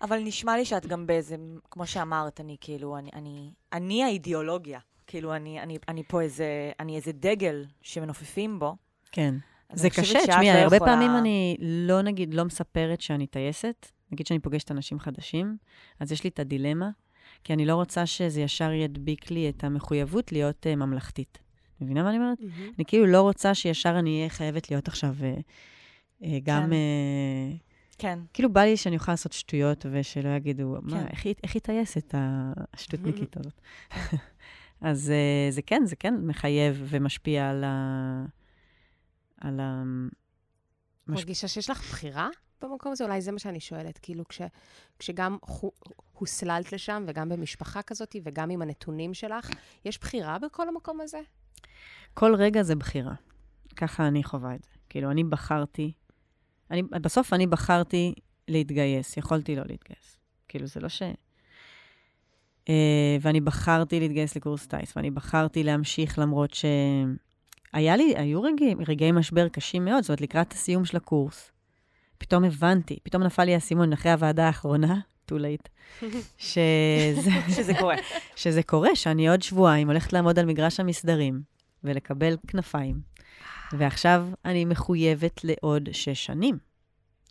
אבל 0.02 0.19
נשמע 0.19 0.57
לי 0.57 0.65
שאת 0.65 0.86
גם 0.86 1.07
באיזה, 1.07 1.36
כמו 1.72 1.88
שאמרת, 1.88 2.40
אני 2.40 2.57
כאילו, 2.61 2.98
אני, 2.98 3.10
אני, 3.14 3.52
אני 3.73 4.03
האידיאולוגיה. 4.03 4.80
כאילו, 5.07 5.36
אני, 5.36 5.60
אני, 5.60 5.78
אני 5.88 6.03
פה 6.07 6.22
איזה, 6.22 6.72
אני 6.80 6.95
איזה 6.95 7.11
דגל 7.11 7.65
שמנופפים 7.82 8.60
בו. 8.60 8.76
כן. 9.11 9.36
זה 9.73 9.89
קשה, 9.89 10.19
תשמעי, 10.27 10.45
לא 10.48 10.52
הרבה 10.52 10.76
יכולה- 10.76 10.91
פעמים 10.91 11.11
אני 11.18 11.56
לא, 11.60 12.02
נגיד, 12.02 12.34
לא 12.34 12.45
מספרת 12.45 13.02
שאני 13.02 13.27
טייסת, 13.27 13.91
נגיד 14.11 14.27
שאני 14.27 14.39
פוגשת 14.39 14.72
אנשים 14.72 14.99
חדשים, 14.99 15.57
אז 15.99 16.11
יש 16.11 16.23
לי 16.23 16.30
את 16.30 16.39
הדילמה, 16.39 16.89
כי 17.43 17.53
אני 17.53 17.65
לא 17.65 17.76
רוצה 17.76 18.06
שזה 18.06 18.41
ישר 18.41 18.72
ידביק 18.72 19.31
לי 19.31 19.49
את 19.49 19.64
המחויבות 19.64 20.31
להיות 20.31 20.65
uh, 20.65 20.76
ממלכתית. 20.76 21.38
מבינה 21.81 22.03
מה 22.03 22.10
אני 22.10 22.18
אומרת? 22.18 22.38
מהמם. 22.41 22.72
אני 22.77 22.85
כאילו 22.85 23.06
לא 23.06 23.22
רוצה 23.22 23.56
שישר 23.56 23.99
אני 23.99 24.18
אהיה 24.18 24.30
חייבת 24.30 24.72
להיות 24.72 24.88
עכשיו 24.88 25.15
uh, 25.19 25.41
uh, 26.22 26.26
גם... 26.43 26.64
כן. 26.64 26.72
Uh, 26.72 27.98
כן. 27.98 28.19
כאילו 28.34 28.53
בא 28.53 28.61
לי 28.61 28.77
שאני 28.77 28.95
אוכל 28.95 29.11
לעשות 29.11 29.34
שטויות 29.34 29.85
ושלא 29.91 30.30
יגידו, 30.30 30.76
מה, 30.81 30.99
כן. 31.02 31.07
איך 31.11 31.26
היא- 31.26 31.35
איך 31.43 31.53
היא 31.53 31.61
טייסת, 31.61 32.15
השטותניקית 32.73 33.35
הזאת? 33.39 33.61
אז 34.81 35.11
uh, 35.11 35.53
זה 35.53 35.61
כן, 35.61 35.81
זה 35.85 35.95
כן 35.95 36.14
מחייב 36.22 36.84
ומשפיע 36.89 37.49
על 37.49 37.64
ה... 37.64 38.26
על 39.41 39.59
ה... 39.59 39.84
מש- 39.84 41.19
מרגישה 41.19 41.47
שיש 41.47 41.69
לך 41.69 41.80
בחירה 41.80 42.30
במקום 42.61 42.91
הזה? 42.91 43.03
אולי 43.03 43.22
זה 43.22 43.31
מה 43.31 43.39
שאני 43.39 43.59
שואלת. 43.59 43.99
כאילו, 44.01 44.27
כש, 44.27 44.41
כשגם 44.99 45.38
חו, 45.41 45.72
הוסללת 46.13 46.73
לשם, 46.73 47.03
וגם 47.07 47.30
במשפחה 47.30 47.81
כזאת, 47.81 48.15
וגם 48.23 48.49
עם 48.49 48.61
הנתונים 48.61 49.13
שלך, 49.13 49.49
יש 49.85 49.99
בחירה 49.99 50.39
בכל 50.39 50.69
המקום 50.69 51.01
הזה? 51.01 51.19
כל 52.13 52.35
רגע 52.35 52.63
זה 52.63 52.76
בחירה. 52.76 53.13
ככה 53.76 54.07
אני 54.07 54.23
חווה 54.23 54.55
את 54.55 54.63
זה. 54.63 54.69
כאילו, 54.89 55.11
אני 55.11 55.23
בחרתי, 55.23 55.93
אני, 56.72 56.84
בסוף 56.84 57.34
אני 57.34 57.47
בחרתי 57.47 58.13
להתגייס, 58.47 59.18
יכולתי 59.18 59.55
לא 59.55 59.63
להתגייס. 59.65 60.18
כאילו, 60.47 60.68
זה 60.68 60.80
לא 60.80 60.89
ש... 60.89 61.01
Uh, 62.61 62.73
ואני 63.22 63.41
בחרתי 63.41 63.99
להתגייס 63.99 64.35
לקורס 64.35 64.68
טיס, 64.68 64.97
ואני 64.97 65.11
בחרתי 65.11 65.63
להמשיך 65.63 66.19
למרות 66.19 66.53
ש... 66.53 66.65
היה 67.73 67.98
לי, 67.98 68.14
היו 68.18 68.41
רגעי, 68.41 68.76
רגעי 68.88 69.11
משבר 69.11 69.48
קשים 69.48 69.85
מאוד, 69.85 70.02
זאת 70.03 70.10
אומרת, 70.10 70.22
לקראת 70.22 70.53
הסיום 70.53 70.85
של 70.85 70.98
הקורס, 70.98 71.52
פתאום 72.18 72.43
הבנתי, 72.43 72.98
פתאום 73.03 73.23
נפל 73.23 73.43
לי 73.43 73.53
האסימון 73.53 73.93
אחרי 73.93 74.11
הוועדה 74.11 74.48
האחרונה, 74.48 74.99
too 75.31 75.35
late, 75.35 75.69
שזה, 76.38 77.31
שזה 77.56 77.73
קורה. 77.80 77.95
שזה 78.35 78.64
קורה, 78.64 78.95
שאני 78.95 79.30
עוד 79.30 79.41
שבועיים 79.41 79.88
הולכת 79.88 80.14
לעמוד 80.14 80.39
על 80.39 80.45
מגרש 80.45 80.80
המסדרים 80.80 81.41
ולקבל 81.84 82.35
כנפיים, 82.48 82.99
ועכשיו 83.73 84.27
אני 84.45 84.65
מחויבת 84.65 85.41
לעוד 85.43 85.89
שש 85.91 86.26
שנים. 86.26 86.57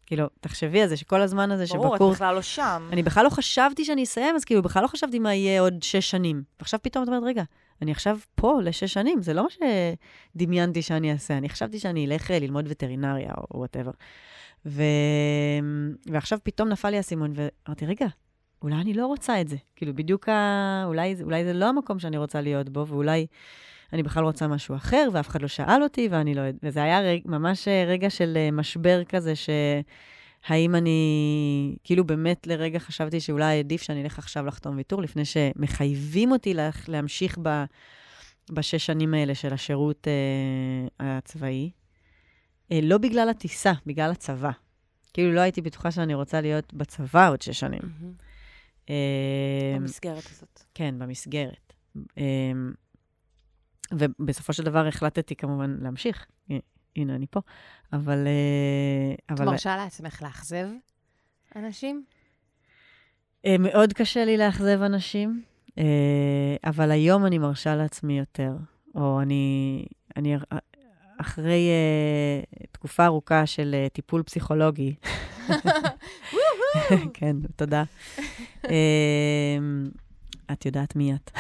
כאילו, 0.07 0.27
תחשבי 0.41 0.83
על 0.83 0.89
זה, 0.89 0.97
שכל 0.97 1.21
הזמן 1.21 1.51
הזה 1.51 1.65
ברור, 1.71 1.87
את 1.87 1.93
שבקורס... 1.93 2.17
בכלל 2.17 2.35
לא 2.35 2.43
שם. 2.43 2.89
אני 2.93 3.03
בכלל 3.03 3.25
לא 3.25 3.31
חשבתי 3.31 3.85
שאני 3.85 4.05
אסיים, 4.05 4.37
אז 4.37 4.45
כאילו, 4.45 4.63
בכלל 4.63 4.83
לא 4.83 4.89
חשבתי 4.89 5.19
מה 5.19 5.35
יהיה 5.35 5.61
עוד 5.61 5.83
שש 5.83 6.11
שנים. 6.11 6.43
ועכשיו 6.61 6.81
פתאום 6.83 7.05
את 7.05 7.09
אומרת, 7.09 7.23
רגע, 7.25 7.43
אני 7.83 7.93
עכשיו 7.93 8.19
פה 8.35 8.61
לשש 8.63 8.93
שנים, 8.93 9.23
זה 9.23 9.35
לא 9.35 9.43
מה 9.43 9.49
שדמיינתי 10.35 10.83
שאני 10.83 11.13
אעשה. 11.13 11.39
אני 11.39 11.49
חשבתי 11.49 11.79
שאני 11.79 12.07
אלך 12.07 12.31
אה, 12.31 12.39
ללמוד 12.39 12.65
וטרינריה 12.69 13.33
או 13.37 13.59
whatever. 13.59 13.91
ו... 14.67 14.83
ועכשיו 16.07 16.39
פתאום 16.43 16.69
נפל 16.69 16.91
לי 16.91 16.97
האסימון, 16.97 17.33
ואמרתי, 17.35 17.87
רגע, 17.87 18.07
אולי 18.63 18.75
אני 18.75 18.95
לא 18.95 19.07
רוצה 19.07 19.41
את 19.41 19.49
זה. 19.49 19.57
כאילו, 19.77 19.95
בדיוק 19.95 20.29
ה... 20.29 20.83
אולי, 20.87 21.17
אולי 21.23 21.45
זה 21.45 21.53
לא 21.53 21.69
המקום 21.69 21.99
שאני 21.99 22.17
רוצה 22.17 22.41
להיות 22.41 22.69
בו, 22.69 22.87
ואולי 22.87 23.27
אני 23.93 24.03
בכלל 24.03 24.25
רוצה 24.25 24.49
משהו 24.49 24.77
אחר, 24.77 25.09
ואף 25.13 25.29
אחד 25.29 25.43
לא 25.43 25.49
שאל 25.49 25.83
אותי, 25.83 26.09
ואני 26.11 26.35
לא... 26.35 26.43
וזה 26.63 26.83
היה 26.83 27.01
רגע, 27.01 27.23
ממש 27.25 27.69
אה, 27.69 27.85
רגע 27.87 28.11
של 28.11 28.37
אה, 28.37 28.51
משבר 28.51 29.05
כזה, 29.05 29.37
ש... 29.37 29.51
האם 30.47 30.75
אני, 30.75 31.77
כאילו 31.85 32.05
באמת 32.05 32.47
לרגע 32.47 32.79
חשבתי 32.79 33.21
שאולי 33.21 33.59
עדיף 33.59 33.83
שאני 33.83 34.03
אלך 34.03 34.19
עכשיו 34.19 34.47
לחתום 34.47 34.77
ויתור, 34.77 35.03
לפני 35.03 35.25
שמחייבים 35.25 36.33
אותי 36.33 36.55
לה, 36.55 36.71
להמשיך 36.89 37.39
ב, 37.43 37.65
בשש 38.51 38.87
שנים 38.87 39.15
האלה 39.15 39.35
של 39.35 39.53
השירות 39.53 40.09
אה, 40.09 41.17
הצבאי. 41.19 41.71
אה, 42.73 42.81
לא 42.83 42.99
בגלל 42.99 43.29
הטיסה, 43.29 43.73
בגלל 43.87 44.11
הצבא. 44.11 44.51
כאילו 45.13 45.33
לא 45.33 45.41
הייתי 45.41 45.61
בטוחה 45.61 45.91
שאני 45.91 46.15
רוצה 46.15 46.41
להיות 46.41 46.75
בצבא 46.75 47.31
עוד 47.31 47.43
שש 47.43 47.61
שנים. 47.61 47.81
מהמם. 47.83 48.13
אה, 48.91 49.75
במסגרת 49.77 50.27
הזאת. 50.31 50.63
כן, 50.75 50.95
במסגרת. 50.99 51.73
אה, 52.19 52.53
ובסופו 53.93 54.53
של 54.53 54.63
דבר 54.63 54.87
החלטתי 54.87 55.37
כמובן 55.37 55.77
להמשיך. 55.81 56.27
הנה, 56.97 57.15
אני 57.15 57.27
פה. 57.31 57.41
אבל... 57.93 58.27
אה, 58.27 59.35
את 59.35 59.41
מרשה 59.41 59.77
לעצמך 59.77 60.23
לאכזב 60.23 60.67
אנשים? 61.57 62.05
אה, 63.47 63.57
מאוד 63.59 63.93
קשה 63.93 64.25
לי 64.25 64.37
לאכזב 64.37 64.83
אנשים, 64.83 65.43
אה, 65.79 66.57
אבל 66.65 66.91
היום 66.91 67.27
אני 67.27 67.39
מרשה 67.39 67.77
לעצמי 67.77 68.19
יותר. 68.19 68.53
או 68.95 69.21
אני, 69.21 69.85
אני 70.17 70.37
אחרי 71.21 71.69
תקופה 72.73 73.05
ארוכה 73.07 73.47
של 73.47 73.87
טיפול 73.93 74.23
פסיכולוגי, 74.23 74.95
כן, 77.15 77.37
תודה. 77.57 77.83
את 80.53 80.67
יודעת 80.67 80.97
מי 80.97 81.15
את. 81.15 81.31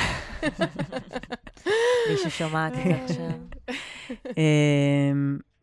מי 2.11 2.17
ששומעת 2.25 2.73
את 2.73 2.79
זה 2.85 3.05
עכשיו. 3.05 3.31
אה, 4.39 5.13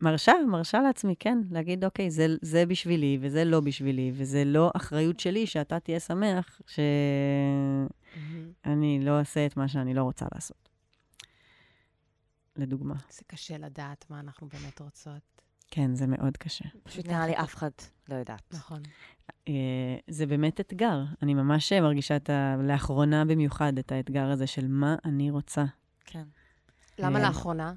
מרשה, 0.00 0.32
מרשה 0.48 0.80
לעצמי, 0.80 1.14
כן, 1.18 1.38
להגיד, 1.50 1.84
אוקיי, 1.84 2.10
זה, 2.10 2.26
זה 2.42 2.66
בשבילי 2.66 3.18
וזה 3.20 3.44
לא 3.44 3.60
בשבילי, 3.60 4.12
וזה 4.14 4.44
לא 4.44 4.70
אחריות 4.76 5.20
שלי 5.20 5.46
שאתה 5.46 5.80
תהיה 5.80 6.00
שמח 6.00 6.60
שאני 6.66 7.88
לא 9.00 9.18
אעשה 9.18 9.46
את 9.46 9.56
מה 9.56 9.68
שאני 9.68 9.94
לא 9.94 10.02
רוצה 10.02 10.26
לעשות. 10.34 10.68
לדוגמה. 12.56 12.94
זה 13.10 13.22
קשה 13.26 13.58
לדעת 13.58 14.04
מה 14.10 14.20
אנחנו 14.20 14.48
באמת 14.48 14.80
רוצות. 14.80 15.42
כן, 15.70 15.94
זה 15.94 16.06
מאוד 16.06 16.36
קשה. 16.36 16.64
פשוט 16.82 17.06
נראה 17.06 17.26
לי 17.26 17.32
אף 17.36 17.54
אחד 17.54 17.70
לא 18.08 18.14
יודעת. 18.14 18.42
נכון. 18.54 18.82
אה, 19.48 19.96
זה 20.08 20.26
באמת 20.26 20.60
אתגר. 20.60 21.02
אני 21.22 21.34
ממש 21.34 21.72
מרגישה 21.72 22.16
את 22.16 22.30
ה... 22.30 22.56
לאחרונה 22.62 23.24
במיוחד 23.24 23.78
את 23.78 23.92
האתגר 23.92 24.30
הזה 24.30 24.46
של 24.46 24.66
מה 24.68 24.96
אני 25.04 25.30
רוצה. 25.30 25.64
כן. 26.04 26.24
למה 26.98 27.18
אה, 27.18 27.28
לאחרונה? 27.28 27.72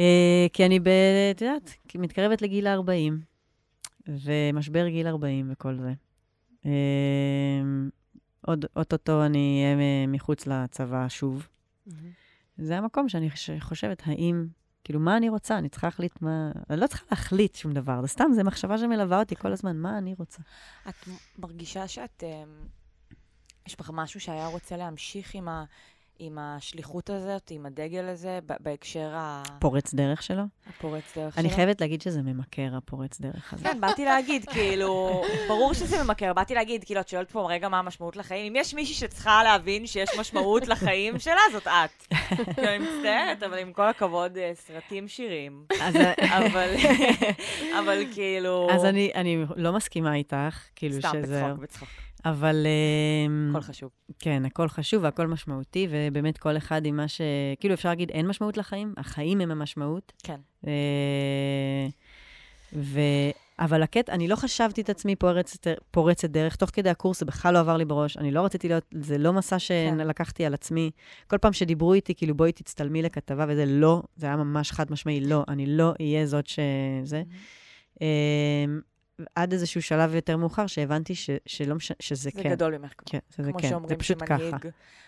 אה, 0.00 0.46
כי 0.52 0.66
אני, 0.66 0.80
ב... 0.80 0.88
את 1.30 1.42
יודעת, 1.42 1.70
מתקרבת 1.94 2.42
לגיל 2.42 2.66
ה-40, 2.66 3.12
ומשבר 4.08 4.88
גיל 4.88 5.06
40 5.06 5.48
וכל 5.52 5.76
זה. 5.76 5.92
עוד 8.40 8.64
אוטוטו 8.76 9.24
אני 9.26 9.62
אהיה 9.64 10.06
מחוץ 10.06 10.46
לצבא 10.46 11.08
שוב. 11.08 11.48
זה 12.58 12.78
המקום 12.78 13.08
שאני 13.08 13.30
חושבת, 13.60 14.02
האם, 14.06 14.46
כאילו, 14.86 15.00
מה 15.00 15.16
אני 15.16 15.28
רוצה? 15.28 15.58
אני 15.58 15.68
צריכה 15.68 15.86
להחליט 15.86 16.22
מה... 16.22 16.50
אני 16.70 16.80
לא 16.80 16.86
צריכה 16.86 17.04
להחליט 17.10 17.54
שום 17.54 17.72
דבר, 17.72 18.02
זה 18.02 18.08
סתם, 18.08 18.24
זו 18.34 18.44
מחשבה 18.44 18.78
שמלווה 18.78 19.18
אותי 19.18 19.36
כל 19.36 19.52
הזמן, 19.52 19.76
מה 19.76 19.98
אני 19.98 20.14
רוצה? 20.18 20.42
את 20.88 21.08
מרגישה 21.38 21.88
שאת... 21.88 22.22
אמ, 22.26 22.66
יש 23.66 23.76
בך 23.76 23.90
משהו 23.94 24.20
שהיה 24.20 24.46
רוצה 24.46 24.76
להמשיך 24.76 25.34
עם, 25.34 25.48
ה, 25.48 25.64
עם 26.18 26.38
השליחות 26.40 27.10
הזאת, 27.10 27.50
עם 27.50 27.66
הדגל 27.66 28.04
הזה, 28.04 28.38
בהקשר 28.60 29.10
ה- 29.14 29.42
פורץ 29.58 29.94
דרך 29.94 30.22
שלו? 30.22 30.42
הפורץ 30.70 31.02
דרך 31.18 31.38
אני 31.38 31.48
שלו? 31.48 31.56
חייבת 31.56 31.80
להגיד 31.80 32.02
שזה 32.02 32.22
ממכר, 32.22 32.76
הפורץ 32.76 33.20
דרך 33.20 33.52
הזה. 33.54 33.64
כן, 33.64 33.80
באתי 33.80 34.04
להגיד, 34.04 34.44
כאילו, 34.48 35.22
ברור 35.48 35.74
שזה 35.74 36.02
ממכר, 36.04 36.32
באתי 36.32 36.54
להגיד, 36.54 36.84
כאילו, 36.84 37.00
את 37.00 37.08
שואלת 37.08 37.30
פה 37.30 37.46
רגע 37.50 37.68
מה 37.68 37.78
המשמעות 37.78 38.16
לחיים. 38.16 38.46
אם 38.46 38.60
יש 38.60 38.74
מישהי 38.74 38.94
שצריכה 38.94 39.42
להבין 39.42 39.86
שיש 39.86 40.08
משמעות 40.20 40.68
לחיים 40.68 41.18
שלה, 41.26 41.40
זאת 41.52 41.66
את. 41.66 42.14
כאילו, 42.54 42.68
אני 42.68 42.78
מצטערת, 42.78 43.42
אבל 43.42 43.58
עם 43.58 43.72
כל 43.72 43.88
הכבוד, 43.88 44.36
אה, 44.36 44.52
סרטים, 44.54 45.08
שירים. 45.08 45.64
אבל, 46.30 46.74
אבל 47.80 48.02
כאילו... 48.14 48.68
אז 48.70 48.84
אני, 48.84 49.10
אני 49.14 49.44
לא 49.56 49.72
מסכימה 49.72 50.14
איתך, 50.14 50.64
כאילו 50.76 50.98
סתם, 50.98 51.10
שזה... 51.22 51.42
בצחוק, 51.44 51.62
בצחוק. 51.62 51.88
אבל... 52.30 52.66
אמ, 53.26 53.50
הכל 53.50 53.60
חשוב. 53.60 53.90
כן, 54.18 54.44
הכל 54.44 54.68
חשוב 54.68 55.02
והכל 55.02 55.26
משמעותי, 55.26 55.88
ובאמת 55.90 56.38
כל 56.38 56.56
אחד 56.56 56.86
עם 56.86 56.96
מה 56.96 57.08
ש... 57.08 57.20
כאילו, 57.60 57.74
אפשר 57.74 57.88
להגיד, 57.88 58.10
אין 58.10 58.26
משמעות 58.26 58.56
לחיים, 58.56 58.94
החיים 58.96 59.40
הם 59.40 59.50
המשמעות. 59.50 60.12
כן. 60.22 60.40
אה, 60.66 61.86
ו... 62.72 63.00
אבל 63.58 63.82
הקטע, 63.82 64.12
אני 64.12 64.28
לא 64.28 64.36
חשבתי 64.36 64.80
את 64.80 64.90
עצמי 64.90 65.16
פורצת, 65.16 65.66
פורצת 65.90 66.30
דרך, 66.30 66.56
תוך 66.56 66.70
כדי 66.72 66.90
הקורס 66.90 67.20
זה 67.20 67.26
בכלל 67.26 67.54
לא 67.54 67.58
עבר 67.58 67.76
לי 67.76 67.84
בראש, 67.84 68.16
אני 68.16 68.30
לא 68.30 68.44
רציתי 68.44 68.68
להיות, 68.68 68.84
זה 68.94 69.18
לא 69.18 69.32
מסע 69.32 69.56
כן. 69.58 69.94
שלקחתי 69.98 70.46
על 70.46 70.54
עצמי. 70.54 70.90
כל 71.26 71.38
פעם 71.38 71.52
שדיברו 71.52 71.94
איתי, 71.94 72.14
כאילו, 72.14 72.34
בואי 72.34 72.52
תצטלמי 72.52 73.02
לכתבה, 73.02 73.44
וזה 73.48 73.64
לא, 73.66 74.02
זה 74.16 74.26
היה 74.26 74.36
ממש 74.36 74.72
חד 74.72 74.92
משמעי, 74.92 75.20
לא, 75.20 75.44
אני 75.48 75.66
לא 75.66 75.92
אהיה 76.00 76.26
זאת 76.26 76.46
שזה. 76.46 77.22
אמ, 78.00 78.80
עד 79.34 79.52
איזשהו 79.52 79.82
שלב 79.82 80.14
יותר 80.14 80.36
מאוחר, 80.36 80.66
שהבנתי 80.66 81.14
ש, 81.14 81.30
שלא 81.46 81.74
מש... 81.74 81.92
שזה 82.00 82.22
זה 82.22 82.42
כן. 82.42 82.50
גדול 82.50 82.78
ממך. 82.78 82.92
כן, 83.06 83.18
שזה 83.36 83.50
כמו 83.52 83.60
כן. 83.60 83.68
זה 83.68 83.68
שאומרים 83.68 83.98
ככה. 84.26 84.38
שמנהיג, 84.38 84.66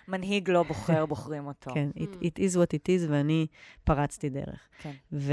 מנהיג 0.08 0.50
לא 0.50 0.62
בוחר, 0.62 1.06
בוחרים 1.06 1.46
אותו. 1.46 1.70
כן, 1.74 1.88
it, 1.96 2.00
Mm. 2.00 2.24
it 2.24 2.38
is 2.38 2.54
what 2.56 2.70
it 2.74 2.88
is, 2.88 3.08
ואני 3.08 3.46
פרצתי 3.84 4.30
דרך. 4.30 4.68
כן. 4.78 4.92
ו... 5.12 5.32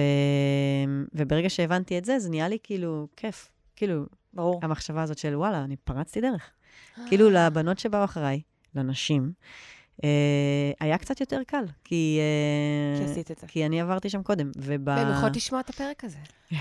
וברגע 1.14 1.50
שהבנתי 1.50 1.98
את 1.98 2.06
זה, 2.06 2.20
זה 2.20 2.30
נהיה 2.30 2.48
לי 2.48 2.58
כאילו 2.64 3.08
כיף. 3.16 3.52
כאילו, 3.76 4.06
ברור. 4.34 4.60
המחשבה 4.64 5.04
הזאת 5.04 5.18
של 5.18 5.36
וואלה, 5.36 5.64
אני 5.64 5.76
פרצתי 5.76 6.22
דרך. 6.22 6.52
כאילו, 7.08 7.30
לבנות 7.30 7.80
שבאו 7.80 8.04
אחריי, 8.04 8.42
לנשים, 8.76 9.32
היה 10.80 10.98
קצת 10.98 11.22
יותר 11.22 11.44
קל, 11.48 11.66
כי... 11.84 12.20
אה, 12.20 13.06
כי 13.06 13.12
עשית 13.12 13.32
את 13.32 13.38
זה. 13.40 13.48
כי 13.48 13.66
אני 13.66 13.82
עברתי 13.82 14.10
שם 14.10 14.24
קודם. 14.24 14.52
וב... 14.58 14.88
והן 14.88 15.12
יכולות 15.12 15.36
לשמוע 15.36 15.62
את 15.62 15.70
הפרק 15.70 16.04
הזה. 16.04 16.18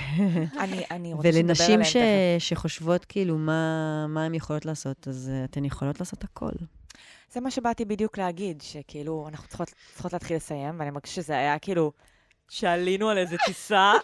אני, 0.61 0.82
אני 0.90 1.12
רוצה 1.12 1.32
שנדבר 1.32 1.47
ולנשים 1.47 1.81
עליהם 1.81 1.85
ש... 1.85 2.48
שחושבות 2.48 3.05
כאילו 3.05 3.39
מה, 3.39 4.06
מה 4.09 4.24
הן 4.24 4.35
יכולות 4.35 4.65
לעשות, 4.65 5.09
אז 5.09 5.31
uh, 5.31 5.51
אתן 5.51 5.65
יכולות 5.65 6.01
לעשות 6.01 6.24
הכל. 6.24 6.52
זה 7.32 7.40
מה 7.40 7.51
שבאתי 7.51 7.85
בדיוק 7.85 8.19
להגיד, 8.19 8.62
שכאילו, 8.62 9.27
אנחנו 9.28 9.48
צריכות, 9.48 9.74
צריכות 9.93 10.12
להתחיל 10.12 10.36
לסיים, 10.36 10.74
ואני 10.78 10.90
מרגישה 10.90 11.15
שזה 11.15 11.32
היה 11.32 11.59
כאילו, 11.59 11.93
שעלינו 12.48 13.11
על 13.11 13.19
איזה 13.19 13.36
טיסה. 13.47 13.93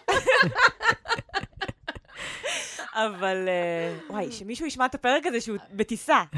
אבל, 2.93 3.47
אה, 3.47 3.97
וואי, 4.09 4.31
שמישהו 4.31 4.65
ישמע 4.65 4.85
את 4.85 4.95
הפרק 4.95 5.25
הזה 5.25 5.41
שהוא 5.41 5.57
בטיסה. 5.73 6.23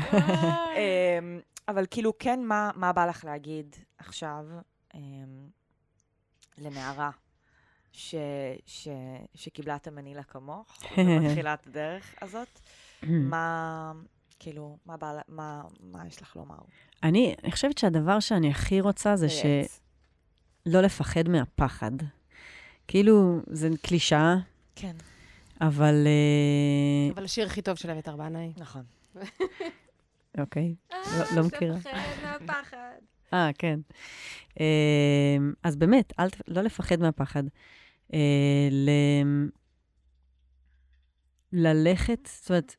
אבל 1.68 1.85
כאילו, 1.91 2.18
כן, 2.18 2.44
מה, 2.45 2.72
מה 2.76 2.94
בא 2.94 3.06
לך 3.06 3.26
להגיד 3.26 3.76
עכשיו 3.98 4.45
אמ, 4.94 4.99
לנערה 6.57 7.11
ש, 7.91 8.15
ש, 8.65 8.88
שקיבלה 9.35 9.76
את 9.76 9.88
המנילה 9.88 10.23
כמוך, 10.23 10.77
ומתחילה 10.98 11.53
את 11.53 11.68
הדרך 11.68 12.14
הזאת? 12.22 12.60
מה, 13.31 13.91
כאילו, 14.40 14.77
מה, 14.85 14.98
בא, 14.98 15.19
מה, 15.27 15.64
מה 15.80 16.07
יש 16.07 16.22
לך 16.22 16.35
לומר? 16.35 16.60
אני, 17.03 17.35
אני 17.44 17.52
חושבת 17.52 17.77
שהדבר 17.77 18.19
שאני 18.19 18.52
הכי 18.52 18.81
רוצה 18.81 19.15
זה 19.15 19.30
שלא 19.30 19.45
לייעץ. 19.45 19.81
לפחד 20.65 21.30
מהפחד. 21.30 21.91
כאילו, 22.88 23.41
זה 23.48 23.69
קלישאה, 23.81 24.35
כן, 24.76 24.95
אבל... 25.61 26.07
אה, 26.07 27.14
אבל 27.14 27.23
השיר 27.23 27.48
הכי 27.48 27.61
טוב 27.61 27.76
של 27.76 27.90
אמת 27.90 28.07
ארבנאי. 28.07 28.53
נכון. 28.57 28.84
אוקיי, 30.38 30.76
לא- 30.91 31.26
לא 31.35 31.43
מכירה. 31.43 31.80
תפחד 31.80 31.99
מהפחד. 32.23 32.97
אה, 33.34 33.49
כן. 33.57 33.80
אה, 34.60 35.38
אז 35.64 35.76
באמת, 35.76 36.14
לא 36.47 36.61
לפחד 36.61 36.99
מהפחד. 36.99 37.43
אה. 38.14 38.69
ללכת, 41.53 42.30
זאת 42.31 42.49
אומרת, 42.49 42.76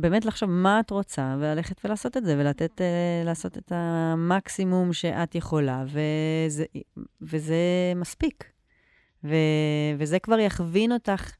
באמת 0.00 0.24
לחשוב 0.24 0.50
מה 0.50 0.80
את 0.80 0.90
רוצה, 0.90 1.36
וללכת 1.40 1.84
ולעשות 1.84 2.16
את 2.16 2.24
זה, 2.24 2.36
ולתת, 2.38 2.80
אה, 2.80 3.22
לעשות 3.24 3.58
את 3.58 3.72
המקסימום 3.74 4.92
שאת 4.92 5.34
יכולה, 5.34 5.84
וזה, 5.86 6.64
וזה 7.20 7.56
מספיק. 7.96 8.44
ו, 9.24 9.34
וזה 9.98 10.18
כבר 10.18 10.38
יכווין 10.38 10.92
אותך, 10.92 11.30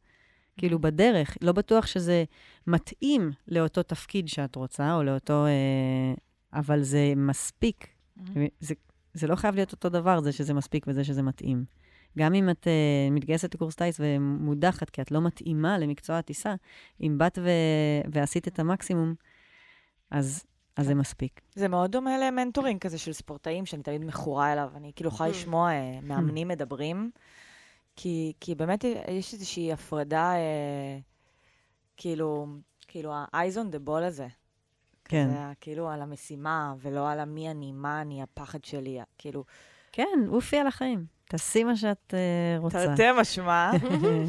כאילו, 0.60 0.78
בדרך. 0.78 1.36
לא 1.40 1.52
בטוח 1.52 1.86
שזה 1.86 2.24
מתאים 2.66 3.30
לאותו 3.48 3.82
תפקיד 3.82 4.28
שאת 4.28 4.56
רוצה, 4.56 4.94
או 4.94 5.02
לאותו... 5.02 5.46
אה, 5.46 6.14
אבל 6.52 6.82
זה 6.82 7.12
מספיק 7.16 7.86
זה, 8.60 8.74
זה 9.14 9.26
לא 9.26 9.36
חייב 9.36 9.54
להיות 9.54 9.72
אותו 9.72 9.88
דבר, 9.88 10.20
זה 10.20 10.32
שזה 10.32 10.54
מספיק 10.54 10.84
וזה 10.88 11.04
שזה 11.04 11.22
מתאים. 11.22 11.64
גם 12.18 12.34
אם 12.34 12.50
את 12.50 12.66
אה, 12.66 13.12
מתגייסת 13.14 13.54
לקורס 13.54 13.74
טיס 13.74 13.96
ומודחת 14.00 14.90
כי 14.90 15.02
את 15.02 15.10
לא 15.10 15.20
מתאימה 15.20 15.78
למקצוע 15.78 16.18
הטיסה, 16.18 16.54
אם 17.00 17.18
באת 17.18 17.38
ו... 17.42 17.48
ועשית 18.12 18.48
את 18.48 18.58
המקסימום, 18.58 19.14
אז, 20.10 20.44
אז 20.76 20.86
זה 20.86 20.94
מספיק. 20.94 21.40
זה 21.54 21.68
מאוד 21.68 21.92
דומה 21.92 22.18
ל 22.18 22.24
mentoring 22.24 22.80
כזה 22.80 22.98
של 22.98 23.12
ספורטאים, 23.12 23.66
שאני 23.66 23.82
תמיד 23.82 24.04
מכורה 24.04 24.52
אליו. 24.52 24.70
אני 24.76 24.92
כאילו 24.96 25.10
יכולה 25.10 25.28
אמ. 25.28 25.32
לשמוע 25.32 25.70
אה, 25.70 25.98
מאמנים 26.02 26.48
מדברים, 26.48 27.10
כי, 28.02 28.32
כי 28.40 28.54
באמת 28.54 28.84
יש 29.08 29.34
איזושהי 29.34 29.72
הפרדה, 29.72 30.32
אה, 30.34 30.98
כאילו, 31.96 32.46
כאילו 32.88 33.12
ה-eyes 33.14 33.54
on 33.56 33.74
the 33.74 33.88
ball 33.88 34.02
הזה. 34.04 34.26
כן. 35.04 35.28
זה 35.30 35.38
ה- 35.40 35.52
כאילו 35.60 35.90
על 35.90 36.02
המשימה, 36.02 36.74
ולא 36.78 37.10
על 37.10 37.20
המי 37.20 37.50
אני, 37.50 37.72
מה 37.72 38.00
אני, 38.00 38.22
הפחד 38.22 38.64
שלי, 38.64 38.98
כאילו, 39.18 39.44
כן, 39.92 40.08
עופי 40.28 40.56
על 40.58 40.66
החיים. 40.66 41.04
תעשי 41.24 41.64
מה 41.64 41.76
שאת 41.76 42.14
אה, 42.14 42.60
רוצה. 42.62 42.86
תרתי 42.86 43.02
משמע. 43.20 43.70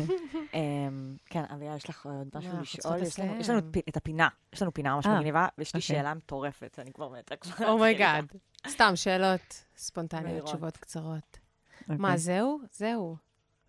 אמ, 0.54 1.16
כן, 1.26 1.44
אביה, 1.56 1.76
יש 1.76 1.90
לך 1.90 2.06
עוד 2.06 2.28
משהו 2.36 2.52
לא, 2.52 2.58
אנחנו 2.58 2.62
לשאול? 2.78 2.98
יש 3.02 3.20
לנו- 3.20 3.40
יש. 3.40 3.50
לנו 3.50 3.60
את 3.90 3.98
הפינה, 3.98 4.28
יש 4.54 4.62
לנו 4.62 4.74
פינה 4.74 4.96
ממש 4.96 5.06
אה, 5.06 5.18
מגניבה, 5.18 5.48
ויש 5.58 5.76
לי 5.76 5.82
אוקיי. 5.82 5.96
שאלה 5.96 6.14
מטורפת, 6.14 6.80
אני 6.80 6.94
כבר 6.94 7.10
מתה 7.10 7.36
כבר. 7.36 7.70
oh 7.70 7.84
my 7.84 7.98
god. 7.98 8.26
Oh 8.66 8.70
סתם, 8.74 8.92
שאלות 8.96 9.64
ספונטניות. 9.78 10.46
תשובות 10.46 10.78
קצרות. 10.78 11.38
אוקיי. 11.82 11.96
מה, 12.00 12.18
זהו? 12.18 12.60
זהו. 12.74 13.16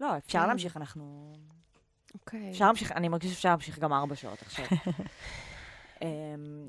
לא, 0.02 0.16
אפשר 0.16 0.40
כן. 0.40 0.48
להמשיך, 0.48 0.76
אנחנו... 0.76 1.32
אוקיי. 2.14 2.50
אפשר 2.50 2.66
להמשיך, 2.66 2.92
אני 2.92 3.08
מרגישה 3.08 3.34
שאפשר 3.34 3.48
להמשיך 3.48 3.78
גם 3.78 3.92
ארבע 3.92 4.16
שעות 4.16 4.42
עכשיו. 4.42 4.64
אמ, 6.02 6.08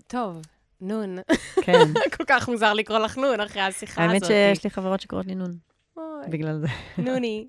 טוב, 0.08 0.42
נון. 0.82 1.18
כן. 1.64 1.80
כל 2.18 2.24
כך 2.28 2.50
מוזר 2.50 2.74
לקרוא 2.74 3.00
לך 3.00 3.18
נון 3.18 3.40
אחרי 3.42 3.62
השיחה 3.62 4.04
הזאת. 4.04 4.14
האמת 4.14 4.26
שיש 4.26 4.64
לי 4.64 4.70
חברות 4.70 5.02
שקוראות 5.02 5.26
לי 5.26 5.36
נון, 5.36 5.58
בגלל 6.30 6.60
זה. 6.60 6.68
נוני. 6.98 7.48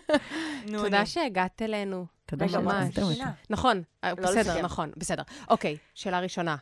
נו, 0.70 0.82
תודה 0.82 1.06
שהגעת 1.06 1.62
אלינו. 1.62 2.06
תודה 2.26 2.46
ממש. 2.46 2.94
נכון, 3.50 3.82
אה, 4.04 4.10
לא 4.10 4.14
בסדר. 4.14 4.62
נכון, 4.62 4.90
בסדר. 4.96 5.22
אוקיי, 5.48 5.76
שאלה 5.94 6.20
ראשונה. 6.20 6.56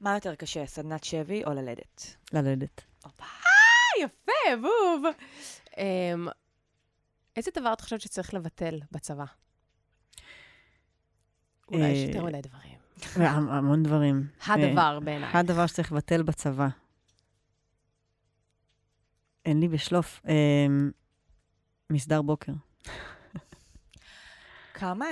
מה 0.00 0.14
יותר 0.14 0.34
קשה, 0.34 0.66
סדנת 0.66 1.04
שבי 1.04 1.44
או 1.44 1.52
ללדת? 1.52 2.16
ללדת. 2.32 2.80
אה, 3.20 3.26
יפה, 4.00 4.62
בוב. 4.62 5.04
איזה 7.40 7.50
דבר 7.60 7.72
את 7.72 7.80
חושבת 7.80 8.00
שצריך 8.00 8.34
לבטל 8.34 8.80
בצבא? 8.92 9.24
אולי 11.68 11.88
יש 11.88 11.98
אה, 11.98 12.04
יותר 12.08 12.24
מדי 12.24 12.40
דברים. 12.40 12.78
והמ- 13.16 13.50
המון 13.50 13.82
דברים. 13.82 14.26
הדבר 14.46 15.00
בעיניי. 15.00 15.30
הדבר 15.34 15.66
שצריך 15.66 15.92
לבטל 15.92 16.22
בצבא. 16.22 16.68
אין 19.46 19.60
לי 19.60 19.68
בשלוף. 19.68 20.20
אמ, 20.28 20.90
מסדר 21.90 22.22
בוקר. 22.22 22.52
כמה 24.74 25.06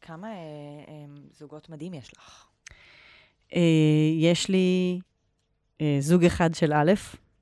כמה 0.00 0.28
אה, 0.28 0.34
זוגות 1.30 1.68
מדהים 1.70 1.94
יש 1.94 2.12
לך? 2.18 2.46
אה, 3.54 3.60
יש 4.20 4.48
לי 4.48 5.00
אה, 5.80 5.96
זוג 6.00 6.24
אחד 6.24 6.54
של 6.54 6.72
א', 6.72 6.92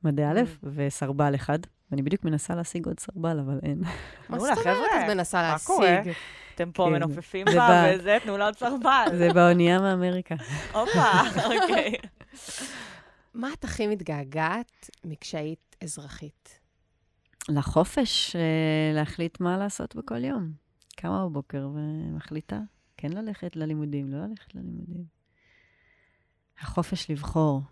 מדעי 0.04 0.26
א', 0.26 0.40
Mm. 0.40 0.66
וסרבל 0.74 1.34
אחד. 1.34 1.58
ואני 1.90 2.02
בדיוק 2.02 2.24
מנסה 2.24 2.54
להשיג 2.54 2.86
עוד 2.86 3.00
סרבל, 3.00 3.38
אבל 3.38 3.58
אין. 3.62 3.82
מה 4.28 4.38
זאת 4.38 4.58
אומרת 4.58 4.90
את 4.90 5.08
מנסה 5.08 5.52
מה 5.52 5.58
קורה? 5.64 5.90
להשיג? 5.90 6.12
אתם 6.54 6.72
פה 6.72 6.84
כן, 6.86 6.92
מנופפים 6.92 7.46
זה 7.50 7.56
בה 7.56 7.84
וזה, 7.94 8.18
תנו 8.24 8.36
לה 8.36 8.44
עוד 8.44 8.56
סרבל. 8.56 9.06
זה 9.18 9.28
באונייה 9.34 9.78
מאמריקה. 9.78 10.34
הופה, 10.72 11.10
אוקיי. 11.44 11.92
מה 13.34 13.52
את 13.52 13.64
הכי 13.64 13.86
מתגעגעת 13.86 14.90
מכשהיית 15.04 15.76
אזרחית? 15.84 16.60
לחופש, 17.48 18.36
אה, 18.36 18.40
להחליט 18.94 19.40
מה 19.40 19.56
לעשות 19.56 19.96
בכל 19.96 20.24
יום. 20.24 20.52
קמה 20.96 21.24
בבוקר 21.24 21.68
ומחליטה 21.74 22.60
כן 22.96 23.12
ללכת 23.12 23.56
ללימודים, 23.56 24.12
לא 24.12 24.26
ללכת 24.26 24.54
ללימודים. 24.54 25.04
החופש 26.60 27.10
לבחור. 27.10 27.62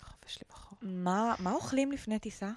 חופש 0.00 0.38
לבחור. 0.42 0.78
מה 0.82 1.34
מה 1.38 1.52
אוכלים 1.52 1.92
לפני 1.92 2.18
טיסה? 2.18 2.50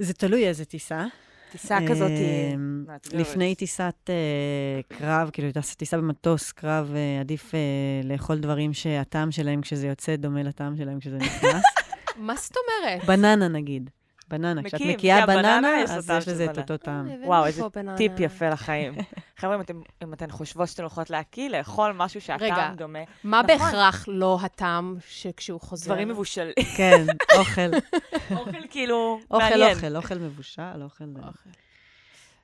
זה 0.00 0.14
תלוי 0.14 0.48
איזה 0.48 0.64
טיסה. 0.64 1.06
טיסה 1.52 1.78
כזאת... 1.88 2.10
אמ, 2.10 2.84
מאתגרת. 2.86 3.20
לפני 3.20 3.54
טיסת 3.54 3.94
אה, 4.08 4.80
קרב, 4.98 5.30
כאילו 5.32 5.48
טיסה 5.76 5.96
במטוס, 5.96 6.52
קרב, 6.52 6.92
אה, 6.94 7.20
עדיף 7.20 7.54
אה, 7.54 7.60
לאכול 8.04 8.38
דברים 8.38 8.72
שהטעם 8.72 9.30
שלהם 9.30 9.60
כשזה 9.60 9.86
יוצא 9.86 10.16
דומה 10.16 10.42
לטעם 10.42 10.76
שלהם 10.76 11.00
כשזה 11.00 11.16
נכנס. 11.16 11.64
מה 12.16 12.34
זאת 12.36 12.54
אומרת? 12.56 13.04
בננה 13.04 13.48
נגיד. 13.48 13.90
בננה. 14.30 14.62
כשאת 14.62 14.80
מקיאה 14.80 15.26
בננה 15.26 15.82
אז 15.82 16.10
יש 16.18 16.28
לזה 16.28 16.44
את. 16.44 16.58
אותו 16.58 16.76
טעם. 16.76 17.08
וואו, 17.24 17.46
איזה. 17.46 17.62
טיפ 17.96 18.12
יפה 18.18 18.48
לחיים. 18.48 18.94
חבר'ה, 19.40 19.56
אם 20.02 20.12
אתן 20.12 20.30
חושבות 20.30 20.68
שאתן 20.68 20.82
הולכות 20.82 21.10
להקיא, 21.10 21.48
לאכול 21.48 21.92
משהו 21.92 22.20
רגע, 22.28 22.38
שהטעם 22.38 22.76
דומה. 22.76 22.98
מה 23.24 23.42
נכון. 23.42 23.56
בהכרח 23.56 24.04
לא 24.08 24.38
הטעם 24.42 24.96
שכשהוא 25.08 25.60
חוזר? 25.60 25.86
דברים 25.86 26.08
מבושלים. 26.08 26.52
כן, 26.76 27.06
אוכל. 27.38 27.70
אוכל 28.38 28.66
כאילו 28.70 29.20
אוכל, 29.30 29.44
מעניין. 29.44 29.76
אוכל, 29.76 29.96
אוכל 29.96 30.14
מבושל, 30.14 30.82
אוכל... 30.82 31.04
אה, 31.04 31.28
אוכל. 31.28 31.50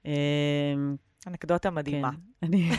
אמ, 0.07 0.97
אנקדוטה 1.27 1.69
כן. 1.69 1.75
מדהימה. 1.75 2.11
אני... 2.43 2.71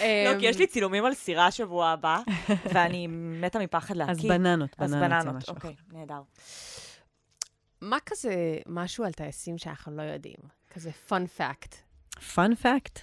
לא, 0.00 0.38
כי 0.38 0.46
יש 0.46 0.56
אמ, 0.56 0.60
לי 0.60 0.66
צילומים 0.66 1.04
על 1.04 1.14
סירה 1.14 1.50
שבוע 1.50 1.88
הבא, 1.88 2.20
ואני 2.72 3.06
מתה 3.10 3.58
מפחד 3.58 3.96
להקיא. 3.96 4.12
אז 4.12 4.24
בננות, 4.24 4.76
אז 4.78 4.94
בננות 4.94 5.22
זה 5.22 5.28
בננות. 5.28 5.48
אוקיי, 5.48 5.74
נהדר. 5.92 6.20
מה 7.82 7.96
כזה 8.06 8.58
משהו 8.66 9.04
על 9.04 9.12
טייסים 9.12 9.58
שאנחנו 9.58 9.96
לא 9.96 10.02
יודעים? 10.02 10.36
כזה 10.70 10.90
פun 11.08 11.38
fact. 11.38 11.74
פאנ 12.34 12.54
פאקט, 12.54 12.98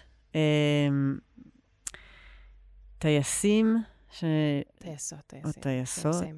טייסים, 3.00 3.78
ש... 4.12 4.24
טייסות, 4.80 5.20
או 5.20 5.24
טייסים. 5.28 5.62
טייסות. 5.62 6.12
טייסים. 6.12 6.36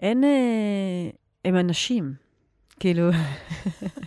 אין... 0.00 0.24
אה, 0.24 1.10
הם 1.44 1.56
אנשים. 1.56 2.14
כאילו, 2.80 3.10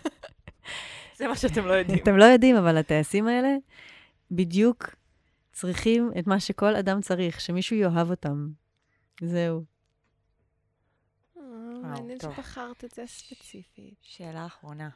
זה 1.17 1.27
מה 1.27 1.35
שאתם 1.35 1.65
לא 1.65 1.73
יודעים. 1.73 1.99
אתם 2.03 2.17
לא 2.17 2.25
יודעים, 2.25 2.55
אבל 2.55 2.77
הטייסים 2.77 3.27
האלה 3.27 3.55
בדיוק 4.31 4.95
צריכים 5.51 6.11
את 6.19 6.27
מה 6.27 6.39
שכל 6.39 6.75
אדם 6.75 7.01
צריך, 7.01 7.41
שמישהו 7.41 7.75
יאהב 7.75 8.09
אותם. 8.09 8.49
זהו. 9.21 9.72
מעניין. 11.87 12.19
שבחרת 12.19 12.83
את 12.83 12.91
זה 12.91 13.03
ספציפית. 13.07 13.95
שאלה 14.01 14.45
אחרונה. 14.45 14.89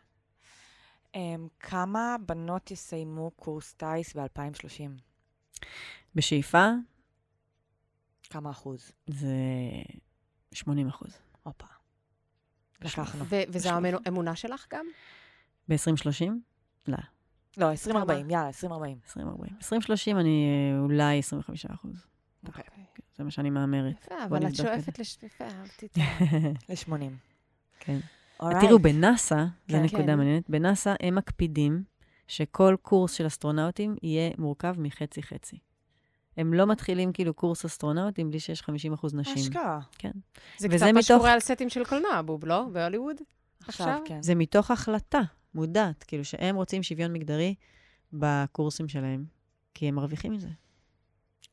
Um, 1.13 1.17
כמה 1.59 2.15
בנות 2.25 2.71
יסיימו 2.71 3.31
קורס 3.31 3.73
טיס 3.73 4.15
ב-2030? 4.15 5.01
בשאיפה 6.15 6.65
כמה 8.29 8.49
אחוז? 8.51 8.91
זה 9.07 9.33
80 10.53 10.87
אחוז. 10.87 11.17
הופה. 11.43 11.65
לקחנו. 12.81 13.25
ו- 13.25 13.35
וזו 13.49 13.69
האמונו- 13.69 13.97
האמונה 14.05 14.35
שלך 14.35 14.65
גם? 14.73 14.85
ב-2030? 15.69 16.31
לא, 16.87 16.97
לא, 17.57 17.71
2040, 17.71 18.29
יאללה, 18.29 18.47
2040. 18.47 18.97
2040. 19.05 19.55
2030 19.55 20.17
אני 20.19 20.45
אה, 20.73 20.79
אולי 20.79 21.19
25 21.19 21.65
אחוז. 21.65 22.05
אוקיי. 22.47 22.63
זה 23.17 23.23
מה 23.23 23.31
שאני 23.31 23.49
מהמרת. 23.49 24.05
יפה, 24.05 24.15
אבל 24.23 24.47
את 24.47 24.55
שואפת 24.55 24.99
לש... 24.99 25.17
יפה, 25.23 25.45
אהבתי 25.45 25.85
את 25.85 25.97
ה... 25.97 26.01
ל-80. 26.69 27.11
כן. 27.79 27.99
תראו, 28.61 28.79
בנאסא, 28.79 29.45
זו 29.67 29.77
כן. 29.77 29.83
נקודה 29.83 30.03
כן. 30.03 30.17
מעניינת, 30.17 30.49
בנאסא 30.49 30.93
הם 30.99 31.15
מקפידים 31.15 31.83
שכל 32.27 32.75
קורס 32.81 33.13
של 33.13 33.27
אסטרונאוטים 33.27 33.95
יהיה 34.03 34.31
מורכב 34.37 34.75
מחצי-חצי. 34.77 35.57
הם 36.37 36.53
לא 36.53 36.65
מתחילים 36.65 37.13
כאילו 37.13 37.33
קורס 37.33 37.65
אסטרונאוטים 37.65 38.29
בלי 38.29 38.39
שיש 38.39 38.61
50 38.61 38.93
אחוז 38.93 39.15
נשים. 39.15 39.35
אשכרה. 39.35 39.79
זה 40.57 40.67
וזה 40.71 40.85
קצת 40.85 40.93
מה 40.93 41.03
שקורה 41.03 41.33
על 41.33 41.39
סטים 41.39 41.69
של 41.69 41.85
קולנוע, 41.85 42.21
בוב, 42.21 42.45
לא? 42.45 42.65
בהוליווד? 42.71 43.15
עכשיו, 43.67 43.87
עכשיו? 43.87 44.01
כן. 44.05 44.21
זה 44.21 44.35
מתוך 44.35 44.71
החלטה 44.71 45.21
מודעת, 45.53 46.03
כאילו 46.03 46.25
שהם 46.25 46.55
רוצים 46.55 46.83
שוויון 46.83 47.13
מגדרי 47.13 47.55
בקורסים 48.13 48.87
שלהם, 48.87 49.25
כי 49.73 49.87
הם 49.87 49.95
מרוויחים 49.95 50.33
מזה. 50.33 50.49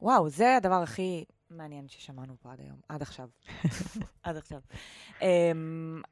וואו, 0.00 0.28
זה 0.28 0.56
הדבר 0.56 0.82
הכי 0.82 1.24
מעניין 1.56 1.88
ששמענו 1.88 2.34
פה 2.42 2.52
עד 2.52 2.60
היום, 2.60 2.76
עד 2.88 3.02
עכשיו. 3.02 3.28
עד 4.22 4.36
עכשיו. 4.36 4.60
Um, 5.18 5.22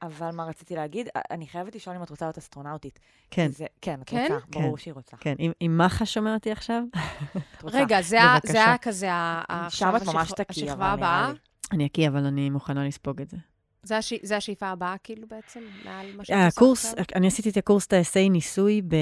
אבל 0.03 0.31
מה 0.31 0.45
רציתי 0.45 0.75
להגיד? 0.75 1.09
אני 1.31 1.47
חייבת 1.47 1.75
לשאול 1.75 1.97
אם 1.97 2.03
את 2.03 2.11
רוצה 2.11 2.25
להיות 2.25 2.39
אסטרונאוטית. 2.39 2.99
כן, 3.31 3.49
זה, 3.51 3.67
כן, 3.81 4.01
את 4.01 4.09
כן? 4.09 4.27
רוצה, 4.33 4.47
ברור 4.49 4.77
כן. 4.77 4.83
שהיא 4.83 4.95
רוצה. 4.95 5.17
כן. 5.17 5.35
אם, 5.39 5.53
אם 5.63 5.81
מח"ש 5.85 6.15
שומע 6.15 6.35
אותי 6.35 6.53
עכשיו. 6.53 6.83
רגע, 7.65 8.03
זה 8.03 8.17
היה 8.53 8.79
כזה 8.79 9.07
שם 9.07 9.41
עכשיו 9.49 9.97
את 9.97 10.03
ממש 10.07 10.33
תקי, 10.33 10.45
השכבה 10.49 10.75
נראה 10.75 10.93
הבאה? 10.93 11.33
לי. 11.33 11.39
אני 11.73 11.87
אקיא, 11.87 12.09
אבל 12.09 12.27
אני 12.27 12.51
מוכנה 12.51 12.85
לספוג 12.87 13.21
את 13.21 13.31
זה. 13.31 13.37
זה 13.83 13.99
הש- 13.99 14.23
זה 14.23 14.37
השאיפה 14.37 14.67
הבאה, 14.67 14.95
כאילו, 15.05 15.27
בעצם? 15.29 15.61
מעל 15.85 16.17
מה 16.17 16.25
שאת 16.25 16.37
עושה 16.37 16.47
הקורס, 16.47 16.85
עכשיו? 16.85 17.05
אני 17.15 17.27
עשיתי 17.27 17.51
את 17.51 17.57
הקורס 17.57 17.87
טייסי 17.87 18.31
ניסוי 18.31 18.83
ב, 18.83 18.97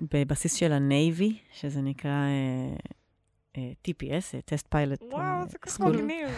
בבסיס 0.00 0.54
של 0.54 0.72
ה 0.72 0.83
Navy, 0.83 1.38
שזה 1.52 1.80
נקרא 1.80 2.10
אה, 2.10 2.26
אה, 2.26 2.76
TPS, 3.88 4.40
test 4.44 4.66
pilot 4.70 5.02
וואו, 5.02 5.48
זה 5.48 5.58
כל 5.58 5.70
כך. 5.70 5.80
מגניב. 5.80 6.28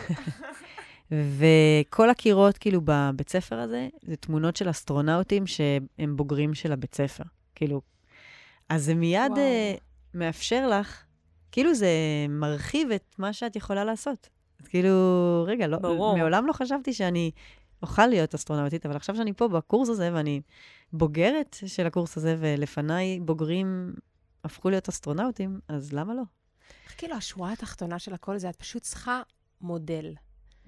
וכל 1.39 2.11
הקירות, 2.11 2.59
כאילו, 2.59 2.81
בבית 2.85 3.29
ספר 3.29 3.59
הזה, 3.59 3.89
זה 4.03 4.17
תמונות 4.17 4.57
של 4.57 4.71
אסטרונאוטים 4.71 5.47
שהם 5.47 6.17
בוגרים 6.17 6.55
של 6.55 6.73
הבית 6.73 6.95
ספר. 6.95 7.25
כאילו, 7.55 7.81
אז 8.69 8.85
זה 8.85 8.95
מיד 8.95 9.31
וואו. 9.31 9.41
אה, 9.43 9.75
מאפשר 10.15 10.69
לך, 10.69 11.05
כאילו 11.53 11.75
זה 11.75 11.91
מרחיב 12.29 12.91
את 12.91 13.15
מה 13.19 13.33
שאת 13.33 13.57
יכולה 13.57 13.85
לעשות. 13.85 14.29
אז 14.61 14.69
כאילו, 14.69 14.91
רגע, 15.47 15.67
לא, 15.67 15.79
ברור. 15.79 16.17
מעולם 16.17 16.47
לא 16.47 16.53
חשבתי 16.53 16.93
שאני 16.93 17.31
אוכל 17.83 18.07
להיות 18.07 18.35
אסטרונאוטית, 18.35 18.87
אבל 18.87 18.97
עכשיו 18.97 19.17
שאני 19.17 19.33
פה 19.33 19.49
בקורס 19.49 19.89
הזה, 19.89 20.11
ואני 20.13 20.41
בוגרת 20.93 21.57
של 21.67 21.87
הקורס 21.87 22.17
הזה, 22.17 22.37
ולפניי 22.39 23.21
בוגרים 23.21 23.95
הפכו 24.45 24.71
להיות 24.71 24.89
אסטרונאוטים, 24.89 25.61
אז 25.69 25.93
למה 25.93 26.15
לא? 26.15 26.23
כאילו, 26.97 27.15
השורה 27.17 27.53
התחתונה 27.53 27.99
של 27.99 28.15
הכל 28.15 28.39
זה, 28.39 28.51
את 28.51 28.57
פשוט 28.57 28.83
צריכה 28.83 29.23
מודל. 29.61 30.15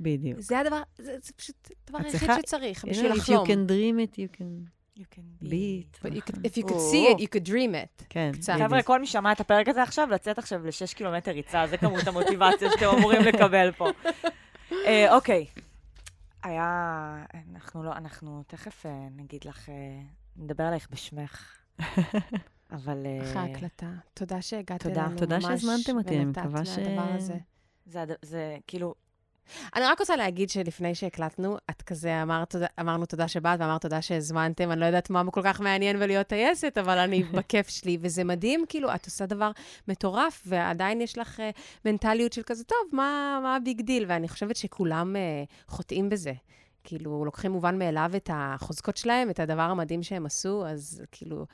בדיוק. 0.01 0.41
זה 0.41 0.59
הדבר, 0.59 0.83
זה 0.99 1.17
זה 1.23 1.33
פשוט 1.37 1.71
הדבר 1.87 1.99
היחיד 1.99 2.21
צריכה- 2.21 2.37
שצריך, 2.47 2.85
If 2.85 2.89
בשביל 2.91 3.13
you 3.13 3.17
לחלום. 3.17 3.47
can 3.47 3.69
dream 3.71 4.11
it, 4.11 4.17
you 4.17 4.37
can 4.39 4.69
You 4.99 5.05
can 5.15 5.45
be 5.45 5.47
it. 5.47 5.99
But 6.05 6.13
you 6.15 6.21
could- 6.21 6.39
נכון. 6.39 6.43
if 6.45 6.57
you 6.59 6.69
could 6.69 6.73
או. 6.73 6.93
see 6.93 7.17
it, 7.17 7.21
you 7.21 7.27
could 7.27 7.49
dream 7.49 7.75
it. 8.01 8.05
כן. 8.09 8.31
חבר'ה, 8.59 8.83
כל 8.83 9.01
מי 9.01 9.07
שמע 9.07 9.33
את 9.33 9.41
הפרק 9.41 9.69
הזה 9.69 9.83
עכשיו, 9.83 10.09
לצאת 10.11 10.39
עכשיו 10.39 10.67
לשש 10.67 10.95
קילומטר 10.95 11.31
ריצה, 11.31 11.67
זה 11.67 11.77
כמות 11.77 12.07
המוטיבציה 12.07 12.71
שאתם 12.71 12.87
אמורים 12.99 13.21
לקבל 13.23 13.73
פה. 13.73 13.89
אה, 14.87 15.15
אוקיי. 15.15 15.47
היה... 16.43 17.25
אנחנו 17.55 17.83
לא... 17.83 17.93
אנחנו 17.93 18.43
תכף 18.47 18.87
אה, 18.87 19.07
נגיד 19.17 19.45
לך... 19.45 19.69
אה, 19.69 19.75
נדבר 20.37 20.65
עלייך 20.65 20.89
בשמך. 20.91 21.59
אבל... 22.73 23.07
אה, 23.07 23.23
אחרי 23.23 23.41
ההקלטה. 23.41 23.91
תודה 24.15 24.43
שהגעת 24.43 24.83
תודה. 24.83 25.05
אלינו. 25.05 25.19
תודה 25.19 25.39
ממש, 25.39 25.45
שהזמנתם 25.45 25.97
אותי, 25.99 26.17
אני 26.17 26.25
מקווה 26.25 26.65
ש- 26.65 26.79
הזה. 26.99 27.39
זה 28.23 28.57
כאילו... 28.67 28.95
אני 29.77 29.85
רק 29.85 30.01
רוצה 30.01 30.17
להגיד 30.17 30.51
שלפני 30.51 30.95
שהקלטנו, 30.95 31.57
את 31.71 31.83
כזה 31.83 32.23
אמרת, 32.23 32.51
תודה- 32.51 32.67
אמרנו 32.81 33.07
תודה 33.07 33.29
שבאת 33.29 33.61
ואמרת 33.61 33.83
תודה 33.83 34.03
שהזמנתם, 34.03 34.73
אני 34.73 34.81
לא 34.81 34.87
יודעת 34.87 35.11
מה 35.11 35.23
כל 35.31 35.41
כך 35.45 35.61
מעניין 35.61 35.97
ולהיות 36.01 36.27
טייסת, 36.27 36.79
אבל 36.79 36.99
אני 36.99 37.23
בכיף 37.39 37.69
שלי, 37.69 37.99
וזה 38.01 38.25
מדהים, 38.25 38.65
כאילו, 38.69 38.95
את 38.95 39.05
עושה 39.05 39.27
דבר 39.27 39.51
מטורף, 39.89 40.43
ועדיין 40.47 41.01
יש 41.01 41.19
לך 41.19 41.39
אה, 41.41 41.43
מנטליות 41.85 42.33
של 42.33 42.43
כזה, 42.43 42.65
טוב, 42.65 42.79
מה, 42.93 43.39
מה 43.43 43.57
ה 43.57 43.63
big 43.63 43.81
deal? 43.81 44.05
ואני 44.09 44.29
חושבת 44.29 44.57
שכולם 44.57 45.17
אה, 45.17 45.71
חוטאים 45.73 46.09
בזה. 46.09 46.33
כאילו, 46.85 47.25
לוקחים 47.25 47.53
מובן 47.53 47.79
מאליו 47.79 48.11
את 48.17 48.31
החוזקות 48.33 48.97
שלהם, 48.97 49.31
את 49.31 49.41
הדבר 49.41 49.63
המדהים 49.63 50.03
שהם 50.03 50.27
עשו, 50.27 50.67
אז 50.67 51.03
כאילו, 51.13 51.47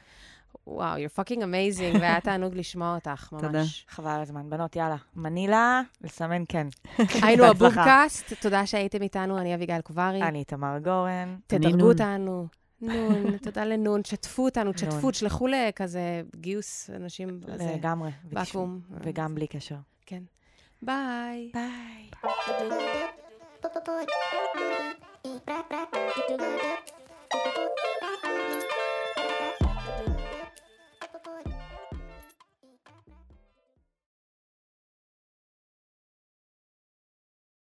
וואו, 0.68 0.96
you're 0.96 1.20
fucking 1.20 1.38
amazing, 1.38 1.96
והיה 2.00 2.20
תענוג 2.20 2.54
לשמוע 2.54 2.94
אותך, 2.94 3.32
ממש. 3.32 3.42
תודה. 3.42 3.62
חבל 3.88 4.10
על 4.10 4.22
הזמן. 4.22 4.50
בנות, 4.50 4.76
יאללה. 4.76 4.96
מנילה, 5.16 5.82
לסמן 6.00 6.42
כן. 6.48 6.66
היינו 7.22 7.44
בהצלחה. 7.44 7.50
הבובקאסט, 7.50 8.32
תודה 8.40 8.66
שהייתם 8.66 9.02
איתנו, 9.02 9.38
אני 9.38 9.54
אביגיל 9.54 9.80
קוברי. 9.80 10.22
אני 10.22 10.44
תמר 10.44 10.78
גורן. 10.78 11.36
תדרגו. 11.46 11.88
אותנו. 11.88 12.46
נון, 12.80 13.36
תודה 13.44 13.64
לנון, 13.64 14.02
תשתפו 14.02 14.44
אותנו, 14.44 14.72
תשתפו. 14.72 15.10
תשלחו 15.10 15.46
לכזה 15.46 16.22
גיוס 16.36 16.90
אנשים 16.96 17.40
בזה, 17.40 17.72
לגמרי. 17.74 18.10
ואקום. 18.32 18.80
וגם 18.90 19.34
בלי 19.34 19.46
קשר. 19.46 19.76
כן. 20.06 20.22
ביי. 20.82 21.50
ביי. 21.54 22.10